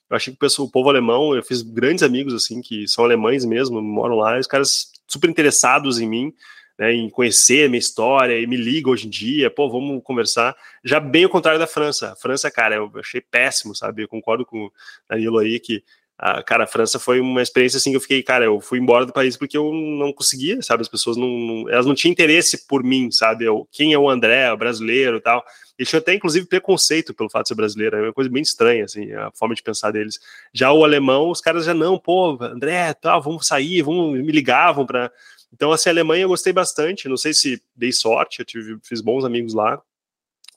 Eu 0.07 0.15
achei 0.15 0.31
que 0.31 0.37
o, 0.37 0.39
pessoal, 0.39 0.67
o 0.67 0.71
povo 0.71 0.89
alemão, 0.89 1.35
eu 1.35 1.43
fiz 1.43 1.63
grandes 1.63 2.03
amigos, 2.03 2.33
assim, 2.35 2.61
que 2.61 2.87
são 2.87 3.03
alemães 3.03 3.43
mesmo, 3.43 3.81
moram 3.81 4.15
lá, 4.15 4.39
os 4.39 4.47
caras 4.47 4.91
super 5.07 5.29
interessados 5.29 5.99
em 5.99 6.07
mim, 6.07 6.33
né, 6.77 6.93
em 6.93 7.09
conhecer 7.09 7.69
minha 7.69 7.79
história, 7.79 8.39
e 8.39 8.45
me 8.45 8.55
ligam 8.55 8.91
hoje 8.91 9.07
em 9.07 9.09
dia, 9.09 9.49
pô, 9.49 9.69
vamos 9.69 10.01
conversar. 10.03 10.55
Já 10.83 10.99
bem 10.99 11.25
o 11.25 11.29
contrário 11.29 11.59
da 11.59 11.67
França. 11.67 12.11
A 12.11 12.15
França, 12.15 12.51
cara, 12.51 12.75
eu 12.75 12.91
achei 12.95 13.21
péssimo, 13.21 13.75
sabe? 13.75 14.03
Eu 14.03 14.07
concordo 14.07 14.45
com 14.45 14.65
o 14.65 14.71
Danilo 15.09 15.39
aí 15.39 15.59
que 15.59 15.83
a, 16.19 16.41
cara, 16.41 16.63
a 16.63 16.67
França 16.67 16.97
foi 16.97 17.19
uma 17.19 17.43
experiência 17.43 17.77
assim 17.77 17.91
que 17.91 17.97
eu 17.97 18.01
fiquei, 18.01 18.23
cara, 18.23 18.43
eu 18.43 18.59
fui 18.59 18.79
embora 18.79 19.05
do 19.05 19.13
país 19.13 19.37
porque 19.37 19.55
eu 19.55 19.71
não 19.71 20.11
conseguia, 20.11 20.61
sabe? 20.63 20.81
As 20.81 20.87
pessoas 20.87 21.15
não, 21.15 21.27
não 21.27 21.69
elas 21.69 21.85
não 21.85 21.93
tinham 21.93 22.11
interesse 22.11 22.67
por 22.67 22.83
mim, 22.83 23.11
sabe? 23.11 23.45
Eu, 23.45 23.67
quem 23.71 23.93
é 23.93 23.99
o 23.99 24.09
André, 24.09 24.51
o 24.51 24.57
brasileiro 24.57 25.17
e 25.17 25.21
tal. 25.21 25.45
Eles 25.77 25.89
tinham 25.89 25.99
até, 25.99 26.15
inclusive, 26.15 26.47
preconceito 26.47 27.13
pelo 27.13 27.29
fato 27.29 27.43
de 27.43 27.49
ser 27.49 27.55
brasileiro, 27.55 27.97
é 27.97 28.01
uma 28.01 28.13
coisa 28.13 28.31
bem 28.31 28.41
estranha, 28.41 28.85
assim, 28.85 29.11
a 29.13 29.29
forma 29.35 29.53
de 29.53 29.61
pensar 29.61 29.91
deles. 29.91 30.19
Já 30.51 30.71
o 30.71 30.83
alemão, 30.83 31.29
os 31.29 31.39
caras 31.39 31.65
já 31.65 31.73
não, 31.73 31.99
pô, 31.99 32.35
André, 32.41 32.95
tal, 32.95 33.21
vamos 33.21 33.45
sair, 33.45 33.83
vamos, 33.83 34.19
me 34.19 34.31
ligavam 34.31 34.87
para. 34.87 35.11
Então, 35.53 35.71
assim, 35.71 35.89
a 35.89 35.91
Alemanha 35.91 36.23
eu 36.23 36.29
gostei 36.29 36.51
bastante, 36.51 37.07
não 37.07 37.17
sei 37.17 37.33
se 37.33 37.61
dei 37.75 37.91
sorte, 37.91 38.39
eu 38.39 38.45
tive, 38.45 38.77
fiz 38.83 39.01
bons 39.01 39.23
amigos 39.23 39.53
lá, 39.53 39.81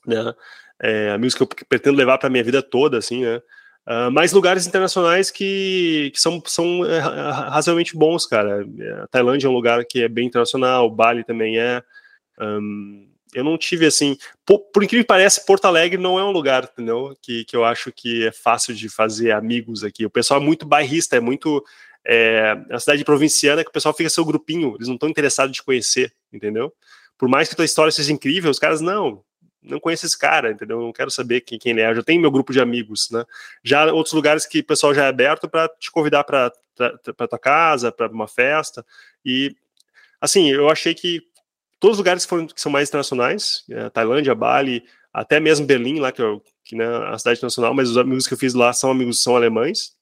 né? 0.05 0.33
É, 0.81 1.11
amigos 1.11 1.35
que 1.35 1.43
eu 1.43 1.47
pretendo 1.47 1.97
levar 1.97 2.17
para 2.17 2.29
minha 2.29 2.43
vida 2.43 2.61
toda, 2.61 2.97
assim, 2.97 3.23
né? 3.23 3.41
Uh, 3.87 4.11
mas 4.11 4.31
lugares 4.31 4.67
internacionais 4.67 5.31
que, 5.31 6.11
que 6.13 6.21
são, 6.21 6.41
são 6.45 6.85
é, 6.85 6.99
razoavelmente 6.99 7.97
bons, 7.97 8.27
cara. 8.27 8.63
A 9.03 9.07
Tailândia 9.07 9.47
é 9.47 9.49
um 9.49 9.53
lugar 9.53 9.83
que 9.85 10.03
é 10.03 10.07
bem 10.07 10.27
internacional, 10.27 10.89
Bali 10.89 11.23
também 11.23 11.57
é. 11.57 11.81
Um, 12.39 13.11
eu 13.33 13.43
não 13.43 13.57
tive 13.57 13.85
assim. 13.85 14.17
Por, 14.45 14.59
por, 14.71 14.83
incrível 14.83 15.03
que 15.03 15.07
pareça, 15.07 15.43
Porto 15.45 15.65
Alegre 15.65 15.99
não 15.99 16.19
é 16.19 16.23
um 16.23 16.31
lugar, 16.31 16.69
entendeu? 16.71 17.15
Que, 17.21 17.45
que 17.45 17.55
eu 17.55 17.63
acho 17.63 17.91
que 17.91 18.27
é 18.27 18.31
fácil 18.31 18.75
de 18.75 18.89
fazer 18.89 19.31
amigos 19.31 19.83
aqui. 19.83 20.05
O 20.05 20.09
pessoal 20.09 20.41
é 20.41 20.43
muito 20.43 20.65
bairrista, 20.65 21.15
é 21.15 21.19
muito. 21.19 21.63
É, 22.05 22.55
é 22.69 22.73
uma 22.73 22.79
cidade 22.79 23.03
provinciana 23.03 23.63
que 23.63 23.69
o 23.69 23.73
pessoal 23.73 23.93
fica 23.93 24.09
seu 24.09 24.25
grupinho, 24.25 24.75
eles 24.75 24.87
não 24.87 24.95
estão 24.95 25.09
interessados 25.09 25.55
te 25.55 25.63
conhecer, 25.63 26.13
entendeu? 26.33 26.73
Por 27.17 27.29
mais 27.29 27.47
que 27.47 27.53
a 27.53 27.57
tua 27.57 27.65
história 27.65 27.91
seja 27.91 28.11
incrível, 28.11 28.49
os 28.49 28.59
caras 28.59 28.81
não 28.81 29.23
não 29.61 29.79
conheço 29.79 30.05
esse 30.05 30.17
cara, 30.17 30.51
entendeu? 30.51 30.81
Não 30.81 30.91
quero 30.91 31.11
saber 31.11 31.41
quem, 31.41 31.59
quem 31.59 31.73
ele 31.73 31.81
é. 31.81 31.91
Eu 31.91 31.95
já 31.95 32.03
tenho 32.03 32.19
meu 32.19 32.31
grupo 32.31 32.51
de 32.51 32.59
amigos, 32.59 33.09
né? 33.11 33.23
Já 33.63 33.85
outros 33.93 34.13
lugares 34.13 34.45
que 34.45 34.59
o 34.59 34.63
pessoal 34.63 34.93
já 34.93 35.05
é 35.05 35.07
aberto 35.07 35.47
para 35.47 35.69
te 35.69 35.91
convidar 35.91 36.23
para 36.23 36.51
tua 37.27 37.39
casa, 37.39 37.91
para 37.91 38.07
uma 38.07 38.27
festa. 38.27 38.83
E 39.23 39.55
assim, 40.19 40.49
eu 40.49 40.69
achei 40.69 40.95
que 40.95 41.21
todos 41.79 41.95
os 41.95 41.99
lugares 41.99 42.23
que, 42.25 42.29
foram, 42.29 42.47
que 42.47 42.59
são 42.59 42.71
mais 42.71 42.89
internacionais, 42.89 43.63
é, 43.69 43.89
Tailândia, 43.89 44.33
Bali, 44.33 44.83
até 45.13 45.39
mesmo 45.39 45.65
Berlim, 45.65 45.99
lá 45.99 46.11
que, 46.11 46.23
que 46.63 46.75
né, 46.75 46.85
a 47.07 47.17
cidade 47.17 47.41
nacional, 47.43 47.73
mas 47.73 47.89
os 47.89 47.97
amigos 47.97 48.27
que 48.27 48.33
eu 48.33 48.37
fiz 48.37 48.53
lá 48.53 48.73
são 48.73 48.89
amigos 48.89 49.21
são 49.21 49.35
alemães. 49.35 49.95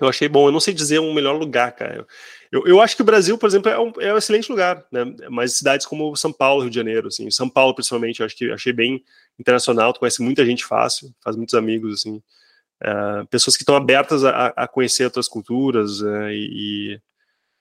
Eu 0.00 0.08
achei 0.08 0.28
bom. 0.28 0.48
Eu 0.48 0.52
não 0.52 0.60
sei 0.60 0.74
dizer 0.74 0.98
um 0.98 1.14
melhor 1.14 1.36
lugar, 1.36 1.72
cara. 1.72 2.06
Eu, 2.50 2.66
eu 2.66 2.80
acho 2.80 2.96
que 2.96 3.02
o 3.02 3.04
Brasil, 3.04 3.36
por 3.38 3.48
exemplo, 3.48 3.70
é 3.70 3.78
um, 3.78 3.92
é 3.98 4.14
um 4.14 4.18
excelente 4.18 4.50
lugar, 4.50 4.84
né? 4.90 5.04
Mas 5.30 5.56
cidades 5.56 5.86
como 5.86 6.14
São 6.16 6.32
Paulo, 6.32 6.62
Rio 6.62 6.70
de 6.70 6.76
Janeiro, 6.76 7.08
assim, 7.08 7.30
São 7.30 7.48
Paulo, 7.48 7.74
principalmente, 7.74 8.20
eu 8.20 8.26
acho 8.26 8.36
que 8.36 8.50
achei 8.50 8.72
bem 8.72 9.02
internacional. 9.38 9.92
Tu 9.92 10.00
conhece 10.00 10.22
muita 10.22 10.44
gente 10.44 10.64
fácil, 10.64 11.14
faz 11.22 11.36
muitos 11.36 11.54
amigos, 11.54 11.94
assim, 11.94 12.22
é, 12.82 13.24
pessoas 13.30 13.56
que 13.56 13.62
estão 13.62 13.76
abertas 13.76 14.24
a, 14.24 14.48
a, 14.48 14.68
conhecer 14.68 15.04
outras 15.04 15.28
culturas 15.28 16.02
é, 16.02 16.32
e, 16.32 17.00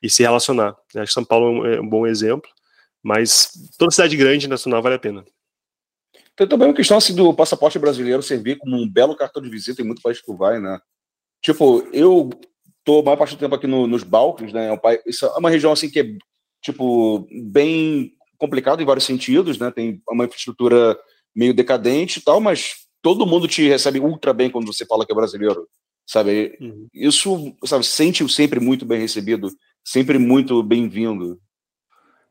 e, 0.02 0.10
se 0.10 0.24
relacionar. 0.24 0.76
Acho 0.96 1.08
que 1.08 1.14
São 1.14 1.26
Paulo 1.26 1.46
é 1.46 1.50
um, 1.50 1.66
é 1.66 1.82
um 1.82 1.88
bom 1.88 2.06
exemplo, 2.08 2.50
mas 3.02 3.52
toda 3.78 3.92
cidade 3.92 4.18
grande 4.18 4.48
nacional 4.48 4.82
vale 4.82 4.96
a 4.96 5.00
pena. 5.00 5.24
Tem 6.36 6.48
também 6.48 6.68
uma 6.68 6.74
questão 6.74 6.98
assim, 6.98 7.14
do 7.16 7.34
passaporte 7.34 7.78
brasileiro 7.78 8.24
servir 8.24 8.58
como 8.58 8.76
um 8.76 8.90
belo 8.90 9.16
cartão 9.16 9.42
de 9.42 9.50
visita 9.50 9.82
em 9.82 9.86
muito 9.86 10.02
país 10.02 10.20
que 10.20 10.26
tu 10.26 10.36
vai, 10.36 10.60
né? 10.60 10.80
Tipo, 11.44 11.86
eu 11.92 12.30
tô 12.86 13.00
a 13.00 13.04
maior 13.04 13.18
parte 13.18 13.36
do 13.36 13.40
tempo 13.40 13.54
aqui 13.54 13.68
no, 13.68 13.86
nos 13.86 14.04
Balcãs, 14.04 14.54
né? 14.54 14.74
É 14.74 15.04
isso 15.06 15.26
é 15.26 15.38
uma 15.38 15.50
região 15.50 15.74
assim 15.74 15.90
que 15.90 16.00
é, 16.00 16.06
tipo, 16.62 17.28
bem 17.52 18.14
complicada 18.38 18.82
em 18.82 18.86
vários 18.86 19.06
sentidos, 19.06 19.60
né? 19.60 19.70
Tem 19.70 20.02
uma 20.10 20.26
infraestrutura 20.26 20.98
meio 21.36 21.54
decadente 21.54 22.20
e 22.20 22.22
tal, 22.22 22.40
mas 22.40 22.76
todo 23.02 23.26
mundo 23.26 23.48
te 23.48 23.68
recebe 23.68 24.00
ultra 24.00 24.34
bem 24.34 24.50
quando 24.50 24.72
você 24.72 24.86
fala 24.86 25.06
que 25.06 25.12
é 25.12 25.16
brasileiro, 25.16 25.68
sabe? 26.08 26.58
Uhum. 26.62 26.88
Isso, 26.94 27.54
sabe, 27.66 27.86
sente-o 27.86 28.30
sempre 28.30 28.60
muito 28.60 28.86
bem 28.86 29.00
recebido, 29.00 29.50
sempre 29.84 30.18
muito 30.18 30.64
bem-vindo. 30.64 31.40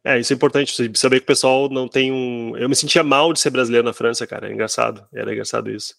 É, 0.05 0.19
isso 0.19 0.33
é 0.33 0.37
importante, 0.37 0.75
saber 0.97 1.21
que 1.21 1.25
o 1.25 1.27
pessoal 1.27 1.69
não 1.69 1.87
tem 1.87 2.11
um... 2.11 2.57
Eu 2.57 2.69
me 2.69 2.75
sentia 2.75 3.05
mal 3.05 3.33
de 3.33 3.39
ser 3.39 3.51
brasileiro 3.51 3.87
na 3.87 3.93
França, 3.93 4.27
cara, 4.27 4.49
é 4.49 4.53
engraçado, 4.53 5.07
era 5.15 5.31
engraçado 5.33 5.71
isso. 5.71 5.95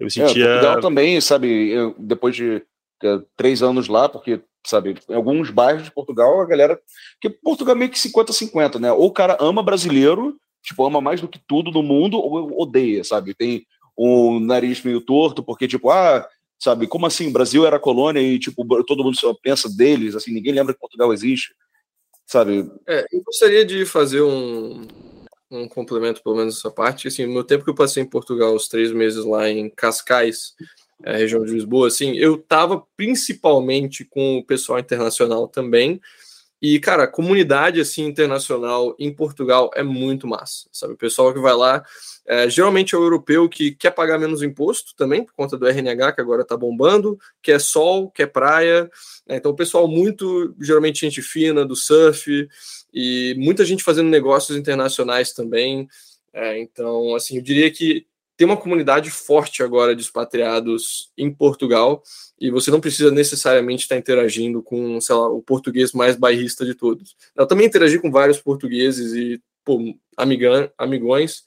Eu 0.00 0.04
me 0.06 0.10
sentia. 0.10 0.44
É, 0.44 0.52
Portugal 0.54 0.80
também, 0.80 1.20
sabe? 1.20 1.70
Eu, 1.70 1.94
depois 1.98 2.34
de 2.34 2.62
é, 3.02 3.20
três 3.36 3.62
anos 3.62 3.86
lá, 3.86 4.08
porque, 4.08 4.40
sabe, 4.66 4.96
em 5.08 5.14
alguns 5.14 5.50
bairros 5.50 5.84
de 5.84 5.92
Portugal, 5.92 6.40
a 6.40 6.46
galera. 6.46 6.80
Porque 7.20 7.38
Portugal 7.42 7.74
é 7.74 7.78
meio 7.78 7.90
que 7.90 7.98
50-50, 7.98 8.80
né? 8.80 8.90
Ou 8.90 9.06
o 9.06 9.12
cara 9.12 9.36
ama 9.38 9.62
brasileiro, 9.62 10.36
tipo, 10.62 10.84
ama 10.86 11.00
mais 11.00 11.20
do 11.20 11.28
que 11.28 11.38
tudo 11.46 11.70
no 11.70 11.82
mundo, 11.82 12.16
ou 12.16 12.60
odeia, 12.60 13.04
sabe? 13.04 13.34
Tem 13.34 13.66
um 13.96 14.40
nariz 14.40 14.82
meio 14.82 15.02
torto, 15.02 15.42
porque, 15.42 15.68
tipo, 15.68 15.90
ah, 15.90 16.26
sabe, 16.58 16.86
como 16.86 17.04
assim? 17.04 17.28
O 17.28 17.32
Brasil 17.32 17.66
era 17.66 17.78
colônia 17.78 18.20
e, 18.20 18.38
tipo, 18.38 18.64
todo 18.84 19.04
mundo 19.04 19.18
só 19.18 19.34
pensa 19.34 19.68
deles, 19.68 20.14
assim, 20.14 20.32
ninguém 20.32 20.54
lembra 20.54 20.72
que 20.72 20.80
Portugal 20.80 21.12
existe, 21.12 21.54
sabe? 22.26 22.70
É, 22.88 23.04
eu 23.12 23.22
gostaria 23.22 23.64
de 23.64 23.84
fazer 23.84 24.22
um, 24.22 24.80
um 25.50 25.68
complemento, 25.68 26.22
pelo 26.22 26.36
menos 26.36 26.58
essa 26.58 26.70
parte. 26.70 27.08
Assim, 27.08 27.26
no 27.26 27.42
tempo 27.42 27.64
que 27.64 27.70
eu 27.70 27.74
passei 27.74 28.02
em 28.02 28.06
Portugal, 28.06 28.54
os 28.54 28.68
três 28.68 28.92
meses 28.92 29.24
lá 29.24 29.48
em 29.48 29.68
Cascais, 29.68 30.54
a 31.04 31.12
região 31.12 31.44
de 31.44 31.52
Lisboa, 31.52 31.88
assim, 31.88 32.16
eu 32.16 32.38
tava 32.38 32.84
principalmente 32.96 34.04
com 34.04 34.38
o 34.38 34.44
pessoal 34.44 34.78
internacional 34.78 35.48
também. 35.48 36.00
E, 36.62 36.78
cara, 36.78 37.04
a 37.04 37.08
comunidade 37.08 37.80
assim 37.80 38.04
internacional 38.04 38.94
em 38.98 39.12
Portugal 39.12 39.70
é 39.74 39.82
muito 39.82 40.26
massa, 40.26 40.68
sabe? 40.70 40.92
O 40.92 40.96
pessoal 40.96 41.32
que 41.32 41.40
vai 41.40 41.54
lá, 41.54 41.82
é, 42.26 42.50
geralmente 42.50 42.94
é 42.94 42.98
o 42.98 43.02
europeu 43.02 43.48
que 43.48 43.72
quer 43.72 43.90
pagar 43.92 44.18
menos 44.18 44.42
imposto 44.42 44.94
também, 44.94 45.24
por 45.24 45.32
conta 45.32 45.56
do 45.56 45.66
RNH, 45.66 46.12
que 46.12 46.20
agora 46.20 46.44
tá 46.44 46.56
bombando, 46.56 47.18
quer 47.40 47.58
sol, 47.60 48.10
quer 48.10 48.26
praia. 48.26 48.90
Né? 49.26 49.36
Então, 49.36 49.52
o 49.52 49.56
pessoal 49.56 49.88
muito, 49.88 50.54
geralmente, 50.60 51.00
gente 51.00 51.22
fina, 51.22 51.64
do 51.64 51.74
surf, 51.74 52.46
e 52.92 53.34
muita 53.38 53.64
gente 53.64 53.82
fazendo 53.82 54.10
negócios 54.10 54.56
internacionais 54.56 55.32
também. 55.32 55.88
É, 56.32 56.60
então, 56.60 57.14
assim, 57.14 57.36
eu 57.36 57.42
diria 57.42 57.70
que 57.70 58.06
tem 58.40 58.46
uma 58.46 58.56
comunidade 58.56 59.10
forte 59.10 59.62
agora 59.62 59.94
de 59.94 60.00
expatriados 60.00 61.12
em 61.14 61.30
Portugal 61.30 62.02
e 62.40 62.50
você 62.50 62.70
não 62.70 62.80
precisa 62.80 63.10
necessariamente 63.10 63.82
estar 63.82 63.98
interagindo 63.98 64.62
com, 64.62 64.98
sei 64.98 65.14
lá, 65.14 65.28
o 65.28 65.42
português 65.42 65.92
mais 65.92 66.16
bairrista 66.16 66.64
de 66.64 66.74
todos. 66.74 67.14
Eu 67.36 67.46
também 67.46 67.66
interagi 67.66 67.98
com 67.98 68.10
vários 68.10 68.40
portugueses 68.40 69.12
e 69.12 69.42
pô, 69.62 69.94
amigão, 70.16 70.70
amigões, 70.78 71.44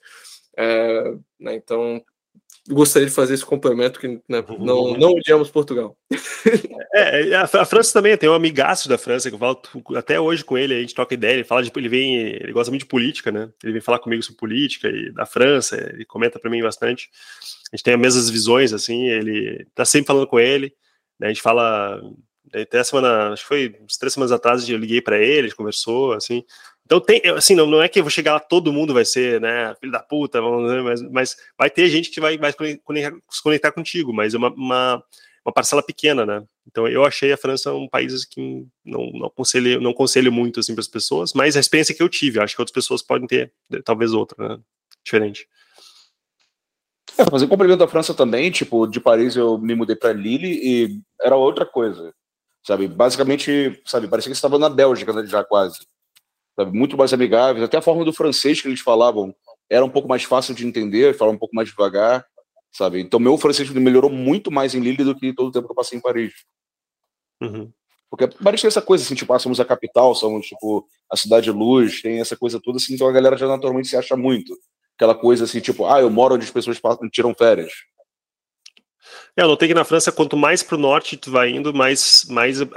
é, 0.56 1.16
né, 1.40 1.56
então 1.56 2.00
gostaria 2.70 3.08
de 3.08 3.14
fazer 3.14 3.34
esse 3.34 3.46
complemento 3.46 4.00
que 4.00 4.08
né, 4.08 4.44
não, 4.60 4.94
não 4.98 5.12
odiamos 5.12 5.50
Portugal. 5.50 5.98
É, 6.96 7.36
a, 7.36 7.66
França 7.66 7.92
também 7.92 8.16
tem 8.16 8.30
um 8.30 8.36
amigaço 8.36 8.88
da 8.88 9.00
França 9.00 9.28
que 9.28 9.36
eu 9.36 9.40
falo 9.40 9.60
até 9.96 10.20
hoje 10.20 10.46
com 10.46 10.56
ele, 10.56 10.76
a 10.76 10.80
gente 10.80 10.94
troca 10.94 11.16
ideia, 11.16 11.34
ele 11.34 11.44
fala 11.44 11.64
de, 11.64 11.72
ele 11.76 11.90
vem, 11.90 12.18
ele 12.18 12.54
gosta 12.54 12.70
muito 12.70 12.84
de 12.84 12.88
política, 12.88 13.32
né? 13.32 13.50
Ele 13.64 13.74
vem 13.74 13.82
falar 13.82 13.98
comigo 13.98 14.22
sobre 14.22 14.38
política 14.38 14.88
e 14.90 15.12
da 15.12 15.26
França, 15.26 15.76
ele 15.76 16.06
comenta 16.06 16.38
para 16.40 16.52
mim 16.52 16.62
bastante. 16.62 17.10
A 17.72 17.76
gente 17.76 17.84
tem 17.84 17.96
as 17.96 18.00
mesmas 18.00 18.30
visões 18.30 18.74
assim, 18.74 19.08
ele 19.08 19.66
tá 19.74 19.84
sempre 19.86 20.06
falando 20.06 20.28
com 20.28 20.40
ele, 20.40 20.72
né? 21.20 21.28
A 21.28 21.30
gente 21.30 21.42
fala 21.42 22.00
até 22.54 22.80
a 22.80 22.84
semana, 22.84 23.30
acho 23.30 23.42
que 23.42 23.48
foi 23.48 23.76
uns 23.82 23.98
três 23.98 24.14
semanas 24.14 24.32
atrás, 24.32 24.68
eu 24.70 24.78
liguei 24.78 25.02
para 25.02 25.18
ele, 25.18 25.40
a 25.40 25.44
gente 25.44 25.56
conversou, 25.56 26.14
assim, 26.14 26.44
então 26.94 27.02
tem, 27.02 27.22
assim, 27.36 27.56
não, 27.56 27.66
não 27.66 27.82
é 27.82 27.90
que 27.90 28.00
eu 28.00 28.04
vou 28.04 28.12
chegar 28.12 28.34
lá, 28.34 28.40
todo 28.40 28.72
mundo 28.72 28.94
vai 28.94 29.04
ser, 29.04 29.42
né, 29.42 29.74
filho 29.80 29.92
da 29.92 30.00
puta, 30.00 30.40
vamos 30.40 30.70
dizer, 30.70 30.84
mas, 30.84 31.02
mas 31.02 31.38
vai 31.58 31.68
ter 31.68 31.90
gente 31.90 32.12
que 32.12 32.22
vai, 32.22 32.38
vai 32.38 32.52
se 32.52 33.42
conectar 33.42 33.72
contigo, 33.72 34.14
mas 34.14 34.36
é 34.36 34.38
uma, 34.38 34.54
uma, 34.54 35.04
uma, 35.44 35.52
parcela 35.52 35.82
pequena, 35.82 36.24
né? 36.24 36.44
Então 36.68 36.88
eu 36.88 37.04
achei 37.04 37.34
a 37.34 37.38
França 37.38 37.74
um 37.74 37.90
país 37.90 38.26
que 38.26 38.68
não, 38.86 39.10
não 39.12 39.26
aconselho, 39.26 39.82
não 39.82 39.90
aconselho 39.90 40.32
muito 40.32 40.60
assim 40.60 40.76
para 40.76 40.82
as 40.82 40.88
pessoas, 40.88 41.34
mas 41.34 41.58
a 41.58 41.60
experiência 41.60 41.96
que 41.96 42.04
eu 42.04 42.10
tive, 42.10 42.40
acho 42.40 42.56
que 42.56 42.62
outras 42.62 42.74
pessoas 42.74 43.02
podem 43.02 43.26
ter, 43.28 43.52
talvez 43.84 44.14
outra, 44.14 44.48
né? 44.48 44.60
Diferente. 45.04 45.48
É, 47.18 47.26
fazer 47.26 47.46
um 47.46 47.50
complemento 47.50 47.80
da 47.80 47.88
França 47.88 48.14
também, 48.14 48.52
tipo, 48.52 48.86
de 48.86 49.00
Paris 49.00 49.36
eu 49.36 49.58
me 49.58 49.74
mudei 49.74 49.96
para 49.96 50.14
Lille 50.14 50.60
e 50.64 51.02
era 51.20 51.36
outra 51.36 51.66
coisa, 51.66 52.14
sabe? 52.64 52.88
Basicamente, 52.88 53.82
sabe, 53.84 54.08
parecia 54.08 54.30
que 54.32 54.36
estava 54.36 54.60
na 54.60 54.70
Bélgica 54.70 55.12
né, 55.12 55.26
já 55.26 55.44
quase 55.44 55.80
sabe? 56.56 56.78
muito 56.78 56.98
mais 56.98 57.14
amigáveis. 57.14 57.64
Até 57.64 57.78
a 57.78 57.82
forma 57.82 58.06
do 58.06 58.14
francês 58.14 58.62
que 58.62 58.68
eles 58.68 58.82
falavam 58.82 59.34
era 59.70 59.84
um 59.84 59.90
pouco 59.90 60.08
mais 60.08 60.24
fácil 60.24 60.54
de 60.54 60.66
entender, 60.66 61.16
falar 61.16 61.32
um 61.32 61.38
pouco 61.38 61.56
mais 61.56 61.70
devagar, 61.70 62.26
sabe? 62.72 63.00
Então, 63.02 63.20
meu 63.20 63.38
francês 63.38 63.70
melhorou 63.70 64.10
muito 64.10 64.52
mais 64.52 64.76
em 64.76 64.80
Lille 64.80 65.04
do 65.04 65.16
que 65.16 65.34
todo 65.34 65.48
o 65.48 65.52
tempo 65.52 65.68
que 65.68 65.72
eu 65.72 65.76
passei 65.76 65.98
em 65.98 66.02
Paris. 66.02 66.34
Uhum. 67.42 67.72
Porque 68.10 68.28
Paris 68.28 68.62
tem 68.62 68.68
essa 68.68 68.82
coisa, 68.82 69.04
assim, 69.04 69.16
tipo, 69.16 69.34
ah, 69.34 69.40
somos 69.40 69.60
a 69.60 69.66
capital, 69.66 70.14
somos, 70.14 70.46
tipo, 70.46 70.88
a 71.12 71.18
cidade 71.18 71.46
de 71.46 71.52
luz, 71.52 72.02
tem 72.02 72.20
essa 72.20 72.38
coisa 72.38 72.60
toda, 72.62 72.78
assim, 72.78 72.94
então 72.94 73.08
a 73.08 73.12
galera 73.12 73.36
já 73.36 73.48
naturalmente 73.48 73.88
se 73.88 73.98
acha 73.98 74.16
muito. 74.16 74.56
Aquela 74.96 75.16
coisa, 75.16 75.46
assim, 75.46 75.60
tipo, 75.60 75.88
ah, 75.88 76.00
eu 76.00 76.12
moro 76.12 76.36
onde 76.36 76.46
as 76.46 76.52
pessoas 76.52 76.80
tiram 77.12 77.34
férias. 77.34 77.74
É, 79.36 79.42
eu 79.42 79.48
notei 79.48 79.68
que 79.68 79.74
na 79.74 79.84
França, 79.84 80.12
quanto 80.12 80.38
mais 80.38 80.62
para 80.62 80.76
o 80.76 80.80
norte 80.80 81.18
tu 81.18 81.32
vai 81.32 81.50
indo, 81.50 81.74
mais, 81.74 82.26
mais 82.30 82.62
uh, 82.62 82.68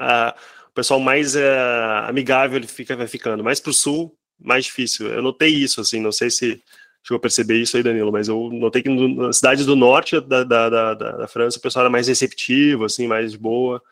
pessoal 0.77 1.01
mais 1.01 1.35
é, 1.35 1.59
amigável 2.07 2.59
ele 2.59 2.67
fica 2.67 2.95
vai 2.95 3.07
ficando. 3.07 3.43
Mais 3.43 3.59
para 3.59 3.71
o 3.71 3.75
sul, 3.75 4.15
mais 4.39 4.67
difícil. 4.67 5.09
Eu 5.09 5.23
notei 5.23 5.49
isso, 5.49 5.81
assim, 5.81 6.01
não 6.01 6.13
sei 6.13 6.31
se 6.31 6.63
chegou 7.03 7.17
a 7.17 7.21
perceber 7.21 7.61
isso 7.61 7.77
aí, 7.77 7.83
Danilo, 7.83 8.13
mas 8.13 8.29
eu 8.29 8.51
notei 8.53 8.83
que 8.83 8.91
nas 8.91 9.37
cidades 9.37 9.65
do 9.65 9.75
norte 9.75 10.21
da, 10.21 10.45
da, 10.45 10.69
da, 10.69 10.95
da, 10.95 11.29
França 11.29 11.59
o 11.59 11.63
pessoal 11.63 11.85
era 11.85 11.91
mais 11.91 12.09
receptivo, 12.09 12.85
assim, 12.85 13.07
mais 13.07 13.35
boa. 13.35 13.83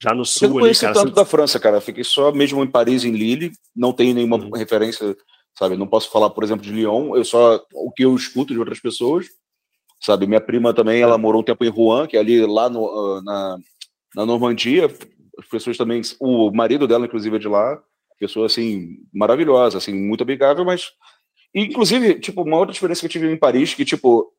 Já 0.00 0.14
no 0.14 0.24
sul. 0.24 0.48
Eu 0.48 0.54
não 0.54 0.60
conheci 0.60 0.86
ali, 0.86 0.94
cara, 0.94 1.06
tanto 1.06 1.16
da 1.16 1.24
França, 1.24 1.58
cara. 1.58 1.80
Fiquei 1.80 2.04
só 2.04 2.30
mesmo 2.30 2.62
em 2.62 2.68
Paris, 2.68 3.04
em 3.04 3.10
Lille. 3.10 3.50
Não 3.74 3.92
tenho 3.92 4.14
nenhuma 4.14 4.36
uhum. 4.36 4.50
referência, 4.50 5.16
sabe? 5.58 5.76
Não 5.76 5.88
posso 5.88 6.08
falar, 6.08 6.30
por 6.30 6.44
exemplo, 6.44 6.62
de 6.62 6.70
Lyon. 6.70 7.16
Eu 7.16 7.24
só 7.24 7.60
o 7.74 7.90
que 7.90 8.04
eu 8.04 8.14
escuto 8.14 8.52
de 8.52 8.60
outras 8.60 8.78
pessoas, 8.78 9.26
sabe? 10.00 10.28
Minha 10.28 10.40
prima 10.40 10.72
também, 10.72 11.02
ela 11.02 11.18
morou 11.18 11.40
um 11.40 11.44
tempo 11.44 11.64
em 11.64 11.68
Rouen, 11.68 12.06
que 12.06 12.16
é 12.16 12.20
ali 12.20 12.46
lá 12.46 12.70
no, 12.70 12.86
ah, 12.86 13.22
na, 13.24 13.58
na 14.14 14.26
Normandia 14.26 14.88
as 15.38 15.46
pessoas 15.46 15.76
também, 15.76 16.02
o 16.20 16.50
marido 16.50 16.86
dela, 16.86 17.06
inclusive, 17.06 17.36
é 17.36 17.38
de 17.38 17.48
lá, 17.48 17.80
pessoa, 18.18 18.46
assim, 18.46 18.98
maravilhosa, 19.12 19.78
assim, 19.78 19.94
muito 19.94 20.22
amigável, 20.22 20.64
mas, 20.64 20.90
inclusive, 21.54 22.18
tipo, 22.18 22.42
uma 22.42 22.58
outra 22.58 22.72
diferença 22.72 23.00
que 23.00 23.06
eu 23.06 23.10
tive 23.10 23.32
em 23.32 23.36
Paris, 23.36 23.74
que, 23.74 23.84
tipo, 23.84 24.32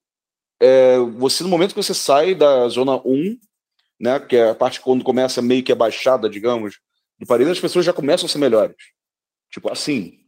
é, 0.61 0.97
você, 1.17 1.43
no 1.43 1.49
momento 1.49 1.73
que 1.73 1.81
você 1.81 1.93
sai 1.93 2.35
da 2.35 2.67
zona 2.67 2.97
1, 3.05 3.37
né, 3.99 4.19
que 4.19 4.35
é 4.35 4.49
a 4.49 4.55
parte 4.55 4.81
quando 4.81 5.03
começa 5.03 5.41
meio 5.41 5.63
que 5.63 5.71
a 5.71 5.75
baixada, 5.75 6.29
digamos, 6.29 6.79
de 7.17 7.25
Paris, 7.25 7.47
as 7.47 7.59
pessoas 7.59 7.85
já 7.85 7.93
começam 7.93 8.25
a 8.25 8.29
ser 8.29 8.37
melhores. 8.37 8.75
Tipo, 9.51 9.71
assim, 9.71 10.19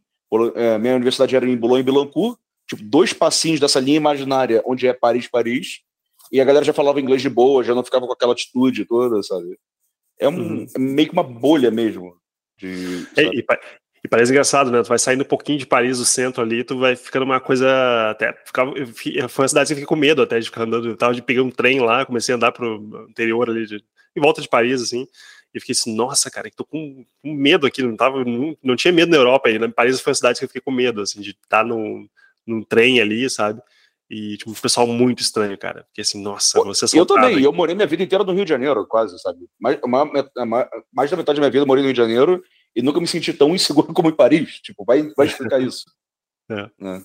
é, 0.56 0.78
minha 0.78 0.96
universidade 0.96 1.36
era 1.36 1.48
em 1.48 1.58
Boulogne-Billancourt, 1.58 2.40
tipo, 2.68 2.84
dois 2.84 3.12
passinhos 3.12 3.60
dessa 3.60 3.80
linha 3.80 3.98
imaginária 3.98 4.64
onde 4.66 4.88
é 4.88 4.94
Paris, 4.94 5.28
Paris, 5.28 5.82
e 6.32 6.40
a 6.40 6.46
galera 6.46 6.64
já 6.64 6.72
falava 6.72 7.02
inglês 7.02 7.22
de 7.22 7.30
boa, 7.30 7.64
já 7.64 7.76
não 7.76 7.84
ficava 7.84 8.08
com 8.08 8.14
aquela 8.14 8.32
atitude 8.32 8.86
toda, 8.86 9.22
sabe? 9.22 9.60
É, 10.22 10.30
um, 10.30 10.38
uhum. 10.38 10.68
é 10.76 10.80
meio 10.80 11.08
que 11.08 11.14
uma 11.14 11.24
bolha 11.24 11.72
mesmo. 11.72 12.16
De, 12.58 13.08
é, 13.18 13.24
e, 13.24 13.44
e, 14.04 14.08
parece 14.08 14.32
engraçado, 14.32 14.70
né? 14.70 14.84
Tu 14.84 14.88
vai 14.88 15.00
saindo 15.00 15.24
um 15.24 15.28
pouquinho 15.28 15.58
de 15.58 15.66
Paris, 15.66 15.98
do 15.98 16.06
centro 16.06 16.44
ali, 16.44 16.64
tu 16.64 16.78
vai 16.78 16.96
ficando 16.96 17.26
uma 17.26 17.40
coisa. 17.40 18.12
Até, 18.12 18.32
ficava, 18.46 18.72
foi 19.28 19.44
uma 19.44 19.48
cidade 19.48 19.68
que 19.68 19.74
eu 19.74 19.78
fiquei 19.78 19.86
com 19.86 19.96
medo 19.96 20.22
até 20.22 20.40
de 20.40 20.46
ficar 20.46 20.64
andando. 20.64 20.90
Eu 20.90 20.96
tava 20.96 21.16
de 21.16 21.24
pegar 21.24 21.42
um 21.42 21.50
trem 21.50 21.80
lá, 21.80 22.06
comecei 22.06 22.34
a 22.34 22.36
andar 22.36 22.52
pro 22.52 23.08
interior 23.10 23.50
ali, 23.50 23.66
de, 23.66 23.84
em 24.16 24.22
volta 24.22 24.42
de 24.42 24.48
Paris, 24.48 24.82
assim. 24.82 25.08
E 25.54 25.60
fiquei 25.60 25.74
assim, 25.74 25.94
nossa, 25.96 26.30
cara, 26.30 26.50
tô 26.56 26.64
com, 26.64 27.04
com 27.22 27.34
medo 27.34 27.68
aqui, 27.68 27.82
não 27.82 27.98
tava, 27.98 28.24
não, 28.24 28.56
não 28.64 28.76
tinha 28.76 28.94
medo 28.94 29.10
na 29.10 29.18
Europa 29.18 29.50
ainda. 29.50 29.68
Paris 29.70 30.00
foi 30.00 30.12
uma 30.12 30.16
cidade 30.16 30.40
que 30.40 30.46
eu 30.46 30.50
fiquei 30.50 30.62
com 30.62 30.72
medo, 30.72 31.02
assim, 31.02 31.20
de 31.20 31.32
estar 31.32 31.62
tá 31.62 31.64
num, 31.64 32.08
num 32.46 32.64
trem 32.64 33.02
ali, 33.02 33.30
sabe? 33.30 33.62
E, 34.14 34.36
tipo, 34.36 34.52
um 34.52 34.54
pessoal 34.54 34.86
muito 34.86 35.22
estranho, 35.22 35.58
cara. 35.58 35.86
Porque 35.86 36.02
assim, 36.02 36.22
nossa, 36.22 36.62
você 36.66 37.00
Eu 37.00 37.06
também, 37.06 37.42
eu 37.42 37.54
morei 37.54 37.74
minha 37.74 37.88
vida 37.88 38.04
inteira 38.04 38.26
no 38.26 38.34
Rio 38.34 38.44
de 38.44 38.50
Janeiro, 38.50 38.86
quase, 38.86 39.18
sabe? 39.20 39.48
Mais, 39.58 39.80
mais 40.92 41.10
da 41.10 41.16
metade 41.16 41.38
da 41.38 41.42
minha 41.42 41.50
vida 41.50 41.64
eu 41.64 41.66
morei 41.66 41.82
no 41.82 41.88
Rio 41.88 41.94
de 41.94 42.02
Janeiro 42.02 42.44
e 42.76 42.82
nunca 42.82 43.00
me 43.00 43.08
senti 43.08 43.32
tão 43.34 43.56
inseguro 43.56 43.88
como 43.96 44.10
em 44.10 44.16
Paris. 44.16 44.60
Tipo, 44.60 44.84
vai, 44.84 45.10
vai 45.16 45.28
explicar 45.28 45.62
isso. 45.64 45.86
É. 46.50 46.70
é. 46.82 47.02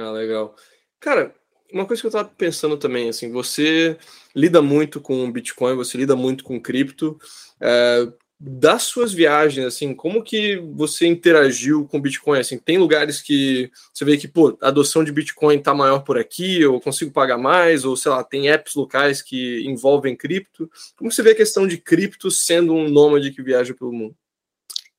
Ah, 0.00 0.10
legal. 0.12 0.56
Cara, 0.98 1.34
uma 1.70 1.84
coisa 1.84 2.00
que 2.00 2.06
eu 2.06 2.10
tava 2.10 2.30
pensando 2.30 2.78
também, 2.78 3.10
assim, 3.10 3.30
você 3.30 3.98
lida 4.34 4.62
muito 4.62 5.02
com 5.02 5.30
Bitcoin, 5.30 5.76
você 5.76 5.98
lida 5.98 6.16
muito 6.16 6.44
com 6.44 6.58
cripto. 6.58 7.18
É, 7.60 8.10
das 8.40 8.84
suas 8.84 9.12
viagens, 9.12 9.66
assim, 9.66 9.92
como 9.92 10.22
que 10.22 10.56
você 10.72 11.06
interagiu 11.06 11.86
com 11.86 12.00
Bitcoin? 12.00 12.38
Assim, 12.38 12.56
tem 12.56 12.78
lugares 12.78 13.20
que 13.20 13.68
você 13.92 14.04
vê 14.04 14.16
que, 14.16 14.28
pô, 14.28 14.56
a 14.62 14.68
adoção 14.68 15.02
de 15.02 15.10
Bitcoin 15.10 15.58
tá 15.58 15.74
maior 15.74 16.04
por 16.04 16.16
aqui, 16.16 16.60
eu 16.60 16.80
consigo 16.80 17.10
pagar 17.10 17.36
mais, 17.36 17.84
ou 17.84 17.96
sei 17.96 18.12
lá, 18.12 18.22
tem 18.22 18.48
apps 18.48 18.76
locais 18.76 19.20
que 19.20 19.64
envolvem 19.66 20.14
cripto. 20.14 20.70
Como 20.96 21.10
você 21.10 21.20
vê 21.20 21.30
a 21.30 21.36
questão 21.36 21.66
de 21.66 21.78
cripto 21.78 22.30
sendo 22.30 22.72
um 22.74 22.88
nômade 22.88 23.32
que 23.32 23.42
viaja 23.42 23.74
pelo 23.74 23.92
mundo? 23.92 24.14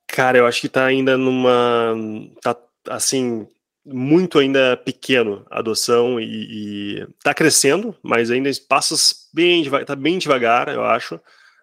Cara, 0.06 0.40
eu 0.40 0.46
acho 0.46 0.60
que 0.60 0.70
tá 0.70 0.86
ainda 0.86 1.18
numa. 1.18 1.96
tá 2.42 2.58
assim. 2.90 3.48
Muito 3.92 4.38
ainda 4.38 4.78
pequeno 4.78 5.44
a 5.50 5.60
adoção 5.60 6.20
e, 6.20 6.26
e 7.00 7.08
tá 7.24 7.34
crescendo, 7.34 7.96
mas 8.04 8.30
ainda 8.30 8.52
passos 8.68 9.30
bem, 9.34 9.68
tá 9.84 9.96
bem 9.96 10.20
devagar, 10.20 10.68
eu 10.68 10.84
acho. 10.84 11.20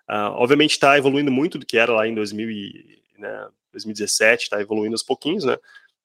Uh, 0.09 0.31
obviamente 0.37 0.73
está 0.73 0.97
evoluindo 0.97 1.31
muito 1.31 1.59
do 1.59 1.67
que 1.67 1.77
era 1.77 1.93
lá 1.93 2.07
em 2.07 2.15
2000 2.15 2.51
e, 2.51 2.99
né, 3.19 3.49
2017, 3.73 4.45
está 4.45 4.61
evoluindo 4.61 4.95
aos 4.95 5.03
pouquinhos, 5.03 5.45
né? 5.45 5.57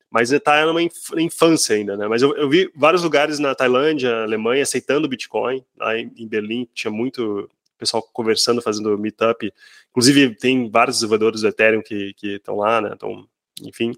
Mas 0.10 0.32
está 0.32 0.65
numa 0.65 0.82
infância 0.82 1.76
ainda, 1.76 1.95
né? 1.95 2.07
Mas 2.07 2.22
eu, 2.22 2.36
eu, 2.36 2.49
vi 2.49 2.69
vários 2.76 3.02
lugares 3.02 3.40
na 3.40 3.56
Tailândia, 3.56 4.23
Alemanha, 4.23 4.64
aceitando 4.64 5.07
Bitcoin. 5.07 5.64
Lá 5.78 5.98
em, 5.98 6.11
em 6.18 6.28
Berlim 6.28 6.68
tinha 6.73 6.91
muito 6.91 7.49
pessoal 7.78 8.03
conversando, 8.14 8.61
fazendo 8.61 8.98
meetup. 8.98 9.52
Inclusive, 9.90 10.36
tem 10.36 10.69
vários 10.69 10.98
desenvolvedores 10.98 11.41
do 11.41 11.48
Ethereum 11.48 11.82
que 11.82 12.14
estão 12.22 12.57
lá, 12.57 12.82
né? 12.82 12.91
Então, 12.94 13.26
enfim, 13.61 13.91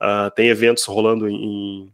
uh, 0.00 0.30
tem 0.34 0.48
eventos 0.48 0.84
rolando 0.84 1.28
em, 1.28 1.90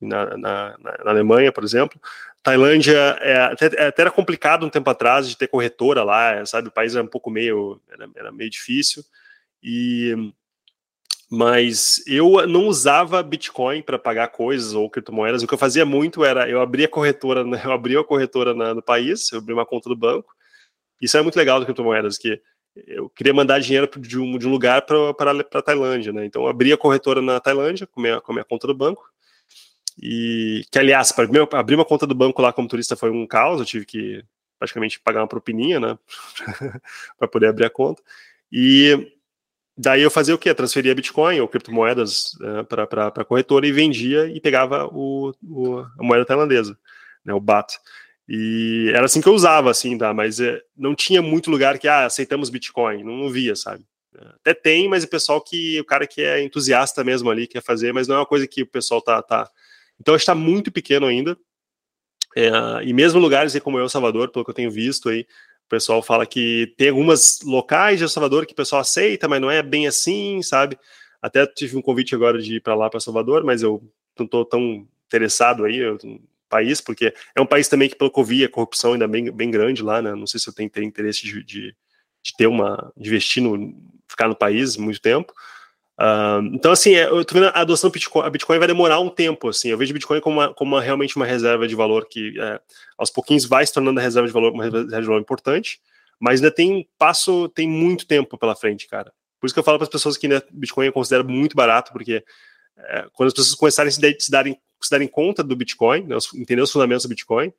na, 0.00 0.36
na, 0.36 0.78
na, 0.78 1.10
Alemanha, 1.10 1.50
por 1.50 1.64
exemplo. 1.64 2.00
Tailândia 2.46 2.96
é, 3.20 3.38
até, 3.40 3.66
é, 3.74 3.86
até, 3.88 4.02
era 4.02 4.10
complicado 4.12 4.64
um 4.64 4.70
tempo 4.70 4.88
atrás 4.88 5.28
de 5.28 5.36
ter 5.36 5.48
corretora 5.48 6.04
lá, 6.04 6.46
sabe? 6.46 6.68
O 6.68 6.70
país 6.70 6.94
era 6.94 7.02
um 7.02 7.08
pouco 7.08 7.28
meio, 7.28 7.80
era, 7.90 8.08
era 8.14 8.30
meio 8.30 8.48
difícil. 8.48 9.02
E 9.60 10.14
mas 11.28 12.04
eu 12.06 12.46
não 12.46 12.68
usava 12.68 13.20
Bitcoin 13.20 13.82
para 13.82 13.98
pagar 13.98 14.28
coisas 14.28 14.74
ou 14.74 14.88
criptomoedas. 14.88 15.42
O 15.42 15.46
que 15.48 15.54
eu 15.54 15.58
fazia 15.58 15.84
muito 15.84 16.24
era 16.24 16.48
eu 16.48 16.60
abria 16.60 16.86
corretora, 16.86 17.40
eu 17.64 17.72
abria 17.72 17.98
a 17.98 18.04
corretora 18.04 18.54
na, 18.54 18.74
no 18.74 18.82
país, 18.82 19.32
eu 19.32 19.38
abria 19.38 19.56
uma 19.56 19.66
conta 19.66 19.88
do 19.88 19.96
banco. 19.96 20.32
Isso 21.02 21.16
é 21.16 21.22
muito 21.22 21.34
legal 21.34 21.58
do 21.58 21.66
criptomoedas, 21.66 22.16
que 22.16 22.40
eu 22.86 23.10
queria 23.10 23.34
mandar 23.34 23.58
dinheiro 23.58 23.90
de 23.98 24.20
um, 24.20 24.38
de 24.38 24.46
um 24.46 24.52
lugar 24.52 24.82
para 24.82 25.40
a 25.52 25.62
Tailândia, 25.62 26.12
né? 26.12 26.24
Então 26.24 26.42
eu 26.42 26.48
abria 26.48 26.76
a 26.76 26.78
corretora 26.78 27.20
na 27.20 27.40
Tailândia 27.40 27.88
com 27.88 28.00
minha, 28.00 28.20
com 28.20 28.30
a 28.30 28.34
minha 28.36 28.44
conta 28.44 28.68
do 28.68 28.74
banco 28.74 29.04
e 29.98 30.64
que, 30.70 30.78
aliás, 30.78 31.12
para 31.12 31.28
abrir 31.52 31.74
uma 31.74 31.84
conta 31.84 32.06
do 32.06 32.14
banco 32.14 32.42
lá 32.42 32.52
como 32.52 32.68
turista 32.68 32.96
foi 32.96 33.10
um 33.10 33.26
caos, 33.26 33.60
eu 33.60 33.66
tive 33.66 33.86
que 33.86 34.24
praticamente 34.58 35.00
pagar 35.00 35.20
uma 35.20 35.28
propininha, 35.28 35.80
né, 35.80 35.98
para 37.18 37.28
poder 37.28 37.48
abrir 37.48 37.66
a 37.66 37.70
conta. 37.70 38.02
E 38.50 39.12
daí 39.76 40.02
eu 40.02 40.10
fazia 40.10 40.34
o 40.34 40.38
quê? 40.38 40.54
Transferia 40.54 40.94
Bitcoin 40.94 41.40
ou 41.40 41.48
criptomoedas 41.48 42.36
né, 42.40 42.62
para 42.62 43.08
a 43.08 43.24
corretora 43.24 43.66
e 43.66 43.72
vendia 43.72 44.26
e 44.26 44.40
pegava 44.40 44.86
o, 44.86 45.34
o, 45.42 45.78
a 45.98 46.02
moeda 46.02 46.24
tailandesa, 46.24 46.78
né, 47.24 47.32
o 47.32 47.40
BAT. 47.40 47.78
E 48.28 48.90
era 48.94 49.04
assim 49.06 49.20
que 49.20 49.28
eu 49.28 49.34
usava, 49.34 49.70
assim, 49.70 49.96
tá? 49.96 50.12
Mas 50.12 50.40
é, 50.40 50.60
não 50.76 50.96
tinha 50.96 51.22
muito 51.22 51.50
lugar 51.50 51.78
que, 51.78 51.86
ah, 51.86 52.06
aceitamos 52.06 52.50
Bitcoin, 52.50 53.04
não, 53.04 53.16
não 53.16 53.30
via, 53.30 53.54
sabe? 53.54 53.84
Até 54.40 54.54
tem, 54.54 54.88
mas 54.88 55.04
o 55.04 55.08
pessoal 55.08 55.40
que, 55.40 55.78
o 55.80 55.84
cara 55.84 56.06
que 56.06 56.22
é 56.22 56.42
entusiasta 56.42 57.04
mesmo 57.04 57.30
ali, 57.30 57.46
quer 57.46 57.62
fazer, 57.62 57.92
mas 57.92 58.08
não 58.08 58.16
é 58.16 58.18
uma 58.18 58.26
coisa 58.26 58.46
que 58.46 58.62
o 58.62 58.66
pessoal 58.66 59.00
tá, 59.00 59.22
tá 59.22 59.48
então 60.00 60.14
está 60.14 60.34
muito 60.34 60.70
pequeno 60.70 61.06
ainda. 61.06 61.36
É, 62.36 62.50
e 62.84 62.92
mesmo 62.92 63.18
lugares 63.18 63.58
como 63.60 63.78
El 63.78 63.88
Salvador, 63.88 64.30
pelo 64.30 64.44
que 64.44 64.50
eu 64.50 64.54
tenho 64.54 64.70
visto 64.70 65.08
aí, 65.08 65.26
o 65.66 65.68
pessoal 65.68 66.02
fala 66.02 66.26
que 66.26 66.74
tem 66.76 66.90
algumas 66.90 67.40
locais 67.42 67.98
de 67.98 68.04
El 68.04 68.08
Salvador 68.08 68.46
que 68.46 68.52
o 68.52 68.56
pessoal 68.56 68.82
aceita, 68.82 69.26
mas 69.26 69.40
não 69.40 69.50
é 69.50 69.62
bem 69.62 69.86
assim, 69.86 70.42
sabe? 70.42 70.78
Até 71.20 71.46
tive 71.46 71.76
um 71.76 71.82
convite 71.82 72.14
agora 72.14 72.40
de 72.40 72.56
ir 72.56 72.60
para 72.60 72.74
lá, 72.74 72.88
para 72.88 73.00
Salvador, 73.00 73.42
mas 73.42 73.62
eu 73.62 73.82
não 74.18 74.26
estou 74.26 74.44
tão 74.44 74.86
interessado 75.06 75.64
aí 75.64 75.80
no 75.80 76.20
país, 76.48 76.80
porque 76.80 77.12
é 77.34 77.40
um 77.40 77.46
país 77.46 77.68
também 77.68 77.88
que, 77.88 77.96
pelo 77.96 78.10
que 78.10 78.20
eu 78.20 78.24
vi, 78.24 78.44
a 78.44 78.48
corrupção 78.48 78.92
ainda 78.92 79.08
bem, 79.08 79.30
bem 79.30 79.50
grande 79.50 79.82
lá, 79.82 80.00
né? 80.00 80.14
Não 80.14 80.26
sei 80.26 80.38
se 80.38 80.48
eu 80.48 80.52
tenho, 80.52 80.70
tenho 80.70 80.86
interesse 80.86 81.22
de, 81.22 81.42
de, 81.42 81.74
de, 82.22 82.36
ter 82.36 82.46
uma. 82.46 82.92
de 82.96 83.08
investir 83.08 83.42
no. 83.42 83.74
ficar 84.08 84.28
no 84.28 84.36
país 84.36 84.76
muito 84.76 85.00
tempo. 85.00 85.32
Uh, 85.98 86.44
então, 86.52 86.72
assim, 86.72 86.94
é, 86.94 87.06
eu 87.06 87.24
tô 87.24 87.34
vendo 87.34 87.46
a 87.46 87.60
adoção 87.60 87.88
do 87.88 87.92
Bitcoin, 87.94 88.26
a 88.26 88.30
Bitcoin 88.30 88.58
vai 88.58 88.68
demorar 88.68 89.00
um 89.00 89.08
tempo, 89.08 89.48
assim, 89.48 89.70
eu 89.70 89.78
vejo 89.78 89.94
Bitcoin 89.94 90.20
como, 90.20 90.40
uma, 90.40 90.52
como 90.52 90.74
uma, 90.74 90.82
realmente 90.82 91.16
uma 91.16 91.24
reserva 91.24 91.66
de 91.66 91.74
valor 91.74 92.06
que, 92.06 92.38
é, 92.38 92.60
aos 92.98 93.10
pouquinhos, 93.10 93.46
vai 93.46 93.66
se 93.66 93.72
tornando 93.72 93.98
a 93.98 94.02
reserva 94.02 94.26
de 94.26 94.32
valor, 94.32 94.52
uma 94.52 94.64
reserva 94.64 95.00
de 95.00 95.06
valor 95.06 95.20
importante, 95.20 95.80
mas 96.20 96.40
ainda 96.40 96.50
tem 96.50 96.86
passo, 96.98 97.48
tem 97.48 97.66
muito 97.66 98.06
tempo 98.06 98.36
pela 98.36 98.54
frente, 98.54 98.86
cara. 98.86 99.10
Por 99.40 99.46
isso 99.46 99.54
que 99.54 99.58
eu 99.58 99.64
falo 99.64 99.78
para 99.78 99.84
as 99.84 99.90
pessoas 99.90 100.16
que 100.18 100.26
ainda 100.26 100.44
Bitcoin 100.50 100.86
eu 100.86 100.92
considero 100.92 101.26
muito 101.26 101.56
barato, 101.56 101.92
porque 101.92 102.22
é, 102.76 103.06
quando 103.12 103.28
as 103.28 103.34
pessoas 103.34 103.54
começarem 103.54 103.88
a 103.88 103.92
se, 103.92 104.16
se, 104.20 104.30
darem, 104.30 104.58
se 104.82 104.90
darem 104.90 105.08
conta 105.08 105.42
do 105.42 105.56
Bitcoin, 105.56 106.04
né, 106.04 106.16
entender 106.34 106.60
os 106.60 106.70
fundamentos 106.70 107.04
do 107.04 107.08
Bitcoin, 107.08 107.52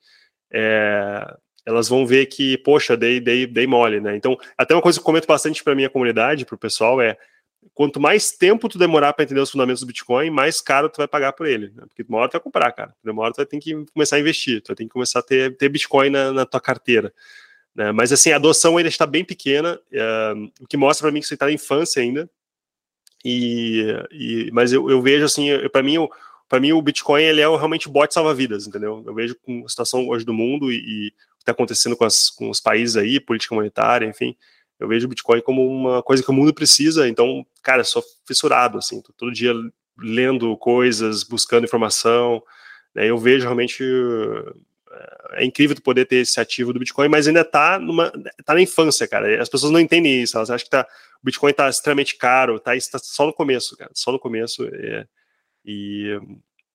é, 0.51 1.37
elas 1.65 1.89
vão 1.89 2.05
ver 2.05 2.27
que, 2.27 2.57
poxa, 2.59 2.95
dei, 2.95 3.19
dei, 3.19 3.45
dei 3.45 3.67
mole, 3.67 3.99
né? 3.99 4.15
Então, 4.15 4.37
até 4.57 4.73
uma 4.73 4.81
coisa 4.81 4.97
que 4.97 5.01
eu 5.01 5.05
comento 5.05 5.27
bastante 5.27 5.63
para 5.63 5.75
minha 5.75 5.89
comunidade, 5.89 6.45
para 6.45 6.55
o 6.55 6.57
pessoal, 6.57 7.01
é 7.01 7.17
quanto 7.73 7.99
mais 7.99 8.31
tempo 8.31 8.67
tu 8.67 8.77
demorar 8.77 9.13
para 9.13 9.23
entender 9.23 9.39
os 9.39 9.51
fundamentos 9.51 9.81
do 9.81 9.87
Bitcoin, 9.87 10.29
mais 10.29 10.61
caro 10.61 10.89
tu 10.89 10.97
vai 10.97 11.07
pagar 11.07 11.33
por 11.33 11.47
ele. 11.47 11.71
Né? 11.75 11.83
Porque 11.87 12.03
uma 12.07 12.19
hora 12.19 12.29
tu 12.29 12.33
vai 12.33 12.41
comprar, 12.41 12.71
cara. 12.71 12.95
Hora 13.05 13.31
tu 13.31 13.37
vai 13.37 13.45
ter 13.45 13.59
que 13.59 13.85
começar 13.93 14.15
a 14.15 14.19
investir, 14.19 14.61
tu 14.61 14.69
vai 14.69 14.75
ter 14.75 14.83
que 14.83 14.89
começar 14.89 15.19
a 15.19 15.21
ter, 15.21 15.55
ter 15.57 15.69
Bitcoin 15.69 16.09
na, 16.09 16.33
na 16.33 16.45
tua 16.45 16.59
carteira. 16.59 17.13
Né? 17.75 17.91
Mas 17.91 18.11
assim, 18.11 18.31
a 18.31 18.37
adoção 18.37 18.77
ainda 18.77 18.89
está 18.89 19.05
bem 19.05 19.23
pequena, 19.23 19.79
é, 19.91 20.33
o 20.59 20.67
que 20.67 20.77
mostra 20.77 21.05
para 21.05 21.13
mim 21.13 21.19
que 21.19 21.27
você 21.27 21.35
está 21.35 21.45
na 21.45 21.51
infância 21.51 22.01
ainda. 22.01 22.29
E, 23.23 23.85
e 24.11 24.49
mas 24.51 24.73
eu, 24.73 24.89
eu 24.89 25.01
vejo 25.01 25.25
assim, 25.25 25.49
para 25.71 25.83
mim, 25.83 25.97
para 26.47 26.59
mim 26.59 26.71
o 26.71 26.81
Bitcoin 26.81 27.23
ele 27.23 27.41
é 27.41 27.47
realmente 27.47 27.87
o 27.87 27.91
bot 27.91 28.11
salva-vidas, 28.13 28.65
entendeu? 28.67 29.03
Eu 29.05 29.13
vejo 29.13 29.35
com 29.35 29.63
a 29.65 29.69
situação 29.69 30.07
hoje 30.07 30.25
do 30.25 30.33
mundo 30.33 30.71
e, 30.71 30.77
e 30.77 31.07
o 31.07 31.37
que 31.37 31.41
está 31.41 31.51
acontecendo 31.51 31.95
com, 31.95 32.05
as, 32.05 32.29
com 32.29 32.49
os 32.49 32.59
países 32.59 32.95
aí, 32.95 33.19
política 33.19 33.53
monetária, 33.53 34.07
enfim 34.07 34.35
eu 34.79 34.87
vejo 34.87 35.05
o 35.05 35.09
Bitcoin 35.09 35.41
como 35.41 35.65
uma 35.65 36.03
coisa 36.03 36.23
que 36.23 36.29
o 36.29 36.33
mundo 36.33 36.53
precisa, 36.53 37.07
então, 37.07 37.45
cara, 37.63 37.83
sou 37.83 38.03
fissurado, 38.25 38.77
assim, 38.77 39.01
tô 39.01 39.11
todo 39.13 39.31
dia 39.31 39.53
lendo 39.97 40.55
coisas, 40.57 41.23
buscando 41.23 41.65
informação, 41.65 42.41
né, 42.93 43.09
eu 43.09 43.17
vejo 43.17 43.43
realmente, 43.43 43.83
é 45.31 45.43
incrível 45.43 45.75
tu 45.75 45.81
poder 45.81 46.05
ter 46.05 46.17
esse 46.17 46.39
ativo 46.39 46.71
do 46.71 46.79
Bitcoin, 46.79 47.09
mas 47.09 47.27
ainda 47.27 47.43
tá, 47.43 47.79
numa, 47.79 48.11
tá 48.45 48.53
na 48.53 48.61
infância, 48.61 49.07
cara, 49.07 49.41
as 49.41 49.49
pessoas 49.49 49.71
não 49.71 49.79
entendem 49.79 50.21
isso, 50.21 50.37
elas 50.37 50.51
acham 50.51 50.65
que 50.65 50.69
tá, 50.69 50.87
o 51.21 51.25
Bitcoin 51.25 51.53
tá 51.53 51.67
extremamente 51.69 52.15
caro, 52.15 52.59
tá, 52.59 52.71
tá 52.91 52.99
só 52.99 53.25
no 53.25 53.33
começo, 53.33 53.75
cara, 53.75 53.91
só 53.95 54.11
no 54.11 54.19
começo, 54.19 54.63
é, 54.71 55.07
e 55.65 56.19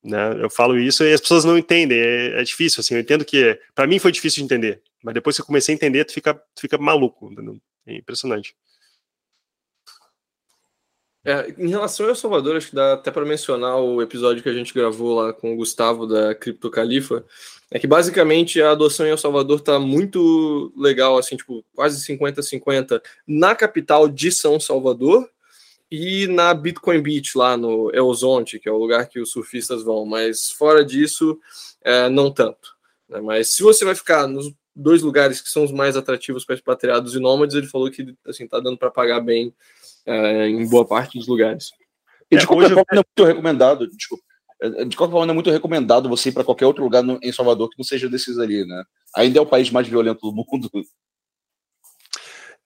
né, 0.02 0.42
eu 0.42 0.50
falo 0.50 0.76
isso 0.76 1.04
e 1.04 1.12
as 1.12 1.20
pessoas 1.20 1.44
não 1.44 1.56
entendem, 1.56 1.98
é, 1.98 2.40
é 2.40 2.42
difícil, 2.42 2.80
assim, 2.80 2.94
eu 2.94 3.00
entendo 3.00 3.24
que, 3.24 3.60
para 3.76 3.86
mim 3.86 4.00
foi 4.00 4.10
difícil 4.10 4.40
de 4.40 4.46
entender, 4.46 4.82
mas 5.04 5.14
depois 5.14 5.36
que 5.36 5.42
eu 5.42 5.46
comecei 5.46 5.72
a 5.72 5.76
entender, 5.76 6.04
tu 6.04 6.12
fica, 6.12 6.34
tu 6.34 6.60
fica 6.60 6.76
maluco, 6.76 7.30
entendeu? 7.30 7.56
É 7.86 7.96
impressionante. 7.96 8.54
É, 11.24 11.54
em 11.56 11.68
relação 11.68 12.08
ao 12.08 12.16
Salvador, 12.16 12.56
acho 12.56 12.70
que 12.70 12.74
dá 12.74 12.94
até 12.94 13.08
para 13.10 13.24
mencionar 13.24 13.76
o 13.76 14.02
episódio 14.02 14.42
que 14.42 14.48
a 14.48 14.52
gente 14.52 14.74
gravou 14.74 15.14
lá 15.14 15.32
com 15.32 15.52
o 15.52 15.56
Gustavo 15.56 16.04
da 16.04 16.34
Cripto 16.34 16.68
Califa. 16.68 17.24
É 17.70 17.78
que 17.78 17.86
basicamente 17.86 18.60
a 18.60 18.72
adoção 18.72 19.06
em 19.06 19.10
El 19.10 19.18
Salvador 19.18 19.60
tá 19.60 19.78
muito 19.78 20.72
legal, 20.76 21.16
assim, 21.16 21.36
tipo, 21.36 21.64
quase 21.74 22.04
50-50 22.04 23.00
na 23.26 23.54
capital 23.54 24.08
de 24.08 24.32
São 24.32 24.58
Salvador 24.58 25.30
e 25.90 26.26
na 26.26 26.52
Bitcoin 26.54 27.00
Beach, 27.00 27.38
lá 27.38 27.56
no 27.56 27.90
El 27.94 28.12
Zonte, 28.14 28.58
que 28.58 28.68
é 28.68 28.72
o 28.72 28.78
lugar 28.78 29.08
que 29.08 29.20
os 29.20 29.30
surfistas 29.30 29.84
vão. 29.84 30.04
Mas 30.04 30.50
fora 30.50 30.84
disso, 30.84 31.38
é, 31.82 32.08
não 32.08 32.32
tanto. 32.32 32.76
Né? 33.08 33.20
Mas 33.20 33.54
se 33.54 33.62
você 33.62 33.84
vai 33.84 33.94
ficar 33.94 34.26
nos 34.26 34.52
dois 34.74 35.02
lugares 35.02 35.40
que 35.40 35.48
são 35.48 35.64
os 35.64 35.72
mais 35.72 35.96
atrativos 35.96 36.44
para 36.44 36.54
expatriados 36.54 37.14
e 37.14 37.20
nômades, 37.20 37.54
ele 37.54 37.66
falou 37.66 37.90
que 37.90 38.14
assim 38.26 38.46
tá 38.46 38.58
dando 38.58 38.78
para 38.78 38.90
pagar 38.90 39.20
bem 39.20 39.54
é, 40.06 40.48
em 40.48 40.68
boa 40.68 40.86
parte 40.86 41.18
dos 41.18 41.28
lugares. 41.28 41.70
E 42.30 42.36
de 42.36 42.44
é, 42.44 42.46
qualquer 42.46 42.68
forma, 42.68 42.84
é 42.90 42.94
muito 42.94 43.24
recomendado, 43.24 43.86
desculpa, 43.88 44.24
é, 44.62 44.84
de 44.84 44.96
qualquer 44.96 45.12
forma, 45.12 45.32
é 45.32 45.34
muito 45.34 45.50
recomendado 45.50 46.08
você 46.08 46.30
ir 46.30 46.32
para 46.32 46.44
qualquer 46.44 46.66
outro 46.66 46.82
lugar 46.82 47.02
no, 47.02 47.18
em 47.22 47.32
Salvador 47.32 47.68
que 47.68 47.78
não 47.78 47.84
seja 47.84 48.08
desses 48.08 48.38
ali, 48.38 48.64
né? 48.64 48.84
Ainda 49.16 49.38
é 49.38 49.42
o 49.42 49.46
país 49.46 49.70
mais 49.70 49.86
violento 49.86 50.20
do 50.20 50.32
mundo. 50.34 50.70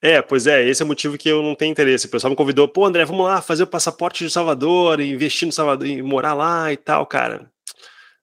É, 0.00 0.20
pois 0.20 0.46
é, 0.46 0.68
esse 0.68 0.82
é 0.82 0.84
o 0.84 0.88
motivo 0.88 1.16
que 1.16 1.28
eu 1.28 1.42
não 1.42 1.54
tenho 1.54 1.72
interesse. 1.72 2.06
O 2.06 2.10
pessoal 2.10 2.30
me 2.30 2.36
convidou, 2.36 2.68
pô, 2.68 2.84
André, 2.84 3.04
vamos 3.04 3.24
lá 3.24 3.40
fazer 3.40 3.62
o 3.62 3.66
passaporte 3.66 4.24
de 4.24 4.30
Salvador, 4.30 5.00
investir 5.00 5.46
no 5.46 5.52
Salvador, 5.52 5.86
e 5.86 6.02
morar 6.02 6.34
lá 6.34 6.72
e 6.72 6.76
tal, 6.76 7.06
cara. 7.06 7.50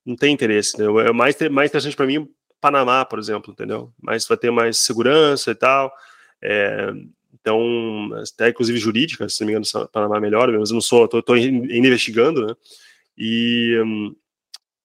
Não 0.05 0.15
tem 0.15 0.34
interesse, 0.34 0.76
entendeu? 0.76 0.99
É 0.99 1.11
mais, 1.11 1.35
mais 1.49 1.69
interessante 1.69 1.95
para 1.95 2.05
mim 2.05 2.30
Panamá, 2.64 3.03
por 3.03 3.19
exemplo, 3.19 3.52
entendeu? 3.52 3.91
Mas 4.02 4.26
vai 4.26 4.38
ter 4.38 4.49
mais 4.49 4.77
segurança 4.77 5.52
e 5.52 5.56
tal. 5.56 5.94
É, 6.41 6.94
então, 7.34 8.10
até 8.34 8.49
inclusive 8.49 8.80
jurídica, 8.80 9.27
se 9.27 9.41
não 9.41 9.48
me 9.48 9.53
engano, 9.53 9.90
Panamá 9.90 10.15
é 10.15 10.22
melhor, 10.22 10.49
mas 10.53 10.69
eu 10.69 10.76
não 10.76 10.81
sou, 10.81 11.03
estou 11.03 11.38
investigando, 11.38 12.48
né? 12.48 12.56
E, 13.18 13.77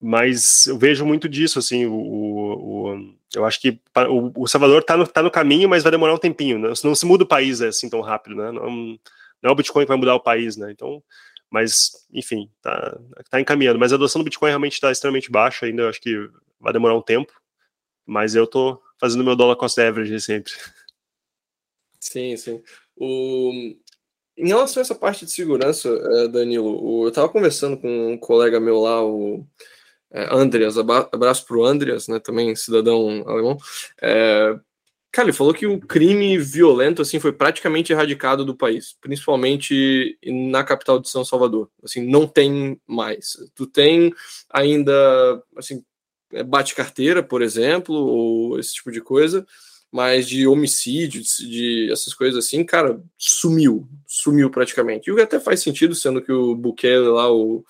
mas 0.00 0.66
eu 0.66 0.76
vejo 0.76 1.06
muito 1.06 1.28
disso, 1.28 1.60
assim, 1.60 1.86
o, 1.86 1.94
o, 1.94 3.14
eu 3.36 3.44
acho 3.44 3.60
que 3.60 3.80
o, 4.08 4.42
o 4.42 4.48
Salvador 4.48 4.80
está 4.80 4.96
no, 4.96 5.06
tá 5.06 5.22
no 5.22 5.30
caminho, 5.30 5.68
mas 5.68 5.84
vai 5.84 5.92
demorar 5.92 6.14
um 6.14 6.18
tempinho, 6.18 6.58
né? 6.58 6.72
não 6.82 6.94
se 6.96 7.06
muda 7.06 7.22
o 7.22 7.28
país 7.28 7.62
assim 7.62 7.88
tão 7.88 8.00
rápido, 8.00 8.34
né? 8.34 8.50
Não, 8.50 8.68
não 8.70 9.50
é 9.50 9.50
o 9.50 9.54
Bitcoin 9.54 9.84
que 9.84 9.88
vai 9.88 9.96
mudar 9.96 10.16
o 10.16 10.20
país, 10.20 10.56
né? 10.56 10.72
Então, 10.72 11.00
mas, 11.48 11.92
enfim, 12.12 12.50
tá, 12.60 12.98
tá 13.30 13.40
encaminhando. 13.40 13.78
Mas 13.78 13.92
a 13.92 13.94
adoção 13.94 14.20
do 14.20 14.24
Bitcoin 14.24 14.48
realmente 14.48 14.74
está 14.74 14.90
extremamente 14.90 15.30
baixa 15.30 15.66
ainda, 15.66 15.82
eu 15.82 15.88
acho 15.88 16.00
que 16.00 16.28
vai 16.60 16.72
demorar 16.72 16.96
um 16.96 17.02
tempo, 17.02 17.32
mas 18.08 18.34
eu 18.34 18.46
tô 18.46 18.82
fazendo 18.98 19.22
meu 19.22 19.36
dólar 19.36 19.54
cost 19.56 19.78
average 19.78 20.18
sempre. 20.20 20.52
Sim, 22.00 22.36
sim. 22.38 22.62
O... 22.96 23.52
Em 24.34 24.48
relação 24.48 24.80
a 24.80 24.82
essa 24.82 24.94
parte 24.94 25.26
de 25.26 25.32
segurança, 25.32 25.88
eh, 25.88 26.28
Danilo, 26.28 27.04
eu 27.04 27.08
estava 27.08 27.28
conversando 27.28 27.76
com 27.76 28.12
um 28.12 28.16
colega 28.16 28.58
meu 28.58 28.80
lá, 28.80 29.04
o 29.04 29.44
é, 30.10 30.32
Andreas, 30.32 30.78
abraço 30.78 31.44
para 31.44 31.56
o 31.58 31.64
Andreas, 31.64 32.08
né, 32.08 32.18
também 32.18 32.54
cidadão 32.56 33.24
alemão. 33.28 33.58
É, 34.00 34.58
cara, 35.12 35.28
ele 35.28 35.36
falou 35.36 35.52
que 35.52 35.66
o 35.66 35.80
crime 35.80 36.38
violento 36.38 37.02
assim 37.02 37.20
foi 37.20 37.32
praticamente 37.32 37.92
erradicado 37.92 38.44
do 38.44 38.56
país, 38.56 38.96
principalmente 39.00 40.16
na 40.24 40.64
capital 40.64 40.98
de 41.00 41.10
São 41.10 41.24
Salvador. 41.24 41.68
Assim, 41.82 42.06
não 42.06 42.26
tem 42.26 42.80
mais. 42.86 43.36
Tu 43.54 43.66
tem 43.66 44.14
ainda 44.50 45.42
assim 45.56 45.76
é, 45.76 45.82
bate 46.46 46.74
carteira, 46.74 47.22
por 47.22 47.42
exemplo, 47.42 47.94
ou 47.94 48.58
esse 48.58 48.74
tipo 48.74 48.90
de 48.92 49.00
coisa, 49.00 49.46
mas 49.90 50.28
de 50.28 50.46
homicídio, 50.46 51.22
de, 51.22 51.48
de 51.48 51.92
essas 51.92 52.12
coisas 52.12 52.44
assim, 52.44 52.64
cara, 52.64 53.00
sumiu, 53.16 53.88
sumiu 54.06 54.50
praticamente. 54.50 55.08
E 55.08 55.12
o 55.12 55.16
que 55.16 55.22
até 55.22 55.40
faz 55.40 55.60
sentido, 55.60 55.94
sendo 55.94 56.20
que 56.20 56.32
o 56.32 56.54
Bukele 56.54 57.08
lá, 57.08 57.32
o 57.32 57.64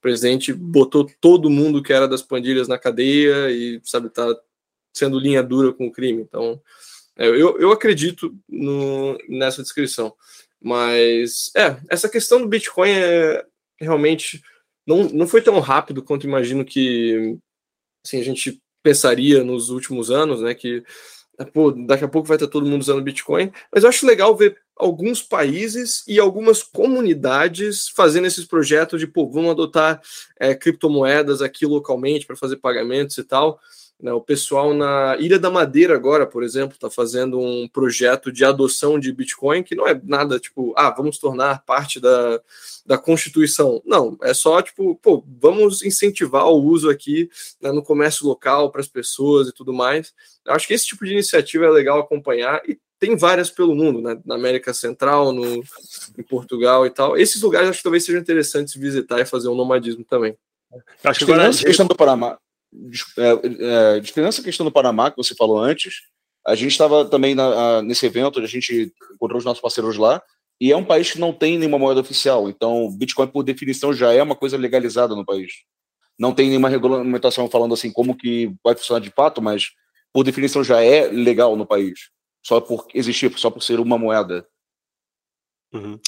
presidente 0.00 0.52
botou 0.52 1.10
todo 1.20 1.50
mundo 1.50 1.82
que 1.82 1.92
era 1.92 2.06
das 2.06 2.22
pandilhas 2.22 2.68
na 2.68 2.78
cadeia 2.78 3.50
e, 3.50 3.80
sabe, 3.82 4.10
tá 4.10 4.36
sendo 4.92 5.18
linha 5.18 5.42
dura 5.42 5.72
com 5.72 5.86
o 5.86 5.92
crime. 5.92 6.22
Então, 6.22 6.60
é, 7.16 7.26
eu, 7.26 7.58
eu 7.58 7.72
acredito 7.72 8.36
no, 8.48 9.18
nessa 9.28 9.62
descrição. 9.62 10.14
Mas, 10.62 11.50
é, 11.56 11.76
essa 11.88 12.08
questão 12.08 12.40
do 12.40 12.48
Bitcoin 12.48 12.90
é 12.90 13.44
realmente 13.80 14.42
não, 14.86 15.04
não 15.04 15.26
foi 15.26 15.40
tão 15.40 15.58
rápido 15.60 16.02
quanto 16.02 16.26
imagino 16.26 16.64
que 16.64 17.36
assim, 18.04 18.20
a 18.20 18.24
gente 18.24 18.60
pensaria 18.82 19.42
nos 19.42 19.70
últimos 19.70 20.10
anos, 20.10 20.42
né, 20.42 20.54
que 20.54 20.82
pô, 21.52 21.72
daqui 21.72 22.04
a 22.04 22.08
pouco 22.08 22.28
vai 22.28 22.36
estar 22.36 22.46
todo 22.46 22.66
mundo 22.66 22.82
usando 22.82 23.02
Bitcoin, 23.02 23.50
mas 23.72 23.82
eu 23.82 23.88
acho 23.88 24.06
legal 24.06 24.36
ver 24.36 24.56
alguns 24.76 25.22
países 25.22 26.04
e 26.06 26.20
algumas 26.20 26.62
comunidades 26.62 27.88
fazendo 27.88 28.26
esses 28.26 28.44
projetos 28.44 29.00
de, 29.00 29.06
pô, 29.06 29.28
vamos 29.28 29.50
adotar 29.50 30.00
é, 30.38 30.54
criptomoedas 30.54 31.42
aqui 31.42 31.66
localmente 31.66 32.26
para 32.26 32.36
fazer 32.36 32.56
pagamentos 32.56 33.16
e 33.18 33.24
tal. 33.24 33.58
Né, 34.02 34.12
o 34.12 34.20
pessoal 34.20 34.74
na 34.74 35.16
Ilha 35.18 35.38
da 35.38 35.50
Madeira 35.50 35.94
agora, 35.94 36.26
por 36.26 36.42
exemplo, 36.42 36.74
está 36.74 36.90
fazendo 36.90 37.38
um 37.38 37.68
projeto 37.68 38.32
de 38.32 38.44
adoção 38.44 38.98
de 38.98 39.12
Bitcoin 39.12 39.62
que 39.62 39.76
não 39.76 39.86
é 39.86 39.98
nada 40.04 40.38
tipo, 40.38 40.74
ah, 40.76 40.90
vamos 40.90 41.16
tornar 41.16 41.64
parte 41.64 42.00
da, 42.00 42.40
da 42.84 42.98
Constituição. 42.98 43.80
Não, 43.86 44.18
é 44.20 44.34
só 44.34 44.60
tipo, 44.60 44.96
pô, 44.96 45.24
vamos 45.40 45.82
incentivar 45.82 46.46
o 46.48 46.62
uso 46.62 46.90
aqui 46.90 47.30
né, 47.62 47.70
no 47.70 47.82
comércio 47.82 48.26
local 48.26 48.70
para 48.70 48.80
as 48.80 48.88
pessoas 48.88 49.48
e 49.48 49.52
tudo 49.52 49.72
mais. 49.72 50.12
Eu 50.44 50.54
acho 50.54 50.66
que 50.66 50.74
esse 50.74 50.86
tipo 50.86 51.04
de 51.04 51.12
iniciativa 51.12 51.64
é 51.64 51.70
legal 51.70 52.00
acompanhar 52.00 52.60
e 52.68 52.78
tem 52.98 53.16
várias 53.16 53.50
pelo 53.50 53.74
mundo, 53.74 54.00
né? 54.00 54.18
na 54.24 54.34
América 54.34 54.72
Central, 54.72 55.32
no, 55.32 55.62
em 56.18 56.22
Portugal 56.22 56.86
e 56.86 56.90
tal. 56.90 57.16
Esses 57.16 57.42
lugares 57.42 57.68
acho 57.68 57.78
que 57.78 57.84
talvez 57.84 58.04
sejam 58.04 58.20
interessantes 58.20 58.74
visitar 58.74 59.20
e 59.20 59.26
fazer 59.26 59.48
um 59.48 59.54
nomadismo 59.54 60.04
também. 60.04 60.36
Acho 61.04 61.24
que 61.24 61.32
agora 61.32 61.48
a 61.48 61.52
questão 61.52 61.86
do 61.86 61.94
Panamá, 61.94 62.38
é, 63.18 63.96
é, 63.96 64.00
diferença 64.00 64.40
a 64.40 64.44
questão 64.44 64.64
do 64.64 64.72
Panamá 64.72 65.10
que 65.10 65.16
você 65.16 65.34
falou 65.34 65.58
antes, 65.58 66.02
a 66.46 66.54
gente 66.54 66.72
estava 66.72 67.04
também 67.04 67.34
na, 67.34 67.82
nesse 67.82 68.04
evento, 68.06 68.40
a 68.40 68.46
gente 68.46 68.92
encontrou 69.14 69.38
os 69.38 69.44
nossos 69.44 69.62
parceiros 69.62 69.96
lá, 69.96 70.22
e 70.60 70.70
é 70.70 70.76
um 70.76 70.84
país 70.84 71.10
que 71.10 71.18
não 71.18 71.32
tem 71.32 71.58
nenhuma 71.58 71.78
moeda 71.78 72.00
oficial, 72.00 72.48
então 72.48 72.90
Bitcoin 72.96 73.26
por 73.28 73.42
definição 73.42 73.92
já 73.92 74.12
é 74.12 74.22
uma 74.22 74.36
coisa 74.36 74.56
legalizada 74.56 75.14
no 75.14 75.24
país. 75.24 75.52
Não 76.18 76.32
tem 76.32 76.48
nenhuma 76.48 76.68
regulamentação 76.68 77.50
falando 77.50 77.74
assim 77.74 77.90
como 77.90 78.16
que 78.16 78.54
vai 78.62 78.76
funcionar 78.76 79.00
de 79.00 79.10
fato, 79.10 79.42
mas 79.42 79.70
por 80.12 80.22
definição 80.22 80.62
já 80.62 80.80
é 80.80 81.08
legal 81.08 81.56
no 81.56 81.66
país 81.66 82.14
só 82.44 82.60
por 82.60 82.86
existir, 82.94 83.36
só 83.38 83.50
por 83.50 83.62
ser 83.62 83.80
uma 83.80 83.98
moeda. 83.98 84.46
Uhum. 85.72 85.98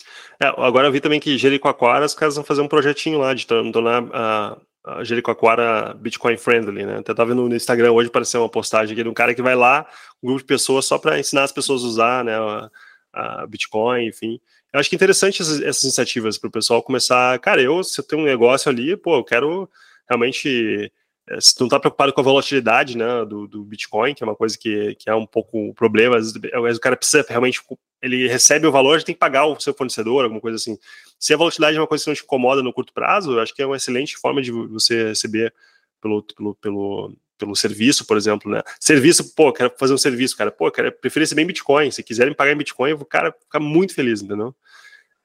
É, 0.41 0.47
agora 0.47 0.87
eu 0.87 0.93
vi 0.93 1.01
também 1.01 1.19
que 1.19 1.39
Jericoacoara, 1.39 2.05
os 2.05 2.15
caras 2.15 2.37
vão 2.37 2.45
fazer 2.45 2.61
um 2.61 2.69
projetinho 2.69 3.19
lá 3.19 3.35
de 3.35 3.47
tornar 3.47 4.05
a, 4.13 4.61
a 4.87 5.03
Jericoacoara 5.03 5.95
Bitcoin 5.95 6.37
friendly, 6.37 6.87
né? 6.87 6.99
Até 6.99 7.13
tava 7.13 7.31
vendo 7.31 7.49
no 7.49 7.57
Instagram 7.57 7.91
hoje 7.91 8.09
apareceu 8.09 8.41
uma 8.41 8.49
postagem 8.49 8.93
aqui 8.93 9.03
de 9.03 9.09
um 9.09 9.15
cara 9.15 9.35
que 9.35 9.43
vai 9.43 9.57
lá, 9.57 9.85
um 10.23 10.29
grupo 10.29 10.43
de 10.43 10.47
pessoas 10.47 10.85
só 10.85 10.97
para 10.97 11.19
ensinar 11.19 11.43
as 11.43 11.53
pessoas 11.53 11.83
a 11.83 11.87
usar, 11.87 12.25
né, 12.25 12.35
a, 12.37 12.71
a 13.13 13.47
Bitcoin, 13.47 14.07
enfim. 14.07 14.41
Eu 14.73 14.79
acho 14.79 14.89
que 14.89 14.95
é 14.95 14.99
interessante 14.99 15.43
essas, 15.43 15.61
essas 15.61 15.83
iniciativas 15.83 16.39
para 16.39 16.49
o 16.49 16.53
pessoal 16.53 16.83
começar. 16.83 17.39
Cara, 17.41 17.61
eu 17.61 17.83
se 17.83 18.01
eu 18.01 18.05
tenho 18.05 18.23
um 18.23 18.27
negócio 18.27 18.71
ali, 18.71 18.97
pô, 18.97 19.17
eu 19.17 19.25
quero 19.25 19.69
realmente 20.09 20.93
é, 21.29 21.41
se 21.41 21.55
tu 21.55 21.61
não 21.61 21.67
está 21.67 21.81
preocupado 21.81 22.13
com 22.13 22.21
a 22.21 22.25
volatilidade 22.25 22.97
né, 22.97 23.25
do, 23.25 23.49
do, 23.49 23.65
Bitcoin, 23.65 24.15
que 24.15 24.23
é 24.23 24.27
uma 24.27 24.37
coisa 24.37 24.57
que, 24.57 24.95
que 24.95 25.11
é 25.11 25.15
um 25.15 25.27
pouco 25.27 25.59
um 25.59 25.73
problema, 25.73 26.17
às 26.17 26.33
vezes, 26.33 26.55
às 26.55 26.63
vezes 26.63 26.79
o 26.79 26.81
cara 26.81 26.97
precisa 26.97 27.25
realmente, 27.29 27.61
ele 28.01 28.29
recebe 28.29 28.67
o 28.67 28.73
valor, 28.73 29.03
tem 29.03 29.15
que 29.15 29.19
pagar 29.19 29.47
o 29.47 29.59
seu 29.59 29.75
fornecedor, 29.75 30.23
alguma 30.23 30.41
coisa 30.41 30.57
assim. 30.57 30.79
Se 31.19 31.33
a 31.33 31.37
volatilidade 31.37 31.77
é 31.77 31.81
uma 31.81 31.87
coisa 31.87 32.05
que 32.05 32.11
não 32.11 32.15
te 32.15 32.23
incomoda 32.23 32.63
no 32.63 32.73
curto 32.73 32.93
prazo, 32.93 33.33
eu 33.33 33.41
acho 33.41 33.55
que 33.55 33.63
é 33.63 33.67
uma 33.67 33.77
excelente 33.77 34.17
forma 34.17 34.43
de 34.43 34.51
você 34.51 35.09
receber 35.09 35.53
pelo, 36.01 36.23
pelo, 36.23 36.55
pelo, 36.57 37.17
pelo 37.39 37.57
serviço, 37.57 38.07
por 38.07 38.17
exemplo, 38.17 38.51
né? 38.51 38.63
Serviço, 38.81 39.35
pô, 39.35 39.53
quero 39.53 39.73
fazer 39.79 39.95
um 39.95 39.99
serviço, 39.99 40.37
cara, 40.37 40.51
pô, 40.51 40.71
quero, 40.71 40.93
prefiro 40.93 41.23
receber 41.23 41.43
em 41.43 41.47
Bitcoin, 41.47 41.91
se 41.91 42.03
quiserem 42.03 42.35
pagar 42.35 42.53
em 42.53 42.57
Bitcoin, 42.57 42.93
o 42.93 43.05
cara 43.05 43.33
fica 43.33 43.59
muito 43.59 43.95
feliz, 43.95 44.23
entendeu? 44.23 44.55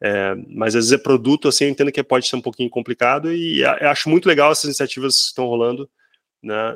É, 0.04 0.34
mas 0.48 0.76
às 0.76 0.86
vezes 0.86 0.92
é 0.94 0.98
produto, 0.98 1.48
assim, 1.48 1.66
eu 1.66 1.70
entendo 1.70 1.92
que 1.92 2.02
pode 2.02 2.28
ser 2.28 2.36
um 2.36 2.42
pouquinho 2.42 2.70
complicado 2.70 3.32
e 3.32 3.64
acho 3.64 4.10
muito 4.10 4.28
legal 4.28 4.52
essas 4.52 4.66
iniciativas 4.66 5.14
que 5.16 5.28
estão 5.28 5.46
rolando 5.46 5.88
né, 6.42 6.76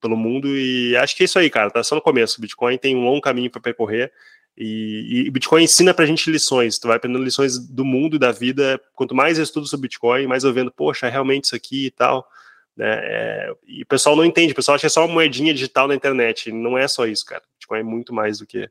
pelo 0.00 0.16
mundo 0.18 0.54
e 0.54 0.94
acho 0.96 1.16
que 1.16 1.22
é 1.22 1.24
isso 1.24 1.38
aí, 1.38 1.48
cara, 1.48 1.70
tá 1.70 1.82
só 1.82 1.94
no 1.94 2.02
começo. 2.02 2.36
O 2.38 2.42
Bitcoin 2.42 2.76
tem 2.76 2.94
um 2.94 3.04
longo 3.04 3.22
caminho 3.22 3.50
para 3.50 3.60
percorrer 3.60 4.12
e, 4.56 5.24
e 5.26 5.30
Bitcoin 5.30 5.64
ensina 5.64 5.92
pra 5.92 6.06
gente 6.06 6.30
lições, 6.30 6.78
tu 6.78 6.88
vai 6.88 6.96
aprendendo 6.96 7.22
lições 7.22 7.58
do 7.58 7.84
mundo 7.84 8.18
da 8.18 8.32
vida. 8.32 8.80
Quanto 8.94 9.14
mais 9.14 9.36
eu 9.36 9.44
estudo 9.44 9.66
sobre 9.66 9.88
Bitcoin, 9.88 10.26
mais 10.26 10.44
eu 10.44 10.52
vendo, 10.52 10.70
poxa, 10.70 11.06
é 11.06 11.10
realmente 11.10 11.44
isso 11.44 11.54
aqui 11.54 11.86
e 11.86 11.90
tal. 11.90 12.26
Né, 12.74 12.86
é, 12.88 13.54
e 13.66 13.82
o 13.82 13.86
pessoal 13.86 14.14
não 14.16 14.24
entende, 14.24 14.52
o 14.52 14.56
pessoal 14.56 14.74
acha 14.74 14.82
que 14.82 14.86
é 14.86 14.90
só 14.90 15.04
uma 15.04 15.12
moedinha 15.12 15.52
digital 15.52 15.86
na 15.86 15.94
internet. 15.94 16.50
Não 16.52 16.76
é 16.76 16.88
só 16.88 17.06
isso, 17.06 17.26
cara. 17.26 17.42
Bitcoin 17.54 17.80
é 17.80 17.82
muito 17.82 18.14
mais 18.14 18.38
do 18.38 18.46
que. 18.46 18.68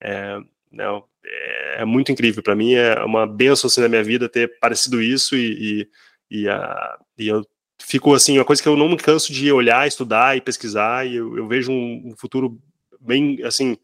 É, 0.00 0.38
não, 0.72 1.04
é, 1.24 1.82
é 1.82 1.84
muito 1.84 2.10
incrível. 2.10 2.42
Para 2.42 2.56
mim 2.56 2.74
é 2.74 2.98
uma 3.04 3.26
benção 3.26 3.68
assim, 3.68 3.82
na 3.82 3.88
minha 3.88 4.02
vida 4.02 4.28
ter 4.28 4.58
parecido 4.58 5.02
isso 5.02 5.36
e, 5.36 5.88
e, 6.30 6.40
e, 6.42 6.48
a, 6.48 6.98
e, 7.18 7.28
eu 7.28 7.46
fico 7.78 8.14
assim, 8.14 8.38
uma 8.38 8.44
coisa 8.44 8.62
que 8.62 8.68
eu 8.68 8.76
não 8.76 8.88
me 8.88 8.96
canso 8.96 9.32
de 9.32 9.52
olhar, 9.52 9.86
estudar 9.86 10.36
e 10.36 10.40
pesquisar 10.40 11.06
e 11.06 11.16
eu, 11.16 11.36
eu 11.36 11.46
vejo 11.46 11.70
um, 11.70 12.08
um, 12.08 12.16
futuro 12.16 12.58
bem 13.00 13.42
assim 13.44 13.76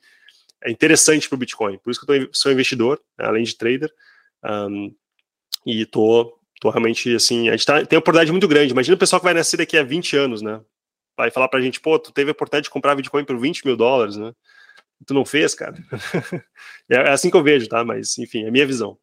é 0.65 0.71
interessante 0.71 1.29
para 1.29 1.37
o 1.37 1.39
Bitcoin. 1.39 1.79
Por 1.79 1.91
isso 1.91 2.05
que 2.05 2.11
eu 2.11 2.27
tô, 2.27 2.31
sou 2.33 2.53
investidor, 2.53 3.01
né, 3.19 3.27
além 3.27 3.45
de 3.45 3.57
trader, 3.57 3.93
um, 4.45 4.95
e 5.67 5.87
tô, 5.87 6.39
tô 6.61 6.71
realmente 6.71 7.15
assim, 7.15 7.49
a 7.49 7.53
gente 7.53 7.67
tá, 7.67 7.85
tem 7.85 7.97
uma 7.97 8.01
oportunidade 8.01 8.33
muito 8.33 8.49
grande. 8.49 8.73
Imagina 8.73 8.97
o 8.97 8.99
pessoal 8.99 9.21
que 9.21 9.25
vai 9.25 9.35
nascer 9.35 9.57
daqui 9.57 9.77
a 9.77 9.83
20 9.83 10.17
anos, 10.17 10.43
né? 10.43 10.61
Vai 11.17 11.31
falar 11.31 11.49
pra 11.49 11.61
gente, 11.61 11.81
pô, 11.81 11.99
tu 11.99 12.13
teve 12.13 12.31
a 12.31 12.33
oportunidade 12.33 12.65
de 12.65 12.71
comprar 12.71 12.95
Bitcoin 12.95 13.25
por 13.25 13.39
20 13.39 13.65
mil 13.67 13.77
dólares, 13.77 14.17
né? 14.17 14.33
tu 15.07 15.15
não 15.15 15.25
fez, 15.25 15.55
cara. 15.55 15.77
É, 16.91 16.97
é 16.97 17.11
assim 17.11 17.31
que 17.31 17.37
eu 17.37 17.43
vejo, 17.43 17.67
tá? 17.67 17.83
Mas, 17.83 18.19
enfim, 18.19 18.45
é 18.45 18.49
a 18.49 18.51
minha 18.51 18.67
visão. 18.67 18.99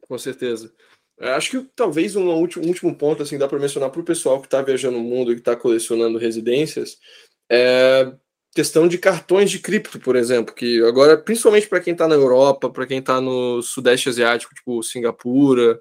Com 0.00 0.16
certeza. 0.16 0.74
É, 1.18 1.32
acho 1.32 1.50
que 1.50 1.70
talvez 1.76 2.16
um 2.16 2.26
último, 2.30 2.64
um 2.64 2.68
último 2.68 2.96
ponto 2.96 3.22
assim 3.22 3.36
dá 3.36 3.46
para 3.46 3.58
mencionar 3.58 3.90
para 3.90 4.00
o 4.00 4.04
pessoal 4.04 4.40
que 4.40 4.46
está 4.46 4.62
viajando 4.62 4.96
o 4.96 5.02
mundo 5.02 5.30
e 5.30 5.34
que 5.34 5.42
está 5.42 5.54
colecionando 5.54 6.18
residências 6.18 6.98
é 7.50 8.12
questão 8.52 8.88
de 8.88 8.98
cartões 8.98 9.50
de 9.50 9.58
cripto, 9.58 9.98
por 10.00 10.16
exemplo, 10.16 10.54
que 10.54 10.82
agora, 10.84 11.16
principalmente 11.16 11.68
para 11.68 11.80
quem 11.80 11.92
está 11.92 12.08
na 12.08 12.16
Europa, 12.16 12.68
para 12.68 12.86
quem 12.86 12.98
está 12.98 13.20
no 13.20 13.62
Sudeste 13.62 14.08
Asiático, 14.08 14.54
tipo 14.54 14.82
Singapura, 14.82 15.80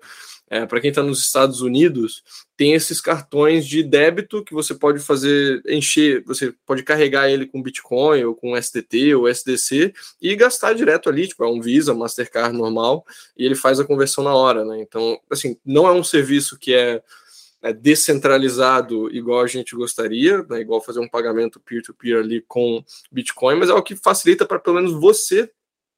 é, 0.50 0.66
para 0.66 0.82
quem 0.82 0.90
está 0.90 1.04
nos 1.04 1.20
Estados 1.20 1.62
Unidos, 1.62 2.24
tem 2.58 2.74
esses 2.74 3.00
cartões 3.00 3.68
de 3.68 3.84
débito 3.84 4.44
que 4.44 4.54
você 4.54 4.74
pode 4.74 5.00
fazer 5.00 5.62
encher, 5.68 6.24
você 6.26 6.54
pode 6.66 6.84
carregar 6.84 7.30
ele 7.30 7.46
com 7.46 7.62
Bitcoin 7.62 8.24
ou 8.24 8.36
com 8.36 8.60
STT 8.60 9.14
ou 9.14 9.28
SDC 9.28 9.94
e 10.20 10.36
gastar 10.36 10.74
direto 10.74 11.08
ali, 11.08 11.28
tipo, 11.28 11.44
é 11.44 11.48
um 11.48 11.62
Visa, 11.62 11.94
Mastercard 11.94 12.58
normal, 12.58 13.06
e 13.38 13.46
ele 13.46 13.56
faz 13.56 13.80
a 13.80 13.86
conversão 13.86 14.24
na 14.24 14.34
hora, 14.34 14.66
né? 14.66 14.82
Então, 14.82 15.20
assim, 15.30 15.56
não 15.64 15.88
é 15.88 15.92
um 15.92 16.04
serviço 16.04 16.58
que 16.58 16.74
é, 16.74 17.02
é 17.62 17.74
descentralizado 17.74 19.14
igual 19.14 19.42
a 19.42 19.48
gente 19.48 19.76
gostaria, 19.76 20.44
né? 20.50 20.62
igual 20.62 20.82
fazer 20.82 21.00
um 21.00 21.10
pagamento 21.10 21.60
peer-to-peer 21.60 22.16
-peer 22.16 22.24
ali 22.24 22.42
com 22.48 22.84
Bitcoin, 23.12 23.56
mas 23.56 23.70
é 23.70 23.74
o 23.74 23.84
que 23.84 23.96
facilita 23.96 24.46
para 24.46 24.60
pelo 24.60 24.78
menos 24.78 24.94
você 24.94 25.52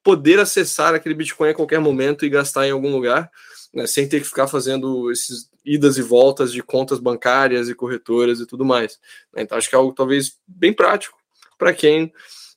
poder 0.04 0.40
acessar 0.40 0.96
aquele 0.96 1.14
Bitcoin 1.14 1.50
a 1.50 1.54
qualquer 1.54 1.80
momento 1.80 2.26
e 2.26 2.30
gastar 2.30 2.68
em 2.68 2.72
algum 2.72 2.92
lugar 2.92 3.32
né, 3.74 3.88
sem 3.88 4.08
ter 4.08 4.20
que 4.20 4.28
ficar 4.28 4.48
fazendo 4.48 5.12
esses 5.12 5.50
idas 5.64 5.98
e 5.98 6.02
voltas 6.02 6.52
de 6.52 6.62
contas 6.62 7.00
bancárias 7.00 7.70
e 7.70 7.76
corretoras 7.76 8.40
e 8.40 8.46
tudo 8.46 8.66
mais. 8.66 9.00
Né? 9.34 9.44
Então, 9.44 9.58
acho 9.58 9.70
que 9.70 9.76
é 9.76 9.78
algo 9.78 9.94
talvez 9.94 10.38
bem 10.48 10.74
prático 10.74 11.18
para 11.58 11.74
quem 11.74 12.12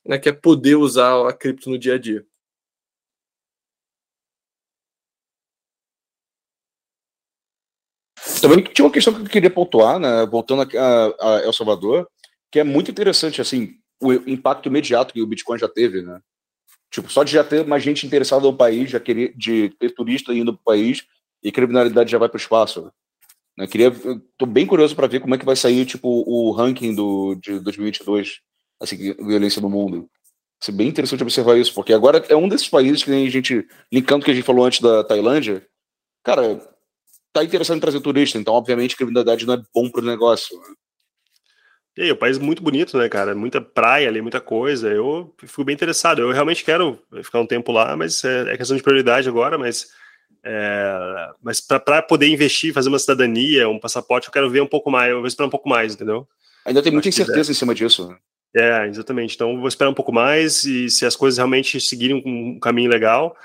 né, 0.05 0.18
quer 0.18 0.32
poder 0.32 0.76
usar 0.76 1.28
a 1.28 1.32
cripto 1.32 1.70
no 1.70 1.78
dia 1.78 1.94
a 1.94 1.98
dia. 1.98 2.24
Também 8.45 8.62
tinha 8.62 8.85
uma 8.85 8.93
questão 8.93 9.15
que 9.15 9.23
eu 9.23 9.25
queria 9.25 9.49
pontuar, 9.49 9.99
né, 9.99 10.27
voltando 10.27 10.62
a, 10.62 11.37
a 11.39 11.41
El 11.45 11.53
Salvador, 11.55 12.07
que 12.53 12.61
é 12.61 12.65
muito 12.65 12.91
interessante, 12.91 13.41
assim, 13.41 13.77
o 14.03 14.12
impacto 14.12 14.69
imediato 14.69 15.15
que 15.15 15.23
o 15.23 15.27
Bitcoin 15.27 15.59
já 15.59 15.66
teve, 15.66 16.03
né? 16.03 16.21
Tipo, 16.91 17.11
só 17.11 17.25
de 17.25 17.33
já 17.33 17.43
ter 17.43 17.66
mais 17.66 17.83
gente 17.83 18.07
interessada 18.07 18.43
no 18.43 18.55
país, 18.55 18.91
já 18.91 19.01
querer 19.01 19.35
de 19.35 19.71
ter 19.79 19.95
turista 19.95 20.35
indo 20.35 20.53
para 20.53 20.61
o 20.61 20.65
país 20.65 21.07
e 21.43 21.51
criminalidade 21.51 22.12
já 22.12 22.19
vai 22.19 22.29
para 22.29 22.37
o 22.37 22.41
espaço. 22.41 22.93
Né? 23.57 23.66
Queria, 23.66 23.91
tô 24.37 24.45
bem 24.45 24.66
curioso 24.66 24.95
para 24.95 25.07
ver 25.07 25.21
como 25.21 25.35
é 25.35 25.39
que 25.39 25.47
vai 25.47 25.57
sair 25.57 25.87
tipo 25.87 26.07
o 26.07 26.53
ranking 26.53 26.95
do 26.95 27.37
de 27.37 27.59
2022, 27.61 28.41
assim, 28.79 29.15
violência 29.15 29.62
no 29.62 29.71
mundo. 29.71 30.01
Vai 30.01 30.09
ser 30.61 30.73
bem 30.73 30.89
interessante 30.89 31.23
observar 31.23 31.57
isso, 31.57 31.73
porque 31.73 31.95
agora 31.95 32.23
é 32.29 32.37
um 32.37 32.49
desses 32.49 32.69
países 32.69 33.03
que 33.03 33.11
a 33.11 33.31
gente 33.31 33.66
linkando 33.91 34.21
o 34.21 34.25
que 34.27 34.31
a 34.31 34.35
gente 34.35 34.45
falou 34.45 34.66
antes 34.66 34.81
da 34.81 35.03
Tailândia, 35.03 35.66
cara, 36.23 36.61
tá 37.35 37.44
interessado 37.44 37.77
em 37.77 37.81
trazer 37.81 38.01
turista, 38.01 38.39
então 38.39 38.55
obviamente 38.55 38.97
criminalidade 38.97 39.44
não 39.44 39.55
é 39.55 39.62
bom 39.74 39.90
para 39.90 40.01
o 40.01 40.06
negócio. 40.06 40.56
Né? 40.56 40.74
E 41.97 42.02
aí, 42.02 42.11
o 42.11 42.16
país 42.16 42.39
é 42.39 42.40
muito 42.40 42.62
bonito, 42.62 42.98
né, 42.98 43.09
cara? 43.09 43.35
Muita 43.36 43.61
praia 43.61 44.09
ali, 44.09 44.20
muita 44.20 44.40
coisa. 44.40 44.89
Eu 44.89 45.32
fico 45.39 45.62
bem 45.62 45.74
interessado. 45.74 46.20
Eu 46.20 46.32
realmente 46.32 46.65
quero 46.65 47.01
ficar 47.23 47.40
um 47.40 47.47
tempo 47.47 47.70
lá, 47.70 47.97
mas 47.97 48.24
é, 48.24 48.52
é 48.52 48.56
questão 48.56 48.77
de 48.77 48.82
prioridade 48.82 49.28
agora. 49.28 49.56
Mas, 49.56 49.86
é, 50.44 51.31
mas 51.40 51.61
para 51.61 52.02
poder 52.02 52.27
investir, 52.27 52.74
fazer 52.74 52.89
uma 52.89 52.98
cidadania, 52.98 53.69
um 53.69 53.78
passaporte, 53.78 54.27
eu 54.27 54.32
quero 54.32 54.51
ver 54.51 54.61
um 54.61 54.66
pouco 54.66 54.90
mais. 54.90 55.11
Eu 55.11 55.19
vou 55.19 55.28
esperar 55.28 55.47
um 55.47 55.51
pouco 55.51 55.69
mais, 55.69 55.94
entendeu? 55.94 56.27
Ainda 56.65 56.82
tem 56.82 56.90
muita 56.90 57.09
incerteza 57.09 57.52
em 57.52 57.55
cima 57.55 57.73
disso. 57.73 58.09
Né? 58.09 58.16
É, 58.56 58.89
exatamente. 58.89 59.36
Então, 59.36 59.56
vou 59.59 59.69
esperar 59.69 59.90
um 59.90 59.94
pouco 59.94 60.12
mais 60.12 60.65
e 60.65 60.90
se 60.90 61.06
as 61.06 61.15
coisas 61.15 61.39
realmente 61.39 61.81
seguirem 61.81 62.20
um 62.27 62.59
caminho 62.59 62.90
legal, 62.90 63.36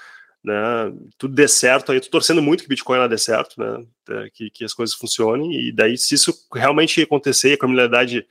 né, 0.43 0.93
tudo 1.17 1.35
dê 1.35 1.47
certo, 1.47 1.91
aí 1.91 1.97
eu 1.97 2.01
tô 2.01 2.09
torcendo 2.09 2.41
muito 2.41 2.63
que 2.63 2.69
Bitcoin 2.69 2.97
lá 2.97 3.07
dê 3.07 3.17
certo, 3.17 3.59
né, 3.59 3.85
é, 4.09 4.29
que, 4.29 4.49
que 4.49 4.63
as 4.63 4.73
coisas 4.73 4.95
funcionem, 4.95 5.67
e 5.67 5.71
daí 5.71 5.97
se 5.97 6.15
isso 6.15 6.33
realmente 6.53 7.01
acontecer, 7.01 7.53
a 7.53 7.57
criminalidade, 7.57 8.25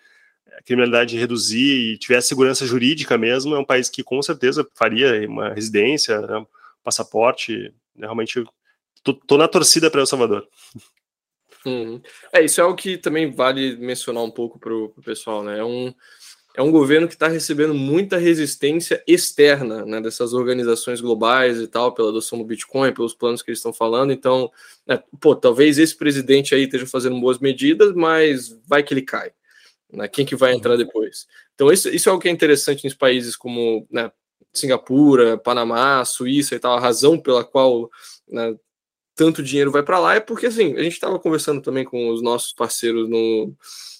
a 0.56 0.62
criminalidade 0.62 1.18
reduzir 1.18 1.92
e 1.92 1.98
tiver 1.98 2.20
segurança 2.20 2.66
jurídica 2.66 3.18
mesmo, 3.18 3.54
é 3.54 3.58
um 3.58 3.64
país 3.64 3.90
que 3.90 4.02
com 4.02 4.20
certeza 4.22 4.66
faria 4.74 5.28
uma 5.28 5.52
residência, 5.52 6.20
né, 6.20 6.46
passaporte, 6.82 7.74
né, 7.94 8.06
realmente 8.06 8.42
tô, 9.02 9.12
tô, 9.12 9.36
na 9.36 9.46
torcida 9.46 9.90
para 9.90 10.00
El 10.00 10.06
Salvador. 10.06 10.48
Hum. 11.66 12.00
É, 12.32 12.42
isso 12.42 12.60
é 12.60 12.64
algo 12.64 12.76
que 12.76 12.96
também 12.96 13.30
vale 13.30 13.76
mencionar 13.76 14.22
um 14.22 14.30
pouco 14.30 14.58
para 14.58 14.72
o 14.72 14.88
pessoal, 15.04 15.42
né, 15.42 15.58
é 15.58 15.64
um 15.64 15.92
é 16.58 16.62
um 16.62 16.72
governo 16.72 17.06
que 17.06 17.14
está 17.14 17.28
recebendo 17.28 17.72
muita 17.72 18.16
resistência 18.16 19.00
externa 19.06 19.86
né, 19.86 20.00
dessas 20.00 20.32
organizações 20.32 21.00
globais 21.00 21.60
e 21.60 21.68
tal, 21.68 21.94
pela 21.94 22.08
adoção 22.08 22.36
do 22.36 22.44
Bitcoin, 22.44 22.92
pelos 22.92 23.14
planos 23.14 23.42
que 23.42 23.50
eles 23.50 23.60
estão 23.60 23.72
falando. 23.72 24.12
Então, 24.12 24.50
né, 24.84 25.00
pô, 25.20 25.36
talvez 25.36 25.78
esse 25.78 25.96
presidente 25.96 26.56
aí 26.56 26.64
esteja 26.64 26.84
fazendo 26.84 27.20
boas 27.20 27.38
medidas, 27.38 27.94
mas 27.94 28.48
vai 28.66 28.82
que 28.82 28.92
ele 28.92 29.02
cai. 29.02 29.30
Né, 29.92 30.08
quem 30.08 30.26
que 30.26 30.34
vai 30.34 30.52
entrar 30.52 30.76
depois? 30.76 31.28
Então, 31.54 31.72
isso, 31.72 31.88
isso 31.90 32.10
é 32.10 32.12
o 32.12 32.18
que 32.18 32.28
é 32.28 32.32
interessante 32.32 32.84
nos 32.84 32.94
países 32.94 33.36
como 33.36 33.86
né, 33.88 34.10
Singapura, 34.52 35.38
Panamá, 35.38 36.04
Suíça 36.04 36.56
e 36.56 36.58
tal. 36.58 36.76
A 36.76 36.80
razão 36.80 37.16
pela 37.16 37.44
qual 37.44 37.88
né, 38.26 38.56
tanto 39.14 39.44
dinheiro 39.44 39.70
vai 39.70 39.84
para 39.84 40.00
lá 40.00 40.16
é 40.16 40.20
porque, 40.20 40.46
assim, 40.46 40.74
a 40.74 40.82
gente 40.82 40.94
estava 40.94 41.20
conversando 41.20 41.62
também 41.62 41.84
com 41.84 42.08
os 42.08 42.20
nossos 42.20 42.52
parceiros 42.52 43.08
no 43.08 43.54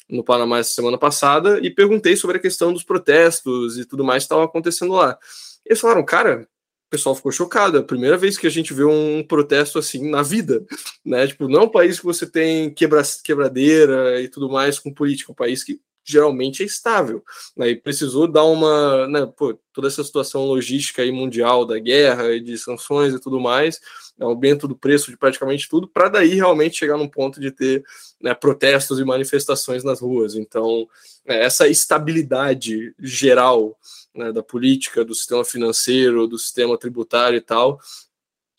no 0.09 0.25
Panamá 0.25 0.59
essa 0.59 0.73
semana 0.73 0.97
passada 0.97 1.59
e 1.61 1.71
perguntei 1.71 2.17
sobre 2.17 2.39
a 2.39 2.41
questão 2.41 2.73
dos 2.73 2.83
protestos 2.83 3.79
e 3.79 3.85
tudo 3.85 4.05
mais 4.05 4.23
que 4.23 4.27
estava 4.27 4.45
acontecendo 4.45 4.93
lá. 4.93 5.19
Eles 5.65 5.81
falaram, 5.81 6.05
cara, 6.05 6.49
o 6.89 6.91
pessoal 6.91 7.15
ficou 7.15 7.31
chocado. 7.31 7.77
É 7.77 7.81
a 7.81 7.85
primeira 7.85 8.17
vez 8.17 8.39
que 8.39 8.47
a 8.47 8.51
gente 8.51 8.73
vê 8.73 8.85
um 8.85 9.23
protesto 9.23 9.79
assim 9.79 10.11
na 10.11 10.23
vida, 10.23 10.65
né? 11.05 11.27
Tipo, 11.27 11.47
não 11.47 11.61
é 11.61 11.65
um 11.65 11.71
país 11.71 11.99
que 11.99 12.07
você 12.07 12.27
tem 12.27 12.73
quebra, 12.73 13.03
quebradeira 13.23 14.21
e 14.21 14.29
tudo 14.29 14.49
mais 14.49 14.79
com 14.79 14.93
política, 14.93 15.31
é 15.31 15.33
um 15.33 15.37
país 15.37 15.63
que 15.63 15.81
geralmente 16.09 16.63
é 16.63 16.67
estável. 16.67 17.23
Né? 17.57 17.71
E 17.71 17.77
precisou 17.77 18.27
dar 18.27 18.45
uma. 18.45 19.07
Né, 19.07 19.27
pô, 19.27 19.59
toda 19.73 19.89
essa 19.89 20.03
situação 20.03 20.47
logística 20.47 21.03
aí 21.03 21.13
mundial 21.13 21.65
da 21.65 21.79
guerra 21.79 22.33
e 22.33 22.41
de 22.41 22.57
sanções 22.57 23.15
e 23.15 23.21
tudo 23.21 23.39
mais, 23.39 23.79
né, 24.17 24.27
aumento 24.27 24.67
do 24.67 24.75
preço 24.75 25.11
de 25.11 25.17
praticamente 25.17 25.69
tudo, 25.69 25.87
para 25.87 26.09
daí 26.09 26.35
realmente 26.35 26.79
chegar 26.79 26.97
num 26.97 27.09
ponto 27.09 27.39
de 27.39 27.51
ter 27.51 27.85
né, 28.21 28.35
protestos 28.35 28.99
e 28.99 29.05
manifestações 29.05 29.85
nas 29.85 30.01
ruas. 30.01 30.35
Então, 30.35 30.89
é, 31.27 31.45
essa 31.45 31.69
estabilidade 31.69 32.95
geral 32.99 33.79
né, 34.15 34.33
da 34.33 34.43
política, 34.43 35.05
do 35.05 35.15
sistema 35.15 35.45
financeiro, 35.45 36.27
do 36.27 36.39
sistema 36.39 36.77
tributário 36.79 37.37
e 37.37 37.43
tal, 37.43 37.79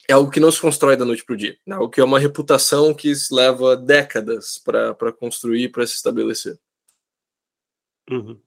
é 0.07 0.13
algo 0.13 0.31
que 0.31 0.39
não 0.39 0.51
se 0.51 0.59
constrói 0.59 0.97
da 0.97 1.05
noite 1.05 1.23
para 1.23 1.33
o 1.33 1.37
dia. 1.37 1.55
É 1.67 1.73
algo 1.73 1.89
que 1.89 2.01
é 2.01 2.03
uma 2.03 2.17
reputação 2.17 2.93
que 2.95 3.13
leva 3.31 3.77
décadas 3.77 4.57
para 4.57 5.11
construir, 5.11 5.69
para 5.69 5.85
se 5.85 5.95
estabelecer. 5.95 6.57
Uhum. 8.09 8.39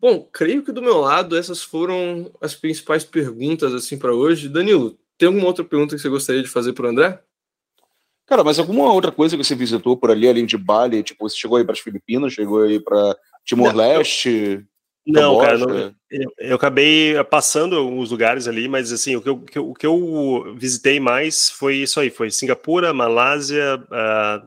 Bom, 0.00 0.28
creio 0.32 0.62
que 0.62 0.72
do 0.72 0.82
meu 0.82 0.98
lado 0.98 1.36
essas 1.36 1.62
foram 1.62 2.30
as 2.40 2.54
principais 2.54 3.04
perguntas 3.04 3.74
assim 3.74 3.98
para 3.98 4.14
hoje. 4.14 4.48
Danilo, 4.48 4.96
tem 5.16 5.26
alguma 5.26 5.46
outra 5.46 5.64
pergunta 5.64 5.96
que 5.96 6.00
você 6.00 6.08
gostaria 6.08 6.42
de 6.42 6.48
fazer 6.48 6.72
para 6.72 6.86
o 6.86 6.88
André? 6.88 7.20
Cara, 8.24 8.44
mas 8.44 8.58
alguma 8.58 8.92
outra 8.92 9.10
coisa 9.10 9.36
que 9.36 9.42
você 9.42 9.54
visitou 9.54 9.96
por 9.96 10.10
ali, 10.10 10.28
além 10.28 10.46
de 10.46 10.56
Bali? 10.56 11.02
Tipo, 11.02 11.28
você 11.28 11.36
chegou 11.36 11.56
aí 11.56 11.64
para 11.64 11.72
as 11.72 11.80
Filipinas, 11.80 12.32
chegou 12.32 12.62
aí 12.62 12.78
para 12.78 13.16
Timor-Leste? 13.44 14.64
Não, 15.06 15.38
cara, 15.38 15.56
não, 15.56 15.94
eu, 16.10 16.32
eu, 16.38 16.56
acabei 16.56 17.14
passando 17.24 17.76
alguns 17.76 18.10
lugares 18.10 18.46
ali, 18.46 18.68
mas 18.68 18.92
assim, 18.92 19.16
o 19.16 19.22
que, 19.22 19.28
eu, 19.30 19.70
o 19.70 19.74
que 19.74 19.86
eu 19.86 20.54
visitei 20.54 21.00
mais 21.00 21.48
foi 21.48 21.76
isso 21.76 21.98
aí, 21.98 22.10
foi 22.10 22.30
Singapura, 22.30 22.92
Malásia, 22.92 23.76
uh, 23.76 24.46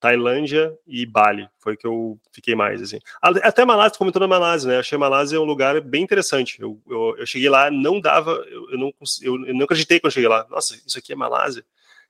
Tailândia 0.00 0.76
e 0.86 1.04
Bali. 1.04 1.48
Foi 1.58 1.76
que 1.76 1.86
eu 1.86 2.18
fiquei 2.32 2.54
mais, 2.54 2.80
assim. 2.80 2.98
Até 3.20 3.64
Malásia, 3.64 3.98
comentou 3.98 4.20
na 4.20 4.28
Malásia, 4.28 4.68
né? 4.68 4.78
Achei 4.78 4.96
Malásia 4.96 5.40
um 5.40 5.44
lugar 5.44 5.80
bem 5.80 6.02
interessante. 6.02 6.60
Eu, 6.60 6.80
eu, 6.88 7.16
eu 7.18 7.26
cheguei 7.26 7.48
lá, 7.48 7.70
não 7.70 8.00
dava, 8.00 8.30
eu, 8.48 8.70
eu 8.70 8.78
não, 8.78 8.92
eu, 9.22 9.46
eu, 9.46 9.54
não 9.54 9.64
acreditei 9.64 9.98
quando 9.98 10.12
cheguei 10.12 10.28
lá. 10.28 10.46
Nossa, 10.48 10.80
isso 10.86 10.98
aqui 10.98 11.12
é 11.12 11.16
Malásia. 11.16 11.64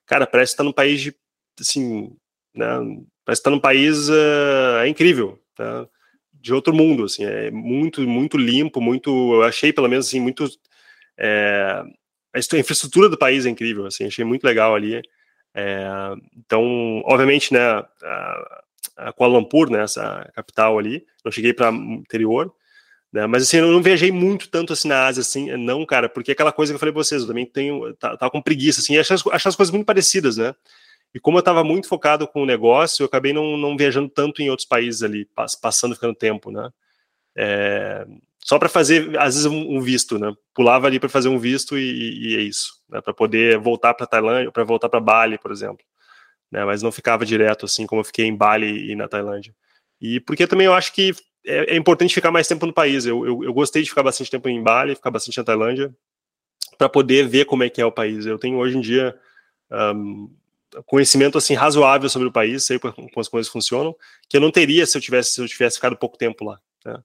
Cara, 0.07 0.27
parece 0.27 0.53
estar 0.53 0.65
num 0.65 0.73
país 0.73 1.01
de, 1.01 1.15
assim, 1.59 2.15
né? 2.55 2.67
Parece 3.25 3.41
estar 3.41 3.51
num 3.51 3.61
país, 3.61 4.09
uh, 4.09 4.79
é 4.83 4.89
incrível, 4.89 5.39
tá? 5.55 5.87
De 6.33 6.53
outro 6.53 6.75
mundo, 6.75 7.05
assim. 7.05 7.25
É 7.25 7.51
muito, 7.51 8.03
muito 8.03 8.37
limpo, 8.37 8.81
muito, 8.81 9.11
eu 9.35 9.43
achei 9.43 9.73
pelo 9.73 9.89
menos, 9.89 10.07
assim, 10.07 10.21
muito... 10.21 10.49
É, 11.17 11.83
a 12.35 12.59
infraestrutura 12.59 13.09
do 13.09 13.19
país 13.19 13.47
é 13.47 13.51
incrível, 13.51 13.87
assim, 13.87 14.07
achei 14.07 14.25
muito 14.25 14.45
legal 14.45 14.75
ali. 14.75 15.03
É, 15.61 16.15
então, 16.37 17.03
obviamente, 17.05 17.53
né, 17.53 17.61
a, 17.61 18.63
a 18.97 19.13
Kuala 19.13 19.37
Lumpur, 19.37 19.69
né, 19.69 19.83
essa 19.83 20.31
capital 20.33 20.79
ali, 20.79 21.05
não 21.25 21.33
cheguei 21.33 21.53
para 21.53 21.73
interior, 21.73 22.55
né, 23.13 23.27
mas 23.27 23.43
assim, 23.43 23.57
eu 23.57 23.73
não 23.73 23.83
viajei 23.83 24.13
muito 24.13 24.49
tanto 24.51 24.73
assim 24.73 24.87
na 24.87 25.07
Ásia, 25.09 25.21
assim, 25.23 25.51
não, 25.57 25.85
cara, 25.85 26.09
porque 26.09 26.31
aquela 26.31 26.53
coisa 26.53 26.73
que 26.73 26.77
eu 26.77 26.79
falei 26.79 26.93
para 26.93 27.03
vocês, 27.03 27.23
eu 27.23 27.29
também 27.29 27.45
tenho, 27.45 27.93
tá, 27.95 28.31
com 28.31 28.41
preguiça, 28.41 28.81
assim, 28.81 28.97
achar 28.99 29.17
as 29.17 29.57
coisas 29.57 29.73
muito 29.73 29.85
parecidas, 29.85 30.37
né, 30.37 30.55
e 31.13 31.19
como 31.19 31.39
eu 31.39 31.41
estava 31.41 31.65
muito 31.65 31.89
focado 31.89 32.29
com 32.29 32.43
o 32.43 32.47
negócio, 32.47 33.03
eu 33.03 33.07
acabei 33.07 33.33
não, 33.33 33.57
não 33.57 33.77
viajando 33.77 34.09
tanto 34.09 34.41
em 34.41 34.51
outros 34.51 34.69
países 34.69 35.03
ali, 35.03 35.29
passando, 35.61 35.97
ficando 35.97 36.15
tempo, 36.15 36.53
né, 36.53 36.71
é, 37.37 38.07
só 38.49 38.59
para 38.59 38.71
fazer, 38.71 39.15
às 39.19 39.35
vezes, 39.35 39.45
um, 39.45 39.79
visto, 39.79 40.19
né? 40.19 40.33
Pulava 40.55 40.87
ali 40.87 40.99
para 40.99 41.11
fazer 41.11 41.29
um 41.29 41.39
visto 41.39 41.77
e, 41.77 42.31
e 42.31 42.37
é 42.37 42.41
isso, 42.41 42.81
né? 42.89 42.99
Para 43.03 43.13
poder 43.13 43.59
voltar 43.59 43.93
para 43.93 44.07
Tailândia, 44.07 44.51
para 44.51 44.65
voltar 44.65 44.89
para 44.89 44.99
Bali, 45.01 45.37
por 45.37 45.53
exemplo. 45.53 45.85
Né? 46.51 46.65
Mas 46.65 46.83
não 46.83 46.91
ficava 46.91 47.27
direto 47.27 47.67
assim 47.67 47.87
como 47.87 48.01
eu 48.01 48.05
fiquei 48.05 48.25
em 48.25 48.35
Bali 48.35 48.91
e 48.91 48.97
na 48.97 49.07
Tailândia. 49.07 49.55
E 50.01 50.19
porque 50.21 50.47
também 50.47 50.67
eu 50.67 50.73
acho 50.73 50.95
que 50.95 51.13
é, 51.45 51.75
é 51.75 51.77
importante 51.77 52.15
ficar 52.15 52.31
mais 52.31 52.49
tempo 52.49 52.65
no 52.65 52.73
país. 52.73 53.05
Eu, 53.05 53.27
eu, 53.27 53.45
eu, 53.45 53.53
gostei 53.53 53.83
de 53.83 53.91
ficar 53.91 54.03
bastante 54.03 54.31
tempo 54.31 54.49
em 54.49 54.63
Bali, 54.63 54.95
ficar 54.95 55.11
bastante 55.11 55.37
na 55.37 55.45
Tailândia, 55.45 55.95
para 56.79 56.89
poder 56.89 57.29
ver 57.29 57.45
como 57.45 57.65
é 57.65 57.69
que 57.69 57.83
é 57.83 57.85
o 57.85 57.93
país. 57.93 58.25
Eu 58.25 58.39
tenho 58.39 58.57
hoje 58.57 58.79
em 58.79 58.81
dia 58.81 59.15
um, 59.71 60.35
conhecimento 60.87 61.37
assim 61.37 61.53
razoável 61.53 62.09
sobre 62.09 62.29
o 62.29 62.33
país, 62.33 62.65
sei 62.65 62.79
como 62.79 63.11
as 63.15 63.29
coisas 63.29 63.53
funcionam, 63.53 63.95
que 64.27 64.39
eu 64.39 64.41
não 64.41 64.51
teria 64.51 64.87
se 64.87 64.97
eu 64.97 65.03
tivesse 65.03 65.33
se 65.33 65.41
eu 65.43 65.47
tivesse 65.47 65.77
ficado 65.77 65.99
pouco 65.99 66.17
tempo 66.17 66.47
lá. 66.47 66.59
Né? 66.87 66.99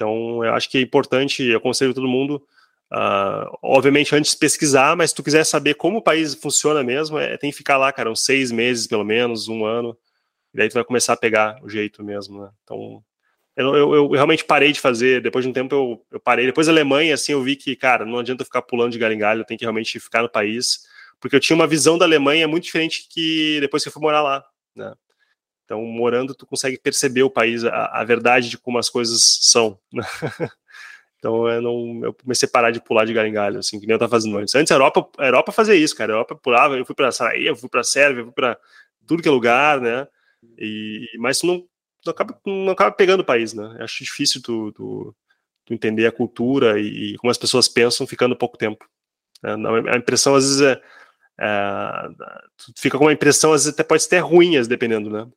Então, 0.00 0.42
eu 0.42 0.54
acho 0.54 0.70
que 0.70 0.78
é 0.78 0.80
importante, 0.80 1.42
eu 1.42 1.58
aconselho 1.58 1.92
todo 1.92 2.08
mundo, 2.08 2.42
uh, 2.90 3.54
obviamente 3.62 4.14
antes 4.14 4.34
pesquisar, 4.34 4.96
mas 4.96 5.10
se 5.10 5.16
tu 5.16 5.22
quiser 5.22 5.44
saber 5.44 5.74
como 5.74 5.98
o 5.98 6.02
país 6.02 6.34
funciona 6.34 6.82
mesmo, 6.82 7.18
é, 7.18 7.36
tem 7.36 7.50
que 7.50 7.56
ficar 7.58 7.76
lá, 7.76 7.92
cara, 7.92 8.10
uns 8.10 8.24
seis 8.24 8.50
meses 8.50 8.86
pelo 8.86 9.04
menos, 9.04 9.46
um 9.46 9.66
ano, 9.66 9.94
e 10.54 10.56
daí 10.56 10.70
tu 10.70 10.72
vai 10.72 10.84
começar 10.84 11.12
a 11.12 11.18
pegar 11.18 11.62
o 11.62 11.68
jeito 11.68 12.02
mesmo, 12.02 12.40
né? 12.40 12.50
Então, 12.64 13.04
eu, 13.54 13.76
eu, 13.76 13.94
eu, 13.94 14.10
realmente 14.12 14.42
parei 14.42 14.72
de 14.72 14.80
fazer, 14.80 15.20
depois 15.20 15.44
de 15.44 15.50
um 15.50 15.52
tempo 15.52 15.74
eu, 15.74 16.06
eu 16.12 16.18
parei. 16.18 16.46
Depois 16.46 16.66
da 16.66 16.72
Alemanha, 16.72 17.12
assim, 17.12 17.32
eu 17.32 17.42
vi 17.42 17.54
que, 17.54 17.76
cara, 17.76 18.06
não 18.06 18.20
adianta 18.20 18.42
ficar 18.42 18.62
pulando 18.62 18.92
de 18.92 18.98
galho 18.98 19.12
em 19.12 19.18
galho, 19.18 19.42
eu 19.42 19.44
tenho 19.44 19.58
que 19.58 19.66
realmente 19.66 20.00
ficar 20.00 20.22
no 20.22 20.30
país, 20.30 20.78
porque 21.20 21.36
eu 21.36 21.40
tinha 21.40 21.54
uma 21.54 21.66
visão 21.66 21.98
da 21.98 22.06
Alemanha 22.06 22.48
muito 22.48 22.64
diferente 22.64 23.06
que 23.10 23.58
depois 23.60 23.82
que 23.82 23.90
eu 23.90 23.92
fui 23.92 24.00
morar 24.00 24.22
lá, 24.22 24.42
né? 24.74 24.94
Então, 25.70 25.84
morando, 25.84 26.34
tu 26.34 26.44
consegue 26.44 26.76
perceber 26.76 27.22
o 27.22 27.30
país, 27.30 27.64
a, 27.64 28.00
a 28.00 28.02
verdade 28.02 28.50
de 28.50 28.58
como 28.58 28.76
as 28.76 28.90
coisas 28.90 29.38
são. 29.40 29.78
Né? 29.92 30.02
então, 31.16 31.48
eu, 31.48 31.62
não, 31.62 32.00
eu 32.06 32.12
comecei 32.12 32.48
a 32.48 32.50
parar 32.50 32.72
de 32.72 32.82
pular 32.82 33.04
de 33.04 33.12
galho 33.12 33.28
em 33.28 33.32
galho, 33.32 33.60
assim, 33.60 33.78
que 33.78 33.86
nem 33.86 33.92
eu 33.92 33.96
estava 33.96 34.10
fazendo 34.10 34.36
antes. 34.36 34.52
Antes, 34.52 34.72
a 34.72 34.74
Europa, 34.74 35.08
a 35.16 35.26
Europa 35.26 35.52
fazia 35.52 35.76
isso, 35.76 35.94
cara. 35.94 36.12
A 36.12 36.14
Europa 36.14 36.34
pulava, 36.34 36.76
eu 36.76 36.84
fui 36.84 36.96
para 36.96 37.12
Sarajevo, 37.12 37.50
eu 37.50 37.56
fui 37.56 37.68
para 37.68 37.84
Sérvia, 37.84 38.22
eu 38.22 38.24
fui 38.24 38.34
para 38.34 38.58
tudo 39.06 39.22
que 39.22 39.28
é 39.28 39.30
lugar, 39.30 39.80
né? 39.80 40.08
E, 40.58 41.06
mas 41.20 41.38
tu 41.38 41.46
não, 41.46 41.64
tu 42.02 42.10
acaba, 42.10 42.36
não 42.44 42.72
acaba 42.72 42.90
pegando 42.90 43.20
o 43.20 43.24
país, 43.24 43.54
né? 43.54 43.76
Eu 43.78 43.84
acho 43.84 44.02
difícil 44.02 44.42
tu, 44.42 44.72
tu, 44.72 45.14
tu 45.64 45.72
entender 45.72 46.04
a 46.04 46.12
cultura 46.12 46.80
e, 46.80 47.12
e, 47.12 47.16
como 47.18 47.30
as 47.30 47.38
pessoas 47.38 47.68
pensam 47.68 48.08
ficando 48.08 48.34
pouco 48.34 48.58
tempo. 48.58 48.84
Né? 49.40 49.52
A 49.92 49.96
impressão, 49.96 50.34
às 50.34 50.42
vezes, 50.42 50.62
é, 50.62 50.82
é, 51.40 52.08
fica 52.76 52.98
com 52.98 53.04
uma 53.04 53.12
impressão, 53.12 53.52
às 53.52 53.62
vezes 53.62 53.74
até 53.74 53.84
pode 53.84 54.02
ser 54.02 54.18
ruim, 54.18 54.60
dependendo, 54.66 55.08
né? 55.08 55.28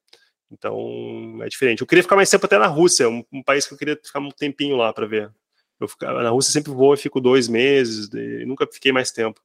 Então 0.53 1.39
é 1.41 1.49
diferente. 1.49 1.81
Eu 1.81 1.87
queria 1.87 2.03
ficar 2.03 2.15
mais 2.15 2.29
tempo 2.29 2.45
até 2.45 2.57
na 2.57 2.67
Rússia, 2.67 3.09
um, 3.09 3.23
um 3.31 3.41
país 3.41 3.65
que 3.65 3.73
eu 3.73 3.77
queria 3.77 3.99
ficar 4.01 4.19
um 4.19 4.29
tempinho 4.29 4.77
lá 4.77 4.93
para 4.93 5.07
ver. 5.07 5.31
Eu 5.79 5.87
ficar, 5.87 6.13
na 6.13 6.29
Rússia 6.29 6.53
sempre 6.53 6.71
vou 6.71 6.93
e 6.93 6.97
fico 6.97 7.19
dois 7.19 7.47
meses, 7.47 8.09
e 8.13 8.45
nunca 8.45 8.67
fiquei 8.71 8.91
mais 8.91 9.11
tempo. 9.11 9.41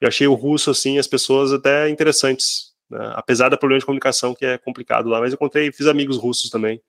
Eu 0.00 0.08
achei 0.08 0.26
o 0.26 0.34
russo, 0.34 0.70
assim, 0.70 0.98
as 0.98 1.06
pessoas 1.06 1.52
até 1.52 1.88
interessantes, 1.88 2.72
né? 2.88 3.12
apesar 3.14 3.48
da 3.48 3.56
problema 3.56 3.80
de 3.80 3.86
comunicação 3.86 4.34
que 4.34 4.46
é 4.46 4.56
complicado 4.56 5.08
lá, 5.08 5.20
mas 5.20 5.32
eu 5.32 5.36
encontrei, 5.36 5.72
fiz 5.72 5.86
amigos 5.86 6.16
russos 6.16 6.50
também. 6.50 6.80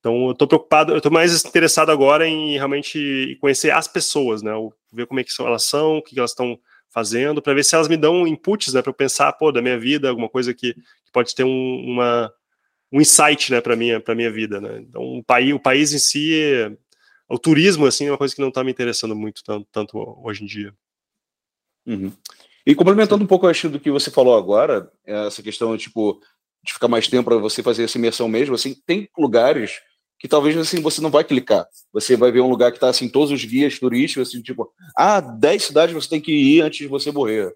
Então 0.00 0.28
eu 0.28 0.34
tô 0.34 0.46
preocupado, 0.46 0.94
eu 0.94 1.00
tô 1.00 1.10
mais 1.10 1.44
interessado 1.44 1.90
agora 1.90 2.26
em 2.26 2.56
realmente 2.56 3.36
conhecer 3.40 3.70
as 3.70 3.86
pessoas, 3.86 4.42
né? 4.42 4.52
Ver 4.92 5.06
como 5.06 5.20
é 5.20 5.24
que 5.24 5.30
elas 5.38 5.64
são, 5.64 5.98
o 5.98 6.02
que 6.02 6.18
elas 6.18 6.30
estão 6.30 6.58
fazendo, 6.88 7.40
para 7.40 7.54
ver 7.54 7.64
se 7.64 7.74
elas 7.74 7.88
me 7.88 7.96
dão 7.96 8.26
inputs, 8.26 8.72
né? 8.72 8.82
Para 8.82 8.90
eu 8.90 8.94
pensar, 8.94 9.32
pô, 9.34 9.52
da 9.52 9.62
minha 9.62 9.78
vida, 9.78 10.08
alguma 10.08 10.28
coisa 10.28 10.52
que, 10.52 10.74
que 10.74 11.12
pode 11.12 11.34
ter 11.34 11.44
um, 11.44 11.84
uma, 11.86 12.32
um 12.92 13.00
insight, 13.00 13.50
né, 13.52 13.60
para 13.60 13.76
minha 13.76 14.00
para 14.00 14.14
minha 14.14 14.30
vida, 14.30 14.60
né? 14.60 14.80
Então, 14.80 15.02
o 15.18 15.24
país, 15.24 15.54
o 15.54 15.60
país 15.60 15.92
em 15.92 15.98
si, 15.98 16.40
o 17.28 17.38
turismo 17.38 17.86
assim 17.86 18.06
é 18.06 18.10
uma 18.10 18.18
coisa 18.18 18.34
que 18.34 18.40
não 18.40 18.48
está 18.48 18.64
me 18.64 18.70
interessando 18.70 19.14
muito 19.14 19.42
tanto, 19.44 19.66
tanto 19.70 19.98
hoje 20.24 20.42
em 20.42 20.46
dia. 20.46 20.74
Uhum. 21.86 22.12
E 22.66 22.74
complementando 22.74 23.24
um 23.24 23.26
pouco 23.26 23.46
acho 23.46 23.68
do 23.68 23.80
que 23.80 23.90
você 23.90 24.10
falou 24.10 24.36
agora, 24.36 24.90
essa 25.04 25.42
questão 25.42 25.76
tipo 25.76 26.20
de 26.62 26.74
ficar 26.74 26.88
mais 26.88 27.08
tempo 27.08 27.24
para 27.24 27.38
você 27.38 27.62
fazer 27.62 27.84
essa 27.84 27.96
imersão 27.96 28.28
mesmo, 28.28 28.54
assim, 28.54 28.74
tem 28.86 29.08
lugares 29.18 29.80
que 30.18 30.28
talvez 30.28 30.56
assim 30.58 30.82
você 30.82 31.00
não 31.00 31.10
vai 31.10 31.24
clicar. 31.24 31.66
Você 31.92 32.14
vai 32.14 32.30
ver 32.30 32.40
um 32.40 32.50
lugar 32.50 32.70
que 32.70 32.76
está 32.76 32.90
assim 32.90 33.08
todos 33.08 33.30
os 33.30 33.42
guias 33.42 33.78
turísticos 33.78 34.28
assim, 34.28 34.42
tipo, 34.42 34.70
ah, 34.94 35.20
10 35.20 35.64
cidades 35.64 35.94
você 35.94 36.08
tem 36.08 36.20
que 36.20 36.32
ir 36.32 36.60
antes 36.60 36.78
de 36.80 36.86
você 36.86 37.10
morrer. 37.10 37.54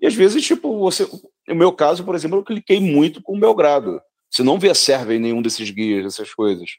E 0.00 0.06
às 0.06 0.14
vezes, 0.14 0.44
tipo, 0.44 0.78
você, 0.78 1.06
no 1.46 1.54
meu 1.54 1.72
caso, 1.72 2.04
por 2.04 2.14
exemplo, 2.14 2.38
eu 2.38 2.44
cliquei 2.44 2.80
muito 2.80 3.22
com 3.22 3.38
Belgrado. 3.38 4.00
Você 4.36 4.42
não 4.42 4.58
vê 4.58 4.68
a 4.68 4.74
Sérvia 4.74 5.16
em 5.16 5.18
nenhum 5.18 5.40
desses 5.40 5.70
guias, 5.70 6.04
essas 6.04 6.34
coisas. 6.34 6.72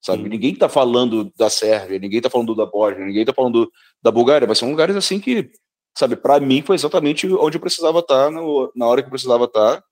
Sabe? 0.00 0.22
Hum. 0.22 0.28
Ninguém 0.28 0.52
está 0.52 0.68
falando 0.68 1.32
da 1.36 1.50
Sérvia, 1.50 1.98
ninguém 1.98 2.18
está 2.18 2.30
falando 2.30 2.54
da 2.54 2.64
Bósnia, 2.64 3.04
ninguém 3.04 3.22
está 3.22 3.34
falando 3.34 3.70
da 4.00 4.12
Bulgária, 4.12 4.46
mas 4.46 4.58
são 4.58 4.70
lugares 4.70 4.94
assim 4.94 5.18
que, 5.18 5.50
sabe, 5.98 6.14
para 6.14 6.38
mim 6.38 6.62
foi 6.62 6.76
exatamente 6.76 7.26
onde 7.26 7.56
eu 7.56 7.60
precisava 7.60 7.98
estar, 7.98 8.26
tá, 8.26 8.30
no, 8.30 8.70
na 8.76 8.86
hora 8.86 9.02
que 9.02 9.06
eu 9.06 9.10
precisava 9.10 9.44
estar. 9.46 9.78
Tá. 9.78 9.84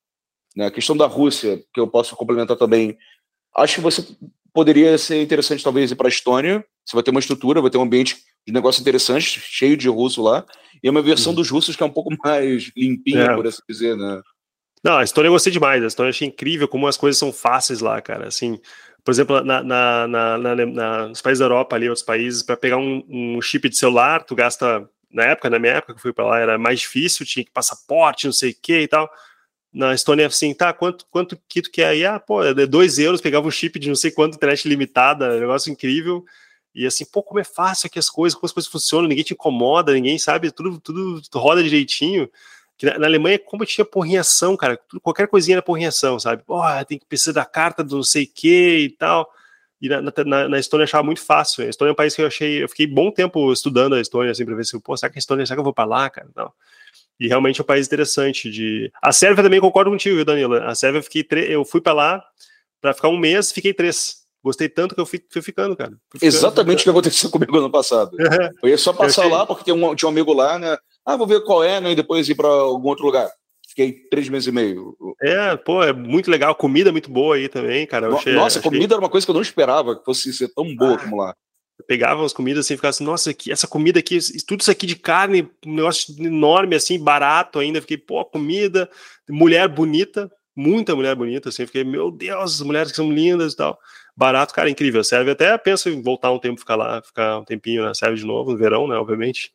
Né? 0.56 0.66
A 0.66 0.70
questão 0.70 0.96
da 0.96 1.06
Rússia, 1.06 1.60
que 1.74 1.80
eu 1.80 1.88
posso 1.88 2.14
complementar 2.14 2.56
também, 2.56 2.96
acho 3.56 3.74
que 3.74 3.80
você 3.80 4.06
poderia 4.54 4.96
ser 4.96 5.20
interessante 5.20 5.64
talvez 5.64 5.90
ir 5.90 5.96
para 5.96 6.06
a 6.06 6.10
Estônia, 6.10 6.64
você 6.86 6.94
vai 6.94 7.02
ter 7.02 7.10
uma 7.10 7.20
estrutura, 7.20 7.60
vai 7.60 7.70
ter 7.70 7.78
um 7.78 7.82
ambiente 7.82 8.16
de 8.46 8.52
negócio 8.52 8.80
interessante, 8.80 9.40
cheio 9.40 9.76
de 9.76 9.88
russo 9.88 10.22
lá, 10.22 10.46
e 10.82 10.86
é 10.86 10.90
uma 10.90 11.02
versão 11.02 11.32
hum. 11.32 11.34
dos 11.34 11.50
russos 11.50 11.74
que 11.74 11.82
é 11.82 11.86
um 11.86 11.92
pouco 11.92 12.10
mais 12.24 12.70
limpinha, 12.76 13.24
é. 13.24 13.34
por 13.34 13.46
assim 13.46 13.62
dizer, 13.68 13.96
né? 13.96 14.22
Não, 14.82 14.98
a 14.98 15.04
Estônia 15.04 15.28
eu 15.28 15.32
gostei 15.32 15.52
demais. 15.52 15.82
A 15.82 15.86
Estônia 15.86 16.08
eu 16.08 16.10
achei 16.10 16.28
incrível 16.28 16.68
como 16.68 16.86
as 16.86 16.96
coisas 16.96 17.18
são 17.18 17.32
fáceis 17.32 17.80
lá, 17.80 18.00
cara. 18.00 18.28
Assim, 18.28 18.60
por 19.04 19.10
exemplo, 19.10 19.40
na, 19.42 19.62
na, 19.62 20.06
na, 20.06 20.38
na 20.38 21.08
nos 21.08 21.22
países 21.22 21.40
da 21.40 21.46
Europa, 21.46 21.76
ali, 21.76 21.88
outros 21.88 22.04
países, 22.04 22.42
para 22.42 22.56
pegar 22.56 22.76
um, 22.76 23.04
um, 23.08 23.42
chip 23.42 23.68
de 23.68 23.76
celular, 23.76 24.24
tu 24.24 24.34
gasta. 24.34 24.88
Na 25.10 25.24
época, 25.24 25.48
na 25.48 25.58
minha 25.58 25.72
época 25.74 25.94
que 25.94 25.98
eu 25.98 26.02
fui 26.02 26.12
para 26.12 26.26
lá, 26.26 26.38
era 26.38 26.58
mais 26.58 26.80
difícil, 26.80 27.24
tinha 27.24 27.42
que 27.42 27.50
passaporte, 27.50 28.26
não 28.26 28.32
sei 28.32 28.50
o 28.50 28.56
que 28.60 28.80
e 28.80 28.88
tal. 28.88 29.10
Na 29.72 29.94
Estônia, 29.94 30.26
assim, 30.26 30.52
tá, 30.52 30.72
quanto, 30.74 31.06
quanto 31.10 31.38
que 31.48 31.62
tu 31.62 31.70
quer 31.70 31.86
aí? 31.86 32.04
Ah, 32.04 32.20
pô, 32.20 32.44
é 32.44 32.66
dois 32.66 32.98
euros, 32.98 33.20
pegava 33.20 33.48
um 33.48 33.50
chip 33.50 33.78
de 33.78 33.88
não 33.88 33.96
sei 33.96 34.10
quanto, 34.10 34.36
internet 34.36 34.68
limitada, 34.68 35.40
negócio 35.40 35.72
incrível. 35.72 36.22
E 36.74 36.86
assim, 36.86 37.06
pô, 37.06 37.22
como 37.22 37.40
é 37.40 37.44
fácil 37.44 37.86
aqui 37.86 37.98
as 37.98 38.10
coisas, 38.10 38.34
como 38.34 38.46
as 38.46 38.52
coisas 38.52 38.70
funcionam, 38.70 39.08
ninguém 39.08 39.24
te 39.24 39.32
incomoda, 39.32 39.92
ninguém 39.94 40.18
sabe, 40.18 40.50
tudo, 40.50 40.78
tudo 40.78 41.22
roda 41.34 41.62
direitinho. 41.62 42.30
Que 42.78 42.86
na, 42.86 42.98
na, 42.98 43.06
Alemanha, 43.06 43.38
como 43.38 43.66
tinha 43.66 43.84
porrinhação, 43.84 44.56
cara, 44.56 44.78
qualquer 45.02 45.26
coisinha 45.26 45.56
era 45.56 45.62
porrinhação, 45.62 46.18
sabe? 46.18 46.44
Oh, 46.46 46.62
tem 46.86 46.98
que 46.98 47.04
precisar 47.04 47.32
da 47.32 47.44
carta 47.44 47.82
do 47.82 47.96
não 47.96 48.02
sei 48.04 48.22
o 48.24 48.30
que 48.32 48.78
e 48.78 48.90
tal. 48.90 49.28
E 49.80 49.88
na, 49.88 50.00
na, 50.00 50.48
na, 50.48 50.58
Estônia 50.58 50.82
eu 50.82 50.86
achava 50.86 51.02
muito 51.02 51.20
fácil. 51.20 51.64
A 51.64 51.68
Estônia 51.68 51.90
é 51.90 51.92
um 51.92 51.96
país 51.96 52.14
que 52.14 52.22
eu 52.22 52.26
achei. 52.26 52.62
Eu 52.62 52.68
fiquei 52.68 52.86
bom 52.86 53.10
tempo 53.10 53.52
estudando 53.52 53.94
a 53.94 54.00
Estônia, 54.00 54.30
assim, 54.30 54.44
pra 54.44 54.54
ver 54.54 54.64
se, 54.64 54.78
pô, 54.80 54.96
será 54.96 55.10
que 55.10 55.18
a 55.18 55.20
Estônia, 55.20 55.44
será 55.44 55.56
que 55.56 55.60
eu 55.60 55.64
vou 55.64 55.74
pra 55.74 55.84
lá, 55.84 56.08
cara? 56.08 56.28
Não. 56.36 56.52
E 57.18 57.26
realmente 57.26 57.60
é 57.60 57.62
um 57.62 57.66
país 57.66 57.86
interessante. 57.86 58.50
De... 58.50 58.92
A 59.02 59.12
Sérvia 59.12 59.42
também 59.42 59.60
concordo 59.60 59.90
contigo, 59.90 60.16
viu, 60.16 60.24
Danilo? 60.24 60.54
A 60.54 60.74
Sérvia 60.74 60.98
eu 60.98 61.02
fiquei. 61.02 61.24
Tre... 61.24 61.52
Eu 61.52 61.64
fui 61.64 61.80
pra 61.80 61.92
lá 61.92 62.24
pra 62.80 62.94
ficar 62.94 63.08
um 63.08 63.18
mês, 63.18 63.50
fiquei 63.52 63.74
três. 63.74 64.18
Gostei 64.42 64.68
tanto 64.68 64.94
que 64.94 65.00
eu 65.00 65.06
fui, 65.06 65.20
fui 65.30 65.42
ficando, 65.42 65.76
cara. 65.76 65.90
Fui 66.10 66.20
ficando, 66.20 66.28
Exatamente 66.28 66.80
o 66.80 66.84
que 66.84 66.90
aconteceu 66.90 67.30
comigo 67.30 67.58
ano 67.58 67.70
passado. 67.70 68.16
eu 68.62 68.68
ia 68.68 68.78
só 68.78 68.92
passar 68.92 69.26
lá, 69.26 69.44
porque 69.44 69.72
um, 69.72 69.94
tinha 69.94 70.08
um 70.08 70.12
amigo 70.12 70.32
lá, 70.32 70.58
né? 70.58 70.76
Ah, 71.08 71.16
vou 71.16 71.26
ver 71.26 71.42
qual 71.42 71.64
é, 71.64 71.80
né? 71.80 71.92
E 71.92 71.96
depois 71.96 72.28
ir 72.28 72.34
para 72.34 72.48
algum 72.48 72.86
outro 72.86 73.06
lugar. 73.06 73.30
Fiquei 73.66 73.94
três 74.10 74.28
meses 74.28 74.46
e 74.46 74.52
meio. 74.52 74.94
É, 75.22 75.56
pô, 75.56 75.82
é 75.82 75.90
muito 75.90 76.30
legal. 76.30 76.54
Comida 76.54 76.92
muito 76.92 77.10
boa 77.10 77.36
aí 77.36 77.48
também, 77.48 77.86
cara. 77.86 78.14
Achei, 78.14 78.34
nossa, 78.34 78.58
achei... 78.58 78.70
comida 78.70 78.94
era 78.94 79.00
uma 79.00 79.08
coisa 79.08 79.26
que 79.26 79.30
eu 79.30 79.34
não 79.34 79.40
esperava 79.40 79.98
que 79.98 80.04
fosse 80.04 80.30
ser 80.34 80.52
tão 80.52 80.76
boa 80.76 80.96
ah, 80.96 80.98
como 80.98 81.16
lá. 81.16 81.34
Eu 81.78 81.86
pegava 81.86 82.22
as 82.26 82.34
comidas 82.34 82.66
assim 82.66 82.74
e 82.74 82.76
ficava 82.76 82.90
assim, 82.90 83.04
nossa, 83.04 83.34
essa 83.48 83.66
comida 83.66 83.98
aqui, 84.00 84.18
tudo 84.46 84.60
isso 84.60 84.70
aqui 84.70 84.86
de 84.86 84.96
carne, 84.96 85.50
um 85.64 85.76
negócio 85.76 86.14
enorme, 86.22 86.76
assim, 86.76 87.02
barato 87.02 87.58
ainda. 87.58 87.80
Fiquei, 87.80 87.96
pô, 87.96 88.22
comida, 88.26 88.86
mulher 89.30 89.66
bonita, 89.66 90.30
muita 90.54 90.94
mulher 90.94 91.14
bonita, 91.14 91.48
assim. 91.48 91.64
Fiquei, 91.64 91.84
meu 91.84 92.10
Deus, 92.10 92.56
as 92.56 92.60
mulheres 92.60 92.90
que 92.90 92.96
são 92.96 93.10
lindas 93.10 93.54
e 93.54 93.56
tal. 93.56 93.78
Barato, 94.14 94.52
cara, 94.52 94.68
incrível. 94.68 95.02
Serve 95.02 95.30
até 95.30 95.56
penso 95.56 95.88
em 95.88 96.02
voltar 96.02 96.30
um 96.30 96.38
tempo, 96.38 96.60
ficar 96.60 96.76
lá, 96.76 97.00
ficar 97.00 97.38
um 97.38 97.44
tempinho 97.44 97.82
na 97.82 97.94
serve 97.94 98.18
de 98.18 98.26
novo, 98.26 98.52
no 98.52 98.58
verão, 98.58 98.86
né, 98.86 98.96
obviamente. 98.96 99.50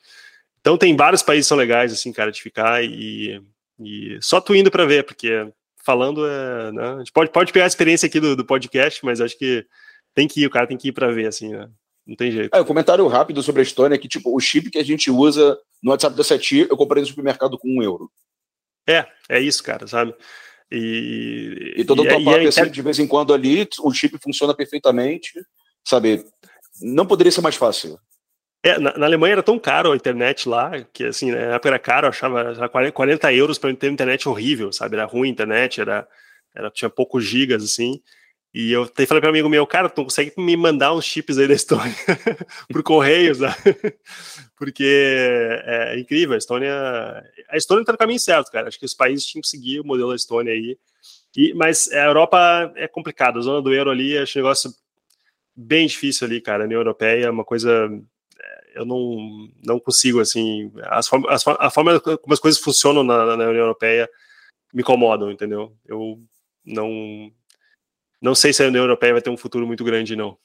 Então 0.64 0.78
tem 0.78 0.96
vários 0.96 1.22
países 1.22 1.46
que 1.46 1.50
são 1.50 1.58
legais, 1.58 1.92
assim, 1.92 2.14
cara, 2.14 2.32
de 2.32 2.42
ficar 2.42 2.82
e, 2.82 3.42
e 3.78 4.18
só 4.22 4.40
tu 4.40 4.56
indo 4.56 4.72
para 4.72 4.86
ver, 4.86 5.04
porque 5.04 5.46
falando 5.84 6.26
é, 6.26 6.72
né, 6.72 6.94
a 6.94 6.98
gente 7.00 7.12
pode, 7.12 7.32
pode 7.32 7.52
pegar 7.52 7.66
a 7.66 7.68
experiência 7.68 8.08
aqui 8.08 8.18
do, 8.18 8.34
do 8.34 8.46
podcast, 8.46 9.04
mas 9.04 9.20
acho 9.20 9.38
que 9.38 9.66
tem 10.16 10.26
que 10.26 10.42
ir, 10.42 10.48
o 10.48 10.50
cara 10.50 10.66
tem 10.66 10.78
que 10.78 10.88
ir 10.88 10.92
para 10.94 11.12
ver, 11.12 11.28
assim, 11.28 11.50
né? 11.50 11.70
Não 12.08 12.16
tem 12.16 12.32
jeito. 12.32 12.56
É, 12.56 12.62
um 12.62 12.66
comentário 12.66 13.06
rápido 13.08 13.44
sobre 13.44 13.60
a 13.60 13.64
Estônia 13.64 13.96
é 13.96 13.98
que, 13.98 14.08
tipo, 14.08 14.34
o 14.34 14.40
chip 14.40 14.70
que 14.70 14.78
a 14.78 14.84
gente 14.86 15.12
usa 15.12 15.58
no 15.82 15.92
WhatsApp 15.92 16.16
da 16.16 16.24
Seti, 16.24 16.66
eu 16.70 16.78
comprei 16.78 17.02
no 17.02 17.08
supermercado 17.08 17.58
com 17.58 17.68
um 17.68 17.84
euro. 17.84 18.10
É, 18.88 19.06
é 19.28 19.42
isso, 19.42 19.62
cara, 19.62 19.86
sabe? 19.86 20.16
E, 20.72 21.74
e 21.78 21.86
todo 21.86 22.04
o 22.04 22.08
top 22.08 22.30
é, 22.30 22.46
é, 22.46 22.66
de 22.66 22.82
vez 22.82 23.00
em 23.00 23.08
quando 23.08 23.34
ali, 23.34 23.68
o 23.82 23.94
chip 23.94 24.18
funciona 24.18 24.54
perfeitamente, 24.54 25.34
sabe? 25.86 26.26
Não 26.82 27.06
poderia 27.06 27.32
ser 27.32 27.42
mais 27.42 27.56
fácil. 27.56 28.00
É, 28.66 28.80
na, 28.80 28.98
na, 28.98 29.06
Alemanha 29.06 29.34
era 29.34 29.44
tão 29.44 29.60
caro 29.60 29.92
a 29.92 29.96
internet 29.96 30.48
lá, 30.48 30.72
que 30.94 31.04
assim, 31.04 31.32
na 31.32 31.56
época 31.56 31.68
era 31.68 31.80
caro, 31.80 32.08
achava 32.08 32.70
40 32.70 33.34
euros 33.34 33.58
para 33.58 33.76
ter 33.76 33.92
internet 33.92 34.28
horrível, 34.30 34.72
sabe? 34.72 34.96
Era 34.96 35.06
ruim 35.06 35.28
a 35.28 35.32
internet, 35.32 35.82
era, 35.82 36.08
era, 36.56 36.72
tinha 36.72 36.90
poucos 36.90 37.26
gigas, 37.26 37.62
assim. 37.62 38.02
E 38.54 38.72
eu 38.72 38.84
até 38.84 39.06
falei 39.06 39.20
para 39.20 39.30
um 39.30 39.34
amigo 39.34 39.50
meu, 39.50 39.66
cara, 39.68 39.90
tu 39.90 40.04
consegue 40.04 40.32
me 40.38 40.56
mandar 40.56 40.94
uns 40.94 41.04
chips 41.04 41.38
aí 41.40 41.48
da 41.48 41.56
Estônia 41.56 41.94
por 42.72 42.84
correio, 42.84 43.34
sabe? 43.36 43.76
Porque 44.56 44.86
é, 44.86 45.96
é, 45.96 46.00
incrível, 46.00 46.36
a 46.36 46.38
Estônia. 46.38 46.72
A 47.50 47.58
Estônia 47.58 47.84
tá 47.84 47.92
no 47.92 47.98
caminho 47.98 48.20
certo, 48.20 48.52
cara. 48.52 48.68
Acho 48.68 48.80
que 48.80 48.86
os 48.86 48.94
países 48.94 49.26
tinham 49.26 49.42
que 49.42 49.48
seguir 49.48 49.82
o 49.82 49.86
modelo 49.86 50.12
da 50.12 50.16
Estônia 50.16 50.54
aí. 50.54 50.78
E, 51.36 51.54
mas 51.56 51.92
a 51.92 52.06
Europa 52.06 52.72
é 52.76 52.88
complicado, 52.88 53.40
a 53.40 53.42
zona 53.42 53.62
do 53.62 53.74
euro 53.74 53.90
ali, 53.90 54.18
acho 54.18 54.38
um 54.38 54.42
negócio 54.44 54.72
bem 55.56 55.88
difícil 55.88 56.28
ali, 56.28 56.40
cara. 56.40 56.64
A 56.64 56.66
União 56.66 56.80
Europeia 56.80 57.26
é 57.26 57.30
uma 57.30 57.44
coisa 57.44 57.90
eu 58.74 58.86
não, 58.86 59.50
não 59.64 59.80
consigo, 59.80 60.20
assim, 60.20 60.72
as, 60.84 61.10
as, 61.30 61.48
a 61.48 61.70
forma 61.70 62.00
como 62.00 62.34
as 62.34 62.40
coisas 62.40 62.60
funcionam 62.60 63.04
na, 63.04 63.38
na 63.38 63.46
União 63.46 63.64
Europeia 63.64 64.10
me 64.74 64.82
incomodam, 64.82 65.32
entendeu? 65.32 65.76
Eu 65.86 66.20
não, 66.66 67.32
não 68.22 68.34
sei 68.34 68.52
se 68.52 68.64
a 68.64 68.68
União 68.68 68.84
Europeia 68.84 69.14
vai 69.14 69.22
ter 69.22 69.30
um 69.30 69.38
futuro 69.38 69.68
muito 69.68 69.84
grande, 69.84 70.16
não. 70.16 70.38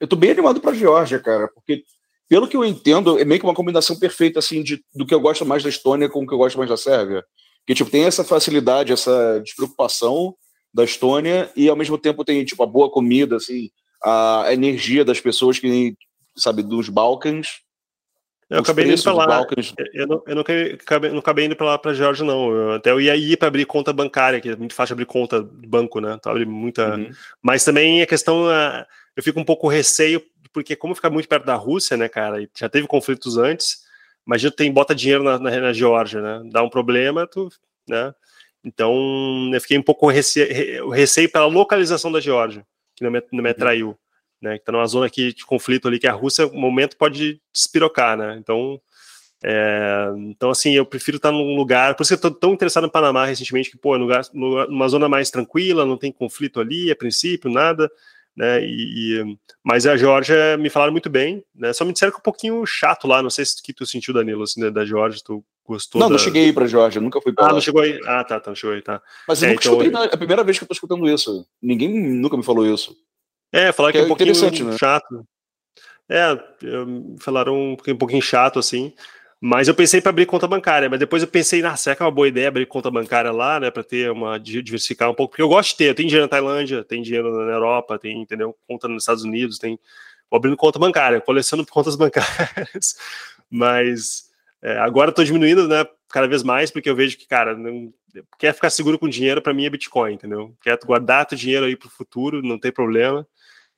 Eu 0.00 0.08
tô 0.08 0.16
bem 0.16 0.32
animado 0.32 0.60
para 0.60 0.72
a 0.72 0.74
Geórgia, 0.74 1.20
cara, 1.20 1.48
porque 1.48 1.84
pelo 2.28 2.48
que 2.48 2.56
eu 2.56 2.64
entendo, 2.64 3.18
é 3.18 3.24
meio 3.24 3.38
que 3.38 3.46
uma 3.46 3.54
combinação 3.54 3.98
perfeita 3.98 4.38
assim 4.38 4.62
de, 4.62 4.82
do 4.94 5.06
que 5.06 5.14
eu 5.14 5.20
gosto 5.20 5.44
mais 5.44 5.62
da 5.62 5.68
Estônia 5.68 6.08
com 6.08 6.22
o 6.22 6.26
que 6.26 6.34
eu 6.34 6.38
gosto 6.38 6.58
mais 6.58 6.68
da 6.68 6.76
Sérvia. 6.76 7.24
Que 7.66 7.74
tipo 7.74 7.90
tem 7.90 8.04
essa 8.04 8.24
facilidade, 8.24 8.92
essa 8.92 9.40
despreocupação 9.40 10.34
da 10.72 10.84
Estônia 10.84 11.50
e 11.54 11.68
ao 11.68 11.76
mesmo 11.76 11.96
tempo 11.96 12.24
tem 12.24 12.44
tipo 12.44 12.62
a 12.62 12.66
boa 12.66 12.90
comida, 12.90 13.36
assim, 13.36 13.70
a 14.02 14.48
energia 14.50 15.04
das 15.04 15.20
pessoas 15.20 15.58
que 15.58 15.96
sabe 16.36 16.62
dos 16.62 16.88
Balcãs. 16.88 17.62
Eu 18.50 18.60
acabei 18.60 18.86
indo 18.86 19.02
para 19.02 19.12
lá. 19.12 19.46
Eu 19.92 20.06
não, 20.06 20.22
eu 20.26 20.34
não 20.34 20.42
acabei, 20.42 21.10
não 21.10 21.18
acabei 21.18 21.44
indo 21.46 21.56
para 21.56 21.66
lá 21.66 21.78
para 21.78 21.94
Georgia 21.94 22.24
não. 22.24 22.50
Eu, 22.50 22.72
até 22.72 22.90
eu 22.90 23.00
ia 23.00 23.16
ir 23.16 23.36
para 23.36 23.48
abrir 23.48 23.64
conta 23.64 23.92
bancária, 23.92 24.40
que 24.40 24.50
é 24.50 24.56
muito 24.56 24.74
fácil 24.74 24.92
abrir 24.92 25.06
conta 25.06 25.42
de 25.42 25.66
banco, 25.66 26.00
né? 26.00 26.14
Então, 26.14 26.30
abrir 26.30 26.46
muita. 26.46 26.96
Uhum. 26.96 27.10
Mas 27.42 27.64
também 27.64 28.02
a 28.02 28.06
questão, 28.06 28.46
eu 29.16 29.22
fico 29.22 29.40
um 29.40 29.44
pouco 29.44 29.66
receio 29.66 30.22
porque 30.54 30.76
como 30.76 30.94
fica 30.94 31.10
muito 31.10 31.28
perto 31.28 31.44
da 31.44 31.56
Rússia, 31.56 31.96
né, 31.96 32.08
cara? 32.08 32.40
E 32.40 32.48
já 32.56 32.68
teve 32.68 32.86
conflitos 32.86 33.36
antes. 33.36 33.82
Imagina 34.24 34.52
tem 34.52 34.72
bota 34.72 34.94
dinheiro 34.94 35.24
na, 35.24 35.38
na, 35.38 35.50
na 35.60 35.72
Geórgia, 35.72 36.22
né? 36.22 36.48
Dá 36.50 36.62
um 36.62 36.70
problema, 36.70 37.26
tu, 37.26 37.50
né? 37.88 38.14
Então, 38.64 39.50
eu 39.52 39.60
fiquei 39.60 39.76
um 39.76 39.82
pouco 39.82 40.08
receio, 40.08 40.88
receio 40.88 41.30
pela 41.30 41.44
localização 41.46 42.10
da 42.10 42.20
Geórgia, 42.20 42.64
que 42.94 43.04
não 43.04 43.10
me, 43.10 43.20
não 43.32 43.42
me 43.42 43.48
uhum. 43.48 43.50
atraiu, 43.50 43.98
né? 44.44 44.58
Que 44.58 44.64
tá 44.64 44.70
numa 44.72 44.86
zona 44.86 45.06
aqui 45.06 45.32
de 45.32 45.44
conflito 45.46 45.88
ali, 45.88 45.98
que 45.98 46.06
a 46.06 46.12
Rússia, 46.12 46.46
no 46.46 46.60
momento, 46.60 46.96
pode 46.98 47.40
despirocar, 47.50 48.16
né? 48.16 48.36
Então, 48.38 48.78
é, 49.42 50.12
então 50.28 50.50
assim, 50.50 50.74
eu 50.74 50.84
prefiro 50.84 51.16
estar 51.16 51.32
num 51.32 51.56
lugar, 51.56 51.94
por 51.94 52.02
isso 52.02 52.16
que 52.16 52.26
eu 52.26 52.30
tô 52.30 52.38
tão 52.38 52.52
interessado 52.52 52.84
no 52.84 52.90
Panamá 52.90 53.24
recentemente, 53.24 53.70
que, 53.70 53.78
pô, 53.78 53.94
é 53.94 53.98
lugar, 53.98 54.22
numa 54.34 54.86
zona 54.88 55.08
mais 55.08 55.30
tranquila, 55.30 55.86
não 55.86 55.96
tem 55.96 56.12
conflito 56.12 56.60
ali, 56.60 56.90
a 56.90 56.96
princípio, 56.96 57.50
nada, 57.50 57.90
né? 58.36 58.62
E, 58.62 59.22
e, 59.22 59.38
mas 59.62 59.86
a 59.86 59.96
Geórgia 59.96 60.58
me 60.58 60.68
falaram 60.68 60.92
muito 60.92 61.08
bem, 61.08 61.42
né? 61.54 61.72
Só 61.72 61.84
me 61.86 61.92
disseram 61.94 62.12
que 62.12 62.18
é 62.18 62.20
um 62.20 62.22
pouquinho 62.22 62.66
chato 62.66 63.08
lá, 63.08 63.22
não 63.22 63.30
sei 63.30 63.46
se 63.46 63.62
que 63.62 63.72
tu 63.72 63.86
sentiu, 63.86 64.12
Danilo, 64.12 64.42
assim, 64.42 64.60
né, 64.60 64.70
da 64.70 64.84
Geórgia, 64.84 65.22
tu 65.24 65.42
gostou? 65.64 66.00
Não, 66.00 66.08
da... 66.08 66.12
não 66.12 66.18
cheguei 66.18 66.52
para 66.52 66.66
Geórgia, 66.66 67.00
nunca 67.00 67.18
fui 67.18 67.32
para 67.32 67.44
Ah, 67.44 67.48
lá. 67.48 67.54
não 67.54 67.60
chegou 67.62 67.80
aí? 67.80 67.98
Ah, 68.04 68.22
tá, 68.24 68.38
tá, 68.38 68.50
não 68.50 68.54
chegou 68.54 68.76
aí, 68.76 68.82
tá. 68.82 69.00
Mas 69.26 69.42
eu 69.42 69.48
é, 69.48 69.52
nunca 69.52 69.66
então... 69.66 69.80
escutei, 69.80 70.02
é 70.02 70.14
a 70.14 70.18
primeira 70.18 70.44
vez 70.44 70.58
que 70.58 70.64
eu 70.64 70.68
tô 70.68 70.74
escutando 70.74 71.08
isso. 71.08 71.46
Ninguém 71.62 71.88
nunca 71.88 72.36
me 72.36 72.42
falou 72.42 72.66
isso. 72.66 72.94
É, 73.54 73.70
falaram 73.70 73.92
que, 73.92 73.98
que 73.98 74.02
é 74.02 74.04
um 74.04 74.08
pouquinho 74.08 74.66
né? 74.66 74.76
chato. 74.76 75.24
É, 76.08 76.36
falaram 77.20 77.74
um 77.74 77.96
pouquinho 77.96 78.20
chato, 78.20 78.58
assim. 78.58 78.92
Mas 79.40 79.68
eu 79.68 79.74
pensei 79.74 80.00
para 80.00 80.10
abrir 80.10 80.26
conta 80.26 80.48
bancária, 80.48 80.88
mas 80.88 80.98
depois 80.98 81.22
eu 81.22 81.28
pensei, 81.28 81.62
ah, 81.64 81.76
será 81.76 81.94
que 81.94 82.02
é 82.02 82.06
uma 82.06 82.10
boa 82.10 82.26
ideia 82.26 82.48
abrir 82.48 82.66
conta 82.66 82.90
bancária 82.90 83.30
lá, 83.30 83.60
né, 83.60 83.70
para 83.70 83.84
ter 83.84 84.10
uma 84.10 84.38
diversificar 84.38 85.10
um 85.10 85.14
pouco, 85.14 85.32
porque 85.32 85.42
eu 85.42 85.48
gosto 85.48 85.70
de 85.72 85.76
ter, 85.76 85.84
eu 85.90 85.94
tenho 85.94 86.08
dinheiro 86.08 86.24
na 86.24 86.30
Tailândia, 86.30 86.82
tenho 86.82 87.04
dinheiro 87.04 87.30
na 87.44 87.52
Europa, 87.52 87.98
tem, 87.98 88.22
entendeu, 88.22 88.56
conta 88.66 88.88
nos 88.88 89.02
Estados 89.02 89.22
Unidos, 89.22 89.58
tem 89.58 89.78
vou 90.30 90.38
abrindo 90.38 90.56
conta 90.56 90.78
bancária, 90.78 91.20
colecionando 91.20 91.68
contas 91.70 91.94
bancárias. 91.94 92.96
mas 93.50 94.30
é, 94.62 94.78
agora 94.78 95.10
estou 95.10 95.24
diminuindo, 95.24 95.68
né, 95.68 95.84
cada 96.08 96.26
vez 96.26 96.42
mais, 96.42 96.70
porque 96.70 96.88
eu 96.88 96.96
vejo 96.96 97.18
que, 97.18 97.26
cara, 97.26 97.54
não, 97.54 97.92
quer 98.38 98.54
ficar 98.54 98.70
seguro 98.70 98.98
com 98.98 99.08
dinheiro, 99.08 99.42
para 99.42 99.52
mim 99.52 99.66
é 99.66 99.70
Bitcoin, 99.70 100.14
entendeu? 100.14 100.56
Quer 100.62 100.78
guardar 100.84 101.26
teu 101.26 101.36
dinheiro 101.36 101.66
aí 101.66 101.76
para 101.76 101.88
o 101.88 101.90
futuro, 101.90 102.40
não 102.42 102.58
tem 102.58 102.72
problema. 102.72 103.26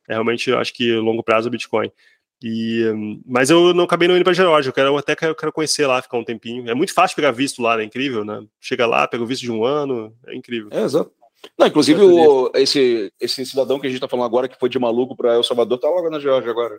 É, 0.08 0.14
realmente, 0.14 0.50
eu 0.50 0.58
acho 0.58 0.72
que 0.72 0.94
longo 0.94 1.22
prazo 1.22 1.48
é 1.48 1.50
Bitcoin. 1.50 1.90
E, 2.42 2.84
mas 3.24 3.48
eu 3.48 3.72
não 3.72 3.84
acabei 3.84 4.06
não 4.06 4.14
indo 4.14 4.24
para 4.24 4.34
Geórgia, 4.34 4.68
eu 4.68 4.72
quero 4.72 4.96
até 4.96 5.16
quero, 5.16 5.34
quero 5.34 5.52
conhecer 5.52 5.86
lá, 5.86 6.02
ficar 6.02 6.18
um 6.18 6.24
tempinho. 6.24 6.68
É 6.68 6.74
muito 6.74 6.92
fácil 6.92 7.16
pegar 7.16 7.30
visto 7.30 7.62
lá, 7.62 7.80
é 7.80 7.84
incrível, 7.84 8.24
né? 8.24 8.44
Chega 8.60 8.86
lá, 8.86 9.08
pega 9.08 9.22
o 9.22 9.26
visto 9.26 9.42
de 9.42 9.50
um 9.50 9.64
ano, 9.64 10.14
é 10.26 10.34
incrível. 10.34 10.68
É, 10.70 10.82
exato. 10.82 11.10
Não, 11.58 11.66
inclusive, 11.66 12.00
o, 12.02 12.50
esse, 12.54 13.12
esse 13.20 13.46
cidadão 13.46 13.78
que 13.78 13.86
a 13.86 13.90
gente 13.90 14.00
tá 14.00 14.08
falando 14.08 14.26
agora, 14.26 14.48
que 14.48 14.58
foi 14.58 14.68
de 14.68 14.78
maluco 14.78 15.16
para 15.16 15.34
El 15.34 15.42
Salvador, 15.42 15.78
tá 15.78 15.88
logo 15.88 16.10
na 16.10 16.20
Geórgia 16.20 16.50
agora. 16.50 16.78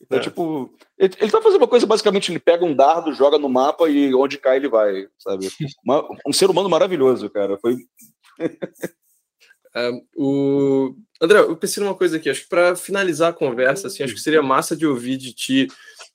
Então, 0.00 0.18
é. 0.18 0.20
tipo, 0.20 0.72
ele, 0.98 1.14
ele 1.20 1.30
tá 1.30 1.40
fazendo 1.40 1.60
uma 1.60 1.68
coisa, 1.68 1.86
basicamente, 1.86 2.30
ele 2.30 2.40
pega 2.40 2.64
um 2.64 2.74
dardo, 2.74 3.12
joga 3.12 3.38
no 3.38 3.48
mapa 3.48 3.88
e 3.88 4.14
onde 4.14 4.38
cai 4.38 4.56
ele 4.56 4.68
vai, 4.68 5.06
sabe? 5.18 5.48
Uma, 5.84 6.06
um 6.26 6.32
ser 6.32 6.50
humano 6.50 6.68
maravilhoso, 6.68 7.30
cara. 7.30 7.56
Foi. 7.58 7.76
O... 10.16 10.94
André, 11.20 11.38
eu 11.38 11.56
pensei 11.56 11.82
numa 11.82 11.94
coisa 11.94 12.16
aqui, 12.16 12.28
acho 12.28 12.42
que 12.42 12.48
para 12.48 12.76
finalizar 12.76 13.30
a 13.30 13.34
conversa, 13.34 13.86
assim, 13.86 14.02
acho 14.02 14.14
que 14.14 14.20
seria 14.20 14.42
massa 14.42 14.76
de 14.76 14.86
ouvir 14.86 15.16
de 15.16 15.32
ti, 15.32 15.68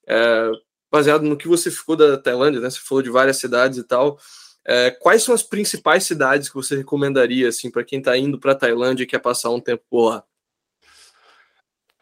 é, 0.06 0.52
baseado 0.92 1.24
no 1.24 1.38
que 1.38 1.48
você 1.48 1.72
ficou 1.72 1.96
da 1.96 2.18
Tailândia, 2.18 2.60
né? 2.60 2.70
Você 2.70 2.80
falou 2.80 3.02
de 3.02 3.10
várias 3.10 3.38
cidades 3.38 3.78
e 3.78 3.84
tal. 3.84 4.20
É, 4.66 4.92
quais 4.92 5.24
são 5.24 5.34
as 5.34 5.44
principais 5.44 6.04
cidades 6.04 6.50
que 6.50 6.56
você 6.56 6.76
recomendaria, 6.76 7.48
assim, 7.48 7.72
para 7.72 7.86
quem 7.86 8.00
está 8.00 8.18
indo 8.18 8.40
para 8.40 8.52
a 8.52 8.56
Tailândia 8.56 9.04
e 9.04 9.08
quer 9.08 9.20
passar 9.20 9.50
um 9.50 9.62
tempo 9.62 9.84
por 9.90 10.10
lá? 10.10 10.24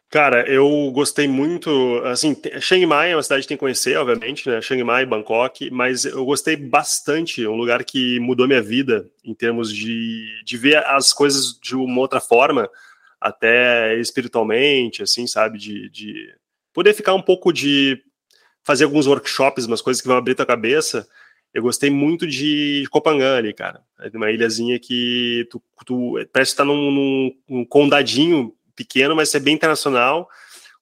Cara, 0.09 0.47
eu 0.49 0.91
gostei 0.91 1.27
muito, 1.27 1.69
assim, 2.05 2.37
Chiang 2.61 2.85
Mai 2.85 3.11
é 3.11 3.15
uma 3.15 3.23
cidade 3.23 3.41
que 3.41 3.47
tem 3.49 3.57
que 3.57 3.59
conhecer, 3.59 3.97
obviamente, 3.97 4.47
né, 4.47 4.61
Chiang 4.61 4.83
Mai, 4.83 5.05
Bangkok, 5.05 5.69
mas 5.71 6.05
eu 6.05 6.23
gostei 6.23 6.55
bastante, 6.55 7.43
é 7.43 7.49
um 7.49 7.57
lugar 7.57 7.83
que 7.83 8.19
mudou 8.19 8.47
minha 8.47 8.61
vida 8.61 9.09
em 9.25 9.33
termos 9.33 9.73
de, 9.73 10.25
de 10.45 10.57
ver 10.57 10.77
as 10.85 11.11
coisas 11.11 11.59
de 11.59 11.75
uma 11.75 11.99
outra 11.99 12.21
forma, 12.21 12.69
até 13.19 13.99
espiritualmente, 13.99 15.01
assim, 15.01 15.25
sabe, 15.25 15.57
de, 15.57 15.89
de 15.89 16.33
poder 16.71 16.93
ficar 16.93 17.13
um 17.13 17.21
pouco 17.21 17.51
de 17.51 18.01
fazer 18.63 18.83
alguns 18.85 19.07
workshops, 19.07 19.65
umas 19.65 19.81
coisas 19.81 20.01
que 20.01 20.07
vão 20.07 20.17
abrir 20.17 20.35
tua 20.35 20.45
cabeça. 20.45 21.07
Eu 21.53 21.63
gostei 21.63 21.89
muito 21.89 22.27
de 22.27 22.85
Copangan 22.91 23.37
ali, 23.37 23.53
cara. 23.53 23.81
É 23.99 24.15
uma 24.15 24.31
ilhazinha 24.31 24.77
que 24.79 25.47
tu, 25.49 25.61
tu 25.85 26.13
parece 26.33 26.51
estar 26.51 26.65
num, 26.65 26.91
num, 26.91 27.35
num 27.47 27.65
condadinho 27.65 28.53
pequeno, 28.75 29.15
mas 29.15 29.33
é 29.33 29.39
bem 29.39 29.55
internacional. 29.55 30.29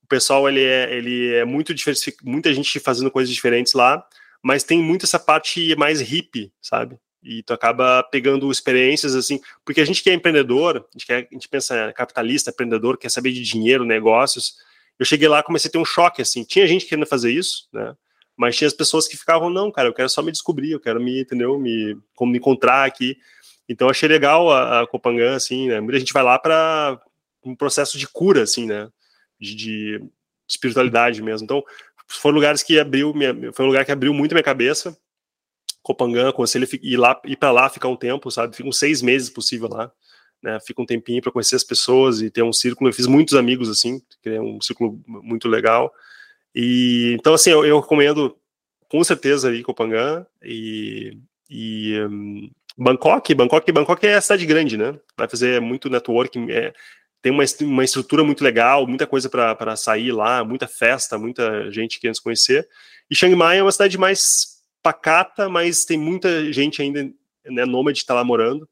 O 0.03 0.07
pessoal 0.07 0.47
ele 0.47 0.63
é, 0.63 0.93
ele 0.93 1.33
é 1.33 1.45
muito 1.45 1.73
diversificado, 1.73 2.29
muita 2.29 2.53
gente 2.53 2.79
fazendo 2.79 3.09
coisas 3.09 3.33
diferentes 3.33 3.73
lá, 3.73 4.05
mas 4.41 4.63
tem 4.63 4.81
muito 4.81 5.05
essa 5.05 5.19
parte 5.19 5.75
mais 5.75 6.01
hippie, 6.01 6.51
sabe? 6.61 6.97
E 7.23 7.41
tu 7.41 7.53
acaba 7.53 8.03
pegando 8.03 8.51
experiências 8.51 9.15
assim, 9.15 9.39
porque 9.63 9.79
a 9.79 9.85
gente 9.85 10.03
que 10.03 10.09
é 10.09 10.13
empreendedor, 10.13 10.77
a 10.77 10.97
gente, 10.97 11.05
quer, 11.05 11.27
a 11.31 11.33
gente 11.33 11.47
pensa 11.47 11.93
capitalista, 11.93 12.51
empreendedor, 12.51 12.97
quer 12.97 13.09
saber 13.09 13.31
de 13.31 13.41
dinheiro, 13.41 13.85
negócios. 13.85 14.55
Eu 14.99 15.05
cheguei 15.05 15.27
lá, 15.27 15.41
comecei 15.41 15.69
a 15.69 15.71
ter 15.71 15.77
um 15.77 15.85
choque 15.85 16.21
assim. 16.21 16.43
Tinha 16.43 16.67
gente 16.67 16.85
querendo 16.85 17.07
fazer 17.07 17.31
isso, 17.31 17.67
né? 17.71 17.95
Mas 18.35 18.57
tinha 18.57 18.67
as 18.67 18.73
pessoas 18.73 19.07
que 19.07 19.15
ficavam, 19.15 19.49
não, 19.49 19.71
cara, 19.71 19.87
eu 19.87 19.93
quero 19.93 20.09
só 20.09 20.21
me 20.21 20.31
descobrir, 20.31 20.71
eu 20.71 20.79
quero 20.79 20.99
me, 21.01 21.21
entendeu? 21.21 21.57
Me, 21.57 21.97
como 22.15 22.31
me 22.31 22.39
encontrar 22.39 22.85
aqui. 22.85 23.17
Então 23.69 23.89
achei 23.89 24.09
legal 24.09 24.51
a, 24.51 24.81
a 24.81 24.87
Copangan, 24.87 25.35
assim, 25.35 25.69
né? 25.69 25.79
Muita 25.79 25.99
gente 25.99 26.11
vai 26.11 26.23
lá 26.23 26.37
para 26.37 26.99
um 27.45 27.55
processo 27.55 27.97
de 27.97 28.07
cura, 28.07 28.43
assim, 28.43 28.65
né? 28.65 28.89
De, 29.39 29.55
de 29.55 30.03
espiritualidade 30.47 31.21
mesmo. 31.21 31.45
Então, 31.45 31.63
foram 32.07 32.35
lugares 32.35 32.63
que 32.63 32.79
abriu, 32.79 33.13
minha, 33.13 33.33
foi 33.53 33.65
um 33.65 33.69
lugar 33.69 33.85
que 33.85 33.91
abriu 33.91 34.13
muito 34.13 34.33
minha 34.33 34.43
cabeça. 34.43 34.97
Copangan, 35.81 36.29
aconselho 36.29 36.67
ir 36.81 36.97
lá, 36.97 37.19
ir 37.25 37.35
para 37.35 37.51
lá, 37.51 37.69
ficar 37.69 37.89
um 37.89 37.95
tempo, 37.95 38.31
sabe? 38.31 38.55
Fica 38.55 38.69
uns 38.69 38.79
seis 38.79 39.01
meses 39.01 39.29
possível 39.29 39.67
lá, 39.67 39.91
né? 40.41 40.59
Fica 40.65 40.81
um 40.81 40.85
tempinho 40.85 41.21
para 41.21 41.31
conhecer 41.31 41.55
as 41.55 41.63
pessoas 41.63 42.21
e 42.21 42.29
ter 42.29 42.43
um 42.43 42.53
círculo. 42.53 42.89
Eu 42.89 42.93
fiz 42.93 43.05
muitos 43.05 43.35
amigos 43.35 43.69
assim, 43.69 44.01
que 44.21 44.29
é 44.29 44.41
um 44.41 44.61
círculo 44.61 45.01
muito 45.05 45.49
legal. 45.49 45.93
E 46.55 47.15
então 47.19 47.33
assim, 47.33 47.49
eu, 47.49 47.65
eu 47.65 47.79
recomendo 47.81 48.37
com 48.87 49.03
certeza 49.03 49.49
aí 49.49 49.63
Copangan 49.63 50.25
e, 50.41 51.17
e 51.49 51.99
um, 52.01 52.49
Bangkok, 52.77 53.33
Bangkok, 53.33 53.71
Bangkok 53.71 54.07
é 54.07 54.15
a 54.15 54.21
cidade 54.21 54.45
grande, 54.45 54.77
né? 54.77 54.97
Vai 55.17 55.27
fazer 55.27 55.59
muito 55.59 55.89
networking, 55.89 56.49
é, 56.49 56.73
tem 57.23 57.31
uma, 57.31 57.43
uma 57.61 57.85
estrutura 57.85 58.21
muito 58.21 58.43
legal, 58.43 58.85
muita 58.85 59.07
coisa 59.07 59.29
para 59.29 59.75
sair 59.77 60.11
lá, 60.11 60.43
muita 60.43 60.67
festa, 60.67 61.17
muita 61.17 61.71
gente 61.71 61.97
querendo 61.97 62.17
se 62.17 62.21
conhecer. 62.21 62.67
E 63.09 63.15
Chiang 63.15 63.33
Mai 63.33 63.59
é 63.59 63.63
uma 63.63 63.71
cidade 63.71 63.97
mais 63.97 64.61
pacata, 64.83 65.47
mas 65.47 65.85
tem 65.85 65.97
muita 65.97 66.51
gente 66.51 66.81
ainda, 66.81 67.09
né, 67.45 67.63
nômade 67.63 67.99
está 67.99 68.13
lá 68.13 68.25
morando. 68.25 68.67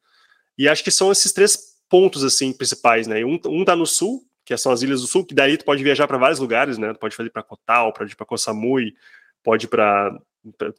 E 0.58 0.68
acho 0.68 0.84
que 0.84 0.92
são 0.92 1.14
esses 1.14 1.32
três 1.32 1.58
pontos 1.88 2.26
assim 2.26 2.52
principais, 2.52 3.08
né? 3.08 3.24
Um, 3.24 3.40
um 3.46 3.64
tá 3.64 3.74
no 3.74 3.86
sul, 3.86 4.22
que 4.44 4.56
são 4.58 4.74
as 4.74 4.82
ilhas 4.82 5.00
do 5.00 5.08
sul, 5.08 5.26
que 5.26 5.34
daí 5.34 5.58
tu 5.58 5.64
pode 5.64 5.82
viajar 5.82 6.06
para 6.06 6.18
vários 6.18 6.40
lugares, 6.40 6.78
né? 6.78 6.92
Tu 6.92 7.00
pode 7.00 7.16
fazer 7.16 7.30
para 7.30 7.44
Kotal, 7.44 7.94
pode 7.94 8.12
ir 8.12 8.16
para 8.18 8.26
Koh 8.26 8.38
Samui, 8.38 8.94
pode 9.42 9.66
para 9.66 10.14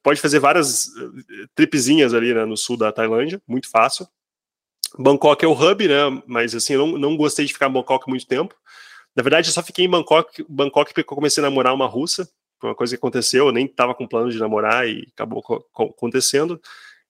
pode 0.02 0.20
fazer 0.20 0.40
várias 0.40 0.88
eh, 0.88 1.46
tripezinhas 1.54 2.12
ali 2.12 2.34
né, 2.34 2.44
no 2.44 2.56
sul 2.56 2.76
da 2.76 2.92
Tailândia, 2.92 3.40
muito 3.46 3.70
fácil. 3.70 4.06
Bangkok 4.98 5.44
é 5.44 5.48
o 5.48 5.52
hub, 5.52 5.88
né? 5.88 6.22
Mas 6.26 6.54
assim, 6.54 6.74
eu 6.74 6.86
não, 6.86 6.98
não 6.98 7.16
gostei 7.16 7.44
de 7.46 7.52
ficar 7.52 7.68
em 7.68 7.72
Bangkok 7.72 8.08
muito 8.08 8.26
tempo. 8.26 8.54
Na 9.14 9.22
verdade, 9.22 9.48
eu 9.48 9.52
só 9.52 9.62
fiquei 9.62 9.84
em 9.84 9.90
Bangkok, 9.90 10.44
Bangkok 10.48 10.92
porque 10.92 11.00
eu 11.12 11.16
comecei 11.16 11.42
a 11.42 11.48
namorar 11.48 11.74
uma 11.74 11.86
russa. 11.86 12.28
Foi 12.60 12.70
uma 12.70 12.76
coisa 12.76 12.94
que 12.94 12.98
aconteceu, 12.98 13.46
eu 13.46 13.52
nem 13.52 13.66
estava 13.66 13.94
com 13.94 14.06
plano 14.06 14.30
de 14.30 14.38
namorar 14.38 14.88
e 14.88 15.08
acabou 15.12 15.42
acontecendo. 15.74 16.60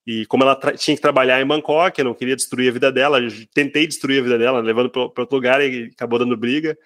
E 0.07 0.27
como 0.27 0.43
ela 0.43 0.57
tinha 0.77 0.97
que 0.97 1.03
trabalhar 1.03 1.41
em 1.41 1.47
Bangkok, 1.47 1.99
eu 1.99 2.05
não 2.05 2.15
queria 2.15 2.35
destruir 2.35 2.71
a 2.71 2.73
vida 2.73 2.91
dela, 2.91 3.19
tentei 3.55 3.87
destruir 3.87 4.21
a 4.21 4.23
vida 4.23 4.39
dela, 4.39 4.61
levando 4.61 4.91
para 4.91 5.03
outro 5.03 5.37
lugar 5.37 5.63
e 5.63 5.91
acabou 5.93 6.19
dando 6.19 6.37
briga. 6.37 6.77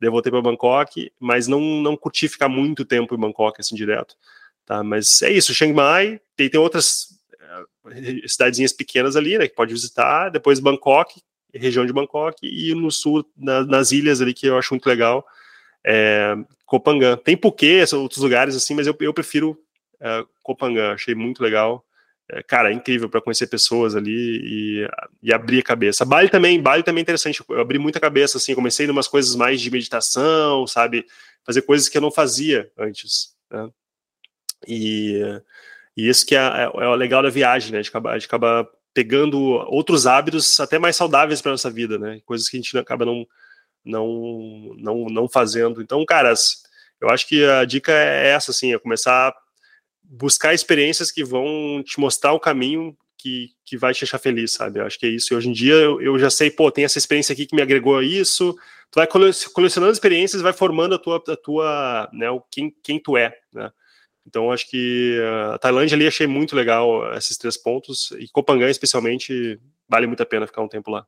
daí 0.00 0.08
eu 0.08 0.12
voltei 0.12 0.30
para 0.30 0.42
Bangkok, 0.42 1.10
mas 1.18 1.48
não, 1.48 1.60
não 1.60 1.96
curti 1.96 2.28
ficar 2.28 2.48
muito 2.48 2.84
tempo 2.84 3.14
em 3.14 3.18
Bangkok, 3.18 3.60
assim, 3.60 3.74
direto, 3.74 4.14
tá? 4.64 4.84
Mas 4.84 5.20
é 5.22 5.32
isso, 5.32 5.54
Chiang 5.54 5.72
Mai, 5.72 6.20
tem, 6.36 6.48
tem 6.48 6.60
outras 6.60 7.19
cidadezinhas 8.26 8.72
pequenas 8.72 9.16
ali, 9.16 9.38
né, 9.38 9.48
que 9.48 9.54
pode 9.54 9.72
visitar, 9.72 10.28
depois 10.28 10.60
Bangkok, 10.60 11.20
região 11.54 11.84
de 11.84 11.92
Bangkok, 11.92 12.38
e 12.42 12.74
no 12.74 12.90
sul, 12.90 13.24
na, 13.36 13.64
nas 13.64 13.92
ilhas 13.92 14.20
ali, 14.20 14.32
que 14.32 14.46
eu 14.46 14.58
acho 14.58 14.72
muito 14.74 14.86
legal, 14.86 15.26
é, 15.84 16.34
Kopangan. 16.66 17.16
Tem 17.16 17.36
Phuket, 17.36 17.94
outros 17.94 18.22
lugares 18.22 18.54
assim, 18.54 18.74
mas 18.74 18.86
eu, 18.86 18.96
eu 19.00 19.12
prefiro 19.12 19.58
uh, 20.00 20.28
Kopangan, 20.42 20.92
achei 20.92 21.14
muito 21.14 21.42
legal, 21.42 21.84
é, 22.32 22.42
cara, 22.42 22.70
é 22.70 22.72
incrível 22.72 23.08
para 23.08 23.20
conhecer 23.20 23.48
pessoas 23.48 23.96
ali 23.96 24.12
e, 24.12 24.88
e, 25.22 25.32
abrir 25.32 25.58
a 25.58 25.64
cabeça. 25.64 26.04
Bali 26.04 26.28
também, 26.28 26.62
Bali 26.62 26.82
também 26.82 27.00
é 27.00 27.02
interessante. 27.02 27.42
Eu 27.48 27.60
abri 27.60 27.78
muita 27.78 27.98
cabeça, 27.98 28.38
assim, 28.38 28.54
comecei 28.54 28.86
em 28.86 28.90
umas 28.90 29.08
coisas 29.08 29.34
mais 29.34 29.60
de 29.60 29.70
meditação, 29.70 30.66
sabe? 30.66 31.06
Fazer 31.44 31.62
coisas 31.62 31.88
que 31.88 31.96
eu 31.98 32.02
não 32.02 32.10
fazia 32.10 32.70
antes. 32.78 33.34
Né? 33.50 33.68
E, 34.68 35.20
e 35.96 36.08
isso 36.08 36.26
que 36.26 36.34
é, 36.34 36.38
é, 36.38 36.62
é, 36.64 36.88
o 36.88 36.94
legal 36.94 37.22
da 37.22 37.30
viagem, 37.30 37.72
né? 37.72 37.80
De 37.80 37.88
acabar, 37.88 38.18
de 38.18 38.26
acabar 38.26 38.66
pegando 38.92 39.38
outros 39.40 40.06
hábitos 40.06 40.58
até 40.60 40.78
mais 40.78 40.96
saudáveis 40.96 41.40
para 41.40 41.52
nossa 41.52 41.70
vida, 41.70 41.98
né? 41.98 42.20
Coisas 42.24 42.48
que 42.48 42.56
a 42.56 42.60
gente 42.60 42.76
acaba 42.78 43.04
não, 43.04 43.26
não, 43.84 44.74
não, 44.78 45.04
não 45.06 45.28
fazendo. 45.28 45.80
Então, 45.82 46.04
caras, 46.04 46.62
eu 47.00 47.08
acho 47.08 47.26
que 47.26 47.44
a 47.44 47.64
dica 47.64 47.92
é 47.92 48.28
essa, 48.28 48.50
assim, 48.50 48.72
é 48.72 48.78
começar 48.78 49.34
buscar 50.10 50.52
experiências 50.52 51.12
que 51.12 51.22
vão 51.22 51.82
te 51.84 52.00
mostrar 52.00 52.32
o 52.32 52.40
caminho 52.40 52.96
que, 53.16 53.50
que 53.64 53.76
vai 53.76 53.94
te 53.94 54.00
deixar 54.00 54.18
feliz, 54.18 54.52
sabe? 54.52 54.80
Eu 54.80 54.86
acho 54.86 54.98
que 54.98 55.06
é 55.06 55.10
isso. 55.10 55.32
E 55.32 55.36
hoje 55.36 55.48
em 55.48 55.52
dia 55.52 55.74
eu, 55.74 56.00
eu, 56.00 56.18
já 56.18 56.28
sei, 56.28 56.50
pô, 56.50 56.70
tem 56.70 56.84
essa 56.84 56.98
experiência 56.98 57.32
aqui 57.32 57.46
que 57.46 57.54
me 57.54 57.62
agregou 57.62 57.98
a 57.98 58.02
isso. 58.02 58.56
Tu 58.90 58.96
vai 58.96 59.06
colecionando 59.06 59.92
experiências, 59.92 60.42
vai 60.42 60.52
formando 60.52 60.96
a 60.96 60.98
tua, 60.98 61.22
a 61.28 61.36
tua 61.36 62.10
né, 62.12 62.26
quem, 62.50 62.74
quem 62.82 62.98
tu 62.98 63.16
é, 63.16 63.32
né? 63.52 63.70
Então 64.30 64.52
acho 64.52 64.70
que 64.70 65.20
a 65.52 65.58
Tailândia 65.58 65.96
ali 65.96 66.06
achei 66.06 66.26
muito 66.28 66.54
legal 66.54 67.12
esses 67.14 67.36
três 67.36 67.56
pontos 67.56 68.12
e 68.12 68.28
Copangan 68.28 68.70
especialmente 68.70 69.60
vale 69.88 70.06
muito 70.06 70.22
a 70.22 70.26
pena 70.26 70.46
ficar 70.46 70.62
um 70.62 70.68
tempo 70.68 70.88
lá. 70.88 71.04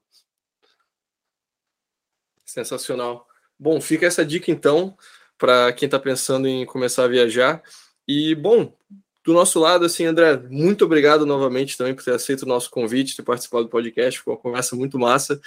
Sensacional. 2.44 3.28
Bom, 3.56 3.80
fica 3.80 4.06
essa 4.06 4.24
dica 4.24 4.50
então 4.50 4.96
para 5.38 5.72
quem 5.72 5.86
está 5.86 6.00
pensando 6.00 6.48
em 6.48 6.66
começar 6.66 7.04
a 7.04 7.08
viajar. 7.08 7.62
E, 8.06 8.34
bom, 8.34 8.76
do 9.24 9.32
nosso 9.32 9.60
lado, 9.60 9.84
assim, 9.84 10.04
André, 10.04 10.36
muito 10.50 10.84
obrigado 10.84 11.24
novamente 11.24 11.78
também 11.78 11.94
por 11.94 12.04
ter 12.04 12.12
aceito 12.12 12.42
o 12.42 12.48
nosso 12.48 12.68
convite, 12.70 13.16
ter 13.16 13.22
participado 13.22 13.64
do 13.64 13.70
podcast, 13.70 14.20
foi 14.20 14.34
uma 14.34 14.40
conversa 14.40 14.74
muito 14.74 14.98
massa. 14.98 15.40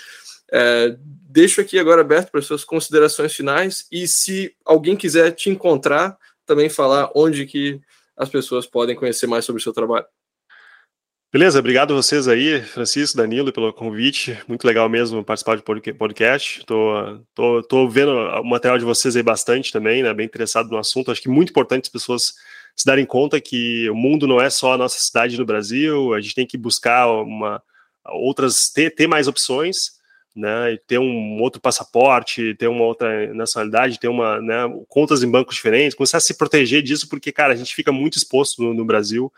É, 0.51 0.95
deixo 0.99 1.59
aqui 1.59 1.77
agora 1.77 2.01
aberto 2.01 2.31
para 2.31 2.39
as 2.39 2.45
suas 2.45 2.63
considerações 2.63 3.33
finais 3.33 3.85
e 3.91 4.07
se 4.07 4.55
alguém 4.63 4.95
quiser 4.95 5.31
te 5.31 5.49
encontrar, 5.49 6.17
também 6.45 6.69
falar 6.69 7.11
onde 7.15 7.45
que 7.45 7.79
as 8.15 8.29
pessoas 8.29 8.65
podem 8.65 8.95
conhecer 8.95 9.27
mais 9.27 9.45
sobre 9.45 9.59
o 9.59 9.63
seu 9.63 9.73
trabalho. 9.73 10.05
Beleza, 11.33 11.59
obrigado 11.59 11.91
a 11.91 11.97
vocês 11.97 12.29
aí, 12.29 12.61
Francisco, 12.61 13.17
Danilo, 13.17 13.51
pelo 13.51 13.73
convite. 13.73 14.41
Muito 14.47 14.65
legal 14.65 14.87
mesmo 14.87 15.21
participar 15.21 15.57
de 15.57 15.63
podcast. 15.93 16.65
Tô, 16.65 17.19
tô, 17.33 17.61
tô 17.63 17.89
vendo 17.89 18.11
o 18.11 18.43
material 18.43 18.77
de 18.77 18.85
vocês 18.85 19.17
aí 19.17 19.23
bastante 19.23 19.73
também, 19.73 20.01
né? 20.01 20.13
Bem 20.13 20.25
interessado 20.25 20.69
no 20.69 20.77
assunto. 20.77 21.11
Acho 21.11 21.21
que 21.21 21.27
é 21.27 21.31
muito 21.31 21.49
importante 21.49 21.85
as 21.85 21.89
pessoas 21.89 22.35
se 22.75 22.85
darem 22.85 23.05
conta 23.05 23.39
que 23.39 23.89
o 23.89 23.95
mundo 23.95 24.27
não 24.27 24.39
é 24.39 24.49
só 24.49 24.73
a 24.73 24.77
nossa 24.77 24.97
cidade 24.97 25.37
no 25.37 25.45
Brasil, 25.45 26.13
a 26.13 26.19
gente 26.19 26.35
tem 26.35 26.45
que 26.45 26.57
buscar 26.57 27.07
uma, 27.07 27.61
outras, 28.05 28.69
ter, 28.69 28.93
ter 28.93 29.07
mais 29.07 29.27
opções, 29.27 29.91
né? 30.35 30.73
E 30.73 30.77
ter 30.77 30.99
um 30.99 31.41
outro 31.41 31.61
passaporte, 31.61 32.55
ter 32.55 32.67
uma 32.67 32.83
outra 32.83 33.33
nacionalidade, 33.33 33.99
ter 33.99 34.07
uma, 34.07 34.41
né, 34.41 34.55
contas 34.89 35.23
em 35.23 35.31
bancos 35.31 35.55
diferentes, 35.55 35.95
começar 35.95 36.17
a 36.17 36.21
se 36.21 36.37
proteger 36.37 36.81
disso, 36.81 37.07
porque, 37.07 37.31
cara, 37.31 37.53
a 37.53 37.55
gente 37.55 37.73
fica 37.73 37.91
muito 37.91 38.17
exposto 38.17 38.61
no, 38.61 38.73
no 38.73 38.85
Brasil 38.85 39.31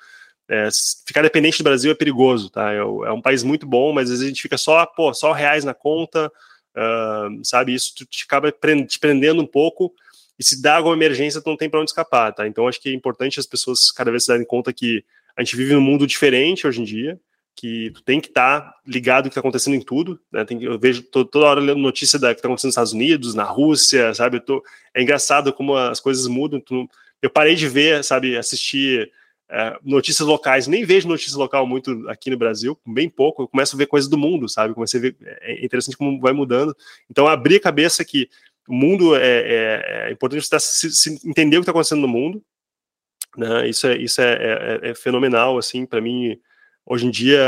é, 0.49 0.69
ficar 1.05 1.21
dependente 1.21 1.57
do 1.57 1.63
Brasil 1.63 1.91
é 1.91 1.95
perigoso, 1.95 2.49
tá? 2.49 2.71
É, 2.71 2.77
é, 2.77 3.11
um 3.11 3.21
país 3.21 3.43
muito 3.43 3.65
bom, 3.67 3.91
mas 3.91 4.05
às 4.05 4.11
vezes 4.11 4.25
a 4.25 4.27
gente 4.29 4.41
fica 4.41 4.57
só, 4.57 4.85
pô, 4.85 5.13
só 5.13 5.33
reais 5.33 5.65
na 5.65 5.73
conta, 5.73 6.31
uh, 6.75 7.43
sabe? 7.43 7.73
Isso 7.73 7.93
te 8.09 8.23
acaba 8.23 8.51
te 8.51 8.99
prendendo 8.99 9.41
um 9.41 9.45
pouco 9.45 9.93
e 10.39 10.43
se 10.43 10.61
dá 10.61 10.77
alguma 10.77 10.95
emergência, 10.95 11.41
tu 11.41 11.49
não 11.49 11.57
tem 11.57 11.69
para 11.69 11.81
onde 11.81 11.89
escapar, 11.89 12.31
tá? 12.33 12.47
Então 12.47 12.67
acho 12.67 12.79
que 12.79 12.89
é 12.89 12.93
importante 12.93 13.39
as 13.39 13.45
pessoas 13.45 13.91
cada 13.91 14.09
vez 14.09 14.23
se 14.23 14.29
darem 14.29 14.45
conta 14.45 14.71
que 14.71 15.03
a 15.35 15.43
gente 15.43 15.55
vive 15.55 15.73
num 15.73 15.81
mundo 15.81 16.07
diferente 16.07 16.65
hoje 16.65 16.81
em 16.81 16.85
dia, 16.85 17.19
que 17.57 17.89
tu 17.89 18.03
tem 18.03 18.21
que 18.21 18.27
estar 18.27 18.61
tá 18.61 18.75
ligado 18.85 19.25
o 19.25 19.29
que 19.29 19.31
está 19.31 19.39
acontecendo 19.39 19.73
em 19.73 19.81
tudo, 19.81 20.19
né? 20.31 20.45
Tem, 20.45 20.63
eu 20.63 20.77
vejo 20.77 21.01
tô, 21.01 21.25
toda 21.25 21.47
hora 21.47 21.59
lendo 21.59 21.79
notícia 21.79 22.19
da 22.19 22.33
que 22.33 22.39
está 22.39 22.47
acontecendo 22.47 22.69
nos 22.69 22.73
Estados 22.73 22.93
Unidos, 22.93 23.33
na 23.33 23.43
Rússia, 23.43 24.13
sabe? 24.13 24.39
Tô, 24.39 24.63
é 24.93 25.01
engraçado 25.01 25.51
como 25.51 25.75
as 25.75 25.99
coisas 25.99 26.27
mudam. 26.27 26.61
Tu, 26.61 26.87
eu 27.19 27.29
parei 27.31 27.55
de 27.55 27.67
ver, 27.67 28.03
sabe, 28.03 28.37
assistir 28.37 29.11
é, 29.49 29.75
notícias 29.83 30.27
locais, 30.27 30.67
nem 30.67 30.85
vejo 30.85 31.07
notícias 31.07 31.35
local 31.35 31.65
muito 31.65 32.07
aqui 32.09 32.29
no 32.29 32.37
Brasil, 32.37 32.77
bem 32.85 33.09
pouco, 33.09 33.41
eu 33.41 33.47
começo 33.47 33.75
a 33.75 33.77
ver 33.77 33.87
coisas 33.87 34.09
do 34.09 34.17
mundo, 34.17 34.47
sabe? 34.47 34.75
Comecei 34.75 34.99
a 34.99 35.01
ver, 35.01 35.15
é 35.41 35.65
interessante 35.65 35.97
como 35.97 36.19
vai 36.19 36.33
mudando. 36.33 36.75
Então, 37.09 37.27
abrir 37.27 37.55
a 37.55 37.61
cabeça 37.61 38.05
que 38.05 38.29
o 38.67 38.73
mundo 38.73 39.15
é, 39.15 39.21
é, 39.21 40.07
é 40.09 40.11
importante 40.11 40.45
você 40.45 40.59
se, 40.59 40.91
se 40.91 41.27
entender 41.27 41.57
o 41.57 41.61
que 41.61 41.63
está 41.63 41.71
acontecendo 41.71 42.01
no 42.01 42.07
mundo, 42.07 42.43
né? 43.35 43.67
Isso 43.67 43.87
é, 43.87 43.97
isso 43.97 44.21
é, 44.21 44.79
é, 44.83 44.89
é 44.89 44.95
fenomenal, 44.95 45.57
assim, 45.57 45.85
para 45.87 46.01
mim. 46.01 46.39
Hoje 46.89 47.05
em 47.05 47.11
dia, 47.11 47.43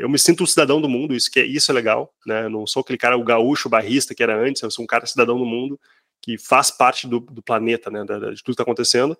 eu 0.00 0.08
me 0.08 0.16
sinto 0.16 0.44
um 0.44 0.46
cidadão 0.46 0.80
do 0.80 0.88
mundo, 0.88 1.12
isso 1.12 1.28
que 1.28 1.40
é, 1.40 1.44
isso 1.44 1.72
é 1.72 1.74
legal, 1.74 2.14
né? 2.24 2.44
Eu 2.44 2.50
não 2.50 2.64
sou 2.68 2.82
aquele 2.82 2.96
cara, 2.96 3.18
o 3.18 3.24
gaúcho, 3.24 3.66
o 3.66 3.70
barrista 3.70 4.14
que 4.14 4.22
era 4.22 4.38
antes, 4.38 4.62
eu 4.62 4.70
sou 4.70 4.84
um 4.84 4.86
cara 4.86 5.04
cidadão 5.06 5.36
do 5.36 5.44
mundo 5.44 5.78
que 6.22 6.38
faz 6.38 6.70
parte 6.70 7.06
do, 7.08 7.18
do 7.18 7.42
planeta, 7.42 7.90
né? 7.90 8.02
de 8.02 8.06
tudo 8.06 8.44
que 8.44 8.50
está 8.52 8.62
acontecendo. 8.62 9.18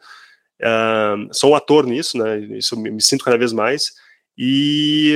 Uh, 0.61 1.29
sou 1.33 1.51
um 1.51 1.55
ator 1.57 1.85
nisso, 1.85 2.17
né? 2.17 2.39
Isso 2.57 2.77
me, 2.77 2.93
me, 2.93 3.03
sinto 3.03 3.25
cada 3.25 3.37
vez 3.37 3.53
mais. 3.53 3.93
E, 4.39 5.15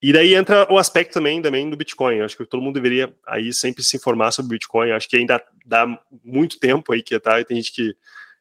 e 0.00 0.12
daí 0.12 0.34
entra 0.34 0.72
o 0.72 0.78
aspecto 0.78 1.14
também, 1.14 1.42
também 1.42 1.68
do 1.68 1.76
Bitcoin. 1.76 2.20
acho 2.20 2.36
que 2.36 2.46
todo 2.46 2.62
mundo 2.62 2.74
deveria 2.74 3.12
aí 3.26 3.52
sempre 3.52 3.82
se 3.82 3.96
informar 3.96 4.30
sobre 4.30 4.52
Bitcoin. 4.52 4.92
acho 4.92 5.08
que 5.08 5.16
ainda 5.16 5.42
dá 5.64 5.86
muito 6.24 6.60
tempo 6.60 6.92
aí 6.92 7.02
que 7.02 7.18
tá. 7.18 7.42
Tem 7.44 7.56
gente 7.56 7.72
que, 7.72 7.94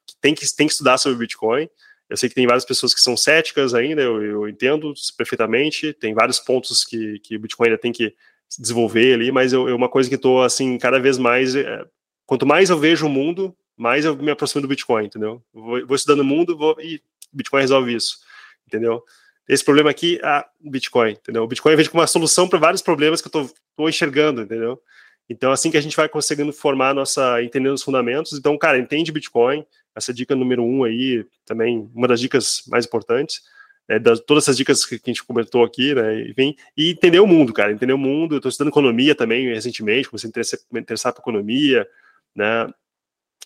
que, 0.06 0.16
tem 0.22 0.36
que 0.36 0.56
tem 0.56 0.68
que 0.68 0.74
estudar 0.74 1.00
sobre 1.00 1.18
Bitcoin. 1.18 1.68
Eu 2.10 2.18
sei 2.18 2.30
que 2.30 2.36
tem 2.36 2.46
várias 2.46 2.66
pessoas 2.66 2.94
que 2.94 3.02
são 3.02 3.18
céticas 3.18 3.74
ainda, 3.74 4.02
eu, 4.02 4.22
eu 4.24 4.50
entendo 4.50 4.94
perfeitamente. 5.18 5.94
Tem 5.94 6.14
vários 6.14 6.40
pontos 6.40 6.84
que, 6.84 7.20
que 7.20 7.36
o 7.36 7.40
Bitcoin 7.40 7.68
ainda 7.68 7.80
tem 7.80 7.92
que 7.92 8.14
desenvolver 8.60 9.14
ali, 9.14 9.32
mas 9.32 9.54
eu 9.54 9.76
uma 9.76 9.90
coisa 9.90 10.08
que 10.08 10.16
estou 10.16 10.44
assim 10.44 10.78
cada 10.78 11.00
vez 11.00 11.18
mais, 11.18 11.56
é, 11.56 11.84
quanto 12.26 12.46
mais 12.46 12.70
eu 12.70 12.78
vejo 12.78 13.08
o 13.08 13.10
mundo, 13.10 13.56
mais 13.76 14.06
eu 14.06 14.16
me 14.16 14.32
aproximo 14.32 14.62
do 14.62 14.68
Bitcoin, 14.68 15.06
entendeu? 15.06 15.44
Vou, 15.52 15.86
vou 15.86 15.96
estudando 15.96 16.20
o 16.20 16.26
mundo 16.26 16.56
vou, 16.56 16.76
e 16.80 17.02
Bitcoin 17.34 17.62
resolve 17.62 17.94
isso, 17.94 18.20
entendeu? 18.68 19.04
Esse 19.48 19.64
problema 19.64 19.90
aqui, 19.90 20.20
ah, 20.24 20.48
Bitcoin, 20.60 21.12
entendeu? 21.12 21.44
O 21.44 21.48
Bitcoin 21.48 21.76
vem 21.76 21.86
como 21.88 22.02
uma 22.02 22.08
solução 22.08 22.48
para 22.48 22.60
vários 22.60 22.82
problemas 22.82 23.22
que 23.22 23.28
eu 23.28 23.44
estou 23.44 23.90
enxergando, 23.90 24.42
entendeu? 24.42 24.82
Então, 25.30 25.52
assim 25.52 25.72
que 25.72 25.78
a 25.78 25.82
gente 25.82 25.96
vai 25.96 26.08
conseguindo 26.08 26.54
formar 26.54 26.94
nossa, 26.94 27.42
entendendo 27.42 27.74
os 27.74 27.84
fundamentos. 27.84 28.34
Então, 28.34 28.58
cara, 28.58 28.78
entende 28.78 29.12
Bitcoin, 29.12 29.66
essa 29.96 30.14
dica 30.14 30.36
número 30.36 30.64
um 30.64 30.84
aí, 30.84 31.26
também 31.46 31.90
uma 31.96 32.08
das 32.08 32.20
dicas 32.20 32.64
mais 32.68 32.86
importantes, 32.86 33.42
é, 33.88 34.00
das, 34.00 34.20
todas 34.20 34.44
essas 34.44 34.58
dicas 34.58 34.86
que 34.86 34.96
a 34.96 35.10
gente 35.10 35.24
comentou 35.24 35.64
aqui, 35.64 35.94
né, 35.94 36.22
enfim, 36.30 36.56
e 36.76 36.92
entender 36.92 37.20
o 37.20 37.28
mundo, 37.28 37.54
cara, 37.54 37.72
entender 37.72 37.94
o 37.94 37.98
mundo. 37.98 38.36
Eu 38.36 38.38
estou 38.38 38.50
estudando 38.50 38.72
economia 38.72 39.16
também 39.16 39.48
recentemente, 39.54 40.10
comecei 40.10 40.28
a 40.28 40.30
interessar, 40.30 40.60
me 40.72 40.80
interessar 40.80 41.14
por 41.14 41.22
economia, 41.22 41.88
né, 42.36 42.68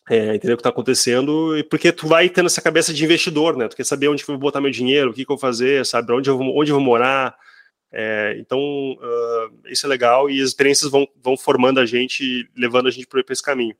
é, 0.09 0.35
entender 0.35 0.53
o 0.53 0.57
que 0.57 0.61
está 0.61 0.69
acontecendo, 0.69 1.57
e 1.57 1.63
porque 1.63 1.91
tu 1.91 2.07
vai 2.07 2.29
tendo 2.29 2.47
essa 2.47 2.61
cabeça 2.61 2.91
de 2.93 3.03
investidor, 3.03 3.55
né? 3.55 3.67
Tu 3.67 3.75
quer 3.75 3.85
saber 3.85 4.07
onde 4.07 4.25
que 4.25 4.31
eu 4.31 4.35
vou 4.35 4.41
botar 4.41 4.59
meu 4.59 4.71
dinheiro, 4.71 5.11
o 5.11 5.13
que, 5.13 5.23
que 5.23 5.31
eu 5.31 5.35
vou 5.35 5.37
fazer, 5.37 5.85
sabe? 5.85 6.11
Onde 6.11 6.29
eu 6.29 6.37
vou, 6.37 6.57
onde 6.57 6.71
eu 6.71 6.75
vou 6.75 6.83
morar. 6.83 7.37
É, 7.91 8.35
então, 8.39 8.59
uh, 8.59 9.67
isso 9.67 9.85
é 9.85 9.89
legal 9.89 10.29
e 10.29 10.41
as 10.41 10.49
experiências 10.49 10.91
vão, 10.91 11.07
vão 11.21 11.35
formando 11.35 11.79
a 11.79 11.85
gente, 11.85 12.47
levando 12.55 12.87
a 12.87 12.91
gente 12.91 13.07
por 13.07 13.23
esse 13.29 13.41
caminho. 13.41 13.75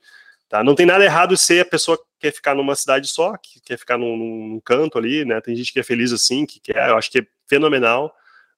Tá? 0.48 0.64
Não 0.64 0.74
tem 0.74 0.86
nada 0.86 1.04
errado 1.04 1.38
ser 1.38 1.62
a 1.62 1.66
pessoa 1.66 1.98
que 1.98 2.04
quer 2.20 2.34
ficar 2.34 2.56
numa 2.56 2.76
cidade 2.76 3.08
só, 3.08 3.38
que 3.38 3.62
quer 3.62 3.78
ficar 3.78 3.98
num, 3.98 4.18
num 4.18 4.60
canto 4.60 4.98
ali, 4.98 5.24
né? 5.24 5.40
Tem 5.42 5.56
gente 5.56 5.72
que 5.72 5.80
é 5.80 5.84
feliz 5.84 6.12
assim, 6.12 6.46
que 6.46 6.60
quer, 6.60 6.90
eu 6.90 6.98
acho 6.98 7.12
que 7.12 7.20
é 7.20 7.28
fenomenal, 7.48 8.12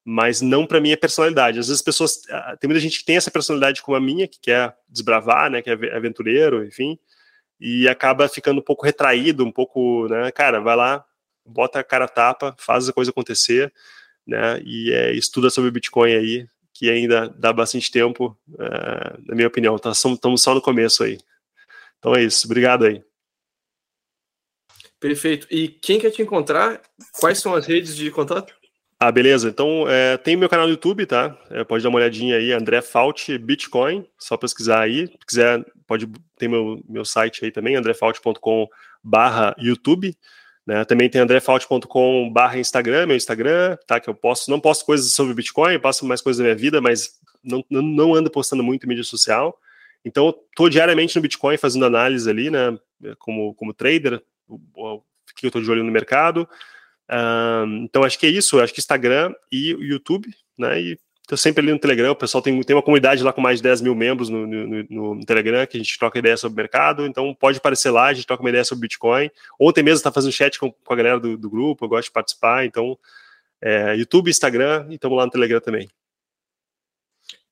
mas 0.05 0.41
não 0.41 0.65
para 0.65 0.79
minha 0.79 0.95
personalidade. 0.95 1.59
Às 1.59 1.67
vezes 1.67 1.81
as 1.81 1.83
pessoas, 1.83 2.21
ah, 2.29 2.55
tem 2.57 2.69
muita 2.69 2.79
gente 2.79 2.99
que 2.99 3.05
tem 3.05 3.17
essa 3.17 3.29
personalidade 3.29 3.81
como 3.81 3.97
a 3.97 3.99
minha, 3.99 4.25
que 4.25 4.39
quer 4.39 4.73
desbravar, 4.87 5.51
né? 5.51 5.61
Que 5.61 5.69
é 5.69 5.95
aventureiro, 5.95 6.65
enfim 6.65 6.97
e 7.61 7.87
acaba 7.87 8.27
ficando 8.27 8.59
um 8.59 8.63
pouco 8.63 8.83
retraído, 8.83 9.45
um 9.45 9.51
pouco, 9.51 10.07
né, 10.07 10.31
cara, 10.31 10.59
vai 10.59 10.75
lá, 10.75 11.05
bota 11.45 11.79
a 11.79 11.83
cara 11.83 12.05
a 12.05 12.07
tapa, 12.07 12.55
faz 12.57 12.89
a 12.89 12.93
coisa 12.93 13.11
acontecer, 13.11 13.71
né, 14.25 14.61
e 14.63 14.91
é, 14.91 15.11
estuda 15.13 15.49
sobre 15.49 15.71
Bitcoin 15.71 16.13
aí, 16.13 16.47
que 16.73 16.89
ainda 16.89 17.29
dá 17.29 17.51
bastante 17.51 17.91
tempo, 17.91 18.37
é, 18.59 19.17
na 19.27 19.35
minha 19.35 19.47
opinião, 19.47 19.77
tá, 19.77 19.91
estamos 19.91 20.41
só 20.41 20.53
no 20.53 20.61
começo 20.61 21.03
aí. 21.03 21.19
Então 21.99 22.15
é 22.15 22.23
isso, 22.23 22.45
obrigado 22.45 22.85
aí. 22.85 23.03
Perfeito. 24.99 25.47
E 25.49 25.67
quem 25.67 25.99
quer 25.99 26.11
te 26.11 26.21
encontrar? 26.21 26.79
Quais 27.19 27.39
são 27.39 27.55
as 27.55 27.65
redes 27.65 27.95
de 27.95 28.11
contato? 28.11 28.53
Ah, 28.99 29.11
beleza. 29.11 29.49
Então, 29.49 29.89
é, 29.89 30.15
tem 30.15 30.35
meu 30.35 30.47
canal 30.47 30.67
no 30.67 30.73
YouTube, 30.73 31.07
tá? 31.07 31.35
É, 31.49 31.63
pode 31.63 31.81
dar 31.81 31.89
uma 31.89 31.97
olhadinha 31.97 32.37
aí, 32.37 32.51
André 32.51 32.83
Fault 32.83 33.35
Bitcoin, 33.39 34.05
só 34.15 34.37
pesquisar 34.37 34.81
aí. 34.81 35.07
Se 35.07 35.17
quiser, 35.25 35.65
pode 35.87 36.07
ter 36.37 36.47
meu, 36.47 36.79
meu 36.87 37.03
site 37.03 37.43
aí 37.43 37.51
também, 37.51 37.75
andrefault.com 37.75 38.67
barra 39.03 39.55
YouTube. 39.57 40.15
Né? 40.65 40.85
Também 40.85 41.09
tem 41.09 41.21
andrefault.com 41.21 42.29
barra 42.31 42.59
Instagram, 42.59 43.07
meu 43.07 43.15
Instagram, 43.15 43.77
tá? 43.87 43.99
Que 43.99 44.09
eu 44.09 44.15
posto, 44.15 44.49
não 44.49 44.59
posto 44.59 44.85
coisas 44.85 45.11
sobre 45.11 45.33
Bitcoin, 45.33 45.79
passo 45.79 46.05
mais 46.05 46.21
coisas 46.21 46.37
da 46.37 46.43
minha 46.43 46.55
vida, 46.55 46.79
mas 46.79 47.19
não, 47.43 47.63
não, 47.69 48.13
ando 48.13 48.29
postando 48.29 48.63
muito 48.63 48.85
em 48.85 48.89
mídia 48.89 49.03
social. 49.03 49.57
Então, 50.05 50.33
tô 50.55 50.69
diariamente 50.69 51.15
no 51.15 51.21
Bitcoin 51.21 51.57
fazendo 51.57 51.85
análise 51.85 52.29
ali, 52.29 52.49
né? 52.49 52.77
Como, 53.17 53.53
como 53.55 53.73
trader, 53.73 54.21
o, 54.47 55.01
que 55.35 55.45
eu 55.45 55.49
estou 55.49 55.61
de 55.61 55.71
olho 55.71 55.83
no 55.83 55.91
mercado. 55.91 56.47
Um, 57.09 57.83
então 57.83 58.03
acho 58.03 58.17
que 58.17 58.25
é 58.25 58.29
isso, 58.29 58.59
acho 58.59 58.73
que 58.73 58.79
Instagram 58.79 59.33
e 59.51 59.71
YouTube, 59.71 60.29
né? 60.57 60.79
E 60.79 60.99
tô 61.27 61.37
sempre 61.37 61.61
ali 61.61 61.71
no 61.71 61.79
Telegram, 61.79 62.11
o 62.11 62.15
pessoal 62.15 62.41
tem, 62.41 62.61
tem 62.61 62.75
uma 62.75 62.81
comunidade 62.81 63.23
lá 63.23 63.31
com 63.31 63.41
mais 63.41 63.59
de 63.59 63.63
10 63.63 63.81
mil 63.81 63.95
membros 63.95 64.29
no, 64.29 64.45
no, 64.45 65.15
no, 65.15 65.25
Telegram, 65.25 65.65
que 65.65 65.77
a 65.77 65.79
gente 65.79 65.97
troca 65.97 66.19
ideia 66.19 66.35
sobre 66.35 66.53
o 66.53 66.57
mercado, 66.57 67.05
então 67.05 67.33
pode 67.33 67.57
aparecer 67.57 67.91
lá, 67.91 68.07
a 68.07 68.13
gente 68.13 68.27
troca 68.27 68.43
uma 68.43 68.49
ideia 68.49 68.63
sobre 68.63 68.81
Bitcoin. 68.81 69.29
Ontem 69.59 69.83
mesmo 69.83 70.03
tá 70.03 70.11
fazendo 70.11 70.31
chat 70.31 70.59
com, 70.59 70.71
com 70.71 70.93
a 70.93 70.95
galera 70.95 71.19
do, 71.19 71.37
do, 71.37 71.49
grupo, 71.49 71.85
eu 71.85 71.89
gosto 71.89 72.07
de 72.07 72.11
participar, 72.11 72.65
então 72.65 72.97
é, 73.61 73.95
YouTube, 73.95 74.29
Instagram 74.29 74.87
e 74.89 74.95
estamos 74.95 75.17
lá 75.17 75.25
no 75.25 75.31
Telegram 75.31 75.61
também. 75.61 75.87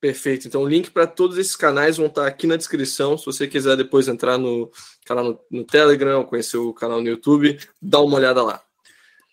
Perfeito. 0.02 0.48
Então, 0.48 0.62
o 0.62 0.68
link 0.68 0.92
para 0.92 1.06
todos 1.06 1.38
esses 1.38 1.58
canais 1.58 1.98
vão 1.98 2.08
estar 2.08 2.26
aqui 2.26 2.48
na 2.48 2.56
descrição. 2.56 3.18
Se 3.18 3.26
você 3.26 3.48
quiser 3.48 3.76
depois 3.76 4.08
entrar 4.08 4.38
no 4.38 4.72
canal 5.06 5.26
no, 5.26 5.40
no 5.52 5.64
Telegram, 5.66 6.24
conhecer 6.24 6.56
o 6.56 6.74
canal 6.74 7.02
no 7.02 7.08
YouTube, 7.10 7.60
dá 7.82 8.00
uma 8.00 8.16
olhada 8.16 8.42
lá. 8.42 8.64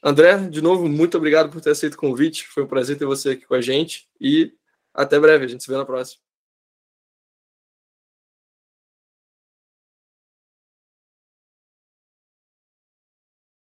André, 0.02 0.48
de 0.48 0.60
novo, 0.60 0.88
muito 0.88 1.16
obrigado 1.16 1.50
por 1.50 1.60
ter 1.60 1.70
aceito 1.70 1.94
o 1.94 1.98
convite. 1.98 2.46
Foi 2.48 2.62
um 2.62 2.68
prazer 2.68 2.98
ter 2.98 3.06
você 3.06 3.30
aqui 3.30 3.46
com 3.46 3.54
a 3.54 3.60
gente 3.60 4.08
e 4.20 4.52
até 4.94 5.18
breve. 5.18 5.44
A 5.44 5.48
gente 5.48 5.62
se 5.62 5.70
vê 5.70 5.76
na 5.76 5.84
próxima. 5.84 6.25